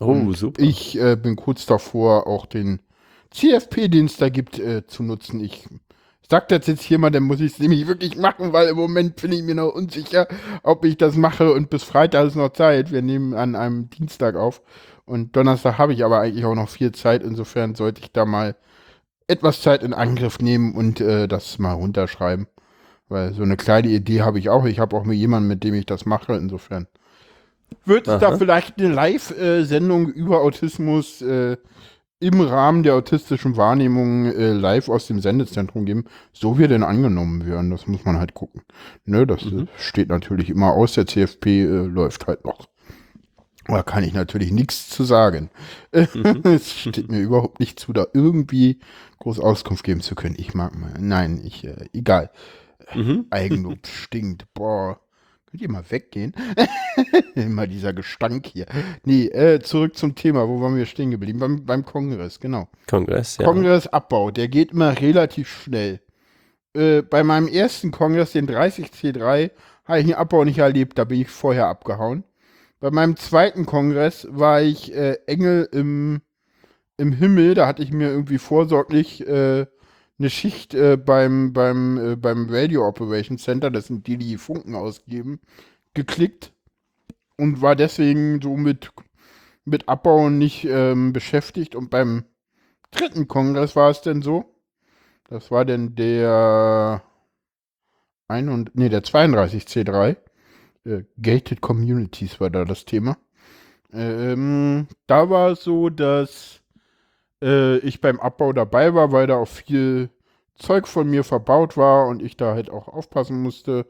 Oh, 0.00 0.32
super. 0.32 0.62
Ich 0.62 0.98
äh, 0.98 1.16
bin 1.16 1.36
kurz 1.36 1.66
davor, 1.66 2.26
auch 2.26 2.46
den 2.46 2.80
CFP, 3.30 3.88
den 3.88 4.06
es 4.06 4.16
da 4.16 4.28
gibt, 4.28 4.58
äh, 4.58 4.86
zu 4.86 5.02
nutzen. 5.02 5.40
Ich 5.40 5.68
sag 6.28 6.48
das 6.48 6.66
jetzt 6.66 6.82
hier 6.82 6.98
mal, 6.98 7.10
dann 7.10 7.24
muss 7.24 7.40
ich 7.40 7.52
es 7.52 7.58
nämlich 7.58 7.86
wirklich 7.86 8.16
machen, 8.16 8.52
weil 8.52 8.68
im 8.68 8.76
Moment 8.76 9.20
bin 9.20 9.32
ich 9.32 9.42
mir 9.42 9.54
noch 9.54 9.72
unsicher, 9.72 10.28
ob 10.62 10.84
ich 10.84 10.96
das 10.96 11.16
mache. 11.16 11.52
Und 11.52 11.70
bis 11.70 11.82
Freitag 11.82 12.26
ist 12.26 12.36
noch 12.36 12.52
Zeit. 12.52 12.92
Wir 12.92 13.02
nehmen 13.02 13.34
an 13.34 13.56
einem 13.56 13.90
Dienstag 13.90 14.36
auf. 14.36 14.62
Und 15.04 15.34
Donnerstag 15.36 15.78
habe 15.78 15.92
ich 15.92 16.04
aber 16.04 16.20
eigentlich 16.20 16.44
auch 16.44 16.54
noch 16.54 16.68
viel 16.68 16.92
Zeit. 16.92 17.22
Insofern 17.22 17.74
sollte 17.74 18.00
ich 18.00 18.12
da 18.12 18.24
mal 18.24 18.56
etwas 19.26 19.62
Zeit 19.62 19.82
in 19.82 19.92
Angriff 19.92 20.38
nehmen 20.38 20.74
und 20.74 21.00
äh, 21.00 21.26
das 21.28 21.58
mal 21.58 21.72
runterschreiben. 21.72 22.46
Weil 23.08 23.34
so 23.34 23.42
eine 23.42 23.56
kleine 23.56 23.88
Idee 23.88 24.22
habe 24.22 24.38
ich 24.38 24.50
auch. 24.50 24.64
Ich 24.66 24.78
habe 24.78 24.96
auch 24.96 25.04
mir 25.04 25.14
jemanden, 25.14 25.48
mit 25.48 25.64
dem 25.64 25.74
ich 25.74 25.86
das 25.86 26.06
mache. 26.06 26.34
Insofern 26.34 26.86
wird 27.84 28.08
es 28.08 28.18
da 28.20 28.36
vielleicht 28.36 28.78
eine 28.80 28.92
Live-Sendung 28.92 30.08
über 30.08 30.40
Autismus 30.42 31.22
äh, 31.22 31.56
im 32.22 32.40
Rahmen 32.42 32.82
der 32.82 32.94
autistischen 32.96 33.56
Wahrnehmung 33.56 34.26
äh, 34.26 34.52
live 34.52 34.90
aus 34.90 35.06
dem 35.06 35.20
Sendezentrum 35.20 35.86
geben, 35.86 36.04
so 36.32 36.58
wir 36.58 36.68
denn 36.68 36.82
angenommen 36.82 37.46
werden. 37.46 37.70
Das 37.70 37.86
muss 37.86 38.04
man 38.04 38.18
halt 38.18 38.34
gucken. 38.34 38.62
Ne, 39.06 39.26
das 39.26 39.44
Mhm. 39.44 39.60
äh, 39.60 39.66
steht 39.78 40.08
natürlich 40.10 40.50
immer 40.50 40.72
aus. 40.74 40.92
Der 40.94 41.06
CFP 41.06 41.62
äh, 41.62 41.66
läuft 41.86 42.26
halt 42.26 42.44
noch. 42.44 42.68
Da 43.66 43.82
kann 43.82 44.04
ich 44.04 44.14
natürlich 44.14 44.50
nichts 44.52 44.88
zu 44.90 45.04
sagen. 45.04 45.50
Mhm. 45.92 46.42
es 46.44 46.72
steht 46.72 47.10
mir 47.10 47.20
überhaupt 47.20 47.60
nicht 47.60 47.78
zu, 47.80 47.92
da 47.92 48.06
irgendwie 48.12 48.80
groß 49.20 49.38
Auskunft 49.40 49.84
geben 49.84 50.00
zu 50.00 50.14
können. 50.14 50.34
Ich 50.38 50.54
mag 50.54 50.74
mal. 50.78 50.92
Nein, 50.98 51.40
ich, 51.44 51.64
äh, 51.64 51.88
egal. 51.92 52.30
Mhm. 52.94 53.26
Eigenlob 53.30 53.86
stinkt. 53.86 54.46
Boah. 54.54 55.00
Könnt 55.50 55.62
ihr 55.62 55.70
mal 55.70 55.84
weggehen? 55.88 56.32
Immer 57.34 57.66
dieser 57.66 57.92
Gestank 57.92 58.46
hier. 58.46 58.66
Nee, 59.04 59.26
äh, 59.26 59.60
zurück 59.60 59.96
zum 59.96 60.14
Thema. 60.14 60.48
Wo 60.48 60.60
waren 60.60 60.76
wir 60.76 60.86
stehen 60.86 61.10
geblieben? 61.10 61.40
Beim, 61.40 61.66
beim 61.66 61.84
Kongress, 61.84 62.38
genau. 62.38 62.68
Kongress, 62.88 63.38
ja. 63.38 63.46
Kongressabbau, 63.46 64.30
der 64.30 64.46
geht 64.46 64.70
immer 64.70 65.00
relativ 65.00 65.48
schnell. 65.48 66.00
Äh, 66.72 67.02
bei 67.02 67.24
meinem 67.24 67.48
ersten 67.48 67.90
Kongress, 67.90 68.30
den 68.30 68.48
30C3, 68.48 69.50
habe 69.86 69.98
ich 69.98 70.06
den 70.06 70.14
Abbau 70.14 70.44
nicht 70.44 70.58
erlebt, 70.58 70.98
da 70.98 71.04
bin 71.04 71.20
ich 71.20 71.28
vorher 71.28 71.66
abgehauen. 71.66 72.22
Bei 72.78 72.92
meinem 72.92 73.16
zweiten 73.16 73.66
Kongress 73.66 74.28
war 74.30 74.62
ich 74.62 74.94
äh, 74.94 75.18
Engel 75.26 75.68
im, 75.72 76.20
im 76.96 77.10
Himmel, 77.10 77.54
da 77.54 77.66
hatte 77.66 77.82
ich 77.82 77.90
mir 77.90 78.08
irgendwie 78.08 78.38
vorsorglich 78.38 79.26
äh, 79.26 79.66
eine 80.20 80.30
Schicht 80.30 80.74
äh, 80.74 80.96
beim, 80.98 81.52
beim, 81.52 82.12
äh, 82.12 82.16
beim 82.16 82.46
Radio 82.50 82.86
Operation 82.86 83.38
Center, 83.38 83.70
das 83.70 83.86
sind 83.86 84.06
die, 84.06 84.18
die 84.18 84.36
Funken 84.36 84.74
ausgeben, 84.74 85.40
geklickt 85.94 86.52
und 87.36 87.62
war 87.62 87.74
deswegen 87.74 88.40
so 88.42 88.56
mit, 88.56 88.92
mit 89.64 89.88
Abbau 89.88 90.28
nicht 90.28 90.64
ähm, 90.66 91.14
beschäftigt. 91.14 91.74
Und 91.74 91.90
beim 91.90 92.24
dritten 92.90 93.28
Kongress 93.28 93.74
war 93.76 93.90
es 93.90 94.02
denn 94.02 94.20
so. 94.20 94.54
Das 95.28 95.50
war 95.50 95.64
denn 95.64 95.94
der 95.94 97.02
ein 98.28 98.48
und, 98.48 98.76
nee, 98.76 98.90
der 98.90 99.02
32C3. 99.02 100.16
Äh, 100.84 101.04
Gated 101.20 101.62
Communities 101.62 102.40
war 102.40 102.50
da 102.50 102.64
das 102.66 102.84
Thema. 102.84 103.16
Ähm, 103.92 104.86
da 105.06 105.30
war 105.30 105.52
es 105.52 105.64
so, 105.64 105.88
dass 105.88 106.59
äh, 107.42 107.78
ich 107.78 108.00
beim 108.00 108.20
Abbau 108.20 108.52
dabei 108.52 108.94
war, 108.94 109.12
weil 109.12 109.26
da 109.26 109.36
auch 109.36 109.48
viel 109.48 110.10
Zeug 110.56 110.86
von 110.86 111.08
mir 111.08 111.24
verbaut 111.24 111.76
war 111.76 112.06
und 112.06 112.22
ich 112.22 112.36
da 112.36 112.54
halt 112.54 112.70
auch 112.70 112.88
aufpassen 112.88 113.42
musste. 113.42 113.86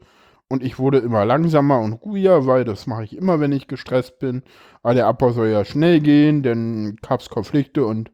Und 0.47 0.63
ich 0.63 0.79
wurde 0.79 0.97
immer 0.99 1.25
langsamer 1.25 1.79
und 1.79 1.93
ruhiger, 1.93 2.45
weil 2.45 2.65
das 2.65 2.85
mache 2.87 3.05
ich 3.05 3.15
immer, 3.15 3.39
wenn 3.39 3.53
ich 3.53 3.67
gestresst 3.67 4.19
bin. 4.19 4.43
Aber 4.83 4.93
der 4.93 5.07
Abbau 5.07 5.31
soll 5.31 5.47
ja 5.47 5.63
schnell 5.63 6.01
gehen, 6.01 6.43
denn 6.43 6.97
gab 7.01 7.21
es 7.21 7.29
Konflikte 7.29 7.85
und 7.85 8.11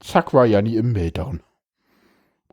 zack 0.00 0.34
war 0.34 0.46
Janni 0.46 0.76
im 0.76 0.92
Meltdown. 0.92 1.42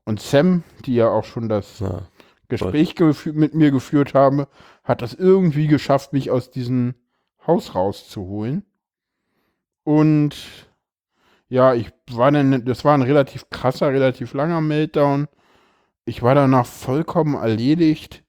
Und 0.06 0.20
Sam, 0.22 0.64
die 0.86 0.96
ja 0.96 1.10
auch 1.10 1.24
schon 1.24 1.50
das 1.50 1.80
Ja. 1.80 2.04
Gespräch 2.50 2.96
mit 3.26 3.56
mir 3.56 3.72
geführt 3.72 4.14
habe, 4.14 4.48
hat 4.84 5.02
das 5.02 5.14
irgendwie 5.14 5.68
geschafft, 5.68 6.14
mich 6.14 6.30
aus 6.30 6.52
diesem 6.52 6.94
Haus 7.48 7.74
rauszuholen. 7.74 8.64
Und 9.84 10.36
ja, 11.54 11.74
ich 11.76 11.92
war 12.12 12.32
dann, 12.32 12.66
das 12.66 12.84
war 12.86 12.96
ein 12.96 13.02
relativ 13.04 13.50
krasser, 13.50 13.90
relativ 13.92 14.34
langer 14.34 14.62
Meltdown. 14.62 15.28
Ich 16.06 16.24
war 16.24 16.36
danach 16.36 16.66
vollkommen 16.68 17.36
erledigt. 17.36 18.24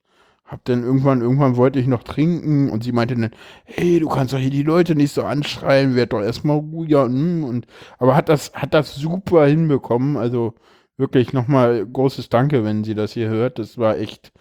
Hab 0.46 0.64
dann 0.66 0.84
irgendwann, 0.84 1.22
irgendwann 1.22 1.56
wollte 1.56 1.80
ich 1.80 1.86
noch 1.88 2.04
trinken 2.04 2.70
und 2.70 2.84
sie 2.84 2.92
meinte 2.92 3.14
dann, 3.16 3.32
hey, 3.64 4.00
du 4.00 4.08
kannst 4.08 4.34
doch 4.34 4.38
hier 4.38 4.50
die 4.50 4.62
Leute 4.64 4.94
nicht 4.96 5.12
so 5.14 5.24
anschreien, 5.24 5.96
werd 5.96 6.12
doch 6.14 6.22
erstmal 6.22 6.58
ruhiger. 6.58 7.06
hm, 7.06 7.44
Und, 7.44 7.66
aber 7.98 8.16
hat 8.16 8.28
das, 8.30 8.52
hat 8.54 8.74
das 8.74 8.94
super 8.96 9.46
hinbekommen. 9.46 10.16
Also 10.18 10.54
wirklich 10.98 11.32
nochmal 11.34 11.86
großes 11.86 12.28
Danke, 12.30 12.64
wenn 12.64 12.84
sie 12.84 12.94
das 12.96 13.12
hier 13.14 13.28
hört. 13.30 13.58
Das 13.58 13.78
war 13.78 13.98
echt 13.98 14.32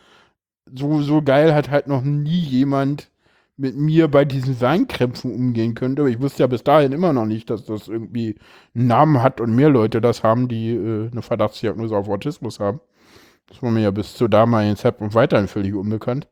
so, 0.73 1.01
so 1.01 1.21
geil, 1.21 1.53
hat 1.55 1.69
halt 1.71 1.87
noch 1.87 2.03
nie 2.03 2.39
jemand 2.39 3.11
mit 3.57 3.75
mir 3.75 4.07
bei 4.07 4.25
diesen 4.25 4.59
Weinkrämpfen 4.61 5.33
umgehen 5.33 5.75
könnte. 5.75 6.01
Aber 6.01 6.09
ich 6.09 6.19
wusste 6.21 6.43
ja 6.43 6.47
bis 6.47 6.63
dahin 6.63 6.91
immer 6.91 7.13
noch 7.13 7.25
nicht, 7.25 7.49
dass 7.49 7.65
das 7.65 7.87
irgendwie 7.87 8.35
einen 8.73 8.87
Namen 8.87 9.21
hat 9.21 9.39
und 9.41 9.55
mehr 9.55 9.69
Leute 9.69 10.01
das 10.01 10.23
haben, 10.23 10.47
die 10.47 10.71
äh, 10.71 11.09
eine 11.11 11.21
Verdachtsdiagnose 11.21 11.95
auf 11.95 12.09
Autismus 12.09 12.59
haben. 12.59 12.79
Das 13.47 13.61
war 13.61 13.71
mir 13.71 13.81
ja 13.81 13.91
bis 13.91 14.15
zur 14.15 14.29
damaligen 14.29 14.75
Zeitpunkt 14.75 15.13
weiterhin 15.15 15.47
völlig 15.47 15.73
unbekannt. 15.75 16.27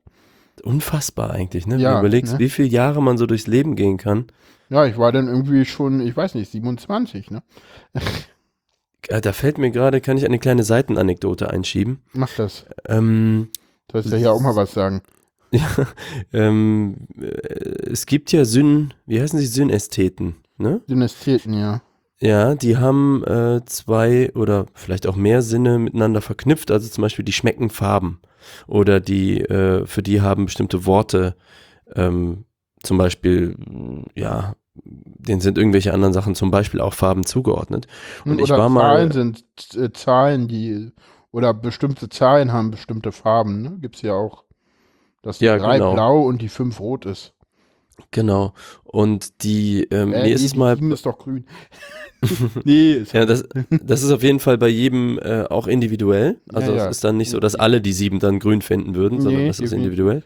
Unfassbar 0.63 1.31
eigentlich, 1.31 1.67
ne? 1.67 1.75
Wenn 1.75 1.81
Ja, 1.81 1.93
du 1.93 1.99
überlegst, 1.99 2.33
ne? 2.33 2.39
wie 2.39 2.49
viele 2.49 2.67
Jahre 2.67 3.01
man 3.01 3.17
so 3.17 3.25
durchs 3.25 3.47
Leben 3.47 3.75
gehen 3.75 3.97
kann. 3.97 4.25
Ja, 4.69 4.85
ich 4.85 4.97
war 4.97 5.11
dann 5.11 5.27
irgendwie 5.27 5.65
schon, 5.65 5.99
ich 6.01 6.15
weiß 6.15 6.35
nicht, 6.35 6.51
27, 6.51 7.29
ne? 7.31 7.43
Äh, 9.07 9.21
Da 9.21 9.33
fällt 9.33 9.57
mir 9.57 9.71
gerade, 9.71 10.01
kann 10.01 10.17
ich 10.17 10.25
eine 10.25 10.39
kleine 10.39 10.63
Seitenanekdote 10.63 11.49
einschieben. 11.49 12.01
Mach 12.13 12.33
das. 12.35 12.65
Ähm, 12.87 13.49
Du 13.87 13.97
sollst 13.97 14.11
ja 14.11 14.17
hier 14.17 14.31
auch 14.31 14.41
mal 14.41 14.55
was 14.55 14.73
sagen. 14.73 15.01
ja, 15.57 15.87
ähm, 16.33 17.07
äh, 17.19 17.25
es 17.91 18.05
gibt 18.05 18.31
ja 18.31 18.45
Syn, 18.45 18.93
wie 19.05 19.19
heißen 19.21 19.39
sie, 19.39 19.45
Synästheten, 19.45 20.35
ne? 20.57 20.81
Dynastheten, 20.89 21.53
ja. 21.53 21.81
Ja, 22.19 22.53
die 22.53 22.77
haben 22.77 23.23
äh, 23.23 23.61
zwei 23.65 24.31
oder 24.35 24.67
vielleicht 24.75 25.07
auch 25.07 25.15
mehr 25.15 25.41
Sinne 25.41 25.79
miteinander 25.79 26.21
verknüpft. 26.21 26.69
Also 26.69 26.87
zum 26.87 27.01
Beispiel 27.01 27.25
die 27.25 27.33
schmecken 27.33 27.71
Farben 27.71 28.21
oder 28.67 28.99
die 28.99 29.41
äh, 29.41 29.87
für 29.87 30.03
die 30.03 30.21
haben 30.21 30.45
bestimmte 30.45 30.85
Worte 30.85 31.35
ähm, 31.95 32.45
zum 32.83 32.99
Beispiel 32.99 33.55
ja, 34.15 34.55
denen 34.75 35.41
sind 35.41 35.57
irgendwelche 35.57 35.93
anderen 35.93 36.13
Sachen 36.13 36.35
zum 36.35 36.51
Beispiel 36.51 36.79
auch 36.79 36.93
Farben 36.93 37.25
zugeordnet. 37.25 37.87
Und 38.25 38.39
ich 38.39 38.51
oder 38.51 38.57
war 38.59 38.69
mal- 38.69 38.81
Zahlen 38.81 39.11
sind 39.11 39.43
äh, 39.75 39.91
Zahlen, 39.91 40.47
die 40.47 40.91
oder 41.31 41.53
bestimmte 41.53 42.09
Zahlen 42.09 42.51
haben 42.51 42.71
bestimmte 42.71 43.11
Farben, 43.11 43.61
ne? 43.61 43.77
Gibt's 43.81 44.01
ja 44.01 44.13
auch. 44.13 44.43
Dass 45.21 45.37
die 45.39 45.45
Ja, 45.45 45.57
drei 45.57 45.77
genau. 45.77 45.93
blau 45.93 46.21
und 46.23 46.41
die 46.41 46.49
fünf 46.49 46.79
rot 46.79 47.05
ist. 47.05 47.33
Genau. 48.11 48.53
Und 48.83 49.43
die 49.43 49.83
ähm, 49.91 50.13
Äh, 50.13 50.31
ist 50.31 50.41
nee, 50.41 50.45
es 50.45 50.51
die 50.53 50.57
mal 50.57 50.75
sieben 50.75 50.91
ist 50.91 51.05
doch 51.05 51.19
grün. 51.19 51.45
nee, 52.63 52.93
ist 53.01 53.13
Ja, 53.13 53.25
das, 53.25 53.43
das 53.69 54.03
ist 54.03 54.11
auf 54.11 54.23
jeden 54.23 54.39
Fall 54.39 54.57
bei 54.57 54.67
jedem 54.67 55.19
äh, 55.19 55.43
auch 55.43 55.67
individuell. 55.67 56.39
Also 56.51 56.71
Ja, 56.71 56.77
ja. 56.77 56.85
es 56.85 56.97
ist 56.97 57.03
dann 57.03 57.17
nicht 57.17 57.29
so, 57.29 57.39
dass 57.39 57.55
alle 57.55 57.81
die 57.81 57.93
sieben 57.93 58.19
dann 58.19 58.39
grün 58.39 58.61
finden 58.61 58.95
würden, 58.95 59.21
sondern 59.21 59.43
Nee, 59.43 59.47
das 59.47 59.59
ist 59.59 59.73
individuell. 59.73 60.23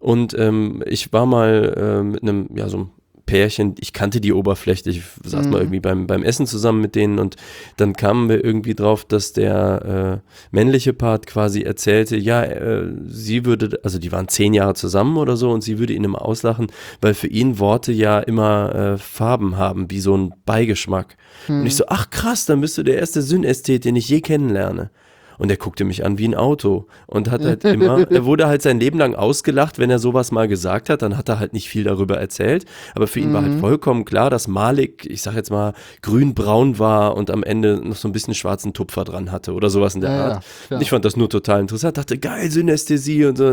Und 0.00 0.36
ähm, 0.38 0.82
ich 0.86 1.12
war 1.12 1.26
mal 1.26 1.74
äh, 1.76 2.02
mit 2.02 2.22
einem, 2.22 2.48
ja, 2.56 2.68
so 2.68 2.76
einem 2.78 2.90
Pärchen, 3.28 3.74
ich 3.78 3.92
kannte 3.92 4.20
die 4.22 4.32
oberflächlich, 4.32 4.96
ich 4.98 5.30
saß 5.30 5.44
Mhm. 5.46 5.52
mal 5.52 5.60
irgendwie 5.60 5.80
beim, 5.80 6.06
beim 6.06 6.22
Essen 6.22 6.46
zusammen 6.46 6.80
mit 6.80 6.94
denen 6.94 7.18
und 7.18 7.36
dann 7.76 7.92
kamen 7.92 8.30
wir 8.30 8.42
irgendwie 8.42 8.74
drauf, 8.74 9.04
dass 9.04 9.34
der 9.34 10.22
äh, 10.24 10.28
männliche 10.50 10.94
Part 10.94 11.26
quasi 11.26 11.60
erzählte, 11.62 12.16
ja, 12.16 12.42
äh, 12.42 12.86
sie 13.06 13.44
würde, 13.44 13.78
also 13.84 13.98
die 13.98 14.10
waren 14.12 14.28
zehn 14.28 14.54
Jahre 14.54 14.72
zusammen 14.74 15.18
oder 15.18 15.36
so 15.36 15.50
und 15.50 15.62
sie 15.62 15.78
würde 15.78 15.92
ihn 15.92 16.04
immer 16.04 16.22
auslachen, 16.22 16.68
weil 17.02 17.12
für 17.12 17.26
ihn 17.28 17.58
Worte 17.58 17.92
ja 17.92 18.18
immer 18.18 18.74
äh, 18.74 18.98
Farben 18.98 19.58
haben, 19.58 19.90
wie 19.90 20.00
so 20.00 20.16
ein 20.16 20.32
Beigeschmack. 20.46 21.16
Und 21.60 21.66
ich 21.66 21.76
so, 21.76 21.84
ach 21.88 22.08
krass, 22.10 22.46
dann 22.46 22.62
bist 22.62 22.78
du 22.78 22.82
der 22.82 22.98
erste 22.98 23.20
Synästhet, 23.20 23.84
den 23.84 23.94
ich 23.96 24.08
je 24.08 24.20
kennenlerne. 24.22 24.90
Und 25.38 25.50
er 25.50 25.56
guckte 25.56 25.84
mich 25.84 26.04
an 26.04 26.18
wie 26.18 26.26
ein 26.26 26.34
Auto 26.34 26.86
und 27.06 27.30
hat 27.30 27.42
halt 27.44 27.64
immer, 27.64 28.10
er 28.10 28.24
wurde 28.24 28.46
halt 28.48 28.60
sein 28.62 28.80
Leben 28.80 28.98
lang 28.98 29.14
ausgelacht, 29.14 29.78
wenn 29.78 29.88
er 29.90 29.98
sowas 29.98 30.32
mal 30.32 30.48
gesagt 30.48 30.90
hat, 30.90 31.02
dann 31.02 31.16
hat 31.16 31.28
er 31.28 31.38
halt 31.38 31.52
nicht 31.52 31.68
viel 31.68 31.84
darüber 31.84 32.18
erzählt. 32.18 32.64
Aber 32.94 33.06
für 33.06 33.20
ihn 33.20 33.32
war 33.32 33.42
halt 33.42 33.60
vollkommen 33.60 34.04
klar, 34.04 34.30
dass 34.30 34.48
Malik, 34.48 35.06
ich 35.08 35.22
sag 35.22 35.34
jetzt 35.34 35.50
mal, 35.50 35.74
grün-braun 36.02 36.78
war 36.78 37.16
und 37.16 37.30
am 37.30 37.42
Ende 37.42 37.80
noch 37.82 37.96
so 37.96 38.08
ein 38.08 38.12
bisschen 38.12 38.34
schwarzen 38.34 38.72
Tupfer 38.72 39.04
dran 39.04 39.30
hatte 39.30 39.52
oder 39.54 39.70
sowas 39.70 39.94
in 39.94 40.00
der 40.00 40.10
Ja, 40.10 40.16
ja, 40.16 40.34
Art. 40.34 40.44
klar. 40.66 40.80
ich 40.82 40.90
fand 40.90 41.04
das 41.04 41.16
nur 41.16 41.28
total 41.28 41.60
interessant, 41.60 41.96
dachte, 41.98 42.18
geil, 42.18 42.50
Synästhesie 42.50 43.26
und 43.26 43.36
so, 43.38 43.46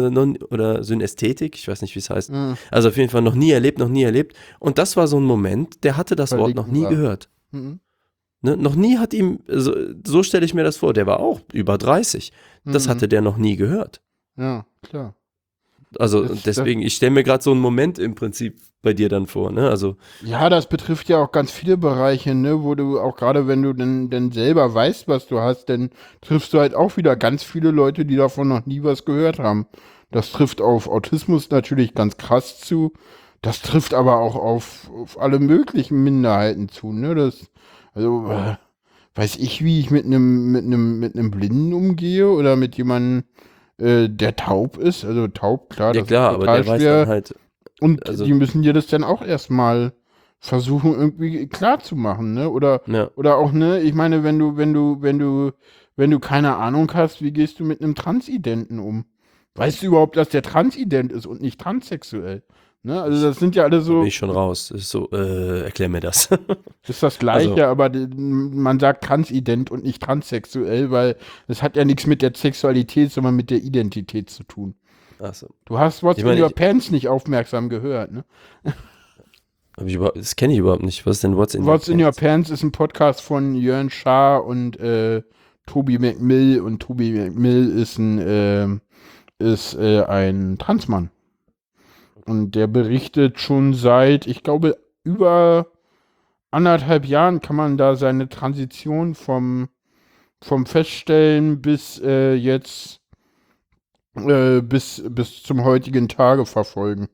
oder 0.49 0.83
Synästhetik, 0.83 1.55
ich 1.55 1.67
weiß 1.67 1.81
nicht, 1.81 1.93
wie 1.95 1.99
es 1.99 2.09
heißt. 2.09 2.31
Mhm. 2.31 2.57
Also 2.71 2.89
auf 2.89 2.97
jeden 2.97 3.09
Fall 3.09 3.21
noch 3.21 3.35
nie 3.35 3.51
erlebt, 3.51 3.77
noch 3.79 3.89
nie 3.89 4.03
erlebt. 4.03 4.35
Und 4.59 4.77
das 4.77 4.97
war 4.97 5.07
so 5.07 5.17
ein 5.17 5.23
Moment, 5.23 5.83
der 5.83 5.97
hatte 5.97 6.15
das 6.15 6.31
Wort 6.37 6.55
noch 6.55 6.67
nie 6.67 6.81
Verlegen 6.81 6.83
war. 6.83 6.89
gehört. 6.91 7.29
Mhm. 7.51 7.79
Ne? 8.45 8.55
Noch 8.57 8.75
nie 8.75 8.97
hat 8.97 9.13
ihm, 9.13 9.39
so, 9.47 9.73
so 10.05 10.23
stelle 10.23 10.45
ich 10.45 10.53
mir 10.53 10.63
das 10.63 10.77
vor, 10.77 10.93
der 10.93 11.05
war 11.07 11.19
auch 11.19 11.41
über 11.51 11.77
30. 11.77 12.31
Das 12.63 12.85
Mhm. 12.85 12.89
hatte 12.91 13.07
der 13.07 13.21
noch 13.21 13.37
nie 13.37 13.55
gehört. 13.57 14.01
Ja, 14.37 14.65
klar. 14.83 15.15
Also 15.97 16.23
Das- 16.25 16.43
deswegen, 16.43 16.81
ich 16.81 16.95
stelle 16.95 17.11
mir 17.11 17.23
gerade 17.23 17.43
so 17.43 17.51
einen 17.51 17.61
Moment 17.61 17.99
im 17.99 18.15
Prinzip 18.15 18.57
bei 18.81 18.93
dir 18.93 19.07
dann 19.09 19.27
vor, 19.27 19.51
ne? 19.51 19.69
Also, 19.69 19.95
Ja, 20.21 20.49
das 20.49 20.67
betrifft 20.67 21.07
ja 21.09 21.17
auch 21.23 21.31
ganz 21.31 21.51
viele 21.51 21.77
Bereiche, 21.77 22.35
ne, 22.35 22.63
wo 22.63 22.75
du 22.75 22.99
auch 22.99 23.15
gerade, 23.15 23.47
wenn 23.47 23.63
du 23.63 23.73
denn, 23.73 24.09
denn 24.09 24.31
selber 24.31 24.73
weißt, 24.73 25.07
was 25.07 25.25
du 25.27 25.39
hast, 25.39 25.65
dann 25.69 25.89
triffst 26.21 26.53
du 26.53 26.59
halt 26.59 26.75
auch 26.75 26.97
wieder 26.97 27.15
ganz 27.15 27.43
viele 27.43 27.71
Leute, 27.71 28.05
die 28.05 28.15
davon 28.17 28.47
noch 28.49 28.65
nie 28.65 28.83
was 28.83 29.05
gehört 29.05 29.39
haben. 29.39 29.67
Das 30.11 30.31
trifft 30.31 30.61
auf 30.61 30.87
Autismus 30.87 31.49
natürlich 31.49 31.93
ganz 31.93 32.17
krass 32.17 32.59
zu. 32.59 32.91
Das 33.41 33.61
trifft 33.61 33.93
aber 33.93 34.17
auch 34.19 34.35
auf, 34.35 34.89
auf 34.93 35.19
alle 35.19 35.39
möglichen 35.39 36.03
Minderheiten 36.03 36.67
zu, 36.67 36.91
ne? 36.91 37.15
Das, 37.15 37.45
also, 37.95 38.29
äh, 38.29 38.55
weiß 39.15 39.37
ich, 39.37 39.63
wie 39.63 39.79
ich 39.79 39.89
mit 39.89 40.05
einem, 40.05 40.51
mit 40.51 40.65
einem, 40.65 40.99
mit 40.99 41.15
einem 41.15 41.31
Blinden 41.31 41.73
umgehe 41.73 42.29
oder 42.29 42.55
mit 42.55 42.75
jemandem, 42.77 43.23
äh, 43.77 44.07
der 44.09 44.35
taub 44.35 44.77
ist. 44.77 45.03
Also 45.05 45.27
taub, 45.27 45.69
klar, 45.69 45.95
ja 45.95 46.03
klar, 46.03 46.31
ist 46.31 46.35
aber 46.35 46.45
der 46.45 46.67
weiß 46.67 46.81
schwer. 46.81 46.99
dann 46.99 47.07
halt, 47.09 47.35
Und 47.81 48.07
Also- 48.07 48.25
die 48.25 48.33
müssen 48.33 48.61
dir 48.61 48.73
das 48.73 48.87
dann 48.87 49.03
auch 49.03 49.21
erstmal 49.21 49.93
versuchen, 50.39 50.93
irgendwie 50.93 51.47
klar 51.47 51.79
zu 51.79 51.95
machen, 51.95 52.33
ne? 52.33 52.49
Oder, 52.49 52.81
ja, 52.87 53.09
oder 53.15 53.37
auch, 53.37 53.51
ne, 53.51 53.79
ich 53.81 53.93
meine, 53.93 54.23
wenn 54.23 54.37
du, 54.37 54.57
wenn 54.57 54.73
du, 54.73 54.97
wenn 55.01 55.17
du, 55.19 55.51
wenn 55.95 56.11
du 56.11 56.19
keine 56.19 56.57
Ahnung 56.57 56.91
hast, 56.93 57.21
wie 57.21 57.31
gehst 57.31 57.59
du 57.59 57.65
mit 57.65 57.81
einem 57.81 57.95
Transidenten 57.95 58.79
um? 58.79 59.05
Weißt 59.55 59.81
du 59.81 59.87
überhaupt, 59.87 60.17
dass 60.17 60.29
der 60.29 60.41
Transident 60.41 61.11
ist 61.13 61.25
und 61.25 61.41
nicht 61.41 61.59
transsexuell? 61.59 62.43
Ne? 62.85 63.01
Also 63.01 63.29
das 63.29 63.39
sind 63.39 63.55
ja 63.55 63.63
alle 63.63 63.81
so, 63.81 63.99
bin 63.99 64.07
ich 64.09 64.15
schon 64.15 64.29
raus. 64.29 64.69
Das 64.71 64.81
ist 64.81 64.89
so, 64.91 65.09
äh, 65.11 65.63
erklär 65.63 65.89
mir 65.89 66.01
das. 66.01 66.29
ist 66.87 67.01
das 67.01 67.17
Gleiche, 67.17 67.49
Also- 67.49 67.63
aber 67.63 67.89
die- 67.89 68.07
man 68.15 68.79
sagt 68.79 69.03
Transident 69.03 69.71
und 69.71 69.83
nicht 69.83 70.03
transsexuell, 70.03 70.91
weil 70.91 71.15
das 71.47 71.63
hat 71.63 71.75
ja 71.75 71.83
nichts 71.83 72.05
mit 72.05 72.21
der 72.21 72.33
Sexualität, 72.35 73.11
sondern 73.11 73.35
mit 73.35 73.49
der 73.49 73.57
Identität 73.63 74.29
zu 74.29 74.43
tun. 74.43 74.75
Achso. 75.17 75.47
Du 75.65 75.79
hast 75.79 76.03
What's 76.03 76.19
Ich 76.19 76.25
meine, 76.25 76.37
in 76.37 76.43
Your 76.43 76.51
Pants 76.51 76.91
nicht 76.91 77.07
aufmerksam 77.07 77.69
gehört, 77.69 78.11
ne? 78.11 78.23
Das 79.77 80.35
kenne 80.37 80.53
ich 80.53 80.59
überhaupt 80.59 80.83
nicht. 80.83 81.05
Was 81.05 81.17
ist 81.17 81.23
denn 81.23 81.35
What's 81.35 81.55
in 81.55 81.65
What's 81.65 81.87
in 81.89 81.97
Your 81.99 82.05
Pants? 82.11 82.19
Pants 82.19 82.49
ist 82.51 82.63
ein 82.63 82.71
Podcast 82.71 83.21
von 83.21 83.55
Jörn 83.55 83.89
Schaar 83.89 84.45
und 84.45 84.79
äh, 84.79 85.21
Tobi 85.65 85.97
McMill 85.97 86.61
und 86.61 86.81
Tobi 86.81 87.11
McMill 87.11 87.77
ist 87.77 87.97
ein 87.97 88.23
ähm, 88.25 88.81
ist 89.39 89.73
äh, 89.73 90.03
ein 90.03 90.57
Transmann 90.59 91.09
und 92.25 92.55
der 92.55 92.67
berichtet 92.67 93.39
schon 93.39 93.73
seit 93.73 94.27
ich 94.27 94.43
glaube 94.43 94.77
über 95.03 95.67
anderthalb 96.51 97.05
Jahren 97.05 97.41
kann 97.41 97.55
man 97.55 97.77
da 97.77 97.95
seine 97.95 98.29
Transition 98.29 99.15
vom 99.15 99.69
vom 100.41 100.65
Feststellen 100.65 101.61
bis 101.61 101.99
äh, 102.03 102.33
jetzt 102.33 103.01
äh, 104.15 104.61
bis 104.61 105.03
bis 105.09 105.43
zum 105.43 105.63
heutigen 105.63 106.07
Tage 106.07 106.45
verfolgen. 106.45 107.09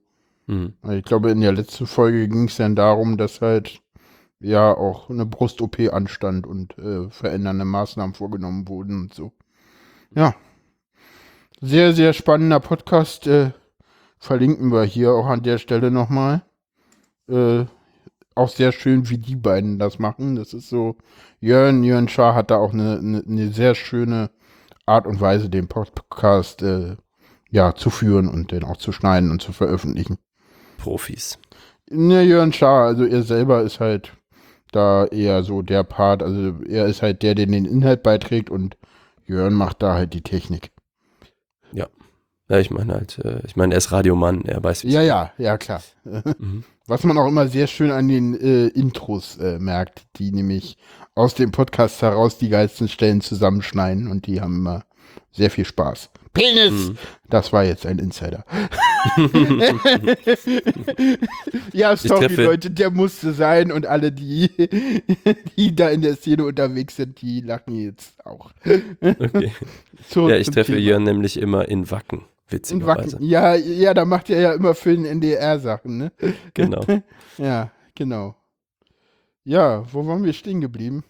Hm. 0.48 0.74
Ich 0.92 1.06
glaube, 1.06 1.32
in 1.32 1.42
der 1.42 1.54
letzten 1.54 1.88
Folge 1.88 2.28
ging 2.28 2.46
es 2.46 2.58
dann 2.58 2.76
darum, 2.76 3.18
dass 3.18 3.42
halt 3.42 3.82
ja 4.40 4.76
auch 4.76 5.10
eine 5.10 5.26
Brust-OP 5.26 5.80
anstand 5.94 6.48
und 6.48 6.78
äh, 6.78 7.10
verändernde 7.10 7.66
Maßnahmen 7.66 8.16
vorgenommen 8.16 8.68
wurden 8.68 9.02
und 9.02 9.14
so. 9.14 9.32
Ja. 10.14 10.36
Sehr, 11.62 11.94
sehr 11.94 12.14
spannender 12.14 12.60
Podcast. 12.60 13.28
Äh, 13.28 13.52
verlinken 14.22 14.72
wir 14.72 14.84
hier 14.84 15.12
auch 15.12 15.26
an 15.26 15.42
der 15.42 15.58
Stelle 15.58 15.90
nochmal. 15.90 16.44
Äh, 17.28 17.66
auch 18.36 18.50
sehr 18.50 18.72
schön, 18.72 19.10
wie 19.10 19.18
die 19.18 19.36
beiden 19.36 19.80
das 19.80 20.00
machen. 20.00 20.36
Das 20.36 20.54
ist 20.54 20.70
so, 20.70 20.96
Jörn, 21.40 21.84
Jörn 21.84 22.08
Schaar 22.08 22.36
hat 22.36 22.52
da 22.52 22.58
auch 22.58 22.72
eine, 22.72 23.00
eine, 23.00 23.24
eine 23.28 23.52
sehr 23.52 23.74
schöne 23.76 24.30
Art 24.86 25.08
und 25.08 25.20
Weise, 25.20 25.50
den 25.50 25.68
Podcast 25.68 26.62
äh, 26.62 26.98
ja, 27.50 27.74
zu 27.74 27.90
führen 27.90 28.30
und 28.30 28.52
den 28.52 28.64
auch 28.64 28.78
zu 28.78 28.92
schneiden 28.92 29.32
und 29.32 29.42
zu 29.42 29.54
veröffentlichen. 29.54 30.18
Profis. 30.78 31.40
Ne, 31.90 32.22
Jörn 32.22 32.54
Schaar, 32.54 32.86
also 32.86 33.04
er 33.06 33.24
selber 33.24 33.64
ist 33.64 33.80
halt 33.80 34.14
da 34.72 35.06
eher 35.06 35.44
so 35.44 35.64
der 35.64 35.84
Part, 35.84 36.22
also 36.24 36.62
er 36.70 36.86
ist 36.86 37.02
halt 37.02 37.24
der, 37.24 37.36
der 37.36 37.48
den 37.48 37.66
Inhalt 37.66 38.04
beiträgt 38.04 38.50
und 38.52 38.78
Jörn 39.26 39.54
macht 39.54 39.82
da 39.82 39.96
halt 39.96 40.14
die 40.14 40.22
Technik. 40.22 40.72
Ja, 42.52 42.60
ich 42.60 42.70
meine 42.70 42.94
halt, 42.94 43.18
äh, 43.24 43.40
ich 43.48 43.56
meine, 43.56 43.74
er 43.74 43.78
ist 43.78 43.94
Radiomann, 43.94 44.44
er 44.44 44.62
weiß, 44.62 44.84
wie 44.84 44.90
Ja, 44.92 45.02
ja, 45.02 45.32
ja, 45.38 45.58
klar. 45.58 45.82
Mhm. 46.04 46.66
Was 46.86 47.06
man 47.06 47.18
auch 47.18 47.28
immer 47.28 47.48
sehr 47.48 47.68
schön 47.68 47.92
an 47.92 48.10
den 48.10 48.38
äh, 48.38 48.68
Intros 48.68 49.38
äh, 49.38 49.58
merkt, 49.60 50.02
die 50.18 50.34
nämlich 50.34 50.78
aus 51.16 51.34
dem 51.34 51.52
Podcast 51.52 52.02
heraus 52.02 52.38
die 52.38 52.50
geilsten 52.50 52.90
Stellen 52.90 53.22
zusammenschneiden 53.22 54.10
und 54.10 54.28
die 54.28 54.42
haben 54.42 54.58
immer 54.58 54.84
sehr 55.32 55.50
viel 55.50 55.64
Spaß. 55.64 56.10
Penis! 56.34 56.90
Mhm. 56.90 56.98
Das 57.30 57.54
war 57.54 57.64
jetzt 57.64 57.86
ein 57.86 58.00
Insider. 58.00 58.44
ja, 61.74 61.96
sorry 61.96 62.36
Leute, 62.36 62.72
der 62.72 62.90
musste 62.90 63.32
sein 63.32 63.72
und 63.72 63.86
alle, 63.86 64.12
die, 64.12 64.50
die 65.58 65.74
da 65.76 65.90
in 65.90 66.02
der 66.02 66.16
Szene 66.16 66.44
unterwegs 66.46 66.98
sind, 66.98 67.22
die 67.22 67.40
lachen 67.40 67.76
jetzt 67.76 68.26
auch. 68.26 68.52
Okay. 69.02 69.52
So 70.10 70.30
Ja, 70.30 70.36
ich 70.36 70.50
treffe 70.50 70.74
Thema. 70.74 70.84
Jörn 70.84 71.04
nämlich 71.04 71.38
immer 71.38 71.68
in 71.68 71.90
Wacken, 71.92 72.24
witzigerweise. 72.52 73.18
Ja, 73.22 73.56
ja, 73.56 73.94
da 73.94 74.06
macht 74.06 74.30
er 74.30 74.40
ja 74.42 74.54
immer 74.54 74.74
für 74.76 74.96
den 74.96 75.06
NDR 75.06 75.60
Sachen, 75.60 75.98
ne? 75.98 76.12
Genau. 76.54 76.82
Ja, 77.38 77.72
genau. 77.96 78.36
Ja, 79.44 79.84
wo 79.92 80.06
waren 80.06 80.24
wir 80.24 80.34
stehen 80.34 80.62
geblieben? 80.62 81.04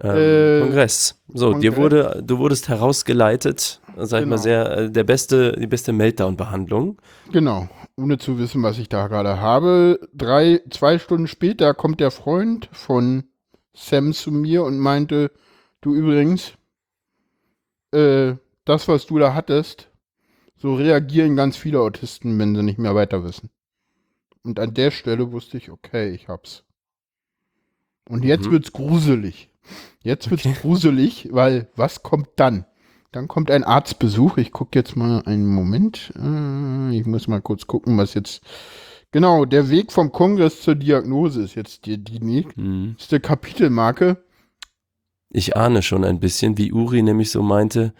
Ähm, 0.00 0.16
Äh, 0.16 0.60
Kongress. 0.60 1.20
So, 1.32 1.54
dir 1.54 1.72
Kongress. 1.72 1.76
wurde, 1.76 2.22
du 2.24 2.38
wurdest 2.38 2.68
herausgeleitet, 2.68 3.80
sag 3.96 4.20
ich 4.20 4.26
mal 4.28 4.36
Genau. 4.36 4.42
sehr, 4.42 4.70
äh, 4.78 4.90
der 4.90 5.02
beste, 5.04 5.52
die 5.58 5.66
beste 5.66 5.92
Meltdown-Behandlung. 5.92 7.00
Genau, 7.32 7.68
ohne 7.96 8.18
zu 8.18 8.38
wissen, 8.38 8.62
was 8.62 8.78
ich 8.78 8.88
da 8.88 9.08
gerade 9.08 9.40
habe. 9.40 9.98
Drei, 10.14 10.60
zwei 10.70 10.98
Stunden 11.00 11.26
später 11.26 11.74
kommt 11.74 11.98
der 11.98 12.12
Freund 12.12 12.68
von 12.72 13.24
Sam 13.74 14.12
zu 14.12 14.30
mir 14.30 14.62
und 14.62 14.78
meinte, 14.78 15.32
du 15.80 15.94
übrigens, 15.94 16.52
äh, 17.92 18.34
das, 18.64 18.86
was 18.86 19.06
du 19.06 19.18
da 19.18 19.34
hattest, 19.34 19.88
so 20.58 20.74
reagieren 20.74 21.36
ganz 21.36 21.56
viele 21.56 21.80
Autisten, 21.80 22.38
wenn 22.38 22.54
sie 22.54 22.62
nicht 22.62 22.78
mehr 22.78 22.94
weiter 22.94 23.24
wissen. 23.24 23.50
Und 24.42 24.58
an 24.58 24.74
der 24.74 24.90
Stelle 24.90 25.32
wusste 25.32 25.56
ich, 25.58 25.70
okay, 25.70 26.10
ich 26.10 26.28
hab's. 26.28 26.64
Und 28.08 28.24
jetzt 28.24 28.46
Mhm. 28.46 28.52
wird's 28.52 28.72
gruselig. 28.72 29.50
Jetzt 30.02 30.30
wird's 30.30 30.46
Okay. 30.46 30.56
gruselig, 30.60 31.28
weil 31.30 31.68
was 31.76 32.02
kommt 32.02 32.28
dann? 32.36 32.64
Dann 33.12 33.28
kommt 33.28 33.50
ein 33.50 33.64
Arztbesuch. 33.64 34.38
Ich 34.38 34.52
gucke 34.52 34.78
jetzt 34.78 34.96
mal 34.96 35.22
einen 35.24 35.46
Moment. 35.46 36.12
Äh, 36.16 36.96
Ich 36.98 37.06
muss 37.06 37.28
mal 37.28 37.42
kurz 37.42 37.66
gucken, 37.66 37.96
was 37.98 38.14
jetzt. 38.14 38.42
Genau, 39.10 39.44
der 39.44 39.70
Weg 39.70 39.92
vom 39.92 40.12
Kongress 40.12 40.60
zur 40.62 40.74
Diagnose 40.74 41.42
ist 41.42 41.54
jetzt 41.54 41.86
die, 41.86 42.02
die 42.02 42.18
Hm. 42.20 42.86
nächste 42.90 43.20
Kapitelmarke. 43.20 44.22
Ich 45.30 45.56
ahne 45.56 45.82
schon 45.82 46.04
ein 46.04 46.20
bisschen, 46.20 46.56
wie 46.58 46.72
Uri 46.72 47.02
nämlich 47.02 47.30
so 47.30 47.42
meinte, 47.42 47.94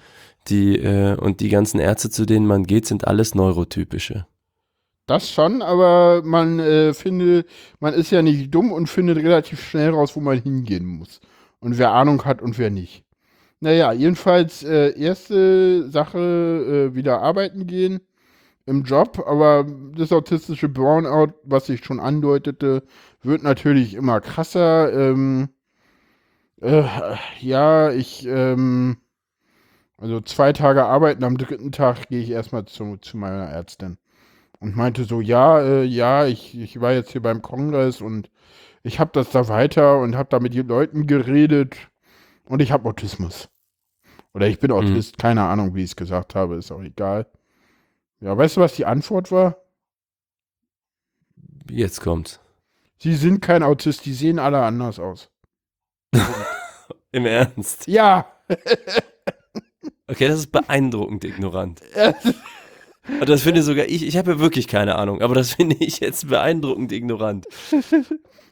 die, 0.51 0.77
äh, 0.77 1.16
und 1.16 1.41
die 1.41 1.49
ganzen 1.49 1.81
Ärzte, 1.81 2.11
zu 2.11 2.27
denen 2.27 2.47
man 2.47 2.65
geht, 2.65 2.87
sind 2.87 3.07
alles 3.07 3.35
Neurotypische. 3.35 4.27
Das 5.07 5.31
schon, 5.31 5.62
aber 5.62 6.23
man 6.23 6.59
äh, 6.59 6.93
findet, 6.93 7.49
man 7.81 7.95
ist 7.95 8.11
ja 8.11 8.20
nicht 8.23 8.55
dumm 8.55 8.73
und 8.73 8.89
findet 8.89 9.19
relativ 9.19 9.62
schnell 9.62 9.91
raus, 9.91 10.15
wo 10.15 10.20
man 10.20 10.39
hingehen 10.39 10.85
muss. 10.85 11.20
Und 11.61 11.79
wer 11.79 11.93
Ahnung 11.93 12.25
hat 12.25 12.43
und 12.43 12.59
wer 12.59 12.70
nicht. 12.70 13.05
Naja, 13.61 13.93
jedenfalls 13.93 14.62
äh, 14.62 14.99
erste 14.99 15.89
Sache, 15.91 16.91
äh, 16.93 16.95
wieder 16.95 17.20
arbeiten 17.23 17.66
gehen. 17.66 18.01
im 18.66 18.85
Job, 18.85 19.25
aber 19.27 19.66
das 19.97 20.12
autistische 20.12 20.69
Burnout, 20.69 21.33
was 21.43 21.69
ich 21.70 21.85
schon 21.85 22.01
andeutete, 22.01 22.83
wird 23.23 23.43
natürlich 23.43 23.95
immer 23.95 24.20
krasser. 24.20 24.93
Ähm, 24.93 25.49
äh, 26.61 26.85
ja, 27.41 27.93
ich, 27.93 28.27
ähm, 28.27 28.99
also 29.99 30.20
zwei 30.20 30.53
Tage 30.53 30.85
arbeiten, 30.85 31.25
am 31.25 31.37
dritten 31.37 31.73
Tag 31.73 32.09
gehe 32.09 32.23
ich 32.23 32.31
erstmal 32.31 32.65
zu, 32.65 32.97
zu 32.99 33.16
meiner 33.16 33.49
Ärztin 33.49 33.99
und 34.61 34.77
meinte 34.77 35.05
so, 35.05 35.20
ja, 35.20 35.61
äh, 35.61 35.85
ja, 35.85 36.27
ich, 36.27 36.59
ich 36.59 36.81
war 36.81 36.93
jetzt 36.93 37.11
hier 37.11 37.23
beim 37.23 37.43
Kongress 37.43 38.01
und 38.01 38.31
ich 38.85 39.01
habe 39.01 39.11
das 39.12 39.31
da 39.31 39.49
weiter 39.49 39.99
und 39.99 40.16
habe 40.16 40.29
da 40.31 40.39
mit 40.39 40.55
den 40.55 40.69
Leuten 40.69 41.07
geredet 41.07 41.77
und 42.45 42.62
ich 42.62 42.70
habe 42.70 42.89
Autismus. 42.89 43.49
Oder 44.35 44.47
ich 44.47 44.61
bin 44.61 44.70
Autist, 44.70 45.19
mhm. 45.19 45.20
keine 45.20 45.43
Ahnung, 45.43 45.75
wie 45.75 45.83
ich 45.83 45.91
es 45.91 45.97
gesagt 45.97 46.37
habe, 46.37 46.57
ist 46.57 46.70
auch 46.70 46.83
egal. 46.83 47.27
Ja, 48.20 48.37
weißt 48.37 48.57
du, 48.57 48.61
was 48.61 48.75
die 48.75 48.87
Antwort 48.87 49.33
war? 49.33 49.57
Jetzt 51.69 52.01
kommt's. 52.01 52.41
Sie 52.99 53.15
sind 53.15 53.41
kein 53.41 53.62
Autist, 53.65 54.07
die 54.07 54.12
sehen 54.12 54.39
alle 54.39 54.62
anders 54.62 54.99
aus. 54.99 55.29
Im 57.12 57.27
Ernst? 57.27 57.87
Ja. 57.89 58.27
okay, 60.09 60.28
das 60.28 60.40
ist 60.40 60.52
beeindruckend 60.52 61.24
ignorant. 61.24 61.80
Und 63.20 63.28
das 63.28 63.43
finde 63.43 63.62
sogar 63.62 63.86
ich, 63.86 64.06
ich 64.06 64.18
habe 64.18 64.32
ja 64.32 64.39
wirklich 64.39 64.66
keine 64.68 64.97
Ahnung, 64.97 65.22
aber 65.22 65.35
das 65.35 65.55
finde 65.55 65.76
ich 65.80 66.01
jetzt 66.01 66.28
beeindruckend 66.28 66.93
ignorant. 66.93 67.47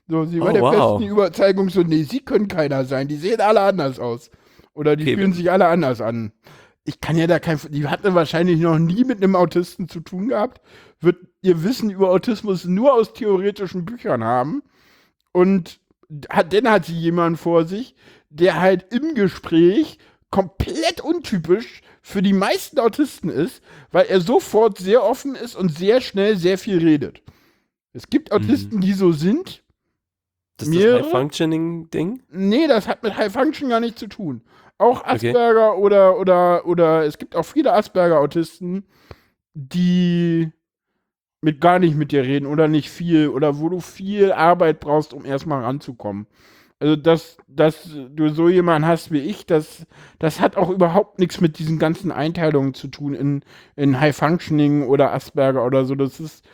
So, 0.09 0.25
sie 0.25 0.41
war 0.41 0.51
oh, 0.51 0.53
der 0.53 0.63
wow. 0.63 1.01
festen 1.01 1.13
Überzeugung 1.13 1.69
so, 1.69 1.83
nee, 1.83 2.05
sie 2.05 2.21
können 2.21 2.47
keiner 2.47 2.85
sein, 2.85 3.09
die 3.09 3.17
sehen 3.17 3.41
alle 3.41 3.61
anders 3.61 3.99
aus. 3.99 4.31
Oder 4.73 4.95
die 4.95 5.03
okay. 5.03 5.17
fühlen 5.17 5.33
sich 5.33 5.51
alle 5.51 5.67
anders 5.67 6.01
an 6.01 6.33
ich 6.87 7.01
kann 7.01 7.19
ja 7.19 7.27
da 7.27 7.39
kein, 7.39 7.59
die 7.71 7.87
hatte 7.87 8.15
wahrscheinlich 8.15 8.61
noch 8.61 8.79
nie 8.79 9.05
mit 9.05 9.23
einem 9.23 9.35
Autisten 9.35 9.89
zu 9.89 10.01
tun 10.01 10.29
gehabt, 10.29 10.61
wird 11.01 11.19
ihr 11.43 11.63
Wissen 11.65 11.91
über 11.91 12.11
Autismus 12.11 12.65
nur 12.65 12.95
aus 12.95 13.13
theoretischen 13.13 13.85
Büchern 13.85 14.25
haben 14.25 14.63
und 15.33 15.81
hat, 16.31 16.53
dann 16.53 16.71
hat 16.71 16.87
sie 16.87 16.95
jemanden 16.95 17.37
vor 17.37 17.65
sich, 17.65 17.97
der 18.31 18.61
halt 18.61 18.93
im 18.93 19.15
Gespräch 19.15 19.99
komplett 20.37 21.01
untypisch 21.01 21.81
für 22.03 22.21
die 22.21 22.35
meisten 22.35 22.79
Autisten 22.79 23.31
ist, 23.31 23.63
weil 23.91 24.05
er 24.05 24.21
sofort 24.21 24.77
sehr 24.77 25.03
offen 25.03 25.35
ist 25.35 25.57
und 25.57 25.71
sehr 25.71 26.03
schnell 26.03 26.37
sehr 26.37 26.59
viel 26.59 26.77
redet. 26.77 27.23
Es 27.95 28.11
gibt 28.11 28.33
Autisten, 28.33 28.77
mhm. 28.77 28.81
die 28.83 28.93
so 28.93 29.13
sind. 29.13 29.65
Das 30.59 30.69
ist 30.69 30.85
das 30.85 31.07
High-Functioning-Ding? 31.07 32.23
Nee, 32.29 32.67
das 32.67 32.87
hat 32.87 33.03
mit 33.03 33.17
High-Function 33.17 33.71
gar 33.71 33.81
nichts 33.81 33.99
zu 33.99 34.09
tun. 34.09 34.43
Auch 34.77 35.07
Asperger 35.07 35.73
okay. 35.73 35.81
oder, 35.81 36.19
oder, 36.19 36.67
oder 36.67 37.07
es 37.07 37.17
gibt 37.17 37.35
auch 37.35 37.45
viele 37.45 37.73
Asperger-Autisten, 37.73 38.85
die 39.55 40.53
mit 41.41 41.63
gar 41.63 41.79
nicht 41.79 41.97
mit 41.97 42.13
dir 42.13 42.25
reden 42.25 42.45
oder 42.45 42.69
nicht 42.69 42.91
viel 42.91 43.29
oder 43.29 43.59
wo 43.59 43.71
du 43.71 43.81
viel 43.81 44.33
Arbeit 44.33 44.81
brauchst, 44.81 45.15
um 45.15 45.25
erstmal 45.25 45.65
ranzukommen. 45.65 46.27
Also, 46.79 46.97
dass, 46.97 47.39
dass 47.49 47.89
du 48.11 48.29
so 48.29 48.49
jemanden 48.51 48.87
hast 48.87 49.11
wie 49.11 49.21
ich, 49.21 49.47
das, 49.47 49.87
das 50.19 50.41
hat 50.41 50.57
auch 50.57 50.69
überhaupt 50.69 51.19
nichts 51.19 51.41
mit 51.41 51.59
diesen 51.59 51.79
ganzen 51.79 52.13
Einteilungen 52.13 52.75
zu 52.75 52.89
tun 52.89 53.15
in, 53.15 53.43
in 53.77 53.99
High 53.99 54.15
Functioning 54.15 54.87
oder 54.87 55.13
Asperger 55.15 55.65
oder 55.65 55.87
so. 55.87 55.95
Das 55.95 56.21
ist 56.21 56.45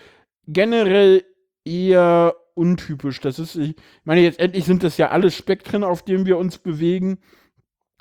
generell 0.46 1.24
eher 1.64 2.36
untypisch. 2.54 3.20
Das 3.20 3.38
ist, 3.40 3.56
ich 3.56 3.74
meine, 4.04 4.20
jetzt 4.20 4.38
endlich 4.38 4.64
sind 4.64 4.84
das 4.84 4.96
ja 4.96 5.10
alle 5.10 5.30
Spektren, 5.30 5.82
auf 5.82 6.04
denen 6.04 6.26
wir 6.26 6.38
uns 6.38 6.58
bewegen. 6.58 7.18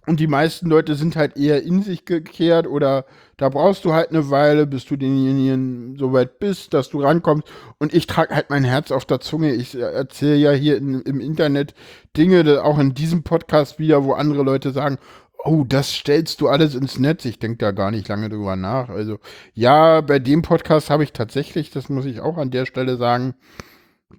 Und 0.08 0.20
die 0.20 0.28
meisten 0.28 0.68
Leute 0.68 0.96
sind 0.96 1.16
halt 1.16 1.38
eher 1.38 1.64
in 1.64 1.82
sich 1.84 2.06
gekehrt 2.06 2.68
oder 2.68 3.06
da 3.42 3.50
brauchst 3.50 3.86
du 3.86 3.94
halt 3.94 4.12
eine 4.12 4.30
Weile, 4.30 4.68
bis 4.68 4.86
du 4.86 4.96
denjenigen 4.96 5.96
so 5.98 6.14
weit 6.14 6.38
bist, 6.38 6.76
dass 6.76 6.90
du 6.90 7.02
rankommst. 7.02 7.48
Und 7.80 7.92
ich 7.92 8.06
trage 8.06 8.36
halt 8.36 8.52
mein 8.52 8.64
Herz 8.64 8.92
auf 8.92 9.04
der 9.04 9.20
Zunge. 9.20 9.56
Ich 9.56 9.74
erzähle 9.74 10.36
ja 10.36 10.52
hier 10.52 10.78
in, 10.78 11.02
im 11.02 11.20
Internet 11.20 11.74
Dinge, 12.16 12.64
auch 12.64 12.78
in 12.78 12.94
diesem 12.94 13.24
Podcast 13.24 13.80
wieder, 13.80 14.04
wo 14.04 14.14
andere 14.14 14.44
Leute 14.44 14.70
sagen, 14.70 15.00
oh, 15.44 15.64
das 15.68 15.92
stellst 15.92 16.40
du 16.40 16.50
alles 16.50 16.76
ins 16.76 17.00
Netz. 17.00 17.26
Ich 17.26 17.40
denke 17.40 17.58
da 17.58 17.72
gar 17.72 17.90
nicht 17.90 18.08
lange 18.08 18.30
drüber 18.30 18.56
nach. 18.56 18.90
Also 18.90 19.18
ja, 19.56 20.02
bei 20.02 20.20
dem 20.20 20.44
Podcast 20.44 20.92
habe 20.92 21.04
ich 21.04 21.12
tatsächlich, 21.12 21.72
das 21.72 21.90
muss 21.90 22.06
ich 22.06 22.20
auch 22.22 22.38
an 22.38 22.52
der 22.52 22.68
Stelle 22.68 22.96
sagen, 22.98 23.34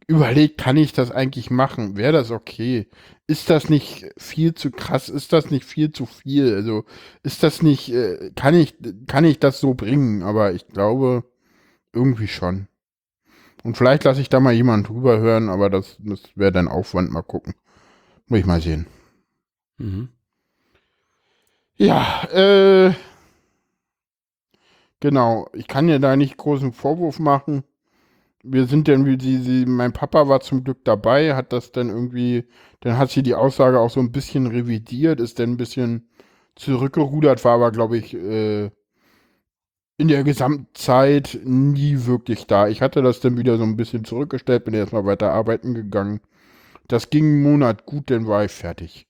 überlegt, 0.07 0.59
kann 0.59 0.77
ich 0.77 0.93
das 0.93 1.11
eigentlich 1.11 1.51
machen? 1.51 1.97
Wäre 1.97 2.13
das 2.13 2.31
okay? 2.31 2.89
Ist 3.27 3.51
das 3.51 3.69
nicht 3.69 4.07
viel 4.17 4.55
zu 4.55 4.71
krass? 4.71 5.09
Ist 5.09 5.33
das 5.33 5.51
nicht 5.51 5.65
viel 5.65 5.93
zu 5.93 6.07
viel? 6.07 6.55
Also 6.55 6.85
ist 7.23 7.43
das 7.43 7.63
nicht, 7.63 7.93
äh, 7.93 8.31
kann 8.35 8.55
ich, 8.55 8.77
kann 9.07 9.25
ich 9.25 9.39
das 9.39 9.61
so 9.61 9.75
bringen? 9.75 10.23
Aber 10.23 10.53
ich 10.53 10.67
glaube, 10.69 11.25
irgendwie 11.93 12.29
schon. 12.29 12.69
Und 13.63 13.77
vielleicht 13.77 14.05
lasse 14.05 14.21
ich 14.21 14.29
da 14.29 14.41
mal 14.41 14.53
jemanden 14.53 14.87
drüber 14.87 15.19
hören, 15.19 15.49
aber 15.49 15.71
das, 15.71 15.97
das 16.01 16.23
wäre 16.35 16.53
dann 16.53 16.69
Aufwand, 16.69 17.13
mal 17.13 17.23
gucken. 17.23 17.55
Muss 18.27 18.41
ich 18.41 18.47
mal 18.47 18.61
sehen. 18.61 18.87
Mhm. 19.79 20.09
Ja, 21.77 22.25
äh, 22.33 22.95
genau. 25.01 25.49
Ich 25.53 25.69
kann 25.69 25.89
ja 25.89 25.99
da 25.99 26.17
nicht 26.17 26.37
großen 26.37 26.73
Vorwurf 26.73 27.19
machen 27.19 27.65
wir 28.43 28.67
sind 28.67 28.89
dann 28.89 29.07
wie 29.07 29.19
sie, 29.21 29.39
sie, 29.39 29.67
mein 29.67 29.93
Papa 29.93 30.29
war 30.29 30.41
zum 30.41 30.65
Glück 30.65 30.85
dabei, 30.85 31.35
hat 31.35 31.53
das 31.53 31.73
dann 31.73 31.89
irgendwie, 31.89 32.45
dann 32.81 32.99
hat 32.99 33.11
sie 33.11 33.23
die 33.23 33.35
Aussage 33.35 33.79
auch 33.81 33.91
so 33.91 34.01
ein 34.01 34.13
bisschen 34.13 34.47
revidiert, 34.47 35.21
ist 35.21 35.39
dann 35.39 35.53
ein 35.53 35.57
bisschen 35.57 36.09
zurückgerudert, 36.57 37.45
war 37.45 37.55
aber, 37.55 37.71
glaube 37.73 37.99
ich, 37.99 38.15
äh, 38.15 38.71
in 39.99 40.09
der 40.09 40.25
Gesamtzeit 40.25 41.39
nie 41.45 42.07
wirklich 42.07 42.47
da. 42.47 42.69
Ich 42.69 42.83
hatte 42.83 43.03
das 43.03 43.21
dann 43.21 43.39
wieder 43.39 43.57
so 43.59 43.63
ein 43.65 43.77
bisschen 43.77 44.05
zurückgestellt, 44.05 44.65
bin 44.65 44.75
erstmal 44.75 45.05
weiter 45.07 45.33
arbeiten 45.33 45.75
gegangen. 45.75 46.21
Das 46.89 47.11
ging 47.11 47.25
einen 47.25 47.43
Monat 47.43 47.87
gut, 47.87 48.11
dann 48.11 48.27
war 48.27 48.45
ich 48.45 48.53
fertig. 48.53 49.07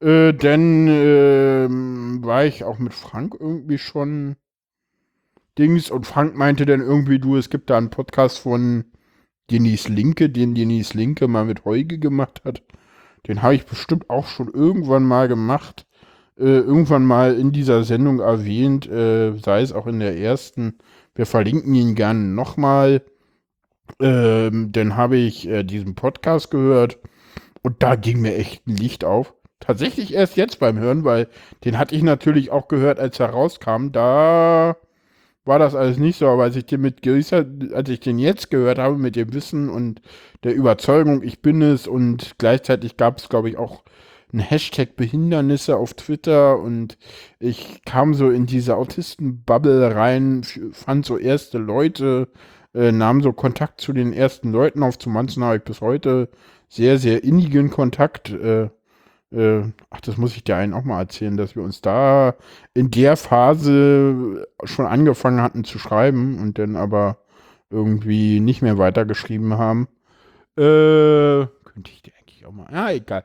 Äh, 0.00 0.32
dann 0.32 0.88
äh, 0.88 1.68
war 2.24 2.44
ich 2.44 2.64
auch 2.64 2.78
mit 2.78 2.94
Frank 2.94 3.36
irgendwie 3.38 3.78
schon 3.78 4.36
Dings 5.58 5.90
und 5.90 6.06
Frank 6.06 6.36
meinte 6.36 6.66
dann 6.66 6.80
irgendwie, 6.80 7.18
du, 7.18 7.36
es 7.36 7.50
gibt 7.50 7.70
da 7.70 7.78
einen 7.78 7.90
Podcast 7.90 8.38
von 8.38 8.84
Denise 9.50 9.88
Linke, 9.88 10.28
den 10.28 10.54
Denise 10.54 10.94
Linke 10.94 11.28
mal 11.28 11.44
mit 11.44 11.64
Heuge 11.64 11.98
gemacht 11.98 12.42
hat. 12.44 12.62
Den 13.26 13.42
habe 13.42 13.54
ich 13.54 13.66
bestimmt 13.66 14.10
auch 14.10 14.26
schon 14.26 14.52
irgendwann 14.52 15.04
mal 15.04 15.28
gemacht. 15.28 15.86
Äh, 16.38 16.58
irgendwann 16.58 17.04
mal 17.04 17.34
in 17.34 17.52
dieser 17.52 17.84
Sendung 17.84 18.20
erwähnt, 18.20 18.86
äh, 18.88 19.36
sei 19.38 19.62
es 19.62 19.72
auch 19.72 19.86
in 19.86 20.00
der 20.00 20.18
ersten. 20.18 20.78
Wir 21.14 21.26
verlinken 21.26 21.74
ihn 21.74 21.94
gerne 21.94 22.20
nochmal. 22.20 23.02
Ähm, 24.00 24.72
dann 24.72 24.96
habe 24.96 25.16
ich 25.16 25.48
äh, 25.48 25.64
diesen 25.64 25.94
Podcast 25.94 26.50
gehört 26.50 26.98
und 27.62 27.82
da 27.82 27.94
ging 27.96 28.20
mir 28.20 28.36
echt 28.36 28.66
ein 28.66 28.76
Licht 28.76 29.04
auf. 29.04 29.34
Tatsächlich 29.60 30.12
erst 30.12 30.36
jetzt 30.36 30.58
beim 30.58 30.78
Hören, 30.78 31.04
weil 31.04 31.28
den 31.64 31.78
hatte 31.78 31.94
ich 31.94 32.02
natürlich 32.02 32.50
auch 32.50 32.68
gehört, 32.68 32.98
als 32.98 33.18
er 33.18 33.30
rauskam. 33.30 33.90
Da 33.92 34.76
war 35.46 35.58
das 35.58 35.74
alles 35.74 35.98
nicht 35.98 36.18
so, 36.18 36.28
aber 36.28 36.44
als 36.44 36.56
ich 36.56 36.66
den 36.66 36.80
mit 36.80 37.02
gewisser, 37.02 37.46
als 37.72 37.88
ich 37.88 38.00
den 38.00 38.18
jetzt 38.18 38.50
gehört 38.50 38.78
habe, 38.78 38.96
mit 38.96 39.16
dem 39.16 39.32
Wissen 39.32 39.68
und 39.68 40.00
der 40.44 40.54
Überzeugung, 40.54 41.22
ich 41.22 41.40
bin 41.40 41.62
es 41.62 41.86
und 41.86 42.34
gleichzeitig 42.38 42.96
gab 42.96 43.18
es, 43.18 43.28
glaube 43.28 43.48
ich, 43.48 43.56
auch 43.56 43.82
ein 44.32 44.40
Hashtag 44.40 44.96
Behindernisse 44.96 45.76
auf 45.76 45.94
Twitter 45.94 46.58
und 46.58 46.98
ich 47.38 47.82
kam 47.84 48.14
so 48.14 48.30
in 48.30 48.46
diese 48.46 48.76
Autisten-Bubble 48.76 49.94
rein, 49.94 50.42
fand 50.72 51.06
so 51.06 51.16
erste 51.16 51.58
Leute, 51.58 52.28
äh, 52.74 52.92
nahm 52.92 53.22
so 53.22 53.32
Kontakt 53.32 53.80
zu 53.80 53.92
den 53.92 54.12
ersten 54.12 54.52
Leuten 54.52 54.82
auf. 54.82 54.98
Zu 54.98 55.10
manchen 55.10 55.44
habe 55.44 55.58
ich 55.58 55.62
bis 55.62 55.80
heute 55.80 56.28
sehr, 56.68 56.98
sehr 56.98 57.24
innigen 57.24 57.70
Kontakt. 57.70 58.30
Äh, 58.30 58.68
äh, 59.36 59.62
ach, 59.90 60.00
das 60.00 60.16
muss 60.16 60.34
ich 60.34 60.44
dir 60.44 60.56
einen 60.56 60.72
auch 60.72 60.84
mal 60.84 61.00
erzählen, 61.00 61.36
dass 61.36 61.54
wir 61.56 61.62
uns 61.62 61.82
da 61.82 62.34
in 62.74 62.90
der 62.90 63.16
Phase 63.16 64.46
schon 64.64 64.86
angefangen 64.86 65.42
hatten 65.42 65.64
zu 65.64 65.78
schreiben 65.78 66.38
und 66.40 66.58
dann 66.58 66.76
aber 66.76 67.18
irgendwie 67.70 68.40
nicht 68.40 68.62
mehr 68.62 68.78
weitergeschrieben 68.78 69.58
haben. 69.58 69.88
Äh, 70.56 71.46
könnte 71.64 71.90
ich 71.92 72.02
dir 72.02 72.12
eigentlich 72.18 72.46
auch 72.46 72.52
mal. 72.52 72.66
Ah, 72.72 72.92
egal. 72.92 73.24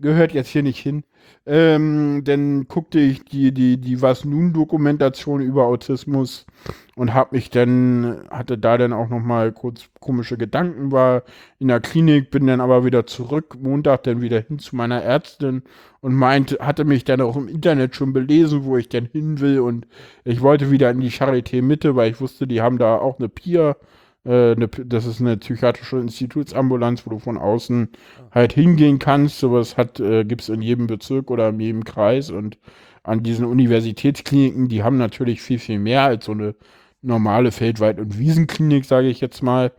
Gehört 0.00 0.32
jetzt 0.32 0.48
hier 0.48 0.62
nicht 0.62 0.80
hin. 0.80 1.04
Ähm, 1.46 2.22
dann 2.24 2.68
guckte 2.68 2.98
ich 2.98 3.24
die, 3.24 3.52
die, 3.52 3.78
die 3.78 4.02
Was 4.02 4.24
nun 4.24 4.52
Dokumentation 4.52 5.40
über 5.40 5.64
Autismus 5.66 6.46
und 6.94 7.14
habe 7.14 7.36
mich 7.36 7.48
dann, 7.48 8.24
hatte 8.30 8.58
da 8.58 8.76
dann 8.76 8.92
auch 8.92 9.08
nochmal 9.08 9.52
kurz 9.52 9.88
komische 10.00 10.36
Gedanken, 10.36 10.92
war 10.92 11.22
in 11.58 11.68
der 11.68 11.80
Klinik, 11.80 12.30
bin 12.30 12.46
dann 12.46 12.60
aber 12.60 12.84
wieder 12.84 13.06
zurück, 13.06 13.56
Montag 13.60 14.02
dann 14.02 14.20
wieder 14.20 14.40
hin 14.40 14.58
zu 14.58 14.76
meiner 14.76 15.02
Ärztin 15.02 15.62
und 16.00 16.14
meinte, 16.14 16.58
hatte 16.60 16.84
mich 16.84 17.04
dann 17.04 17.20
auch 17.20 17.36
im 17.36 17.48
Internet 17.48 17.94
schon 17.94 18.12
belesen, 18.12 18.64
wo 18.64 18.76
ich 18.76 18.88
denn 18.88 19.06
hin 19.06 19.40
will 19.40 19.60
und 19.60 19.86
ich 20.24 20.42
wollte 20.42 20.70
wieder 20.70 20.90
in 20.90 21.00
die 21.00 21.10
Charité 21.10 21.62
Mitte, 21.62 21.96
weil 21.96 22.10
ich 22.10 22.20
wusste, 22.20 22.46
die 22.46 22.60
haben 22.60 22.78
da 22.78 22.96
auch 22.96 23.18
eine 23.18 23.28
Pier 23.28 23.76
äh, 24.24 24.52
eine, 24.52 24.68
das 24.68 25.06
ist 25.06 25.20
eine 25.20 25.36
psychiatrische 25.36 25.98
Institutsambulanz, 25.98 27.06
wo 27.06 27.10
du 27.10 27.18
von 27.18 27.38
außen 27.38 27.88
halt 28.30 28.52
hingehen 28.52 28.98
kannst. 28.98 29.38
Sowas 29.38 29.76
hat, 29.76 30.00
äh, 30.00 30.24
gibt 30.24 30.42
es 30.42 30.48
in 30.48 30.62
jedem 30.62 30.86
Bezirk 30.86 31.30
oder 31.30 31.48
in 31.48 31.60
jedem 31.60 31.84
Kreis 31.84 32.30
und 32.30 32.58
an 33.02 33.22
diesen 33.22 33.46
Universitätskliniken, 33.46 34.68
die 34.68 34.82
haben 34.82 34.98
natürlich 34.98 35.40
viel, 35.40 35.58
viel 35.58 35.78
mehr 35.78 36.02
als 36.02 36.26
so 36.26 36.32
eine 36.32 36.54
normale 37.00 37.52
Feldweit- 37.52 38.00
und 38.00 38.18
Wiesenklinik, 38.18 38.84
sage 38.84 39.08
ich 39.08 39.20
jetzt 39.20 39.42
mal. 39.42 39.72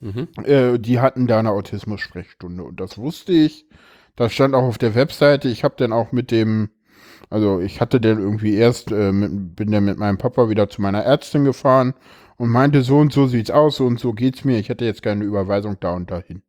Mhm. 0.00 0.28
Äh, 0.44 0.78
die 0.78 1.00
hatten 1.00 1.26
da 1.26 1.38
eine 1.38 1.50
Autismus-Sprechstunde 1.50 2.62
und 2.62 2.80
das 2.80 2.96
wusste 2.96 3.32
ich. 3.32 3.66
Das 4.16 4.32
stand 4.32 4.54
auch 4.54 4.62
auf 4.62 4.78
der 4.78 4.94
Webseite. 4.94 5.48
Ich 5.48 5.64
habe 5.64 5.74
dann 5.78 5.92
auch 5.92 6.12
mit 6.12 6.30
dem, 6.30 6.70
also 7.28 7.60
ich 7.60 7.80
hatte 7.80 8.00
dann 8.00 8.18
irgendwie 8.18 8.54
erst, 8.54 8.92
äh, 8.92 9.12
mit, 9.12 9.56
bin 9.56 9.70
dann 9.70 9.84
mit 9.84 9.98
meinem 9.98 10.18
Papa 10.18 10.48
wieder 10.48 10.68
zu 10.68 10.80
meiner 10.80 11.02
Ärztin 11.02 11.44
gefahren 11.44 11.94
und 12.40 12.48
meinte, 12.48 12.82
so 12.82 12.96
und 12.96 13.12
so 13.12 13.26
sieht's 13.26 13.50
aus, 13.50 13.76
so 13.76 13.86
und 13.86 14.00
so 14.00 14.14
geht's 14.14 14.46
mir. 14.46 14.58
Ich 14.58 14.70
hätte 14.70 14.86
jetzt 14.86 15.02
keine 15.02 15.24
Überweisung 15.24 15.76
da 15.78 15.92
und 15.92 16.10
dahin. 16.10 16.40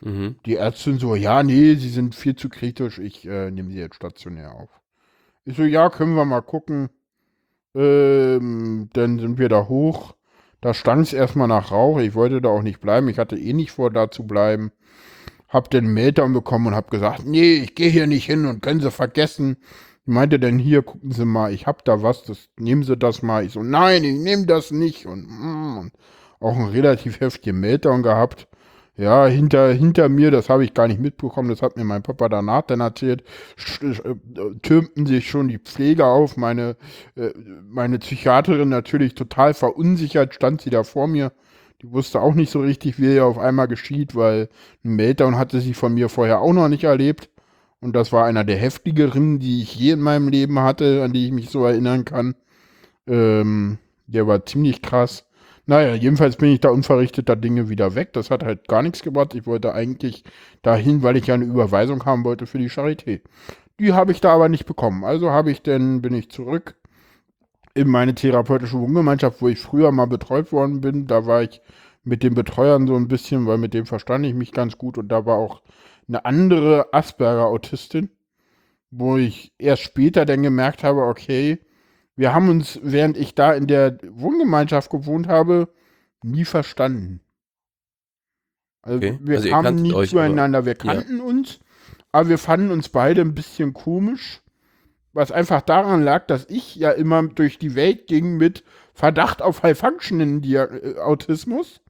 Mhm. 0.00 0.36
Die 0.46 0.56
Ärztin 0.56 0.98
so, 0.98 1.14
ja, 1.14 1.42
nee, 1.42 1.74
sie 1.74 1.90
sind 1.90 2.14
viel 2.14 2.34
zu 2.34 2.48
kritisch, 2.48 2.98
ich 2.98 3.26
äh, 3.26 3.50
nehme 3.50 3.70
sie 3.70 3.78
jetzt 3.78 3.96
stationär 3.96 4.54
auf. 4.54 4.70
Ich 5.44 5.54
so, 5.54 5.64
ja, 5.64 5.90
können 5.90 6.14
wir 6.14 6.24
mal 6.24 6.40
gucken. 6.40 6.88
Ähm, 7.74 8.88
dann 8.94 9.18
sind 9.18 9.36
wir 9.36 9.50
da 9.50 9.68
hoch. 9.68 10.14
Da 10.62 10.72
stank 10.72 11.02
es 11.02 11.12
erstmal 11.12 11.48
nach 11.48 11.72
Rauch. 11.72 12.00
Ich 12.00 12.14
wollte 12.14 12.40
da 12.40 12.48
auch 12.48 12.62
nicht 12.62 12.80
bleiben. 12.80 13.10
Ich 13.10 13.18
hatte 13.18 13.36
eh 13.36 13.52
nicht 13.52 13.72
vor, 13.72 13.90
da 13.90 14.10
zu 14.10 14.26
bleiben. 14.26 14.72
Hab 15.50 15.68
den 15.68 15.92
Meltdown 15.92 16.32
bekommen 16.32 16.68
und 16.68 16.74
hab 16.74 16.90
gesagt, 16.90 17.26
nee, 17.26 17.56
ich 17.56 17.74
gehe 17.74 17.90
hier 17.90 18.06
nicht 18.06 18.24
hin 18.24 18.46
und 18.46 18.62
können 18.62 18.80
Sie 18.80 18.90
vergessen. 18.90 19.58
Meinte 20.06 20.38
dann 20.38 20.58
hier, 20.58 20.82
gucken 20.82 21.12
Sie 21.12 21.24
mal, 21.24 21.52
ich 21.52 21.66
hab 21.66 21.84
da 21.84 22.02
was, 22.02 22.24
das, 22.24 22.48
nehmen 22.58 22.82
Sie 22.82 22.96
das 22.96 23.22
mal. 23.22 23.44
Ich 23.44 23.52
so, 23.52 23.62
nein, 23.62 24.04
ich 24.04 24.18
nehme 24.18 24.46
das 24.46 24.70
nicht. 24.70 25.06
Und, 25.06 25.26
mm, 25.28 25.78
und 25.78 25.92
auch 26.40 26.56
einen 26.56 26.68
relativ 26.68 27.20
heftigen 27.20 27.60
Meltdown 27.60 28.02
gehabt. 28.02 28.48
Ja, 28.96 29.26
hinter, 29.26 29.72
hinter 29.72 30.08
mir, 30.08 30.30
das 30.30 30.48
habe 30.48 30.62
ich 30.64 30.72
gar 30.72 30.86
nicht 30.86 31.00
mitbekommen, 31.00 31.48
das 31.48 31.62
hat 31.62 31.76
mir 31.76 31.82
mein 31.84 32.04
Papa 32.04 32.28
danach 32.28 32.62
dann 32.62 32.78
erzählt, 32.80 33.24
sch- 33.58 34.04
äh, 34.04 34.14
türmten 34.62 35.04
sich 35.06 35.28
schon 35.28 35.48
die 35.48 35.58
Pfleger 35.58 36.06
auf, 36.06 36.36
meine, 36.36 36.76
äh, 37.16 37.30
meine 37.68 37.98
Psychiaterin 37.98 38.68
natürlich 38.68 39.14
total 39.16 39.52
verunsichert, 39.54 40.34
stand 40.34 40.60
sie 40.60 40.70
da 40.70 40.84
vor 40.84 41.08
mir. 41.08 41.32
Die 41.82 41.90
wusste 41.90 42.20
auch 42.20 42.34
nicht 42.34 42.50
so 42.52 42.60
richtig, 42.60 43.00
wie 43.00 43.14
ihr 43.16 43.26
auf 43.26 43.38
einmal 43.38 43.66
geschieht, 43.68 44.14
weil 44.14 44.48
einen 44.84 44.94
Meltdown 44.96 45.36
hatte 45.38 45.60
sie 45.60 45.74
von 45.74 45.94
mir 45.94 46.08
vorher 46.08 46.40
auch 46.40 46.52
noch 46.52 46.68
nicht 46.68 46.84
erlebt. 46.84 47.30
Und 47.84 47.94
das 47.94 48.12
war 48.12 48.24
einer 48.24 48.44
der 48.44 48.56
heftigeren, 48.56 49.40
die 49.40 49.60
ich 49.60 49.74
je 49.76 49.90
in 49.90 50.00
meinem 50.00 50.28
Leben 50.28 50.58
hatte, 50.58 51.02
an 51.04 51.12
die 51.12 51.26
ich 51.26 51.32
mich 51.32 51.50
so 51.50 51.66
erinnern 51.66 52.06
kann. 52.06 52.34
Ähm, 53.06 53.76
der 54.06 54.26
war 54.26 54.46
ziemlich 54.46 54.80
krass. 54.80 55.26
Naja, 55.66 55.94
jedenfalls 55.94 56.36
bin 56.36 56.50
ich 56.50 56.60
da 56.60 56.70
unverrichteter 56.70 57.36
Dinge 57.36 57.68
wieder 57.68 57.94
weg. 57.94 58.14
Das 58.14 58.30
hat 58.30 58.42
halt 58.42 58.68
gar 58.68 58.80
nichts 58.80 59.02
gebracht. 59.02 59.34
Ich 59.34 59.44
wollte 59.44 59.74
eigentlich 59.74 60.24
dahin, 60.62 61.02
weil 61.02 61.18
ich 61.18 61.26
ja 61.26 61.34
eine 61.34 61.44
Überweisung 61.44 62.06
haben 62.06 62.24
wollte 62.24 62.46
für 62.46 62.56
die 62.56 62.70
Charité. 62.70 63.20
Die 63.78 63.92
habe 63.92 64.12
ich 64.12 64.22
da 64.22 64.32
aber 64.32 64.48
nicht 64.48 64.64
bekommen. 64.64 65.04
Also 65.04 65.30
habe 65.30 65.50
ich 65.50 65.60
dann, 65.60 66.00
bin 66.00 66.14
ich 66.14 66.30
zurück 66.30 66.76
in 67.74 67.88
meine 67.88 68.14
therapeutische 68.14 68.78
Wohngemeinschaft, 68.78 69.42
wo 69.42 69.48
ich 69.48 69.60
früher 69.60 69.92
mal 69.92 70.06
betreut 70.06 70.52
worden 70.52 70.80
bin. 70.80 71.06
Da 71.06 71.26
war 71.26 71.42
ich 71.42 71.60
mit 72.02 72.22
den 72.22 72.32
Betreuern 72.32 72.86
so 72.86 72.96
ein 72.96 73.08
bisschen, 73.08 73.44
weil 73.44 73.58
mit 73.58 73.74
dem 73.74 73.84
verstand 73.84 74.24
ich 74.24 74.32
mich 74.32 74.52
ganz 74.52 74.78
gut. 74.78 74.96
Und 74.96 75.08
da 75.08 75.26
war 75.26 75.36
auch 75.36 75.60
eine 76.08 76.24
andere 76.24 76.92
Asperger-Autistin, 76.92 78.10
wo 78.90 79.16
ich 79.16 79.52
erst 79.58 79.82
später 79.82 80.24
dann 80.24 80.42
gemerkt 80.42 80.84
habe, 80.84 81.02
okay, 81.02 81.58
wir 82.16 82.34
haben 82.34 82.48
uns, 82.48 82.78
während 82.82 83.16
ich 83.16 83.34
da 83.34 83.52
in 83.52 83.66
der 83.66 83.98
Wohngemeinschaft 84.08 84.90
gewohnt 84.90 85.28
habe, 85.28 85.68
nie 86.22 86.44
verstanden. 86.44 87.20
Also 88.82 88.98
Okay. 88.98 89.18
wir 89.22 89.38
Also 89.38 89.48
kamen 89.48 89.76
nie 89.76 90.06
zueinander, 90.06 90.64
wir 90.64 90.74
ja. 90.74 90.78
kannten 90.78 91.20
uns, 91.20 91.58
aber 92.12 92.28
wir 92.28 92.38
fanden 92.38 92.70
uns 92.70 92.88
beide 92.88 93.22
ein 93.22 93.34
bisschen 93.34 93.72
komisch, 93.72 94.42
was 95.12 95.32
einfach 95.32 95.62
daran 95.62 96.02
lag, 96.02 96.26
dass 96.26 96.46
ich 96.48 96.76
ja 96.76 96.90
immer 96.90 97.22
durch 97.22 97.58
die 97.58 97.74
Welt 97.74 98.06
ging 98.06 98.36
mit 98.36 98.64
Verdacht 98.92 99.42
auf 99.42 99.62
High-Functioning-Autismus 99.62 101.80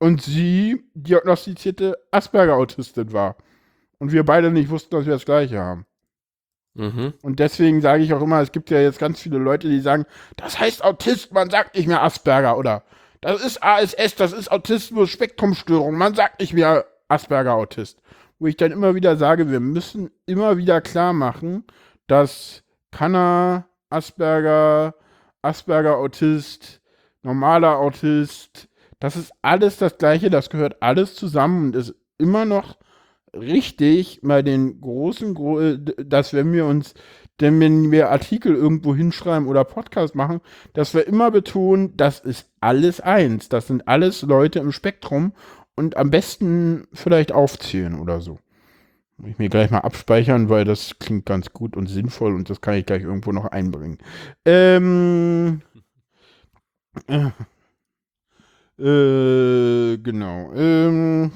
und 0.00 0.22
sie 0.22 0.82
diagnostizierte 0.94 1.96
Asperger-Autistin 2.10 3.12
war. 3.12 3.36
Und 3.98 4.12
wir 4.12 4.24
beide 4.24 4.50
nicht 4.50 4.70
wussten, 4.70 4.96
dass 4.96 5.04
wir 5.04 5.12
das 5.12 5.26
Gleiche 5.26 5.60
haben. 5.60 5.86
Mhm. 6.74 7.12
Und 7.22 7.38
deswegen 7.38 7.82
sage 7.82 8.02
ich 8.02 8.14
auch 8.14 8.22
immer, 8.22 8.40
es 8.40 8.50
gibt 8.50 8.70
ja 8.70 8.80
jetzt 8.80 8.98
ganz 8.98 9.20
viele 9.20 9.38
Leute, 9.38 9.68
die 9.68 9.80
sagen, 9.80 10.06
das 10.36 10.58
heißt 10.58 10.82
Autist, 10.82 11.32
man 11.32 11.50
sagt 11.50 11.76
nicht 11.76 11.86
mehr 11.86 12.02
Asperger 12.02 12.56
oder 12.56 12.82
das 13.20 13.44
ist 13.44 13.62
ASS, 13.62 14.14
das 14.16 14.32
ist 14.32 14.50
Autismus, 14.50 15.10
Spektrumstörung, 15.10 15.96
man 15.96 16.14
sagt 16.14 16.40
nicht 16.40 16.54
mehr 16.54 16.86
Asperger 17.08 17.54
Autist. 17.54 18.00
Wo 18.38 18.46
ich 18.46 18.56
dann 18.56 18.72
immer 18.72 18.94
wieder 18.94 19.16
sage, 19.16 19.50
wir 19.50 19.60
müssen 19.60 20.10
immer 20.24 20.56
wieder 20.56 20.80
klar 20.80 21.12
machen, 21.12 21.64
dass 22.06 22.62
Kanner, 22.90 23.66
Asperger, 23.90 24.94
Asperger 25.42 25.98
Autist, 25.98 26.80
normaler 27.22 27.76
Autist, 27.78 28.69
das 29.00 29.16
ist 29.16 29.32
alles 29.42 29.78
das 29.78 29.98
Gleiche, 29.98 30.30
das 30.30 30.50
gehört 30.50 30.82
alles 30.82 31.16
zusammen 31.16 31.66
und 31.66 31.76
ist 31.76 31.94
immer 32.18 32.44
noch 32.44 32.76
richtig 33.34 34.20
bei 34.22 34.42
den 34.42 34.80
großen, 34.80 35.34
Gro 35.34 35.60
äh, 35.60 35.78
dass 36.04 36.34
wenn 36.34 36.52
wir 36.52 36.66
uns, 36.66 36.94
denn 37.40 37.58
wenn 37.60 37.90
wir 37.90 38.10
Artikel 38.10 38.54
irgendwo 38.54 38.94
hinschreiben 38.94 39.48
oder 39.48 39.64
Podcast 39.64 40.14
machen, 40.14 40.40
dass 40.74 40.94
wir 40.94 41.06
immer 41.06 41.30
betonen, 41.30 41.96
das 41.96 42.20
ist 42.20 42.50
alles 42.60 43.00
eins. 43.00 43.48
Das 43.48 43.66
sind 43.66 43.88
alles 43.88 44.22
Leute 44.22 44.58
im 44.58 44.72
Spektrum 44.72 45.32
und 45.76 45.96
am 45.96 46.10
besten 46.10 46.86
vielleicht 46.92 47.32
aufzählen 47.32 47.98
oder 47.98 48.20
so. 48.20 48.38
Muss 49.16 49.30
ich 49.30 49.38
mir 49.38 49.48
gleich 49.48 49.70
mal 49.70 49.78
abspeichern, 49.78 50.48
weil 50.48 50.64
das 50.64 50.98
klingt 50.98 51.26
ganz 51.26 51.52
gut 51.52 51.76
und 51.76 51.86
sinnvoll 51.86 52.34
und 52.34 52.50
das 52.50 52.60
kann 52.60 52.74
ich 52.74 52.86
gleich 52.86 53.02
irgendwo 53.02 53.32
noch 53.32 53.46
einbringen. 53.46 53.98
Ähm. 54.44 55.62
Äh, 57.06 57.30
äh, 58.80 59.98
genau. 59.98 60.52
Ähm. 60.54 61.30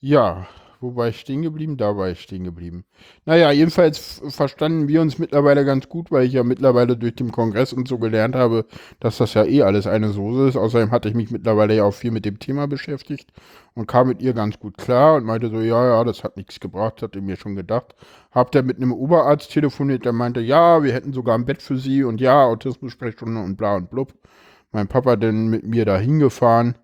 Ja, 0.00 0.48
wo 0.82 0.96
war 0.96 1.08
ich 1.08 1.20
stehen 1.20 1.42
geblieben? 1.42 1.76
Da 1.76 1.96
war 1.96 2.10
ich 2.10 2.20
stehen 2.20 2.42
geblieben. 2.42 2.84
Naja, 3.24 3.52
jedenfalls 3.52 4.20
verstanden 4.28 4.88
wir 4.88 5.00
uns 5.00 5.16
mittlerweile 5.16 5.64
ganz 5.64 5.88
gut, 5.88 6.10
weil 6.10 6.26
ich 6.26 6.32
ja 6.32 6.42
mittlerweile 6.42 6.96
durch 6.96 7.14
den 7.14 7.30
Kongress 7.30 7.72
und 7.72 7.86
so 7.86 7.98
gelernt 7.98 8.34
habe, 8.34 8.66
dass 8.98 9.18
das 9.18 9.34
ja 9.34 9.44
eh 9.44 9.62
alles 9.62 9.86
eine 9.86 10.08
Soße 10.10 10.48
ist. 10.48 10.56
Außerdem 10.56 10.90
hatte 10.90 11.08
ich 11.08 11.14
mich 11.14 11.30
mittlerweile 11.30 11.76
ja 11.76 11.84
auch 11.84 11.94
viel 11.94 12.10
mit 12.10 12.24
dem 12.24 12.40
Thema 12.40 12.66
beschäftigt 12.66 13.30
und 13.74 13.86
kam 13.86 14.08
mit 14.08 14.20
ihr 14.22 14.32
ganz 14.32 14.58
gut 14.58 14.76
klar 14.76 15.14
und 15.16 15.24
meinte 15.24 15.50
so, 15.50 15.60
ja, 15.60 15.86
ja, 15.86 16.04
das 16.04 16.24
hat 16.24 16.36
nichts 16.36 16.58
gebracht, 16.58 17.00
hatte 17.02 17.20
mir 17.20 17.36
schon 17.36 17.54
gedacht. 17.54 17.94
Hab 18.32 18.50
dann 18.50 18.66
mit 18.66 18.78
einem 18.78 18.92
Oberarzt 18.92 19.52
telefoniert, 19.52 20.04
der 20.04 20.12
meinte, 20.12 20.40
ja, 20.40 20.82
wir 20.82 20.92
hätten 20.92 21.12
sogar 21.12 21.36
ein 21.36 21.44
Bett 21.44 21.62
für 21.62 21.78
sie 21.78 22.02
und 22.02 22.20
ja, 22.20 22.44
Autismus-Sprechstunde 22.44 23.40
und 23.40 23.56
bla 23.56 23.76
und 23.76 23.88
blub. 23.88 24.12
Mein 24.72 24.88
Papa 24.88 25.16
dann 25.16 25.48
mit 25.48 25.66
mir 25.66 25.84
da 25.84 25.98
hingefahren, 25.98 26.76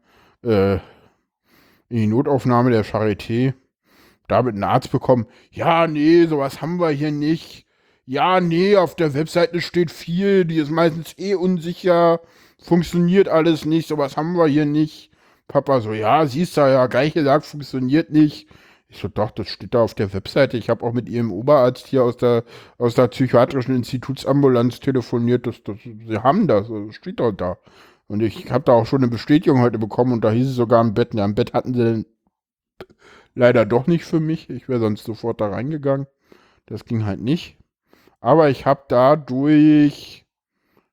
äh, 0.44 0.74
in 0.74 1.96
die 1.96 2.06
Notaufnahme 2.06 2.70
der 2.70 2.84
Charité, 2.84 3.54
damit 4.28 4.54
einen 4.54 4.64
Arzt 4.64 4.92
bekommen, 4.92 5.26
ja, 5.50 5.86
nee, 5.86 6.26
sowas 6.26 6.60
haben 6.60 6.78
wir 6.78 6.90
hier 6.90 7.10
nicht. 7.10 7.66
Ja, 8.04 8.40
nee, 8.40 8.76
auf 8.76 8.94
der 8.94 9.14
Webseite 9.14 9.60
steht 9.60 9.90
viel, 9.90 10.44
die 10.44 10.56
ist 10.56 10.70
meistens 10.70 11.14
eh 11.18 11.34
unsicher, 11.34 12.20
funktioniert 12.60 13.28
alles 13.28 13.64
nicht, 13.64 13.88
sowas 13.88 14.16
haben 14.16 14.34
wir 14.36 14.46
hier 14.46 14.66
nicht. 14.66 15.10
Papa 15.48 15.80
so, 15.80 15.94
ja, 15.94 16.26
siehst 16.26 16.56
du 16.58 16.60
ja, 16.60 16.86
gleich 16.86 17.14
gesagt, 17.14 17.46
funktioniert 17.46 18.10
nicht. 18.10 18.48
Ich 18.90 18.98
so, 18.98 19.08
doch, 19.08 19.30
das 19.30 19.48
steht 19.48 19.74
da 19.74 19.82
auf 19.82 19.94
der 19.94 20.14
Webseite. 20.14 20.56
Ich 20.56 20.70
habe 20.70 20.84
auch 20.84 20.94
mit 20.94 21.08
ihrem 21.08 21.30
Oberarzt 21.30 21.86
hier 21.86 22.02
aus 22.04 22.16
der, 22.16 22.44
aus 22.78 22.94
der 22.94 23.08
psychiatrischen 23.08 23.74
Institutsambulanz 23.74 24.80
telefoniert. 24.80 25.46
Das, 25.46 25.62
das, 25.62 25.76
sie 25.82 26.18
haben 26.22 26.48
das, 26.48 26.68
das 26.68 26.94
steht 26.94 27.20
doch 27.20 27.32
da. 27.32 27.58
Und 28.06 28.22
ich 28.22 28.50
habe 28.50 28.64
da 28.64 28.72
auch 28.72 28.86
schon 28.86 29.02
eine 29.02 29.10
Bestätigung 29.10 29.60
heute 29.60 29.78
bekommen 29.78 30.14
und 30.14 30.24
da 30.24 30.30
hieß 30.30 30.48
es 30.48 30.54
sogar 30.54 30.80
im 30.80 30.94
Bett. 30.94 31.12
Ja, 31.12 31.26
im 31.26 31.34
Bett 31.34 31.52
hatten 31.52 31.74
sie 31.74 31.84
dann 31.84 32.06
leider 33.34 33.66
doch 33.66 33.86
nicht 33.86 34.04
für 34.04 34.20
mich. 34.20 34.48
Ich 34.48 34.68
wäre 34.68 34.80
sonst 34.80 35.04
sofort 35.04 35.42
da 35.42 35.48
reingegangen. 35.48 36.06
Das 36.64 36.86
ging 36.86 37.04
halt 37.04 37.20
nicht. 37.20 37.58
Aber 38.20 38.48
ich 38.48 38.64
habe 38.64 38.84
dadurch 38.88 40.24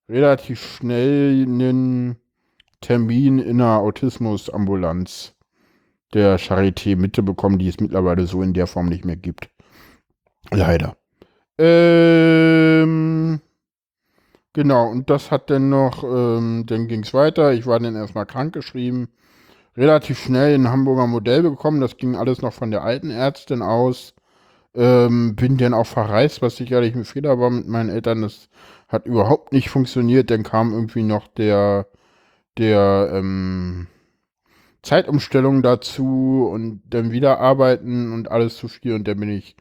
relativ 0.09 0.61
schnell 0.61 1.43
einen 1.43 2.17
Termin 2.81 3.39
in 3.39 3.61
einer 3.61 3.79
Autismusambulanz 3.79 5.34
der 6.15 6.39
Charité 6.39 6.95
Mitte 6.95 7.21
bekommen, 7.21 7.59
die 7.59 7.67
es 7.67 7.79
mittlerweile 7.79 8.25
so 8.25 8.41
in 8.41 8.53
der 8.53 8.67
Form 8.67 8.87
nicht 8.87 9.05
mehr 9.05 9.17
gibt. 9.17 9.49
Leider. 10.49 10.95
Ähm, 11.57 13.41
genau, 14.53 14.89
und 14.89 15.09
das 15.09 15.29
hat 15.29 15.49
dann 15.49 15.69
noch, 15.69 16.03
ähm, 16.03 16.63
dann 16.65 16.87
ging 16.87 17.03
es 17.03 17.13
weiter. 17.13 17.53
Ich 17.53 17.67
war 17.67 17.79
dann 17.79 17.95
erstmal 17.95 18.25
krankgeschrieben. 18.25 19.09
Relativ 19.75 20.19
schnell 20.19 20.55
ein 20.55 20.69
Hamburger 20.69 21.05
Modell 21.05 21.43
bekommen. 21.43 21.81
Das 21.81 21.97
ging 21.97 22.15
alles 22.15 22.41
noch 22.41 22.53
von 22.53 22.71
der 22.71 22.83
alten 22.83 23.11
Ärztin 23.11 23.61
aus. 23.61 24.13
Ähm, 24.73 25.35
bin 25.35 25.57
dann 25.57 25.73
auch 25.73 25.87
verreist, 25.87 26.41
was 26.41 26.55
sicherlich 26.55 26.95
ein 26.95 27.05
Fehler 27.05 27.39
war 27.39 27.49
mit 27.49 27.67
meinen 27.67 27.89
Eltern. 27.89 28.21
Das 28.21 28.49
hat 28.87 29.05
überhaupt 29.05 29.51
nicht 29.51 29.69
funktioniert. 29.69 30.31
Dann 30.31 30.43
kam 30.43 30.71
irgendwie 30.71 31.03
noch 31.03 31.27
der, 31.27 31.87
der, 32.57 33.09
ähm, 33.13 33.87
Zeitumstellung 34.85 35.63
dazu 35.63 36.49
und 36.51 36.81
dann 36.89 37.11
wieder 37.11 37.39
arbeiten 37.39 38.13
und 38.13 38.31
alles 38.31 38.55
zu 38.55 38.67
viel 38.67 38.93
und 38.93 39.07
dann 39.07 39.19
bin 39.19 39.29
ich 39.29 39.57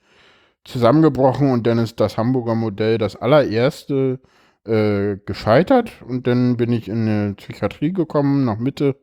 zusammengebrochen 0.64 1.50
und 1.50 1.66
dann 1.66 1.78
ist 1.78 2.00
das 2.00 2.16
Hamburger 2.18 2.54
Modell 2.54 2.98
das 2.98 3.16
allererste 3.16 4.20
äh, 4.64 5.16
gescheitert 5.24 5.90
und 6.06 6.26
dann 6.26 6.56
bin 6.56 6.72
ich 6.72 6.88
in 6.88 7.08
eine 7.08 7.34
Psychiatrie 7.34 7.92
gekommen, 7.92 8.44
nach 8.44 8.58
Mitte. 8.58 8.96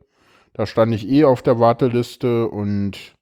Da 0.54 0.66
stand 0.66 0.94
ich 0.94 1.08
eh 1.08 1.24
auf 1.24 1.42
der 1.42 1.58
Warteliste 1.58 2.48
und 2.48 3.14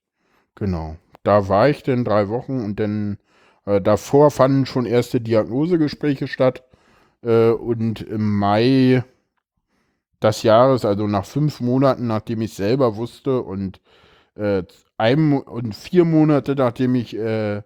genau, 0.54 0.96
da 1.22 1.48
war 1.48 1.68
ich 1.68 1.82
dann 1.82 2.04
drei 2.04 2.28
Wochen 2.28 2.60
und 2.64 2.80
dann 2.80 3.18
äh, 3.66 3.80
davor 3.80 4.30
fanden 4.30 4.66
schon 4.66 4.86
erste 4.86 5.20
Diagnosegespräche 5.20 6.28
statt 6.28 6.64
äh, 7.22 7.50
und 7.50 8.02
im 8.02 8.38
Mai 8.38 9.04
des 10.22 10.42
Jahres, 10.42 10.84
also 10.84 11.06
nach 11.06 11.24
fünf 11.24 11.60
Monaten, 11.60 12.06
nachdem 12.06 12.40
ich 12.42 12.54
selber 12.54 12.96
wusste 12.96 13.40
und 13.42 13.80
äh, 14.34 14.62
ein, 14.98 15.32
und 15.32 15.74
vier 15.74 16.04
Monate, 16.04 16.54
nachdem 16.54 16.94
ich 16.94 17.16
äh, 17.16 17.62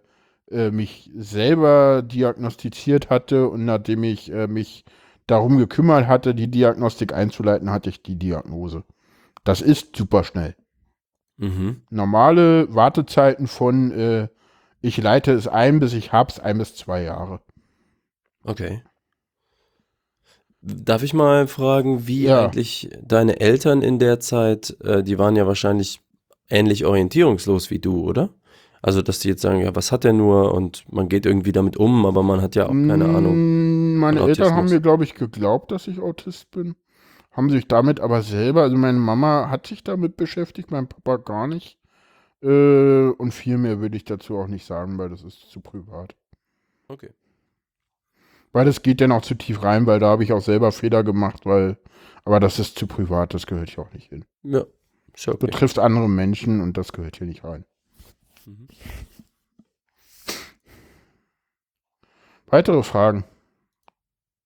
äh, 0.51 0.71
mich 0.71 1.11
selber 1.17 2.03
diagnostiziert 2.03 3.11
hatte 3.11 3.49
und 3.49 3.65
nachdem 3.65 4.05
ich 4.05 4.31
äh, 4.33 4.47
mich 4.47 4.85
darum 5.27 5.59
gekümmert 5.59 6.07
hatte, 6.07 6.35
die 6.35 6.51
Diagnostik 6.51 7.13
einzuleiten, 7.13 7.71
hatte 7.71 7.91
ich 7.91 8.03
die 8.03 8.19
Diagnose. 8.19 8.85
Das 9.43 9.61
ist 9.61 9.97
super 9.97 10.23
schnell. 10.23 10.55
Mhm. 11.37 11.83
Normale 11.91 12.73
Wartezeiten 12.73 13.49
von 13.49 13.91
äh, 13.91 14.29
ich 14.85 14.99
leite 14.99 15.33
es 15.33 15.49
ein, 15.49 15.81
bis 15.81 15.95
ich 15.95 16.13
hab's, 16.13 16.39
ein 16.39 16.59
bis 16.59 16.77
zwei 16.77 17.05
Jahre. 17.05 17.41
Okay. 18.45 18.83
Darf 20.66 21.03
ich 21.03 21.12
mal 21.12 21.47
fragen, 21.47 22.07
wie 22.07 22.24
Ja. 22.24 22.47
eigentlich 22.47 22.89
deine 23.03 23.39
Eltern 23.41 23.82
in 23.82 23.99
der 23.99 24.19
Zeit, 24.20 24.77
äh, 24.82 25.03
die 25.03 25.19
waren 25.19 25.36
ja 25.36 25.47
wahrscheinlich 25.47 26.01
ähnlich 26.49 26.86
orientierungslos 26.86 27.70
wie 27.70 27.78
du, 27.81 28.03
oder? 28.09 28.31
Also, 28.81 29.03
dass 29.03 29.19
die 29.19 29.28
jetzt 29.28 29.43
sagen, 29.43 29.61
ja, 29.61 29.74
was 29.77 29.93
hat 29.93 30.05
er 30.05 30.12
nur 30.12 30.55
und 30.55 30.85
man 30.91 31.09
geht 31.09 31.27
irgendwie 31.27 31.53
damit 31.53 31.77
um, 31.77 32.05
aber 32.07 32.23
man 32.23 32.41
hat 32.43 32.55
ja 32.55 32.66
auch 32.66 32.73
keine 32.73 33.07
Ahnung. 33.07 33.35
Mm, 33.35 33.97
Meine 33.99 34.20
von 34.20 34.28
Eltern 34.28 34.55
haben 34.55 34.69
mir, 34.69 34.81
glaube 34.81 35.05
ich, 35.05 35.15
geglaubt, 35.15 35.70
dass 35.70 35.86
ich 35.86 36.01
Autist 36.01 36.51
bin. 36.51 36.77
Haben 37.32 37.51
sich 37.51 37.66
damit 37.66 38.01
aber 38.01 38.23
selber, 38.23 38.62
also 38.62 38.77
meine 38.77 38.99
Mama 38.99 39.49
hat 39.51 39.66
sich 39.66 39.85
damit 39.85 40.16
beschäftigt, 40.16 40.70
mein 40.70 40.86
Papa 40.86 41.16
gar 41.16 41.47
nicht. 41.47 41.78
Äh, 42.43 43.09
und 43.09 43.32
viel 43.32 43.57
mehr 43.59 43.81
würde 43.81 43.97
ich 43.97 44.05
dazu 44.05 44.36
auch 44.36 44.49
nicht 44.49 44.66
sagen, 44.66 44.99
weil 44.99 45.09
das 45.09 45.23
ist 45.23 45.51
zu 45.51 45.61
privat. 45.61 46.15
Okay. 46.89 47.11
Weil 48.55 48.65
das 48.67 48.83
geht 48.83 49.01
dann 49.01 49.11
auch 49.11 49.23
zu 49.23 49.35
tief 49.35 49.65
rein, 49.65 49.85
weil 49.87 49.99
da 49.99 50.07
habe 50.07 50.23
ich 50.23 50.33
auch 50.33 50.41
selber 50.41 50.71
Fehler 50.71 51.03
gemacht, 51.03 51.45
weil, 51.45 51.77
aber 52.25 52.39
das 52.39 52.61
ist 52.61 52.79
zu 52.79 52.87
privat, 52.87 53.35
das 53.35 53.47
gehört 53.47 53.69
hier 53.69 53.81
auch 53.81 53.93
nicht 53.93 54.11
hin. 54.11 54.25
Ja, 54.45 54.65
ist 55.13 55.27
okay. 55.27 55.39
Betrifft 55.45 55.81
andere 55.81 56.09
Menschen 56.09 56.61
und 56.61 56.79
das 56.79 56.93
gehört 56.93 57.17
hier 57.17 57.27
nicht 57.27 57.43
rein. 57.43 57.65
Mhm. 58.47 58.69
Weitere 62.47 62.85
Fragen? 62.85 63.25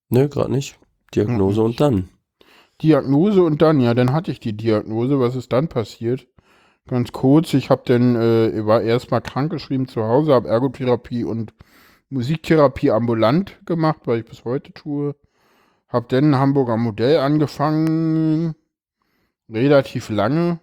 Ne, 0.08 0.30
gerade 0.30 0.52
nicht. 0.52 0.78
Diagnose 1.14 1.60
Mhm. 1.60 1.66
und 1.66 1.80
dann. 1.80 2.08
Diagnose 2.80 3.42
und 3.42 3.60
dann, 3.60 3.78
ja, 3.78 3.92
dann 3.92 4.12
hatte 4.12 4.30
ich 4.30 4.40
die 4.40 4.56
Diagnose. 4.56 5.20
Was 5.20 5.36
ist 5.36 5.52
dann 5.52 5.68
passiert? 5.68 6.26
Ganz 6.86 7.12
kurz, 7.12 7.52
ich 7.52 7.68
habe 7.68 7.82
dann, 7.84 8.16
äh, 8.16 8.64
war 8.64 8.80
erstmal 8.80 9.20
krankgeschrieben 9.20 9.86
zu 9.86 10.04
Hause, 10.04 10.32
habe 10.32 10.48
Ergotherapie 10.48 11.24
und 11.24 11.52
Musiktherapie 12.10 12.90
ambulant 12.90 13.58
gemacht, 13.66 14.00
weil 14.04 14.20
ich 14.20 14.24
bis 14.26 14.44
heute 14.44 14.72
tue. 14.72 15.14
Habe 15.88 16.06
dann 16.08 16.32
ein 16.32 16.38
Hamburger 16.38 16.76
Modell 16.76 17.18
angefangen, 17.18 18.54
relativ 19.48 20.10
lange. 20.10 20.60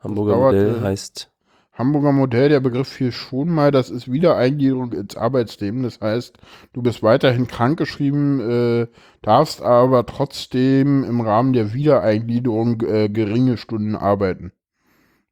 Hamburger 0.00 0.36
Modell 0.36 0.80
heißt, 0.80 1.32
Hamburger 1.72 2.12
Modell, 2.12 2.50
der 2.50 2.60
Begriff 2.60 2.88
fiel 2.88 3.12
schon 3.12 3.48
mal, 3.48 3.70
das 3.70 3.88
ist 3.88 4.10
Wiedereingliederung 4.10 4.92
ins 4.92 5.16
Arbeitsleben. 5.16 5.82
Das 5.82 6.00
heißt, 6.00 6.36
du 6.74 6.82
bist 6.82 7.02
weiterhin 7.02 7.46
krankgeschrieben, 7.46 8.40
äh, 8.40 8.86
darfst 9.22 9.62
aber 9.62 10.04
trotzdem 10.04 11.02
im 11.02 11.22
Rahmen 11.22 11.54
der 11.54 11.72
Wiedereingliederung 11.72 12.82
äh, 12.82 13.08
geringe 13.08 13.56
Stunden 13.56 13.96
arbeiten. 13.96 14.52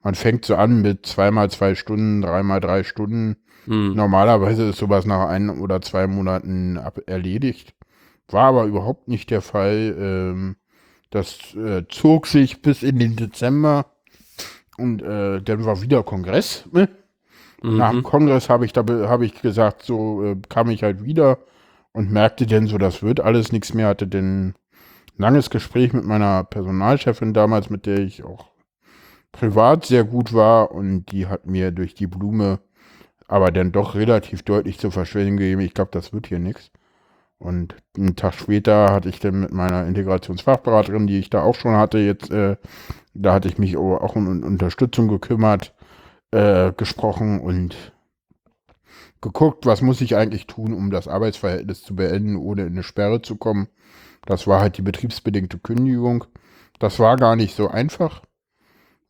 Man 0.02 0.14
fängt 0.14 0.46
so 0.46 0.56
an 0.56 0.80
mit 0.80 1.04
zweimal 1.04 1.50
zwei 1.50 1.74
Stunden, 1.74 2.22
dreimal 2.22 2.60
drei 2.60 2.84
Stunden. 2.84 3.36
Hm, 3.66 3.94
Normalerweise 3.94 4.70
ist 4.70 4.78
sowas 4.78 5.06
nach 5.06 5.28
ein 5.28 5.50
oder 5.50 5.82
zwei 5.82 6.06
Monaten 6.06 6.78
ab 6.78 7.00
erledigt. 7.06 7.74
War 8.28 8.44
aber 8.44 8.64
überhaupt 8.64 9.08
nicht 9.08 9.30
der 9.30 9.42
Fall. 9.42 9.94
Ähm, 9.98 10.56
das 11.10 11.54
äh, 11.54 11.84
zog 11.88 12.26
sich 12.26 12.62
bis 12.62 12.82
in 12.82 12.98
den 12.98 13.16
Dezember 13.16 13.86
und 14.78 15.02
äh, 15.02 15.42
dann 15.42 15.64
war 15.64 15.82
wieder 15.82 16.02
Kongress. 16.02 16.64
Ne? 16.72 16.88
Nach 17.62 17.90
dem 17.90 17.98
mhm. 17.98 18.04
Kongress 18.04 18.48
habe 18.48 18.64
ich, 18.64 18.72
da 18.72 18.84
habe 18.86 19.26
ich 19.26 19.42
gesagt, 19.42 19.82
so 19.82 20.24
äh, 20.24 20.36
kam 20.48 20.70
ich 20.70 20.82
halt 20.82 21.04
wieder 21.04 21.38
und 21.92 22.10
merkte 22.10 22.46
dann 22.46 22.66
so, 22.66 22.78
das 22.78 23.02
wird 23.02 23.20
alles 23.20 23.52
nichts 23.52 23.74
mehr. 23.74 23.88
Hatte 23.88 24.06
dann 24.06 24.48
ein 24.48 24.54
langes 25.18 25.50
Gespräch 25.50 25.92
mit 25.92 26.04
meiner 26.04 26.44
Personalchefin 26.44 27.34
damals, 27.34 27.68
mit 27.68 27.84
der 27.84 27.98
ich 27.98 28.24
auch 28.24 28.46
privat 29.32 29.84
sehr 29.84 30.04
gut 30.04 30.32
war 30.32 30.72
und 30.72 31.06
die 31.12 31.26
hat 31.26 31.46
mir 31.46 31.70
durch 31.70 31.94
die 31.94 32.06
Blume 32.06 32.60
aber 33.30 33.52
dann 33.52 33.70
doch 33.70 33.94
relativ 33.94 34.42
deutlich 34.42 34.80
zu 34.80 34.90
verstehen 34.90 35.36
gegeben, 35.36 35.60
ich 35.60 35.72
glaube, 35.72 35.92
das 35.92 36.12
wird 36.12 36.26
hier 36.26 36.40
nichts. 36.40 36.72
Und 37.38 37.76
einen 37.96 38.16
Tag 38.16 38.34
später 38.34 38.90
hatte 38.92 39.08
ich 39.08 39.20
dann 39.20 39.38
mit 39.38 39.52
meiner 39.52 39.86
Integrationsfachberaterin, 39.86 41.06
die 41.06 41.20
ich 41.20 41.30
da 41.30 41.42
auch 41.42 41.54
schon 41.54 41.76
hatte, 41.76 41.98
jetzt, 41.98 42.32
äh, 42.32 42.56
da 43.14 43.32
hatte 43.32 43.46
ich 43.46 43.56
mich 43.56 43.76
auch 43.76 44.16
um 44.16 44.42
Unterstützung 44.42 45.06
gekümmert, 45.06 45.72
äh, 46.32 46.72
gesprochen 46.72 47.40
und 47.40 47.92
geguckt, 49.20 49.64
was 49.64 49.80
muss 49.80 50.00
ich 50.00 50.16
eigentlich 50.16 50.48
tun, 50.48 50.74
um 50.74 50.90
das 50.90 51.06
Arbeitsverhältnis 51.06 51.84
zu 51.84 51.94
beenden, 51.94 52.34
ohne 52.34 52.62
in 52.62 52.72
eine 52.72 52.82
Sperre 52.82 53.22
zu 53.22 53.36
kommen. 53.36 53.68
Das 54.26 54.48
war 54.48 54.60
halt 54.60 54.76
die 54.76 54.82
betriebsbedingte 54.82 55.60
Kündigung. 55.60 56.24
Das 56.80 56.98
war 56.98 57.16
gar 57.16 57.36
nicht 57.36 57.54
so 57.54 57.68
einfach. 57.68 58.22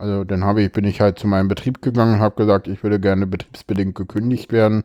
Also 0.00 0.24
dann 0.24 0.44
habe 0.44 0.62
ich, 0.62 0.72
bin 0.72 0.86
ich 0.86 1.02
halt 1.02 1.18
zu 1.18 1.26
meinem 1.26 1.48
Betrieb 1.48 1.82
gegangen 1.82 2.14
und 2.14 2.20
habe 2.20 2.34
gesagt, 2.36 2.68
ich 2.68 2.82
würde 2.82 2.98
gerne 2.98 3.26
betriebsbedingt 3.26 3.94
gekündigt 3.94 4.50
werden 4.50 4.82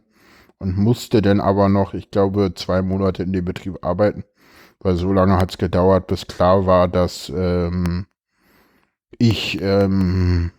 und 0.58 0.78
musste 0.78 1.22
dann 1.22 1.40
aber 1.40 1.70
noch, 1.70 1.94
ich 1.94 2.12
glaube, 2.12 2.54
zwei 2.54 2.82
Monate 2.82 3.24
in 3.24 3.32
dem 3.32 3.46
Betrieb 3.46 3.78
arbeiten, 3.82 4.26
weil 4.82 4.98
so 4.98 5.14
lange 5.14 5.38
hat 5.38 5.52
es 5.52 5.58
gedauert, 5.58 6.08
bis 6.08 6.28
klar 6.28 6.66
war, 6.66 6.90
dass 6.90 7.32
ähm, 7.34 8.08
ich, 9.18 9.62
ähm, 9.62 10.52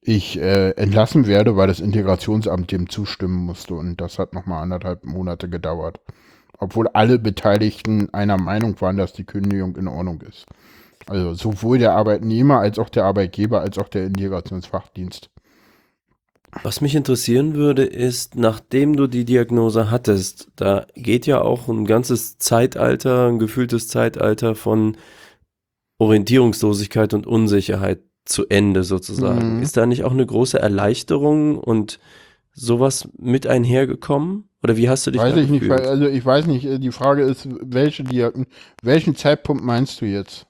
ich 0.00 0.40
äh, 0.40 0.70
entlassen 0.70 1.26
werde, 1.26 1.56
weil 1.56 1.68
das 1.68 1.80
Integrationsamt 1.80 2.72
dem 2.72 2.88
zustimmen 2.88 3.44
musste 3.44 3.74
und 3.74 4.00
das 4.00 4.18
hat 4.18 4.32
nochmal 4.32 4.62
anderthalb 4.62 5.04
Monate 5.04 5.50
gedauert. 5.50 6.00
Obwohl 6.56 6.88
alle 6.88 7.18
Beteiligten 7.18 8.08
einer 8.14 8.38
Meinung 8.38 8.80
waren, 8.80 8.96
dass 8.96 9.12
die 9.12 9.24
Kündigung 9.24 9.76
in 9.76 9.88
Ordnung 9.88 10.22
ist. 10.22 10.46
Also 11.08 11.34
sowohl 11.34 11.78
der 11.78 11.92
Arbeitnehmer 11.92 12.58
als 12.58 12.78
auch 12.78 12.88
der 12.88 13.04
Arbeitgeber 13.04 13.60
als 13.60 13.78
auch 13.78 13.88
der 13.88 14.04
Integrationsfachdienst. 14.06 15.30
Was 16.62 16.80
mich 16.80 16.94
interessieren 16.94 17.54
würde, 17.54 17.84
ist, 17.84 18.34
nachdem 18.34 18.96
du 18.96 19.06
die 19.06 19.24
Diagnose 19.24 19.90
hattest, 19.90 20.48
da 20.56 20.86
geht 20.94 21.26
ja 21.26 21.40
auch 21.42 21.68
ein 21.68 21.84
ganzes 21.84 22.38
Zeitalter, 22.38 23.28
ein 23.28 23.38
gefühltes 23.38 23.88
Zeitalter 23.88 24.54
von 24.54 24.96
Orientierungslosigkeit 25.98 27.14
und 27.14 27.26
Unsicherheit 27.26 28.00
zu 28.24 28.46
Ende 28.48 28.84
sozusagen. 28.84 29.56
Mhm. 29.56 29.62
Ist 29.62 29.76
da 29.76 29.86
nicht 29.86 30.04
auch 30.04 30.12
eine 30.12 30.26
große 30.26 30.58
Erleichterung 30.58 31.58
und 31.58 31.98
sowas 32.52 33.08
mit 33.18 33.46
einhergekommen? 33.46 34.48
Oder 34.62 34.76
wie 34.76 34.88
hast 34.88 35.06
du 35.06 35.10
dich 35.10 35.20
Weiß 35.20 35.36
ich 35.36 35.48
nicht, 35.48 35.60
gefühlt? 35.60 35.80
weil, 35.80 35.88
also 35.88 36.06
ich 36.06 36.24
weiß 36.24 36.46
nicht, 36.46 36.64
äh, 36.64 36.78
die 36.78 36.90
Frage 36.90 37.22
ist, 37.22 37.48
welche 37.60 38.02
Diagn 38.02 38.46
welchen 38.82 39.14
Zeitpunkt 39.14 39.62
meinst 39.62 40.00
du 40.00 40.06
jetzt? 40.06 40.45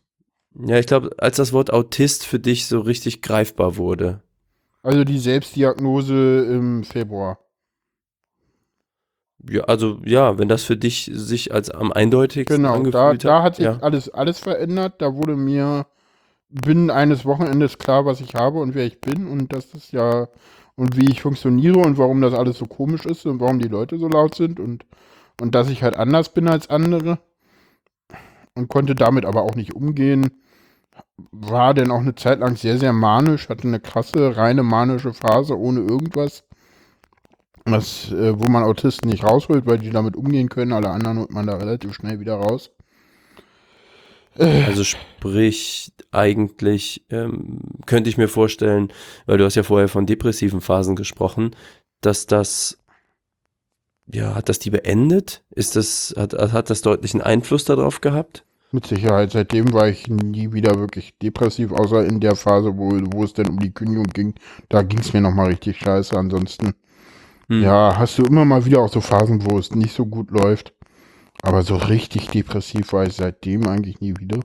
Ja, 0.58 0.78
ich 0.78 0.86
glaube, 0.86 1.10
als 1.18 1.36
das 1.36 1.52
Wort 1.52 1.72
Autist 1.72 2.24
für 2.24 2.38
dich 2.38 2.66
so 2.66 2.80
richtig 2.80 3.22
greifbar 3.22 3.76
wurde. 3.76 4.22
Also 4.82 5.04
die 5.04 5.18
Selbstdiagnose 5.18 6.46
im 6.46 6.84
Februar. 6.84 7.38
Ja, 9.48 9.64
also 9.64 9.98
ja, 10.04 10.38
wenn 10.38 10.48
das 10.48 10.64
für 10.64 10.76
dich 10.76 11.10
sich 11.12 11.52
als 11.52 11.70
am 11.70 11.92
eindeutigsten 11.92 12.56
Genau, 12.56 12.82
da, 12.90 13.08
angefühlt 13.08 13.24
da 13.24 13.42
hat 13.42 13.56
sich 13.56 13.66
ja. 13.66 13.78
alles, 13.80 14.08
alles 14.08 14.38
verändert. 14.38 14.94
Da 15.02 15.14
wurde 15.14 15.36
mir 15.36 15.86
binnen 16.48 16.90
eines 16.90 17.24
Wochenendes 17.24 17.78
klar, 17.78 18.06
was 18.06 18.20
ich 18.20 18.34
habe 18.34 18.60
und 18.60 18.74
wer 18.74 18.86
ich 18.86 19.00
bin 19.00 19.26
und 19.26 19.52
das 19.52 19.74
ist 19.74 19.92
ja 19.92 20.28
und 20.76 20.96
wie 20.96 21.10
ich 21.10 21.22
funktioniere 21.22 21.78
und 21.78 21.98
warum 21.98 22.20
das 22.20 22.34
alles 22.34 22.58
so 22.58 22.66
komisch 22.66 23.06
ist 23.06 23.26
und 23.26 23.40
warum 23.40 23.58
die 23.58 23.68
Leute 23.68 23.98
so 23.98 24.08
laut 24.08 24.34
sind 24.34 24.60
und, 24.60 24.84
und 25.40 25.54
dass 25.54 25.70
ich 25.70 25.82
halt 25.82 25.96
anders 25.96 26.32
bin 26.32 26.48
als 26.48 26.70
andere 26.70 27.18
und 28.54 28.68
konnte 28.68 28.94
damit 28.94 29.24
aber 29.24 29.42
auch 29.42 29.54
nicht 29.54 29.74
umgehen. 29.74 30.30
War 31.30 31.72
dann 31.74 31.90
auch 31.90 32.00
eine 32.00 32.14
Zeit 32.14 32.40
lang 32.40 32.56
sehr, 32.56 32.78
sehr 32.78 32.92
manisch, 32.92 33.48
hatte 33.48 33.66
eine 33.66 33.80
krasse, 33.80 34.36
reine 34.36 34.62
manische 34.62 35.14
Phase 35.14 35.58
ohne 35.58 35.80
irgendwas. 35.80 36.44
Was, 37.64 38.12
äh, 38.12 38.38
wo 38.38 38.46
man 38.46 38.62
Autisten 38.62 39.10
nicht 39.10 39.24
rausholt, 39.24 39.66
weil 39.66 39.78
die 39.78 39.90
damit 39.90 40.14
umgehen 40.14 40.48
können. 40.48 40.72
Alle 40.72 40.90
anderen 40.90 41.18
holt 41.18 41.32
man 41.32 41.46
da 41.46 41.56
relativ 41.56 41.94
schnell 41.94 42.20
wieder 42.20 42.34
raus. 42.34 42.70
Also 44.38 44.84
sprich, 44.84 45.92
eigentlich 46.12 47.06
ähm, 47.10 47.60
könnte 47.86 48.10
ich 48.10 48.18
mir 48.18 48.28
vorstellen, 48.28 48.92
weil 49.24 49.38
du 49.38 49.44
hast 49.44 49.54
ja 49.54 49.62
vorher 49.62 49.88
von 49.88 50.06
depressiven 50.06 50.60
Phasen 50.60 50.94
gesprochen, 50.94 51.56
dass 52.02 52.26
das 52.26 52.78
ja, 54.12 54.34
hat 54.34 54.48
das 54.48 54.58
die 54.58 54.70
beendet? 54.70 55.42
Ist 55.50 55.76
das, 55.76 56.14
hat, 56.16 56.32
hat 56.34 56.70
das 56.70 56.82
deutlichen 56.82 57.20
Einfluss 57.20 57.64
darauf 57.64 58.00
gehabt? 58.00 58.44
Mit 58.72 58.86
Sicherheit. 58.86 59.30
Seitdem 59.32 59.72
war 59.72 59.88
ich 59.88 60.08
nie 60.08 60.52
wieder 60.52 60.78
wirklich 60.78 61.16
depressiv, 61.18 61.72
außer 61.72 62.04
in 62.04 62.20
der 62.20 62.36
Phase, 62.36 62.76
wo, 62.76 62.90
wo 63.12 63.24
es 63.24 63.32
denn 63.32 63.48
um 63.48 63.58
die 63.58 63.72
Kündigung 63.72 64.06
ging. 64.06 64.34
Da 64.68 64.82
ging 64.82 64.98
es 65.00 65.12
mir 65.12 65.20
nochmal 65.20 65.48
richtig 65.48 65.78
scheiße. 65.78 66.16
Ansonsten, 66.16 66.74
Hm. 67.48 67.62
ja, 67.62 67.96
hast 67.98 68.18
du 68.18 68.24
immer 68.24 68.44
mal 68.44 68.64
wieder 68.64 68.80
auch 68.80 68.92
so 68.92 69.00
Phasen, 69.00 69.44
wo 69.50 69.58
es 69.58 69.74
nicht 69.74 69.94
so 69.94 70.06
gut 70.06 70.30
läuft. 70.30 70.74
Aber 71.42 71.62
so 71.62 71.76
richtig 71.76 72.28
depressiv 72.30 72.92
war 72.92 73.06
ich 73.06 73.14
seitdem 73.14 73.66
eigentlich 73.68 74.00
nie 74.00 74.14
wieder. 74.18 74.40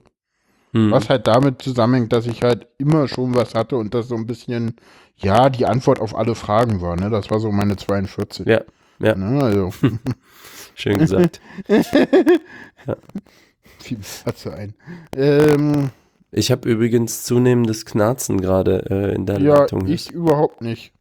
Hm. 0.73 0.91
Was 0.91 1.09
halt 1.09 1.27
damit 1.27 1.61
zusammenhängt, 1.61 2.13
dass 2.13 2.27
ich 2.27 2.43
halt 2.43 2.67
immer 2.77 3.07
schon 3.07 3.35
was 3.35 3.55
hatte 3.55 3.77
und 3.77 3.93
das 3.93 4.07
so 4.07 4.15
ein 4.15 4.27
bisschen, 4.27 4.75
ja, 5.17 5.49
die 5.49 5.65
Antwort 5.65 5.99
auf 5.99 6.15
alle 6.15 6.35
Fragen 6.35 6.81
war, 6.81 6.95
ne? 6.95 7.09
Das 7.09 7.29
war 7.31 7.39
so 7.39 7.51
meine 7.51 7.75
42. 7.77 8.45
Ja, 8.47 8.61
ja. 8.99 9.15
Ne? 9.15 9.43
Also, 9.43 9.71
Schön 10.75 10.97
gesagt. 10.99 11.41
viel 11.67 13.50
hat 14.25 14.37
so 14.37 14.49
ein. 14.51 14.73
Ähm, 15.15 15.89
Ich 16.31 16.51
habe 16.51 16.69
übrigens 16.69 17.23
zunehmendes 17.23 17.85
Knarzen 17.85 18.39
gerade 18.39 18.85
äh, 18.89 19.15
in 19.15 19.25
der 19.25 19.39
ja, 19.41 19.59
Leitung. 19.59 19.87
ich 19.87 20.11
überhaupt 20.11 20.61
nicht. 20.61 20.93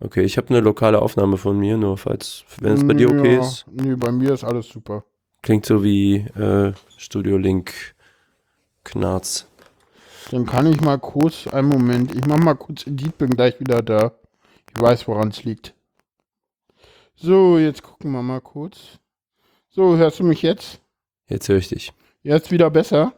Okay, 0.00 0.22
ich 0.24 0.36
habe 0.36 0.48
eine 0.48 0.60
lokale 0.60 1.00
Aufnahme 1.00 1.36
von 1.36 1.56
mir, 1.58 1.76
nur 1.76 1.96
falls, 1.96 2.44
wenn 2.60 2.72
es 2.72 2.84
bei 2.84 2.94
dir 2.94 3.08
okay 3.08 3.34
ja, 3.34 3.40
ist. 3.40 3.66
Nee, 3.70 3.94
bei 3.94 4.10
mir 4.10 4.32
ist 4.32 4.42
alles 4.42 4.68
super. 4.68 5.04
Klingt 5.42 5.64
so 5.64 5.84
wie 5.84 6.16
äh, 6.16 6.72
Studio 6.96 7.36
Link 7.36 7.72
Knarz. 8.82 9.46
Dann 10.32 10.44
kann 10.46 10.66
ich 10.66 10.80
mal 10.80 10.98
kurz, 10.98 11.46
einen 11.46 11.68
Moment, 11.68 12.14
ich 12.14 12.26
mach 12.26 12.38
mal 12.38 12.54
kurz 12.54 12.86
Edit, 12.86 13.16
bin 13.18 13.30
gleich 13.30 13.60
wieder 13.60 13.80
da. 13.82 14.12
Ich 14.74 14.80
weiß, 14.82 15.06
woran 15.06 15.28
es 15.28 15.44
liegt. 15.44 15.74
So, 17.14 17.58
jetzt 17.58 17.82
gucken 17.84 18.10
wir 18.10 18.22
mal 18.22 18.40
kurz. 18.40 18.98
So, 19.70 19.96
hörst 19.96 20.18
du 20.18 20.24
mich 20.24 20.42
jetzt? 20.42 20.81
Jetzt 21.32 21.48
höre 21.48 21.56
ich 21.56 21.68
dich. 21.68 21.94
Jetzt 22.22 22.50
wieder 22.50 22.68
besser? 22.68 23.14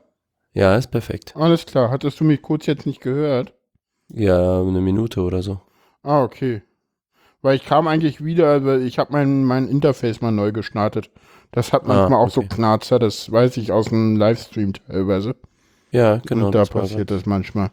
Ja, 0.53 0.77
ist 0.77 0.93
perfekt. 0.93 1.35
Alles 1.37 1.67
klar. 1.67 1.91
Hattest 1.91 2.21
du 2.21 2.25
mich 2.25 2.43
kurz 2.43 2.65
jetzt 2.67 2.87
nicht 2.87 3.01
gehört? 3.01 3.53
Ja, 4.09 4.61
eine 4.61 4.81
Minute 4.81 5.21
oder 5.21 5.43
so. 5.43 5.61
Ah, 6.05 6.23
okay. 6.23 6.63
Weil 7.43 7.57
ich 7.57 7.65
kam 7.65 7.89
eigentlich 7.89 8.25
wieder, 8.25 8.65
weil 8.65 8.83
ich 8.83 9.01
habe 9.01 9.13
mein, 9.13 9.43
mein 9.43 9.67
Interface 9.67 10.21
mal 10.21 10.31
neu 10.31 10.53
gestartet. 10.53 11.11
Das 11.51 11.73
hat 11.73 11.89
manchmal 11.89 12.21
auch 12.21 12.31
so 12.31 12.43
okay. 12.43 12.55
Knarzer, 12.55 13.01
das 13.01 13.33
weiß 13.33 13.57
ich 13.57 13.73
aus 13.73 13.87
dem 13.87 14.17
Livestream 14.17 14.75
teilweise. 14.75 15.35
Ja, 15.91 16.19
genau. 16.19 16.47
Und 16.47 16.55
da 16.55 16.61
das 16.61 16.71
passiert 16.71 17.11
das 17.11 17.27
manchmal. 17.27 17.73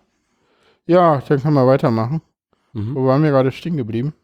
Ja, 0.87 1.21
dann 1.27 1.39
können 1.39 1.53
wir 1.53 1.67
weitermachen. 1.67 2.23
Mhm. 2.73 2.95
Wo 2.95 3.05
waren 3.05 3.21
wir 3.21 3.29
gerade 3.29 3.51
stehen 3.51 3.77
geblieben? 3.77 4.15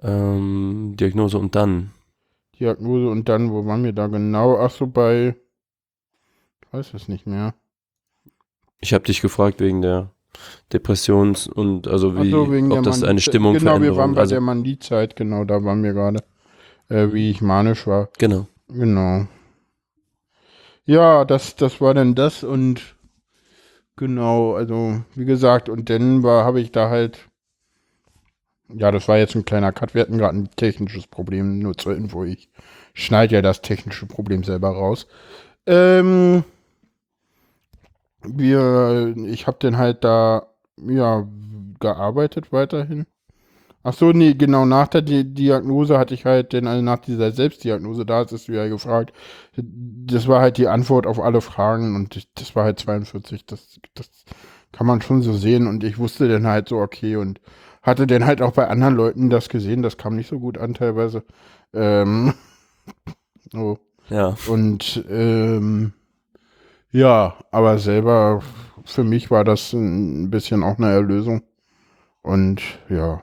Ähm, 0.00 0.94
Diagnose 0.98 1.36
und 1.36 1.54
dann. 1.54 1.90
Diagnose 2.60 3.08
und 3.08 3.28
dann, 3.28 3.50
wo 3.50 3.66
waren 3.66 3.82
wir 3.84 3.92
da 3.92 4.06
genau? 4.06 4.58
Ach 4.58 4.70
so, 4.70 4.86
bei. 4.86 5.34
Ich 6.62 6.72
weiß 6.72 6.94
es 6.94 7.08
nicht 7.08 7.26
mehr. 7.26 7.54
Ich 8.80 8.94
habe 8.94 9.04
dich 9.04 9.20
gefragt 9.20 9.60
wegen 9.60 9.82
der 9.82 10.10
Depressions- 10.72 11.48
und 11.48 11.88
also 11.88 12.16
wie, 12.16 12.30
so, 12.30 12.50
wegen 12.52 12.70
ob 12.70 12.82
der 12.82 12.92
das 12.92 13.02
eine 13.02 13.20
Stimmung 13.20 13.54
Genau, 13.54 13.80
wir 13.80 13.96
waren 13.96 14.14
bei 14.14 14.20
also, 14.20 14.34
der 14.34 14.40
Manie-Zeit, 14.40 15.16
genau, 15.16 15.44
da 15.44 15.64
waren 15.64 15.82
wir 15.82 15.92
gerade. 15.92 16.22
Äh, 16.88 17.12
wie 17.12 17.30
ich 17.30 17.40
manisch 17.40 17.86
war. 17.86 18.08
Genau. 18.18 18.46
Genau. 18.68 19.26
Ja, 20.84 21.24
das, 21.24 21.56
das 21.56 21.80
war 21.80 21.94
dann 21.94 22.14
das 22.14 22.42
und 22.42 22.96
genau, 23.96 24.54
also 24.54 25.00
wie 25.14 25.24
gesagt, 25.24 25.68
und 25.68 25.88
dann 25.88 26.22
war, 26.22 26.44
habe 26.44 26.60
ich 26.60 26.72
da 26.72 26.90
halt, 26.90 27.29
ja, 28.74 28.90
das 28.90 29.08
war 29.08 29.18
jetzt 29.18 29.34
ein 29.34 29.44
kleiner 29.44 29.72
Cut, 29.72 29.94
wir 29.94 30.02
hatten 30.02 30.18
gerade 30.18 30.38
ein 30.38 30.50
technisches 30.56 31.06
Problem, 31.06 31.58
nur 31.58 31.76
zur 31.76 31.96
Info, 31.96 32.24
ich 32.24 32.48
schneide 32.94 33.36
ja 33.36 33.42
das 33.42 33.62
technische 33.62 34.06
Problem 34.06 34.44
selber 34.44 34.70
raus. 34.70 35.06
Ähm, 35.66 36.44
wir, 38.22 39.14
ich 39.26 39.46
habe 39.46 39.56
dann 39.60 39.76
halt 39.78 40.04
da, 40.04 40.46
ja, 40.76 41.26
gearbeitet 41.80 42.52
weiterhin. 42.52 43.06
Ach 43.84 43.94
so, 43.94 44.12
nee, 44.12 44.34
genau, 44.34 44.66
nach 44.66 44.88
der 44.88 45.02
Di 45.02 45.24
Diagnose 45.24 45.98
hatte 45.98 46.14
ich 46.14 46.26
halt, 46.26 46.52
denn 46.52 46.66
also 46.68 46.82
nach 46.82 47.00
dieser 47.00 47.32
Selbstdiagnose, 47.32 48.06
da 48.06 48.26
hast 48.30 48.48
du 48.48 48.52
ja 48.52 48.68
gefragt, 48.68 49.12
das 49.56 50.28
war 50.28 50.40
halt 50.42 50.58
die 50.58 50.68
Antwort 50.68 51.06
auf 51.06 51.20
alle 51.20 51.40
Fragen 51.40 51.96
und 51.96 52.16
ich- 52.16 52.28
das 52.34 52.56
war 52.56 52.64
halt 52.64 52.78
42, 52.80 53.46
das, 53.46 53.80
das 53.94 54.10
kann 54.72 54.86
man 54.86 55.02
schon 55.02 55.22
so 55.22 55.34
sehen 55.34 55.66
und 55.68 55.84
ich 55.84 55.98
wusste 55.98 56.28
dann 56.28 56.46
halt 56.46 56.68
so, 56.68 56.78
okay, 56.78 57.16
und 57.16 57.40
hatte 57.82 58.06
dann 58.06 58.26
halt 58.26 58.42
auch 58.42 58.52
bei 58.52 58.68
anderen 58.68 58.94
Leuten 58.94 59.30
das 59.30 59.48
gesehen, 59.48 59.82
das 59.82 59.96
kam 59.96 60.16
nicht 60.16 60.28
so 60.28 60.38
gut 60.38 60.58
an 60.58 60.74
teilweise. 60.74 61.24
Ähm, 61.72 62.34
oh. 63.54 63.76
Ja. 64.08 64.36
Und 64.48 65.04
ähm, 65.08 65.92
ja, 66.90 67.36
aber 67.52 67.78
selber 67.78 68.42
für 68.84 69.04
mich 69.04 69.30
war 69.30 69.44
das 69.44 69.72
ein 69.72 70.30
bisschen 70.30 70.62
auch 70.62 70.78
eine 70.78 70.90
Erlösung. 70.90 71.42
Und 72.22 72.60
ja, 72.88 73.22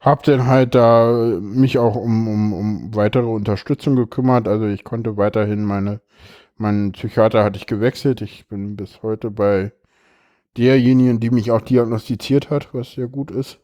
hab 0.00 0.24
dann 0.24 0.46
halt 0.46 0.74
da 0.74 1.38
mich 1.40 1.78
auch 1.78 1.94
um, 1.94 2.28
um, 2.28 2.52
um 2.52 2.94
weitere 2.94 3.26
Unterstützung 3.26 3.96
gekümmert. 3.96 4.48
Also 4.48 4.66
ich 4.66 4.84
konnte 4.84 5.16
weiterhin 5.16 5.64
meine, 5.64 6.00
meinen 6.56 6.92
Psychiater 6.92 7.44
hatte 7.44 7.56
ich 7.58 7.66
gewechselt. 7.66 8.20
Ich 8.20 8.48
bin 8.48 8.76
bis 8.76 9.02
heute 9.02 9.30
bei 9.30 9.72
derjenigen, 10.56 11.20
die 11.20 11.30
mich 11.30 11.50
auch 11.50 11.60
diagnostiziert 11.62 12.50
hat, 12.50 12.74
was 12.74 12.92
sehr 12.92 13.08
gut 13.08 13.30
ist. 13.30 13.60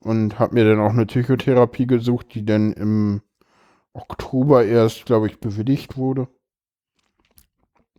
Und 0.00 0.38
habe 0.38 0.54
mir 0.54 0.64
dann 0.64 0.80
auch 0.80 0.92
eine 0.92 1.06
Psychotherapie 1.06 1.86
gesucht, 1.86 2.34
die 2.34 2.44
dann 2.44 2.72
im 2.72 3.22
Oktober 3.92 4.64
erst, 4.64 5.06
glaube 5.06 5.26
ich, 5.26 5.40
bewilligt 5.40 5.96
wurde. 5.96 6.28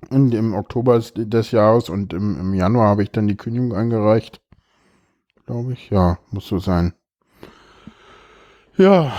Und 0.09 0.33
im 0.33 0.53
Oktober 0.53 0.99
des- 0.99 1.51
Jahres 1.51 1.89
und 1.89 2.13
im, 2.13 2.39
im 2.39 2.53
Januar 2.53 2.87
habe 2.87 3.03
ich 3.03 3.11
dann 3.11 3.27
die 3.27 3.35
Kündigung 3.37 3.73
eingereicht. 3.73 4.41
Glaube 5.45 5.73
ich, 5.73 5.89
ja, 5.89 6.19
muss 6.31 6.47
so 6.47 6.59
sein. 6.59 6.93
Ja, 8.77 9.11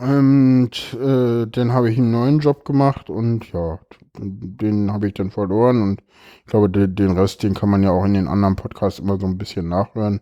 und 0.00 0.70
äh, 0.94 1.46
dann 1.46 1.72
habe 1.72 1.90
ich 1.90 1.98
einen 1.98 2.12
neuen 2.12 2.38
Job 2.38 2.64
gemacht 2.64 3.10
und 3.10 3.50
ja, 3.52 3.80
den 4.18 4.92
habe 4.92 5.08
ich 5.08 5.14
dann 5.14 5.30
verloren 5.30 5.82
und 5.82 6.02
ich 6.40 6.46
glaube, 6.46 6.70
den, 6.70 6.94
den 6.94 7.12
Rest, 7.18 7.42
den 7.42 7.54
kann 7.54 7.70
man 7.70 7.82
ja 7.82 7.90
auch 7.90 8.04
in 8.04 8.14
den 8.14 8.28
anderen 8.28 8.56
Podcasts 8.56 9.00
immer 9.00 9.18
so 9.18 9.26
ein 9.26 9.38
bisschen 9.38 9.68
nachhören. 9.68 10.20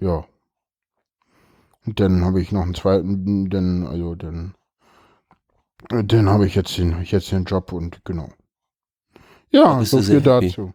Ja. 0.00 0.26
Und 1.86 2.00
dann 2.00 2.22
habe 2.22 2.42
ich 2.42 2.52
noch 2.52 2.62
einen 2.64 2.74
zweiten, 2.74 3.48
dann, 3.48 3.86
also 3.86 4.14
dann 4.14 4.54
Dann 5.88 6.28
habe 6.30 6.46
ich 6.46 6.54
jetzt 6.54 6.78
den, 6.78 7.02
ich 7.02 7.10
jetzt 7.10 7.32
den 7.32 7.44
Job 7.44 7.72
und 7.72 8.04
genau. 8.04 8.28
Ja, 9.50 9.84
so 9.84 10.00
viel 10.02 10.20
dazu. 10.20 10.72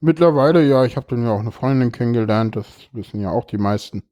Mittlerweile, 0.00 0.66
ja, 0.66 0.84
ich 0.84 0.96
habe 0.96 1.06
dann 1.10 1.22
ja 1.24 1.30
auch 1.30 1.40
eine 1.40 1.52
Freundin 1.52 1.92
kennengelernt, 1.92 2.56
das 2.56 2.66
wissen 2.92 3.20
ja 3.20 3.30
auch 3.30 3.44
die 3.44 3.58
meisten. 3.58 4.02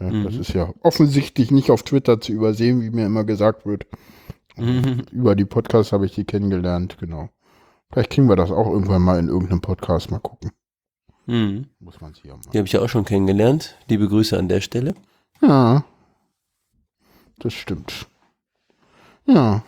Ja, 0.00 0.12
Das 0.12 0.34
Mhm. 0.34 0.40
ist 0.40 0.54
ja 0.54 0.72
offensichtlich 0.82 1.50
nicht 1.52 1.70
auf 1.70 1.82
Twitter 1.84 2.20
zu 2.20 2.32
übersehen, 2.32 2.82
wie 2.82 2.90
mir 2.90 3.06
immer 3.06 3.24
gesagt 3.24 3.66
wird. 3.66 3.86
Mhm. 4.56 5.04
Über 5.12 5.34
die 5.34 5.44
Podcasts 5.44 5.92
habe 5.92 6.06
ich 6.06 6.12
die 6.14 6.24
kennengelernt, 6.24 6.96
genau. 6.98 7.28
Vielleicht 7.90 8.10
kriegen 8.10 8.28
wir 8.28 8.36
das 8.36 8.50
auch 8.50 8.66
irgendwann 8.70 9.02
mal 9.02 9.18
in 9.18 9.28
irgendeinem 9.28 9.60
Podcast 9.60 10.10
mal 10.10 10.18
gucken. 10.20 10.50
Mhm. 11.26 11.66
Muss 11.80 12.00
man 12.00 12.14
sich 12.14 12.24
ja 12.24 12.34
mal. 12.34 12.42
Die 12.52 12.58
habe 12.58 12.66
ich 12.66 12.72
ja 12.72 12.80
auch 12.80 12.88
schon 12.88 13.04
kennengelernt. 13.04 13.76
Liebe 13.88 14.08
Grüße 14.08 14.38
an 14.38 14.48
der 14.48 14.60
Stelle. 14.60 14.94
Ja. 15.40 15.84
Das 17.38 17.52
stimmt. 17.54 18.06
Ja, 19.26 19.62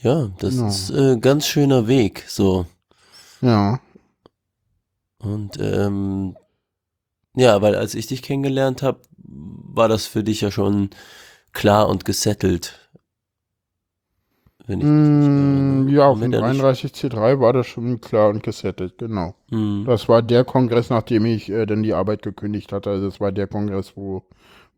Ja, 0.00 0.28
das 0.38 0.54
Genau. 0.54 0.68
ist 0.68 0.90
äh, 0.90 1.18
ganz 1.18 1.46
schöner 1.46 1.86
Weg, 1.86 2.24
so. 2.28 2.66
ja. 3.40 3.80
Und 5.18 5.58
ähm, 5.60 6.36
ja, 7.34 7.60
weil 7.62 7.74
als 7.74 7.94
ich 7.94 8.06
dich 8.06 8.22
kennengelernt 8.22 8.82
habe, 8.82 9.00
war 9.18 9.88
das 9.88 10.06
für 10.06 10.22
dich 10.22 10.40
ja 10.42 10.50
schon 10.50 10.90
klar 11.52 11.88
und 11.88 12.04
gesettelt. 12.04 12.85
Wenn 14.68 14.80
ich 14.80 14.86
mich 14.86 15.08
richtig 15.08 15.28
Mm, 15.28 15.88
ja, 15.88 16.06
auf 16.08 16.18
dem 16.20 16.32
wir 16.32 16.40
da 16.40 16.48
nicht- 16.48 16.60
33C3 16.60 17.38
war 17.40 17.52
das 17.52 17.66
schon 17.68 18.00
klar 18.00 18.30
und 18.30 18.42
gesettet, 18.42 18.98
genau. 18.98 19.34
Mhm. 19.50 19.84
Das 19.86 20.08
war 20.08 20.22
der 20.22 20.44
Kongress, 20.44 20.90
nachdem 20.90 21.24
ich 21.24 21.48
äh, 21.50 21.66
dann 21.66 21.82
die 21.84 21.92
Arbeit 21.94 22.22
gekündigt 22.22 22.72
hatte. 22.72 22.90
Also 22.90 23.06
das 23.06 23.20
war 23.20 23.30
der 23.30 23.46
Kongress, 23.46 23.92
wo, 23.96 24.24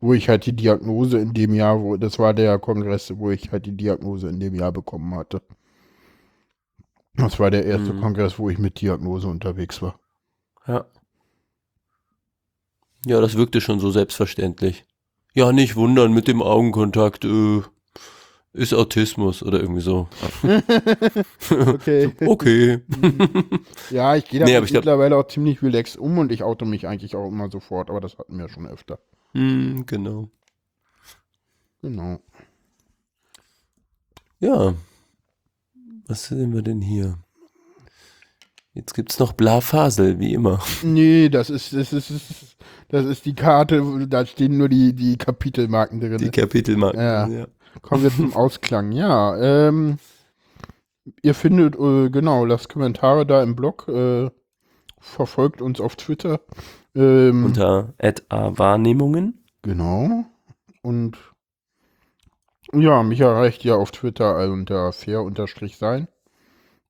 wo 0.00 0.12
ich 0.12 0.28
halt 0.28 0.44
die 0.44 0.52
Diagnose 0.54 1.18
in 1.18 1.32
dem 1.32 1.54
Jahr, 1.54 1.80
wo 1.80 1.96
das 1.96 2.18
war 2.18 2.34
der 2.34 2.58
Kongress, 2.58 3.12
wo 3.16 3.30
ich 3.30 3.50
halt 3.50 3.64
die 3.64 3.76
Diagnose 3.76 4.28
in 4.28 4.38
dem 4.40 4.54
Jahr 4.54 4.72
bekommen 4.72 5.14
hatte. 5.14 5.40
Das 7.14 7.40
war 7.40 7.50
der 7.50 7.64
erste 7.64 7.94
Mhm. 7.94 8.00
Kongress, 8.00 8.38
wo 8.38 8.50
ich 8.50 8.58
mit 8.58 8.80
Diagnose 8.80 9.26
unterwegs 9.26 9.80
war. 9.80 9.98
Ja. 10.66 10.84
Ja, 13.06 13.20
das 13.20 13.36
wirkte 13.36 13.60
schon 13.60 13.80
so 13.80 13.90
selbstverständlich. 13.90 14.84
Ja, 15.34 15.52
nicht 15.52 15.76
wundern 15.76 16.12
mit 16.12 16.28
dem 16.28 16.42
Augenkontakt, 16.42 17.24
äh, 17.24 17.62
ist 18.52 18.74
Autismus 18.74 19.42
oder 19.42 19.60
irgendwie 19.60 19.80
so. 19.82 20.08
Okay. 21.50 22.12
Okay. 22.26 22.80
ja, 23.90 24.16
ich 24.16 24.26
gehe 24.26 24.40
da 24.40 24.46
Nee, 24.46 24.58
ich 24.58 24.66
glaub- 24.66 24.72
mittlerweile 24.84 25.16
auch 25.16 25.26
ziemlich 25.28 25.62
relaxed 25.62 25.96
um 25.98 26.18
und 26.18 26.32
ich 26.32 26.42
auto 26.42 26.64
mich 26.64 26.86
eigentlich 26.86 27.14
auch 27.16 27.28
immer 27.28 27.50
sofort, 27.50 27.90
aber 27.90 28.00
das 28.00 28.18
hatten 28.18 28.38
wir 28.38 28.48
schon 28.48 28.66
öfter. 28.66 28.98
Hm, 29.32 29.84
genau. 29.86 30.30
Genau. 31.82 32.20
Ja. 34.40 34.74
Was 36.06 36.26
sehen 36.26 36.54
wir 36.54 36.62
denn 36.62 36.80
hier? 36.80 37.18
Jetzt 38.74 38.94
gibt's 38.94 39.18
noch 39.18 39.32
Blafasel, 39.32 40.20
wie 40.20 40.32
immer. 40.34 40.62
Nee, 40.82 41.28
das 41.28 41.50
ist, 41.50 41.72
das 41.72 41.92
ist, 41.92 42.56
das 42.88 43.04
ist, 43.06 43.24
die 43.24 43.34
Karte, 43.34 44.06
da 44.08 44.24
stehen 44.24 44.56
nur 44.56 44.68
die, 44.68 44.92
die 44.94 45.16
Kapitelmarken 45.16 46.00
drin. 46.00 46.18
Die 46.18 46.30
Kapitelmarken. 46.30 47.00
Ja. 47.00 47.46
Kommen 47.82 48.02
wir 48.02 48.10
zum 48.10 48.32
Ausklang. 48.36 48.92
Ja, 48.92 49.36
ähm, 49.36 49.98
ihr 51.22 51.34
findet, 51.34 51.76
äh, 51.76 52.10
genau, 52.10 52.44
lasst 52.44 52.68
Kommentare 52.68 53.26
da 53.26 53.42
im 53.42 53.56
Blog, 53.56 53.88
äh, 53.88 54.30
verfolgt 55.00 55.62
uns 55.62 55.80
auf 55.80 55.96
Twitter. 55.96 56.40
Ähm, 56.94 57.44
Unter 57.44 57.94
Wahrnehmungen. 58.30 59.44
Genau. 59.62 60.24
Und 60.82 61.16
ja, 62.72 63.02
mich 63.02 63.20
erreicht 63.20 63.64
ja 63.64 63.76
auf 63.76 63.90
Twitter 63.92 64.36
unter 64.50 64.92
fair-sein 64.92 66.08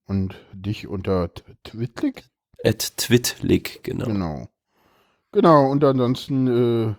und 0.06 0.36
dich 0.52 0.89
unter 0.89 1.31
Twitlik. 1.62 2.24
At 2.65 2.97
Twitlik, 2.97 3.85
genau. 3.85 4.06
Genau. 4.06 4.48
Genau, 5.31 5.70
und 5.70 5.85
ansonsten, 5.85 6.47
äh, 6.48 6.94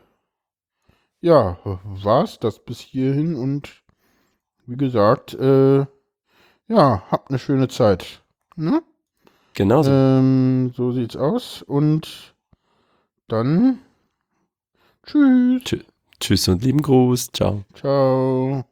ja, 1.22 1.58
war's 1.84 2.40
das 2.40 2.60
bis 2.60 2.80
hierhin 2.80 3.36
und 3.36 3.84
wie 4.66 4.78
gesagt, 4.78 5.34
äh, 5.34 5.86
ja, 6.68 7.04
habt 7.10 7.30
eine 7.30 7.40
schöne 7.40 7.68
Zeit. 7.68 8.22
Ne? 8.56 8.82
Genau 9.54 9.84
so. 9.84 9.92
Ähm, 9.92 10.72
so 10.76 10.92
sieht's 10.92 11.16
aus 11.16 11.64
und 11.64 12.36
dann 13.28 13.80
tschüss. 15.06 15.64
Tschüss 16.20 16.48
und 16.48 16.64
lieben 16.64 16.82
Gruß. 16.82 17.30
Ciao. 17.34 17.64
Ciao. 17.74 18.66